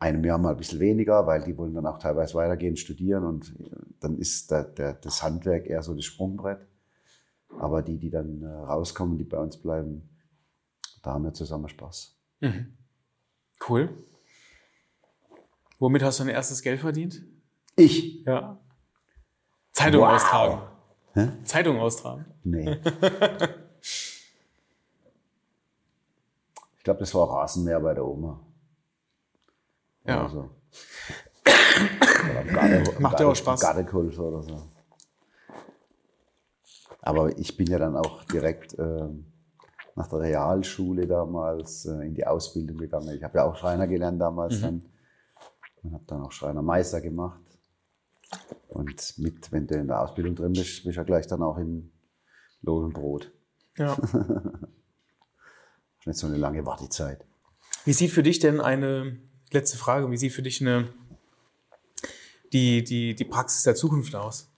Einem 0.00 0.24
Jahr 0.24 0.38
mal 0.38 0.50
ein 0.50 0.56
bisschen 0.56 0.78
weniger, 0.78 1.26
weil 1.26 1.42
die 1.42 1.56
wollen 1.56 1.74
dann 1.74 1.86
auch 1.86 1.98
teilweise 1.98 2.34
weitergehen, 2.34 2.76
studieren 2.76 3.24
und 3.24 3.54
äh, 3.60 3.76
dann 4.00 4.18
ist 4.18 4.50
der, 4.50 4.64
der, 4.64 4.94
das 4.94 5.22
Handwerk 5.22 5.66
eher 5.66 5.82
so 5.82 5.94
das 5.94 6.04
Sprungbrett. 6.04 6.66
Aber 7.58 7.82
die, 7.82 7.98
die 7.98 8.10
dann 8.10 8.42
äh, 8.42 8.46
rauskommen, 8.46 9.18
die 9.18 9.24
bei 9.24 9.38
uns 9.38 9.56
bleiben, 9.56 10.08
da 11.02 11.14
haben 11.14 11.24
wir 11.24 11.34
zusammen 11.34 11.68
Spaß. 11.68 12.16
Mhm. 12.40 12.76
Cool. 13.68 13.88
Womit 15.78 16.02
hast 16.02 16.20
du 16.20 16.24
dein 16.24 16.34
erstes 16.34 16.62
Geld 16.62 16.80
verdient? 16.80 17.22
Ich? 17.76 18.24
Ja. 18.24 18.60
Zeitung 19.78 20.00
wow. 20.00 20.08
austragen. 20.08 20.60
Hä? 21.14 21.28
Zeitung 21.44 21.78
austragen. 21.78 22.24
Nee. 22.42 22.68
ich 26.76 26.82
glaube, 26.82 26.98
das 27.00 27.14
war 27.14 27.30
Rasenmäher 27.30 27.78
bei 27.78 27.94
der 27.94 28.04
Oma. 28.04 28.40
Ja. 30.04 30.26
Oder 30.26 30.50
Garde, 32.52 32.84
Macht 32.98 33.20
ja 33.20 33.28
auch 33.28 33.36
Spaß. 33.36 33.60
Gardekultur 33.60 34.26
oder 34.26 34.42
so. 34.42 34.68
Aber 37.02 37.38
ich 37.38 37.56
bin 37.56 37.68
ja 37.68 37.78
dann 37.78 37.96
auch 37.96 38.24
direkt 38.24 38.76
äh, 38.78 39.08
nach 39.94 40.08
der 40.08 40.18
Realschule 40.20 41.06
damals 41.06 41.86
äh, 41.86 42.04
in 42.04 42.14
die 42.14 42.26
Ausbildung 42.26 42.78
gegangen. 42.78 43.14
Ich 43.14 43.22
habe 43.22 43.38
ja 43.38 43.44
auch 43.44 43.54
Schreiner 43.54 43.86
gelernt 43.86 44.20
damals 44.20 44.56
mhm. 44.56 44.62
dann 44.62 44.82
und 45.84 45.94
habe 45.94 46.04
dann 46.08 46.22
auch 46.22 46.32
Schreinermeister 46.32 47.00
gemacht. 47.00 47.47
Und 48.68 49.18
mit, 49.18 49.50
wenn 49.52 49.66
du 49.66 49.74
in 49.76 49.88
der 49.88 50.02
Ausbildung 50.02 50.34
drin 50.34 50.52
bist, 50.52 50.84
bist 50.84 50.96
du 50.96 51.00
ja 51.00 51.02
gleich 51.02 51.26
dann 51.26 51.42
auch 51.42 51.58
in 51.58 51.90
Lohn 52.62 52.84
und 52.84 52.92
Brot. 52.92 53.32
Ja. 53.76 53.96
nicht 56.04 56.18
so 56.18 56.26
eine 56.26 56.36
lange 56.36 56.64
Wartezeit. 56.66 57.24
Wie 57.84 57.92
sieht 57.92 58.10
für 58.10 58.22
dich 58.22 58.38
denn 58.38 58.60
eine, 58.60 59.18
letzte 59.52 59.78
Frage, 59.78 60.10
wie 60.10 60.16
sieht 60.16 60.32
für 60.32 60.42
dich 60.42 60.60
eine, 60.60 60.92
die, 62.52 62.82
die, 62.82 63.14
die 63.14 63.24
Praxis 63.24 63.62
der 63.62 63.74
Zukunft 63.74 64.14
aus? 64.14 64.50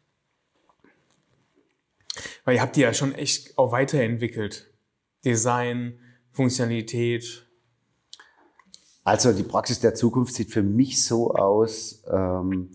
Weil 2.45 2.57
ihr 2.57 2.63
habt 2.63 2.77
die 2.77 2.81
ja 2.81 2.95
schon 2.95 3.15
echt 3.15 3.59
auch 3.59 3.73
weiterentwickelt. 3.73 4.73
Design, 5.25 5.99
Funktionalität. 6.33 7.47
Also 9.05 9.33
die 9.33 9.43
Praxis 9.43 9.81
der 9.81 9.95
Zukunft 9.95 10.35
sieht 10.35 10.51
für 10.51 10.63
mich 10.63 11.05
so 11.05 11.33
aus, 11.33 12.03
ähm, 12.11 12.71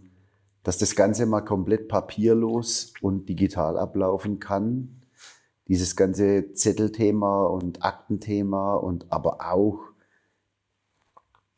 dass 0.66 0.80
das 0.80 0.96
Ganze 0.96 1.28
mal 1.28 1.42
komplett 1.42 1.88
papierlos 1.88 2.96
und 3.00 3.30
digital 3.30 3.78
ablaufen 3.78 4.40
kann. 4.40 5.04
Dieses 5.68 5.96
ganze 5.96 6.54
Zettelthema 6.54 7.46
und 7.46 7.86
Aktenthema 7.86 8.74
und 8.74 9.12
aber 9.12 9.54
auch 9.54 9.80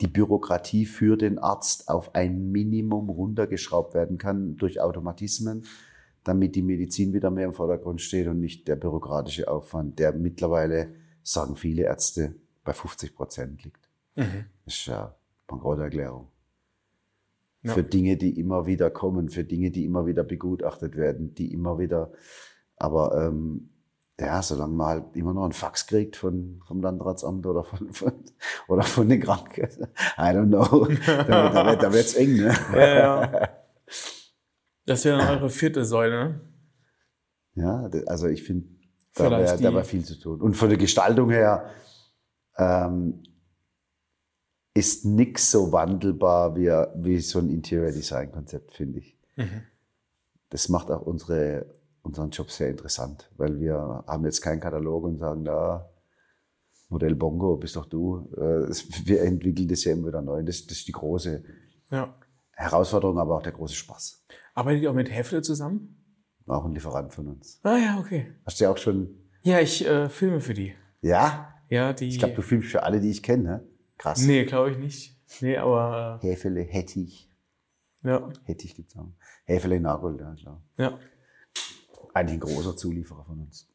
die 0.01 0.08
Bürokratie 0.08 0.86
für 0.86 1.16
den 1.16 1.39
Arzt 1.39 1.88
auf 1.88 2.16
ein 2.16 2.51
Minimum 2.51 3.10
runtergeschraubt 3.10 3.93
werden 3.93 4.18
kann 4.18 4.58
durch 4.58 4.82
Automatismen, 4.82 5.64
damit 6.26 6.55
die 6.55 6.62
Medizin 6.62 7.14
wieder 7.14 7.32
mehr 7.32 7.45
im 7.45 7.53
Vordergrund 7.53 8.01
steht 8.01 8.28
und 8.28 8.41
nicht 8.41 8.68
der 8.68 8.76
bürokratische 8.76 9.47
Aufwand, 9.47 9.99
der 9.99 10.12
mittlerweile, 10.12 10.93
sagen 11.24 11.55
viele 11.55 11.84
Ärzte, 11.84 12.36
bei 12.66 12.74
50 12.74 13.16
Prozent 13.16 13.64
liegt. 13.64 13.88
Mhm. 14.16 14.47
Das 14.66 14.74
ist 14.74 14.86
ja 14.88 15.16
Bankrotterklärung 15.47 16.28
ja. 17.68 17.74
für 17.74 17.84
Dinge, 17.84 18.18
die 18.18 18.39
immer 18.39 18.65
wieder 18.65 18.89
kommen, 18.89 19.30
für 19.30 19.43
Dinge, 19.43 19.72
die 19.72 19.86
immer 19.86 20.05
wieder 20.05 20.24
begutachtet 20.24 20.95
werden, 20.95 21.34
die 21.36 21.53
immer 21.53 21.80
wieder, 21.80 22.11
aber 22.76 23.28
ähm, 23.28 23.70
ja, 24.20 24.41
solange 24.41 24.74
man 24.74 24.88
halt 24.88 25.15
immer 25.15 25.34
noch 25.34 25.43
einen 25.43 25.53
Fax 25.53 25.86
kriegt 25.86 26.15
von, 26.15 26.61
vom 26.68 26.82
Landratsamt 26.82 27.45
oder 27.45 27.63
von, 27.63 27.93
von, 27.93 28.13
oder 28.68 28.84
von 28.84 29.07
den 29.07 29.22
Krankenkassen, 29.22 29.88
I 30.18 30.22
don't 30.22 30.47
know, 30.47 30.88
da, 31.05 31.49
da, 31.49 31.76
da 31.76 31.93
wird's 31.93 32.15
eng, 32.15 32.38
ne? 32.38 32.55
Ja, 32.74 32.97
ja. 32.97 33.49
Das 34.86 35.05
wäre 35.05 35.18
dann 35.18 35.38
eure 35.38 35.49
vierte 35.49 35.86
Säule? 35.86 36.39
Ja, 37.53 37.89
also 38.05 38.28
ich 38.28 38.43
finde, 38.43 38.68
da 39.13 39.32
wäre 39.32 39.74
wär 39.74 39.84
viel 39.84 40.03
zu 40.03 40.20
tun. 40.20 40.41
Und 40.41 40.55
von 40.55 40.70
der 40.70 40.78
Gestaltung 40.78 41.30
her, 41.30 41.70
ähm, 42.57 43.24
ist 44.78 45.05
nichts 45.05 45.51
so 45.51 45.71
wandelbar 45.71 46.55
wie, 46.55 46.69
wie 46.95 47.19
so 47.19 47.39
ein 47.39 47.49
Interior 47.49 47.91
Design 47.91 48.32
Konzept, 48.32 48.73
finde 48.73 48.99
ich. 48.99 49.17
Mhm. 49.36 49.63
Das 50.49 50.69
macht 50.69 50.91
auch 50.91 51.01
unsere, 51.01 51.65
unseren 52.03 52.30
Job 52.30 52.51
sehr 52.51 52.69
interessant, 52.69 53.30
weil 53.38 53.59
wir 53.59 54.03
haben 54.07 54.25
jetzt 54.25 54.41
keinen 54.41 54.59
Katalog 54.59 55.03
und 55.03 55.17
sagen, 55.17 55.43
da 55.43 55.89
Modell 56.89 57.15
Bongo, 57.15 57.57
bist 57.57 57.75
doch 57.75 57.86
du. 57.86 58.30
Äh, 58.38 58.71
wir 59.05 59.23
entwickeln 59.23 59.67
das 59.67 59.84
ja 59.84 59.91
immer 59.91 60.07
wieder 60.07 60.21
neu. 60.21 60.41
Das, 60.43 60.65
das 60.65 60.78
ist 60.78 60.88
die 60.88 60.93
große 60.93 61.43
ja. 61.91 62.15
Herausforderung, 62.51 63.19
aber 63.19 63.36
auch 63.36 63.43
der 63.43 63.51
große 63.51 63.75
Spaß. 63.75 64.25
Arbeitet 64.53 64.84
ihr 64.84 64.91
auch 64.91 64.95
mit 64.95 65.11
Hefle 65.11 65.41
zusammen? 65.41 65.95
Auch 66.45 66.63
ein 66.63 66.73
Lieferant 66.73 67.13
von 67.13 67.28
uns. 67.28 67.59
Ah 67.63 67.78
ja, 67.78 67.97
okay. 67.99 68.34
Hast 68.45 68.59
du 68.59 68.63
ja 68.63 68.71
auch 68.71 68.78
schon. 68.78 69.09
Ja, 69.41 69.59
ich 69.59 69.86
äh, 69.86 70.07
filme 70.07 70.39
für 70.39 70.53
die. 70.53 70.73
Ja? 71.01 71.53
Ja, 71.69 71.91
die. 71.91 72.07
Ich 72.07 72.19
glaube, 72.19 72.36
du 72.36 72.41
filmst 72.41 72.69
für 72.69 72.84
alle, 72.84 73.01
die 73.01 73.09
ich 73.09 73.21
kenne, 73.21 73.43
ne? 73.43 73.67
Krass. 73.98 74.22
Nee, 74.22 74.45
glaube 74.45 74.72
ich 74.72 74.78
nicht. 74.78 75.18
Nee, 75.41 75.58
aber. 75.58 76.20
Äh, 76.22 76.28
Hefele, 76.28 76.62
Hettich. 76.62 77.30
Ja. 78.04 78.30
Hettich 78.43 78.76
gibt 78.76 78.91
es 78.91 78.98
auch. 78.98 79.12
Hefele 79.45 79.80
Nagold, 79.80 80.20
ja, 80.22 80.34
klar. 80.36 80.62
Ja. 80.78 81.00
Eigentlich 82.14 82.38
ein 82.38 82.39
großer 82.39 82.76
Zulieferer 82.76 83.26
von 83.26 83.41
uns. 83.41 83.70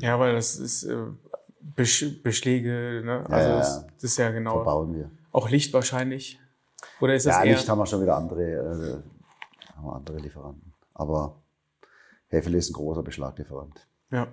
Ja, 0.00 0.18
weil 0.18 0.34
das 0.34 0.56
ist 0.56 0.84
äh, 0.84 1.06
Beschläge, 1.60 3.02
ne? 3.04 3.24
Also 3.28 3.48
ja, 3.48 3.48
ja. 3.48 3.58
Das, 3.58 3.86
das, 3.86 4.04
ist 4.04 4.18
ja 4.18 4.30
genau. 4.30 4.54
Verbauen 4.54 4.94
wir. 4.94 5.10
Auch 5.30 5.48
Licht 5.48 5.72
wahrscheinlich. 5.72 6.38
Oder 7.00 7.14
ist 7.14 7.26
das 7.26 7.36
ja, 7.36 7.44
eher? 7.44 7.54
Licht 7.54 7.68
haben 7.68 7.78
wir 7.78 7.86
schon 7.86 8.02
wieder 8.02 8.16
andere, 8.16 8.42
äh, 8.42 9.74
haben 9.76 9.84
wir 9.84 9.94
andere 9.94 10.18
Lieferanten. 10.18 10.72
Aber 10.92 11.42
Hefele 12.28 12.58
ist 12.58 12.70
ein 12.70 12.74
großer 12.74 13.02
Beschlaglieferant. 13.02 13.86
Ja. 14.10 14.28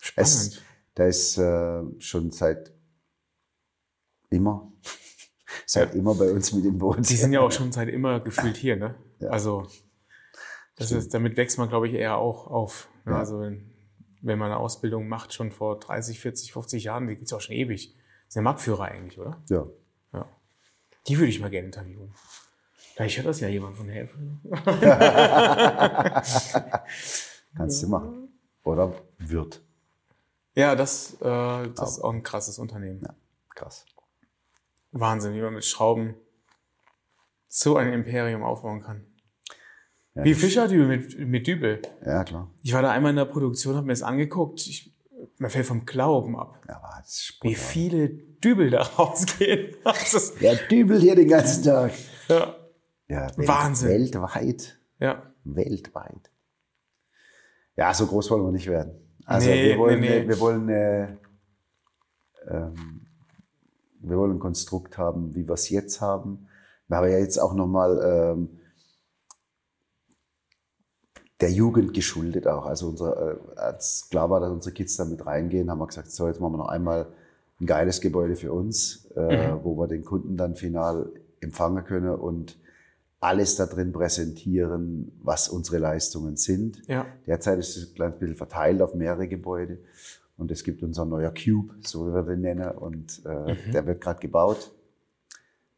Spannend. 0.00 0.28
Es, 0.28 0.60
der 0.96 1.08
ist 1.08 1.38
äh, 1.38 1.82
schon 1.98 2.30
seit 2.30 2.72
Immer. 4.30 4.72
Seit 5.66 5.94
immer 5.94 6.14
bei 6.14 6.30
uns 6.30 6.52
mit 6.52 6.64
dem 6.64 6.78
Boot. 6.78 6.98
Die 7.08 7.16
sind 7.16 7.32
ja 7.32 7.40
auch 7.40 7.52
schon 7.52 7.72
seit 7.72 7.88
immer 7.88 8.20
gefühlt 8.20 8.56
hier, 8.56 8.76
ne? 8.76 8.94
Ja. 9.18 9.30
Also, 9.30 9.66
das 10.76 10.92
ist, 10.92 11.12
damit 11.12 11.36
wächst 11.36 11.58
man, 11.58 11.68
glaube 11.68 11.88
ich, 11.88 11.94
eher 11.94 12.16
auch 12.16 12.46
auf. 12.46 12.88
Ne? 13.04 13.12
Ja. 13.12 13.18
Also, 13.18 13.40
wenn, 13.40 13.70
wenn 14.20 14.38
man 14.38 14.50
eine 14.50 14.60
Ausbildung 14.60 15.08
macht, 15.08 15.32
schon 15.32 15.50
vor 15.50 15.78
30, 15.78 16.20
40, 16.20 16.52
50 16.52 16.84
Jahren, 16.84 17.06
die 17.06 17.14
gibt 17.14 17.26
es 17.26 17.32
auch 17.32 17.40
schon 17.40 17.56
ewig. 17.56 17.94
Das 17.94 18.28
ist 18.28 18.36
der 18.36 18.42
Marktführer 18.42 18.84
eigentlich, 18.84 19.18
oder? 19.18 19.42
Ja. 19.48 19.66
ja. 20.12 20.26
Die 21.06 21.18
würde 21.18 21.28
ich 21.28 21.40
mal 21.40 21.50
gerne 21.50 21.66
interviewen. 21.66 22.12
Vielleicht 22.94 23.16
hört 23.16 23.28
das 23.28 23.40
ja 23.40 23.48
jemand 23.48 23.76
von 23.76 23.88
helfen. 23.88 24.40
Kannst 27.56 27.82
du 27.82 27.88
machen. 27.88 28.28
Oder 28.64 28.92
wird. 29.18 29.62
Ja, 30.54 30.74
das, 30.74 31.14
äh, 31.20 31.68
das 31.74 31.92
ist 31.92 32.00
auch 32.00 32.12
ein 32.12 32.24
krasses 32.24 32.58
Unternehmen. 32.58 33.00
Ja, 33.02 33.14
krass. 33.54 33.86
Wahnsinn, 34.92 35.34
wie 35.34 35.40
man 35.42 35.54
mit 35.54 35.64
Schrauben 35.64 36.14
so 37.46 37.76
ein 37.76 37.92
Imperium 37.92 38.42
aufbauen 38.42 38.82
kann. 38.82 39.06
Ja, 40.14 40.24
wie 40.24 40.34
Fischerdübel 40.34 40.86
mit, 40.86 41.18
mit 41.18 41.46
Dübel. 41.46 41.82
Ja, 42.04 42.24
klar. 42.24 42.50
Ich 42.62 42.72
war 42.72 42.82
da 42.82 42.90
einmal 42.90 43.10
in 43.10 43.16
der 43.16 43.24
Produktion, 43.24 43.76
habe 43.76 43.86
mir 43.86 43.92
das 43.92 44.02
angeguckt. 44.02 44.60
Ich 44.66 44.94
man 45.38 45.50
fällt 45.50 45.66
vom 45.66 45.84
Glauben 45.84 46.36
ab. 46.38 46.60
Ja, 46.68 46.76
aber 46.76 46.90
das 47.00 47.08
ist 47.08 47.38
Wie 47.42 47.54
viele 47.54 48.08
Dübel 48.08 48.70
da 48.70 48.82
rausgehen. 48.98 49.74
Der 50.40 50.56
dübelt 50.56 51.00
hier 51.02 51.16
den 51.16 51.28
ganzen 51.28 51.64
Tag. 51.64 51.92
ja. 52.28 52.54
Ja, 53.10 53.36
Welt, 53.38 53.48
Wahnsinn. 53.48 53.88
Weltweit. 53.88 54.78
ja. 54.98 55.22
Weltweit. 55.44 56.30
Ja, 57.74 57.94
so 57.94 58.06
groß 58.06 58.30
wollen 58.30 58.44
wir 58.44 58.52
nicht 58.52 58.66
werden. 58.66 58.92
Also 59.24 59.48
Nee, 59.48 59.70
wir 59.70 59.78
wollen, 59.78 60.00
nee, 60.00 60.20
nee. 60.20 60.28
wir 60.28 60.40
wollen, 60.40 60.68
äh, 60.68 61.16
ähm, 62.48 63.07
wir 64.00 64.16
wollen 64.16 64.32
ein 64.32 64.38
Konstrukt 64.40 64.98
haben, 64.98 65.34
wie 65.34 65.46
wir 65.46 65.54
es 65.54 65.68
jetzt 65.70 66.00
haben. 66.00 66.48
Wir 66.88 66.96
haben 66.98 67.10
ja 67.10 67.18
jetzt 67.18 67.38
auch 67.38 67.54
nochmal 67.54 68.00
ähm, 68.04 68.48
der 71.40 71.50
Jugend 71.52 71.94
geschuldet 71.94 72.46
auch. 72.46 72.66
Also 72.66 72.88
unsere, 72.88 73.40
äh, 73.56 73.58
als 73.58 74.08
klar 74.10 74.28
war, 74.30 74.40
dass 74.40 74.50
unsere 74.50 74.74
Kids 74.74 74.96
da 74.96 75.04
mit 75.04 75.24
reingehen, 75.24 75.70
haben 75.70 75.78
wir 75.78 75.86
gesagt, 75.86 76.10
so 76.10 76.26
jetzt 76.26 76.40
machen 76.40 76.54
wir 76.54 76.58
noch 76.58 76.68
einmal 76.68 77.06
ein 77.60 77.66
geiles 77.66 78.00
Gebäude 78.00 78.36
für 78.36 78.52
uns, 78.52 79.06
äh, 79.16 79.52
Mhm. 79.52 79.64
wo 79.64 79.76
wir 79.76 79.86
den 79.88 80.04
Kunden 80.04 80.36
dann 80.36 80.56
final 80.56 81.10
empfangen 81.40 81.84
können 81.84 82.14
und 82.14 82.58
alles 83.20 83.56
da 83.56 83.66
drin 83.66 83.92
präsentieren, 83.92 85.12
was 85.22 85.48
unsere 85.48 85.78
Leistungen 85.78 86.36
sind. 86.36 86.82
Ja. 86.86 87.06
Derzeit 87.26 87.58
ist 87.58 87.76
es 87.76 87.88
ein 87.90 87.94
kleines 87.94 88.18
bisschen 88.18 88.36
verteilt 88.36 88.80
auf 88.80 88.94
mehrere 88.94 89.26
Gebäude. 89.26 89.78
Und 90.38 90.50
es 90.50 90.62
gibt 90.64 90.82
unser 90.82 91.04
neuer 91.04 91.32
Cube, 91.32 91.74
so 91.84 92.06
wie 92.08 92.14
wir 92.14 92.22
den 92.22 92.40
nennen. 92.40 92.70
Und 92.70 93.22
äh, 93.26 93.52
Mhm. 93.54 93.72
der 93.72 93.86
wird 93.86 94.00
gerade 94.00 94.20
gebaut. 94.20 94.70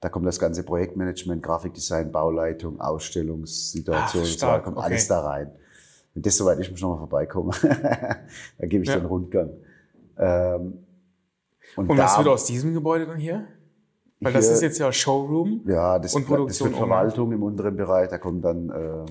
Da 0.00 0.08
kommt 0.08 0.26
das 0.26 0.38
ganze 0.38 0.62
Projektmanagement, 0.62 1.42
Grafikdesign, 1.42 2.12
Bauleitung, 2.12 2.80
Ausstellungssituation, 2.80 4.22
Ach, 4.24 4.28
und 4.28 4.38
so 4.38 4.46
weiter, 4.46 4.60
kommt 4.62 4.76
okay. 4.76 4.86
alles 4.86 5.08
da 5.08 5.20
rein. 5.20 5.50
Wenn 6.14 6.22
das 6.22 6.36
soweit 6.36 6.58
ist, 6.58 6.70
muss 6.70 6.78
ich 6.78 6.82
noch 6.82 6.90
mal 6.92 6.98
vorbeikommen. 6.98 7.52
da 7.62 8.66
gebe 8.66 8.82
ich 8.84 8.88
Ja. 8.90 8.96
den 8.96 9.06
Rundgang. 9.06 9.50
Ähm, 10.18 10.84
Und 11.76 11.88
was 11.88 12.12
da- 12.14 12.18
wird 12.18 12.28
aus 12.28 12.44
diesem 12.44 12.74
Gebäude 12.74 13.06
dann 13.06 13.18
hier? 13.18 13.46
Weil 14.20 14.32
das 14.34 14.46
Hier- 14.46 14.54
ist 14.56 14.60
jetzt 14.62 14.78
ja 14.78 14.92
Showroom. 14.92 15.62
Ja, 15.66 15.98
das, 15.98 16.14
Und 16.14 16.26
Produktion 16.26 16.70
das 16.72 16.78
wird 16.78 16.86
Verwaltung 16.88 17.32
im 17.32 17.42
unteren 17.42 17.76
Bereich. 17.76 18.10
Da 18.10 18.18
kommt 18.18 18.44
dann 18.44 18.68
äh, 18.68 19.04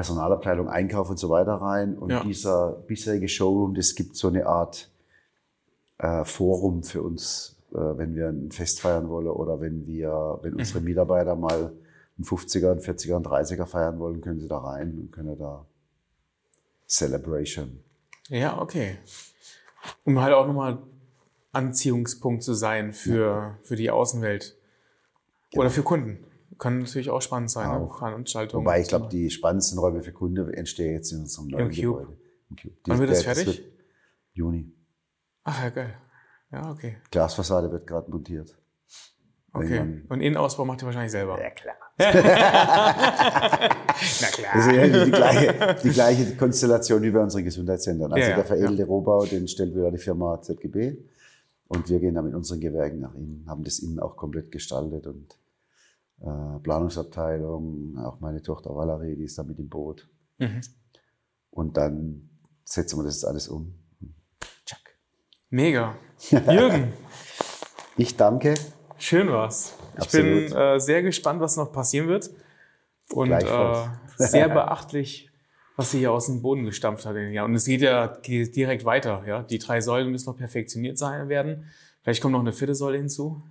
Personalabteilung, 0.00 0.68
Einkauf 0.68 1.10
und 1.10 1.18
so 1.18 1.28
weiter 1.28 1.52
rein. 1.54 1.96
Und 1.98 2.08
Ja. 2.10 2.22
dieser 2.24 2.72
bisherige 2.86 3.28
Showroom, 3.28 3.74
das 3.74 3.94
gibt 3.94 4.16
so 4.16 4.28
eine 4.28 4.46
Art 4.46 4.90
äh, 5.98 6.24
Forum 6.24 6.82
für 6.82 7.02
uns, 7.02 7.56
äh, 7.72 7.76
wenn 7.76 8.14
wir 8.14 8.28
ein 8.28 8.50
Fest 8.50 8.80
feiern 8.80 9.10
wollen 9.10 9.26
oder 9.28 9.60
wenn 9.60 9.86
wir, 9.86 10.38
wenn 10.40 10.54
Mhm. 10.54 10.60
unsere 10.60 10.80
Mitarbeiter 10.80 11.36
mal 11.36 11.72
einen 12.16 12.24
50er, 12.24 12.70
einen 12.70 12.80
40er, 12.80 13.16
einen 13.16 13.24
30er 13.26 13.66
feiern 13.66 13.98
wollen, 13.98 14.22
können 14.22 14.40
sie 14.40 14.48
da 14.48 14.56
rein 14.58 14.98
und 14.98 15.12
können 15.12 15.38
da 15.38 15.66
Celebration. 16.88 17.80
Ja, 18.28 18.60
okay. 18.60 18.96
Um 20.04 20.20
halt 20.20 20.32
auch 20.34 20.46
nochmal 20.46 20.78
Anziehungspunkt 21.52 22.42
zu 22.42 22.54
sein 22.54 22.92
für, 22.92 23.58
für 23.62 23.76
die 23.76 23.90
Außenwelt. 23.90 24.56
Oder 25.56 25.68
für 25.70 25.82
Kunden. 25.82 26.24
Kann 26.60 26.80
natürlich 26.80 27.08
auch 27.08 27.22
spannend 27.22 27.50
sein, 27.50 27.70
ne? 27.70 27.86
Auch. 27.86 27.98
Veranstaltungen. 27.98 28.66
Wobei 28.66 28.82
ich 28.82 28.88
glaube, 28.88 29.08
die 29.08 29.30
spannendsten 29.30 29.78
Räume 29.78 30.02
für 30.02 30.12
Kunden 30.12 30.52
entstehen 30.52 30.92
jetzt 30.92 31.10
in 31.10 31.20
unserem 31.20 31.48
neuen 31.48 31.70
Im 31.70 31.74
Cube. 31.74 32.00
Gebäude. 32.00 32.18
Im 32.50 32.56
Cube. 32.56 32.74
Wann 32.84 32.98
wird 32.98 33.10
das 33.10 33.22
fertig? 33.22 33.46
wird 33.46 33.62
Juni. 34.34 34.70
Ach 35.42 35.62
ja, 35.64 35.70
geil. 35.70 35.94
Ja, 36.52 36.70
okay. 36.70 36.98
Glasfassade 37.10 37.72
wird 37.72 37.86
gerade 37.86 38.10
montiert. 38.10 38.54
Okay. 39.54 40.02
Und 40.10 40.20
Innenausbau 40.20 40.66
macht 40.66 40.82
ihr 40.82 40.86
wahrscheinlich 40.86 41.12
selber. 41.12 41.38
klar. 41.38 41.76
Na 41.98 42.08
klar. 44.28 44.52
Das 44.54 44.66
ist 44.66 44.72
ja 44.72 45.04
die, 45.04 45.10
gleiche, 45.10 45.76
die 45.82 45.90
gleiche 45.90 46.36
Konstellation 46.36 47.02
wie 47.02 47.10
bei 47.10 47.20
unseren 47.20 47.44
Gesundheitszentren. 47.44 48.12
Also 48.12 48.22
Ja, 48.22 48.28
ja, 48.30 48.36
der 48.36 48.44
veredelte 48.44 48.84
Rohbau, 48.84 49.24
den 49.24 49.48
stellt 49.48 49.74
wieder 49.74 49.90
die 49.90 49.98
Firma 49.98 50.42
ZGB. 50.42 50.98
Und 51.68 51.88
wir 51.88 52.00
gehen 52.00 52.14
da 52.14 52.22
mit 52.22 52.34
unseren 52.34 52.60
Gewerken 52.60 53.00
nach 53.00 53.14
innen, 53.14 53.46
haben 53.48 53.64
das 53.64 53.78
innen 53.78 53.98
auch 53.98 54.16
komplett 54.16 54.52
gestaltet 54.52 55.06
und 55.06 55.39
Planungsabteilung, 56.62 57.98
auch 57.98 58.20
meine 58.20 58.42
Tochter 58.42 58.74
Valerie, 58.74 59.16
die 59.16 59.24
ist 59.24 59.38
da 59.38 59.42
mit 59.42 59.58
im 59.58 59.68
Boot. 59.68 60.08
Mhm. 60.38 60.60
Und 61.50 61.76
dann 61.76 62.28
setzen 62.64 62.98
wir 62.98 63.04
das 63.04 63.24
alles 63.24 63.48
um. 63.48 63.74
Tschack. 64.64 64.96
Mega. 65.48 65.96
Jürgen, 66.30 66.92
Ich 67.96 68.16
danke. 68.16 68.54
schön 68.98 69.28
war's. 69.28 69.74
Ich 69.94 70.02
Absolut. 70.02 70.48
bin 70.50 70.56
äh, 70.56 70.78
sehr 70.80 71.02
gespannt, 71.02 71.40
was 71.40 71.56
noch 71.56 71.72
passieren 71.72 72.08
wird. 72.08 72.30
Und 73.12 73.32
äh, 73.32 73.88
sehr 74.16 74.48
beachtlich, 74.48 75.30
was 75.76 75.90
sie 75.90 75.98
hier 75.98 76.12
aus 76.12 76.26
dem 76.26 76.42
Boden 76.42 76.64
gestampft 76.64 77.06
hat. 77.06 77.16
Ja, 77.16 77.44
und 77.44 77.54
es 77.54 77.64
geht 77.64 77.80
ja 77.80 78.06
geht 78.06 78.54
direkt 78.54 78.84
weiter. 78.84 79.24
Ja, 79.26 79.42
die 79.42 79.58
drei 79.58 79.80
Säulen 79.80 80.10
müssen 80.10 80.30
noch 80.30 80.36
perfektioniert 80.36 80.98
sein 80.98 81.28
werden. 81.28 81.64
Vielleicht 82.02 82.22
kommt 82.22 82.32
noch 82.32 82.40
eine 82.40 82.52
vierte 82.52 82.74
Säule 82.74 82.98
hinzu. 82.98 83.42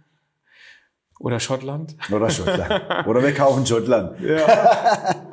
Oder 1.20 1.39
Schottland. 1.39 1.95
Oder 2.11 2.30
Schottland. 2.30 3.07
Oder 3.07 3.22
wir 3.22 3.34
kaufen 3.34 3.65
Schottland. 3.65 4.20
Ja. 4.22 5.15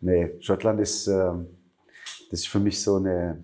Nee, 0.00 0.36
Schottland 0.40 0.78
ist, 0.80 1.08
ähm, 1.08 1.48
das 2.30 2.40
ist 2.40 2.48
für 2.48 2.60
mich 2.60 2.80
so 2.80 2.96
eine, 2.96 3.42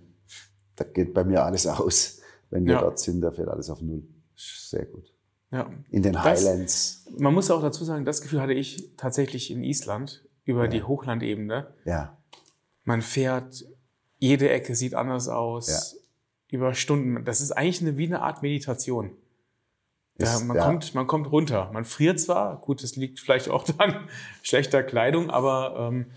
da 0.76 0.84
geht 0.84 1.12
bei 1.12 1.24
mir 1.24 1.42
alles 1.42 1.66
aus. 1.66 2.20
Wenn 2.50 2.64
wir 2.66 2.74
Ja. 2.74 2.80
dort 2.82 3.00
sind, 3.00 3.20
da 3.22 3.32
fährt 3.32 3.48
alles 3.48 3.68
auf 3.70 3.80
Null. 3.80 4.04
Sehr 4.36 4.84
gut. 4.84 5.12
ja. 5.50 5.68
In 5.90 6.02
den 6.04 6.12
Das- 6.12 6.22
Highlands. 6.22 7.06
Man 7.18 7.34
muss 7.34 7.50
auch 7.50 7.60
dazu 7.60 7.84
sagen, 7.84 8.04
das 8.04 8.20
Gefühl 8.22 8.40
hatte 8.40 8.52
ich 8.52 8.94
tatsächlich 8.96 9.50
in 9.50 9.64
Island 9.64 10.24
über 10.44 10.68
die 10.68 10.84
Hochlandebene. 10.84 11.74
Ja, 11.84 12.16
Man 12.84 13.02
fährt, 13.02 13.64
jede 14.20 14.48
Ecke 14.50 14.76
sieht 14.76 14.94
anders 14.94 15.26
aus. 15.28 15.96
Über 16.48 16.74
Stunden. 16.74 17.24
Das 17.24 17.40
ist 17.40 17.50
eigentlich 17.50 17.80
eine, 17.80 17.96
wie 17.96 18.06
eine 18.06 18.20
Art 18.22 18.42
Meditation. 18.42 19.10
Ja, 20.18 20.38
man, 20.40 20.56
ja. 20.56 20.64
Kommt, 20.64 20.94
man 20.94 21.06
kommt 21.06 21.30
runter. 21.32 21.70
Man 21.72 21.84
friert 21.84 22.20
zwar, 22.20 22.60
gut, 22.60 22.82
das 22.82 22.96
liegt 22.96 23.18
vielleicht 23.20 23.48
auch 23.48 23.66
an 23.78 24.08
schlechter 24.42 24.82
Kleidung, 24.82 25.30
aber 25.30 25.90
ähm, 25.92 26.12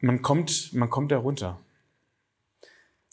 man, 0.00 0.22
kommt, 0.22 0.72
man 0.74 0.90
kommt 0.90 1.10
da 1.10 1.18
runter. 1.18 1.58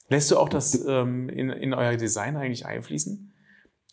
Lässt 0.09 0.29
du 0.29 0.37
auch 0.37 0.49
das 0.49 0.85
ähm, 0.85 1.29
in, 1.29 1.49
in 1.49 1.73
euer 1.73 1.95
Design 1.97 2.35
eigentlich 2.35 2.65
einfließen? 2.65 3.33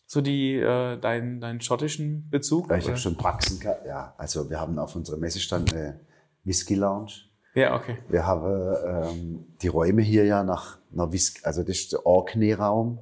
So 0.07 0.21
die, 0.21 0.57
äh, 0.57 0.99
deinen, 0.99 1.41
deinen 1.41 1.61
schottischen 1.61 2.29
Bezug? 2.31 2.69
Ja, 2.69 2.77
ich 2.77 2.89
habe 2.89 2.97
schon 2.97 3.17
Praxen 3.17 3.61
gehabt. 3.61 3.87
Ja, 3.87 4.15
also 4.19 4.51
wir 4.51 4.61
haben 4.61 4.79
auf 4.79 4.97
unserem 4.97 5.21
Messestand 5.21 5.73
eine 5.73 6.01
Whisky 6.45 6.75
Lounge. 6.75 7.13
Ja, 7.55 7.77
okay. 7.77 7.99
Wir 8.09 8.27
haben 8.27 8.77
ähm, 8.87 9.47
die 9.63 9.69
Räume 9.69 10.03
hier 10.03 10.25
ja 10.25 10.43
nach 10.43 10.79
einer 10.93 11.13
Whisky, 11.13 11.45
also 11.45 11.63
das 11.63 11.79
ist 11.79 11.93
der 11.93 12.07
Orkney-Raum. 12.07 12.99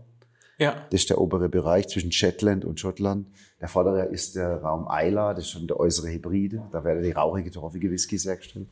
Ja, 0.58 0.86
Das 0.90 1.00
ist 1.00 1.10
der 1.10 1.20
obere 1.20 1.48
Bereich 1.48 1.88
zwischen 1.88 2.10
Shetland 2.10 2.64
und 2.64 2.80
Schottland. 2.80 3.28
Der 3.60 3.68
vordere 3.68 4.06
ist 4.06 4.34
der 4.34 4.60
Raum 4.60 4.88
Isla, 4.90 5.32
das 5.32 5.44
ist 5.44 5.50
schon 5.50 5.68
der 5.68 5.78
äußere 5.78 6.08
Hybride. 6.08 6.68
Da 6.72 6.82
werden 6.82 7.02
die 7.02 7.12
rauchige, 7.12 7.50
torfige 7.50 7.90
Whiskys 7.90 8.24
hergestellt. 8.24 8.68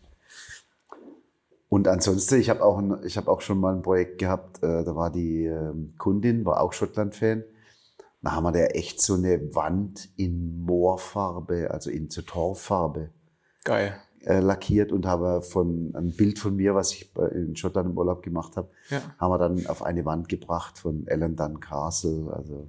Und 1.69 1.87
ansonsten, 1.89 2.41
ich 2.41 2.51
habe 2.51 2.65
auch, 2.65 2.79
ein, 2.79 3.05
ich 3.05 3.17
hab 3.17 3.29
auch 3.29 3.41
schon 3.41 3.59
mal 3.59 3.75
ein 3.75 3.83
Projekt 3.83 4.19
gehabt, 4.19 4.63
äh, 4.63 4.85
da 4.85 4.97
war 4.97 5.11
die 5.11 5.47
ähm, 5.47 5.95
Kundin, 5.97 6.45
war 6.45 6.61
auch 6.61 6.73
Schottland-Fan. 6.73 7.45
Da 8.23 8.33
haben 8.33 8.45
wir 8.45 8.53
da 8.53 8.59
echt 8.67 9.01
so 9.01 9.15
eine 9.15 9.55
Wand 9.55 10.09
in 10.17 10.65
Moorfarbe, 10.65 11.71
also 11.71 11.91
in 11.91 12.11
so 12.11 12.23
Torffarbe 12.23 13.11
geil. 13.67 14.01
Äh, 14.27 14.41
lackiert 14.41 14.93
und 14.93 15.07
habe 15.07 15.41
von 15.41 15.93
ein 15.95 16.11
Bild 16.15 16.39
von 16.39 16.55
mir, 16.57 16.75
was 16.75 16.93
ich 16.93 17.11
in 17.35 17.57
Schottland 17.57 17.91
im 17.91 17.97
Urlaub 17.97 18.23
gemacht 18.23 18.57
habe, 18.57 18.69
Ja. 18.91 19.01
haben 19.19 19.31
wir 19.31 19.39
dann 19.39 19.67
auf 19.67 19.83
eine 19.83 20.05
Wand 20.05 20.29
gebracht 20.29 20.79
von 20.79 21.07
Ellendon 21.07 21.61
Castle. 21.61 22.31
Also 22.33 22.69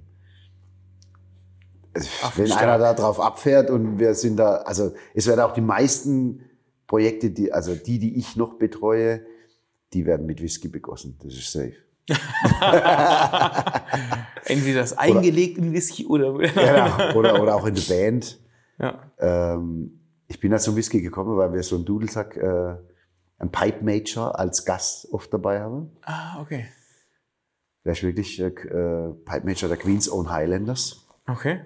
also, 1.94 2.08
Ach, 2.22 2.36
wenn 2.38 2.46
stark. 2.46 2.62
einer 2.62 2.78
da 2.78 2.94
drauf 2.94 3.18
abfährt 3.20 3.70
und 3.70 3.98
wir 3.98 4.14
sind 4.14 4.36
da, 4.36 4.56
also 4.58 4.92
es 5.14 5.26
werden 5.26 5.40
auch 5.40 5.52
die 5.52 5.60
meisten 5.62 6.42
Projekte, 6.86 7.30
die, 7.30 7.52
also 7.52 7.74
die, 7.74 7.98
die 7.98 8.16
ich 8.18 8.36
noch 8.36 8.54
betreue, 8.58 9.22
die 9.92 10.06
werden 10.06 10.26
mit 10.26 10.40
Whisky 10.40 10.68
begossen. 10.68 11.18
Das 11.22 11.34
ist 11.34 11.50
safe. 11.50 11.74
Entweder 14.44 14.80
das 14.80 14.96
eingelegt 14.96 15.58
in 15.58 15.72
Whisky 15.72 16.06
oder. 16.06 16.32
Genau. 16.34 17.18
Oder, 17.18 17.42
oder 17.42 17.56
auch 17.56 17.66
in 17.66 17.74
der 17.74 17.82
Band. 17.82 18.38
ja. 18.78 19.00
Ähm, 19.18 19.97
ich 20.28 20.38
bin 20.40 20.50
da 20.50 20.58
zum 20.58 20.76
Whisky 20.76 21.00
gekommen, 21.00 21.36
weil 21.36 21.52
wir 21.52 21.62
so 21.62 21.76
einen 21.76 21.86
Dudelsack, 21.86 22.36
äh, 22.36 22.76
einen 23.38 23.50
Pipe 23.50 23.82
Major 23.82 24.38
als 24.38 24.64
Gast 24.64 25.10
oft 25.10 25.32
dabei 25.32 25.60
haben. 25.60 25.90
Ah, 26.02 26.40
okay. 26.40 26.66
Der 27.84 27.92
ist 27.92 28.02
wirklich 28.02 28.38
äh, 28.38 28.48
äh, 28.48 29.14
Pipe 29.24 29.46
Major 29.46 29.68
der 29.68 29.78
Queen's 29.78 30.10
Own 30.10 30.30
Highlanders. 30.30 31.06
Okay. 31.26 31.60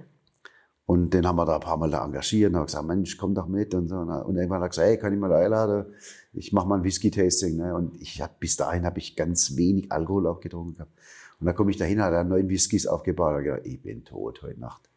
Und 0.87 1.15
den 1.15 1.27
haben 1.27 1.37
wir 1.37 1.47
da 1.47 1.57
ein 1.57 1.61
paar 1.61 1.77
Mal 1.77 1.91
da 1.91 2.05
engagiert 2.05 2.51
und 2.51 2.59
haben 2.59 2.67
gesagt, 2.67 2.87
Mensch, 2.87 3.17
komm 3.17 3.35
doch 3.35 3.49
mit 3.49 3.75
und 3.75 3.89
so. 3.89 3.97
Und 3.97 4.37
irgendwann 4.37 4.61
hat 4.61 4.67
er 4.67 4.69
gesagt, 4.69 4.89
hey, 4.89 4.99
kann 4.99 5.13
ich 5.13 5.19
mal 5.19 5.33
einladen? 5.33 5.87
Ich 6.33 6.53
mache 6.53 6.69
mal 6.69 6.77
ein 6.77 6.85
Whisky-Tasting. 6.85 7.57
Ne? 7.57 7.75
Und 7.75 8.01
ich 8.01 8.21
hab, 8.21 8.39
bis 8.41 8.57
dahin 8.57 8.85
habe 8.85 8.99
ich 8.99 9.17
ganz 9.17 9.57
wenig 9.57 9.91
Alkohol 9.91 10.27
auch 10.27 10.41
getrunken 10.41 10.75
gehabt. 10.75 10.93
Und 11.41 11.47
dann 11.47 11.55
komme 11.55 11.71
ich 11.71 11.77
dahin, 11.79 12.01
hat 12.03 12.13
er 12.13 12.25
neun 12.25 12.49
Whiskys 12.49 12.87
aufgebaut. 12.87 13.39
Und 13.39 13.45
gedacht, 13.45 13.63
ich 13.65 13.83
bin 13.83 14.05
tot 14.05 14.43
heute 14.43 14.61
Nacht. 14.61 14.89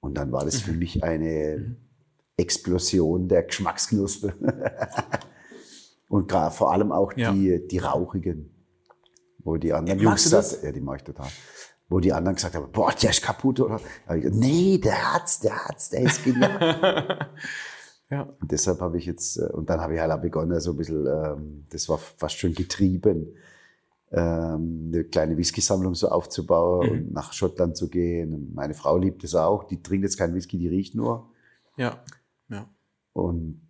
Und 0.00 0.16
dann 0.16 0.32
war 0.32 0.44
das 0.44 0.60
für 0.60 0.72
mich 0.74 1.02
eine 1.02 1.76
Explosion 2.36 3.28
der 3.28 3.44
Geschmacksknospe. 3.44 4.34
und 6.08 6.28
gerade 6.28 6.54
vor 6.54 6.72
allem 6.72 6.92
auch 6.92 7.12
Ja. 7.16 7.32
die, 7.32 7.66
die 7.66 7.78
rauchigen. 7.78 8.50
Wo 9.38 9.56
die 9.56 9.72
anderen 9.72 9.98
Ja, 9.98 10.04
Jungs 10.06 10.30
das? 10.30 10.62
ja, 10.62 10.72
die 10.72 10.80
mag 10.80 10.98
ich 11.00 11.04
total. 11.04 11.28
Wo 11.88 12.00
die 12.00 12.12
anderen 12.12 12.34
gesagt 12.36 12.54
haben, 12.54 12.72
boah, 12.72 12.90
der 12.92 13.10
ist 13.10 13.22
kaputt, 13.22 13.60
oder? 13.60 13.78
Gesagt, 14.08 14.34
nee, 14.36 14.78
der 14.78 15.14
hat's, 15.14 15.40
der 15.40 15.64
hat's, 15.66 15.90
der 15.90 16.02
ist 16.02 16.24
genial. 16.24 17.30
Ja. 18.10 18.28
Und 18.40 18.52
deshalb 18.52 18.80
habe 18.80 18.98
ich 18.98 19.06
jetzt, 19.06 19.38
äh, 19.38 19.46
und 19.46 19.70
dann 19.70 19.80
habe 19.80 19.94
ich 19.94 20.00
halt 20.00 20.12
auch 20.12 20.20
begonnen, 20.20 20.60
so 20.60 20.72
ein 20.72 20.76
bisschen, 20.76 21.06
ähm, 21.06 21.64
das 21.70 21.88
war 21.88 21.96
fast 21.98 22.38
schon 22.38 22.52
getrieben, 22.52 23.34
ähm, 24.12 24.90
eine 24.92 25.04
kleine 25.04 25.36
Whisky-Sammlung 25.38 25.94
so 25.94 26.08
aufzubauen 26.10 26.86
Mhm. 26.86 26.92
und 27.06 27.12
nach 27.14 27.32
Schottland 27.32 27.76
zu 27.78 27.88
gehen. 27.88 28.52
Meine 28.54 28.74
Frau 28.74 28.98
liebt 28.98 29.24
es 29.24 29.34
auch, 29.34 29.64
die 29.64 29.82
trinkt 29.82 30.04
jetzt 30.04 30.18
keinen 30.18 30.34
Whisky, 30.34 30.58
die 30.58 30.68
riecht 30.68 30.94
nur. 30.94 31.30
Ja. 31.78 32.04
Ja. 33.14 33.20
Und 33.20 33.60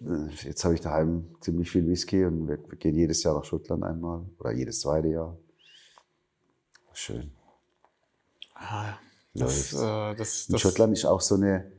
äh, 0.00 0.28
jetzt 0.42 0.64
habe 0.64 0.74
ich 0.74 0.80
daheim 0.80 1.34
ziemlich 1.40 1.70
viel 1.70 1.86
Whisky 1.86 2.24
und 2.24 2.48
wir, 2.48 2.58
wir 2.68 2.78
gehen 2.78 2.96
jedes 2.96 3.22
Jahr 3.22 3.34
nach 3.34 3.44
Schottland 3.44 3.82
einmal 3.82 4.24
oder 4.38 4.52
jedes 4.52 4.80
zweite 4.80 5.08
Jahr. 5.08 5.36
Schön. 6.92 7.32
Ah, 8.54 8.94
das, 9.34 9.72
äh, 9.72 10.14
das, 10.14 10.46
das, 10.48 10.60
Schottland 10.60 10.92
ist 10.92 11.04
auch 11.04 11.20
so 11.20 11.34
eine 11.34 11.72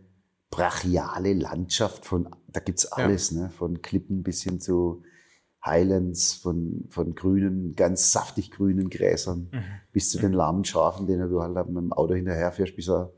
brachiale 0.50 1.34
Landschaft 1.34 2.06
von, 2.06 2.30
da 2.48 2.60
gibt's 2.60 2.86
alles, 2.86 3.32
ne? 3.32 3.50
von 3.50 3.82
Klippen 3.82 4.24
bis 4.24 4.44
hin 4.44 4.60
zu 4.60 5.04
Highlands, 5.66 6.34
von, 6.34 6.86
von 6.90 7.16
grünen, 7.16 7.76
ganz 7.76 8.12
saftig 8.12 8.52
grünen 8.52 8.90
Gräsern 8.90 9.50
Mhm. 9.52 9.64
bis 9.92 10.10
zu 10.10 10.20
den 10.20 10.34
lahmen 10.34 10.64
Schafen, 10.64 11.08
denen 11.08 11.30
du 11.30 11.42
halt 11.42 11.56
mit 11.68 11.78
dem 11.78 11.94
Auto 11.94 12.14
hinterherfährst, 12.14 12.76
bis 12.76 12.90
er 12.90 13.12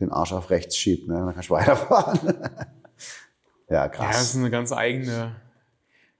den 0.00 0.10
Arsch 0.10 0.32
auf 0.32 0.50
rechts 0.50 0.76
schiebt. 0.76 1.08
Ne? 1.08 1.14
Dann 1.14 1.32
kannst 1.34 1.50
du 1.50 1.54
weiterfahren. 1.54 2.18
ja, 3.68 3.86
ja, 3.86 3.88
das 3.88 3.98
ist 3.98 4.00
krass. 4.32 4.36
eine 4.36 4.50
ganz 4.50 4.72
eigene, 4.72 5.36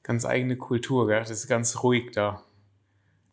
ganz 0.03 0.25
eigene 0.25 0.57
Kultur, 0.57 1.07
gell? 1.07 1.21
Das 1.21 1.31
ist 1.31 1.49
ganz 1.49 1.83
ruhig 1.83 2.11
da. 2.13 2.43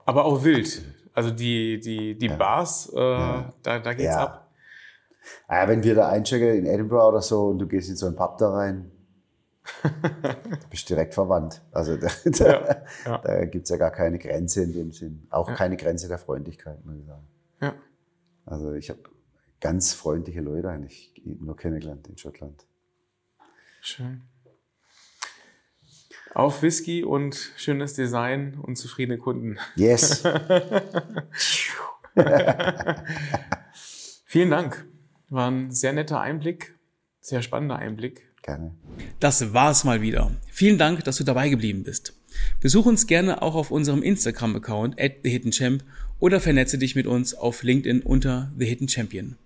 Aber 0.06 0.26
auch 0.26 0.44
wild. 0.44 0.82
Also 1.14 1.32
die, 1.32 1.80
die, 1.80 2.18
die 2.18 2.30
Bars, 2.30 2.90
äh, 2.94 2.96
da, 2.98 3.52
da 3.64 3.94
geht's 3.94 4.04
Ja. 4.04 4.24
ab. 4.24 4.44
Ah, 5.48 5.68
wenn 5.68 5.84
wir 5.84 5.94
da 5.96 6.08
einchecken 6.10 6.56
in 6.60 6.66
Edinburgh 6.66 7.08
oder 7.10 7.22
so 7.22 7.48
und 7.48 7.60
du 7.60 7.68
gehst 7.68 7.90
in 7.90 7.98
so 7.98 8.06
einen 8.06 8.16
Pub 8.16 8.38
da 8.38 8.50
rein, 8.52 8.92
bist 10.70 10.90
direkt 10.90 11.14
verwandt. 11.14 11.62
Also 11.72 11.98
da, 11.98 12.08
da, 12.24 12.46
Ja, 12.48 12.76
ja. 13.06 13.18
da 13.18 13.46
gibt's 13.46 13.70
ja 13.70 13.76
gar 13.78 13.92
keine 13.92 14.20
Grenze 14.20 14.64
in 14.64 14.72
dem 14.74 14.92
Sinn. 14.94 15.28
Auch 15.30 15.50
Ja. 15.50 15.56
keine 15.56 15.76
Grenze 15.76 16.08
der 16.08 16.18
Freundlichkeit, 16.18 16.84
muss 16.86 16.96
ich 16.96 17.06
sagen. 17.06 17.28
Ja. 17.62 17.74
Also 18.46 18.72
ich 18.74 18.90
habe 18.90 19.00
ganz 19.60 19.94
freundliche 19.94 20.42
Leute 20.42 20.70
eigentlich 20.70 21.14
nur 21.24 21.56
kennengelernt 21.58 22.08
in 22.08 22.18
Schottland. 22.18 22.66
Schön. 23.82 24.24
Auf 26.34 26.62
Whisky 26.62 27.04
und 27.04 27.52
schönes 27.58 27.94
Design 27.94 28.60
und 28.62 28.76
zufriedene 28.78 29.18
Kunden. 29.18 29.58
Yes. 29.76 30.22
Vielen 34.26 34.52
Dank. 34.52 34.86
War 35.30 35.50
ein 35.50 35.72
sehr 35.72 35.94
netter 35.94 36.20
Einblick, 36.22 36.78
sehr 37.22 37.42
spannender 37.42 37.78
Einblick. 37.78 38.28
Gerne. 38.44 38.76
Das 39.20 39.54
war's 39.54 39.84
mal 39.84 40.02
wieder. 40.02 40.32
Vielen 40.52 40.78
Dank, 40.78 41.04
dass 41.04 41.18
du 41.18 41.24
dabei 41.24 41.50
geblieben 41.50 41.84
bist. 41.84 42.14
Besuch 42.62 42.86
uns 42.86 43.08
gerne 43.08 43.42
auch 43.42 43.56
auf 43.56 43.72
unserem 43.72 44.04
Instagram-Account 44.04 45.00
at 45.00 45.24
TheHiddenChamp 45.24 45.84
oder 46.20 46.40
vernetze 46.40 46.78
dich 46.78 46.96
mit 46.96 47.08
uns 47.08 47.34
auf 47.34 47.64
LinkedIn 47.64 48.02
unter 48.02 48.52
The 48.58 48.66
Hidden 48.66 48.88
Champion. 48.88 49.38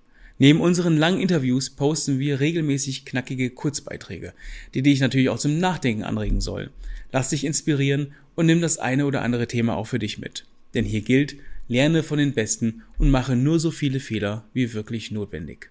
Neben 0.41 0.59
unseren 0.59 0.97
langen 0.97 1.21
Interviews 1.21 1.69
posten 1.69 2.17
wir 2.17 2.39
regelmäßig 2.39 3.05
knackige 3.05 3.51
Kurzbeiträge, 3.51 4.33
die 4.73 4.81
dich 4.81 4.99
natürlich 4.99 5.29
auch 5.29 5.37
zum 5.37 5.59
Nachdenken 5.59 6.01
anregen 6.01 6.41
sollen. 6.41 6.71
Lass 7.11 7.29
dich 7.29 7.43
inspirieren 7.43 8.13
und 8.33 8.47
nimm 8.47 8.59
das 8.59 8.79
eine 8.79 9.05
oder 9.05 9.21
andere 9.21 9.45
Thema 9.45 9.75
auch 9.75 9.85
für 9.85 9.99
dich 9.99 10.17
mit. 10.17 10.47
Denn 10.73 10.83
hier 10.83 11.01
gilt, 11.01 11.35
lerne 11.67 12.01
von 12.01 12.17
den 12.17 12.33
Besten 12.33 12.81
und 12.97 13.11
mache 13.11 13.35
nur 13.35 13.59
so 13.59 13.69
viele 13.69 13.99
Fehler 13.99 14.43
wie 14.51 14.73
wirklich 14.73 15.11
notwendig. 15.11 15.69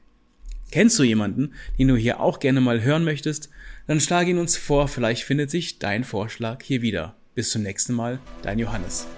Kennst 0.70 0.96
du 1.00 1.02
jemanden, 1.02 1.52
den 1.76 1.88
du 1.88 1.96
hier 1.96 2.20
auch 2.20 2.38
gerne 2.38 2.60
mal 2.60 2.80
hören 2.80 3.02
möchtest? 3.02 3.50
Dann 3.88 3.98
schlage 3.98 4.30
ihn 4.30 4.38
uns 4.38 4.56
vor, 4.56 4.86
vielleicht 4.86 5.24
findet 5.24 5.50
sich 5.50 5.80
dein 5.80 6.04
Vorschlag 6.04 6.62
hier 6.62 6.80
wieder. 6.80 7.16
Bis 7.34 7.50
zum 7.50 7.62
nächsten 7.62 7.94
Mal, 7.94 8.20
dein 8.44 8.60
Johannes. 8.60 9.08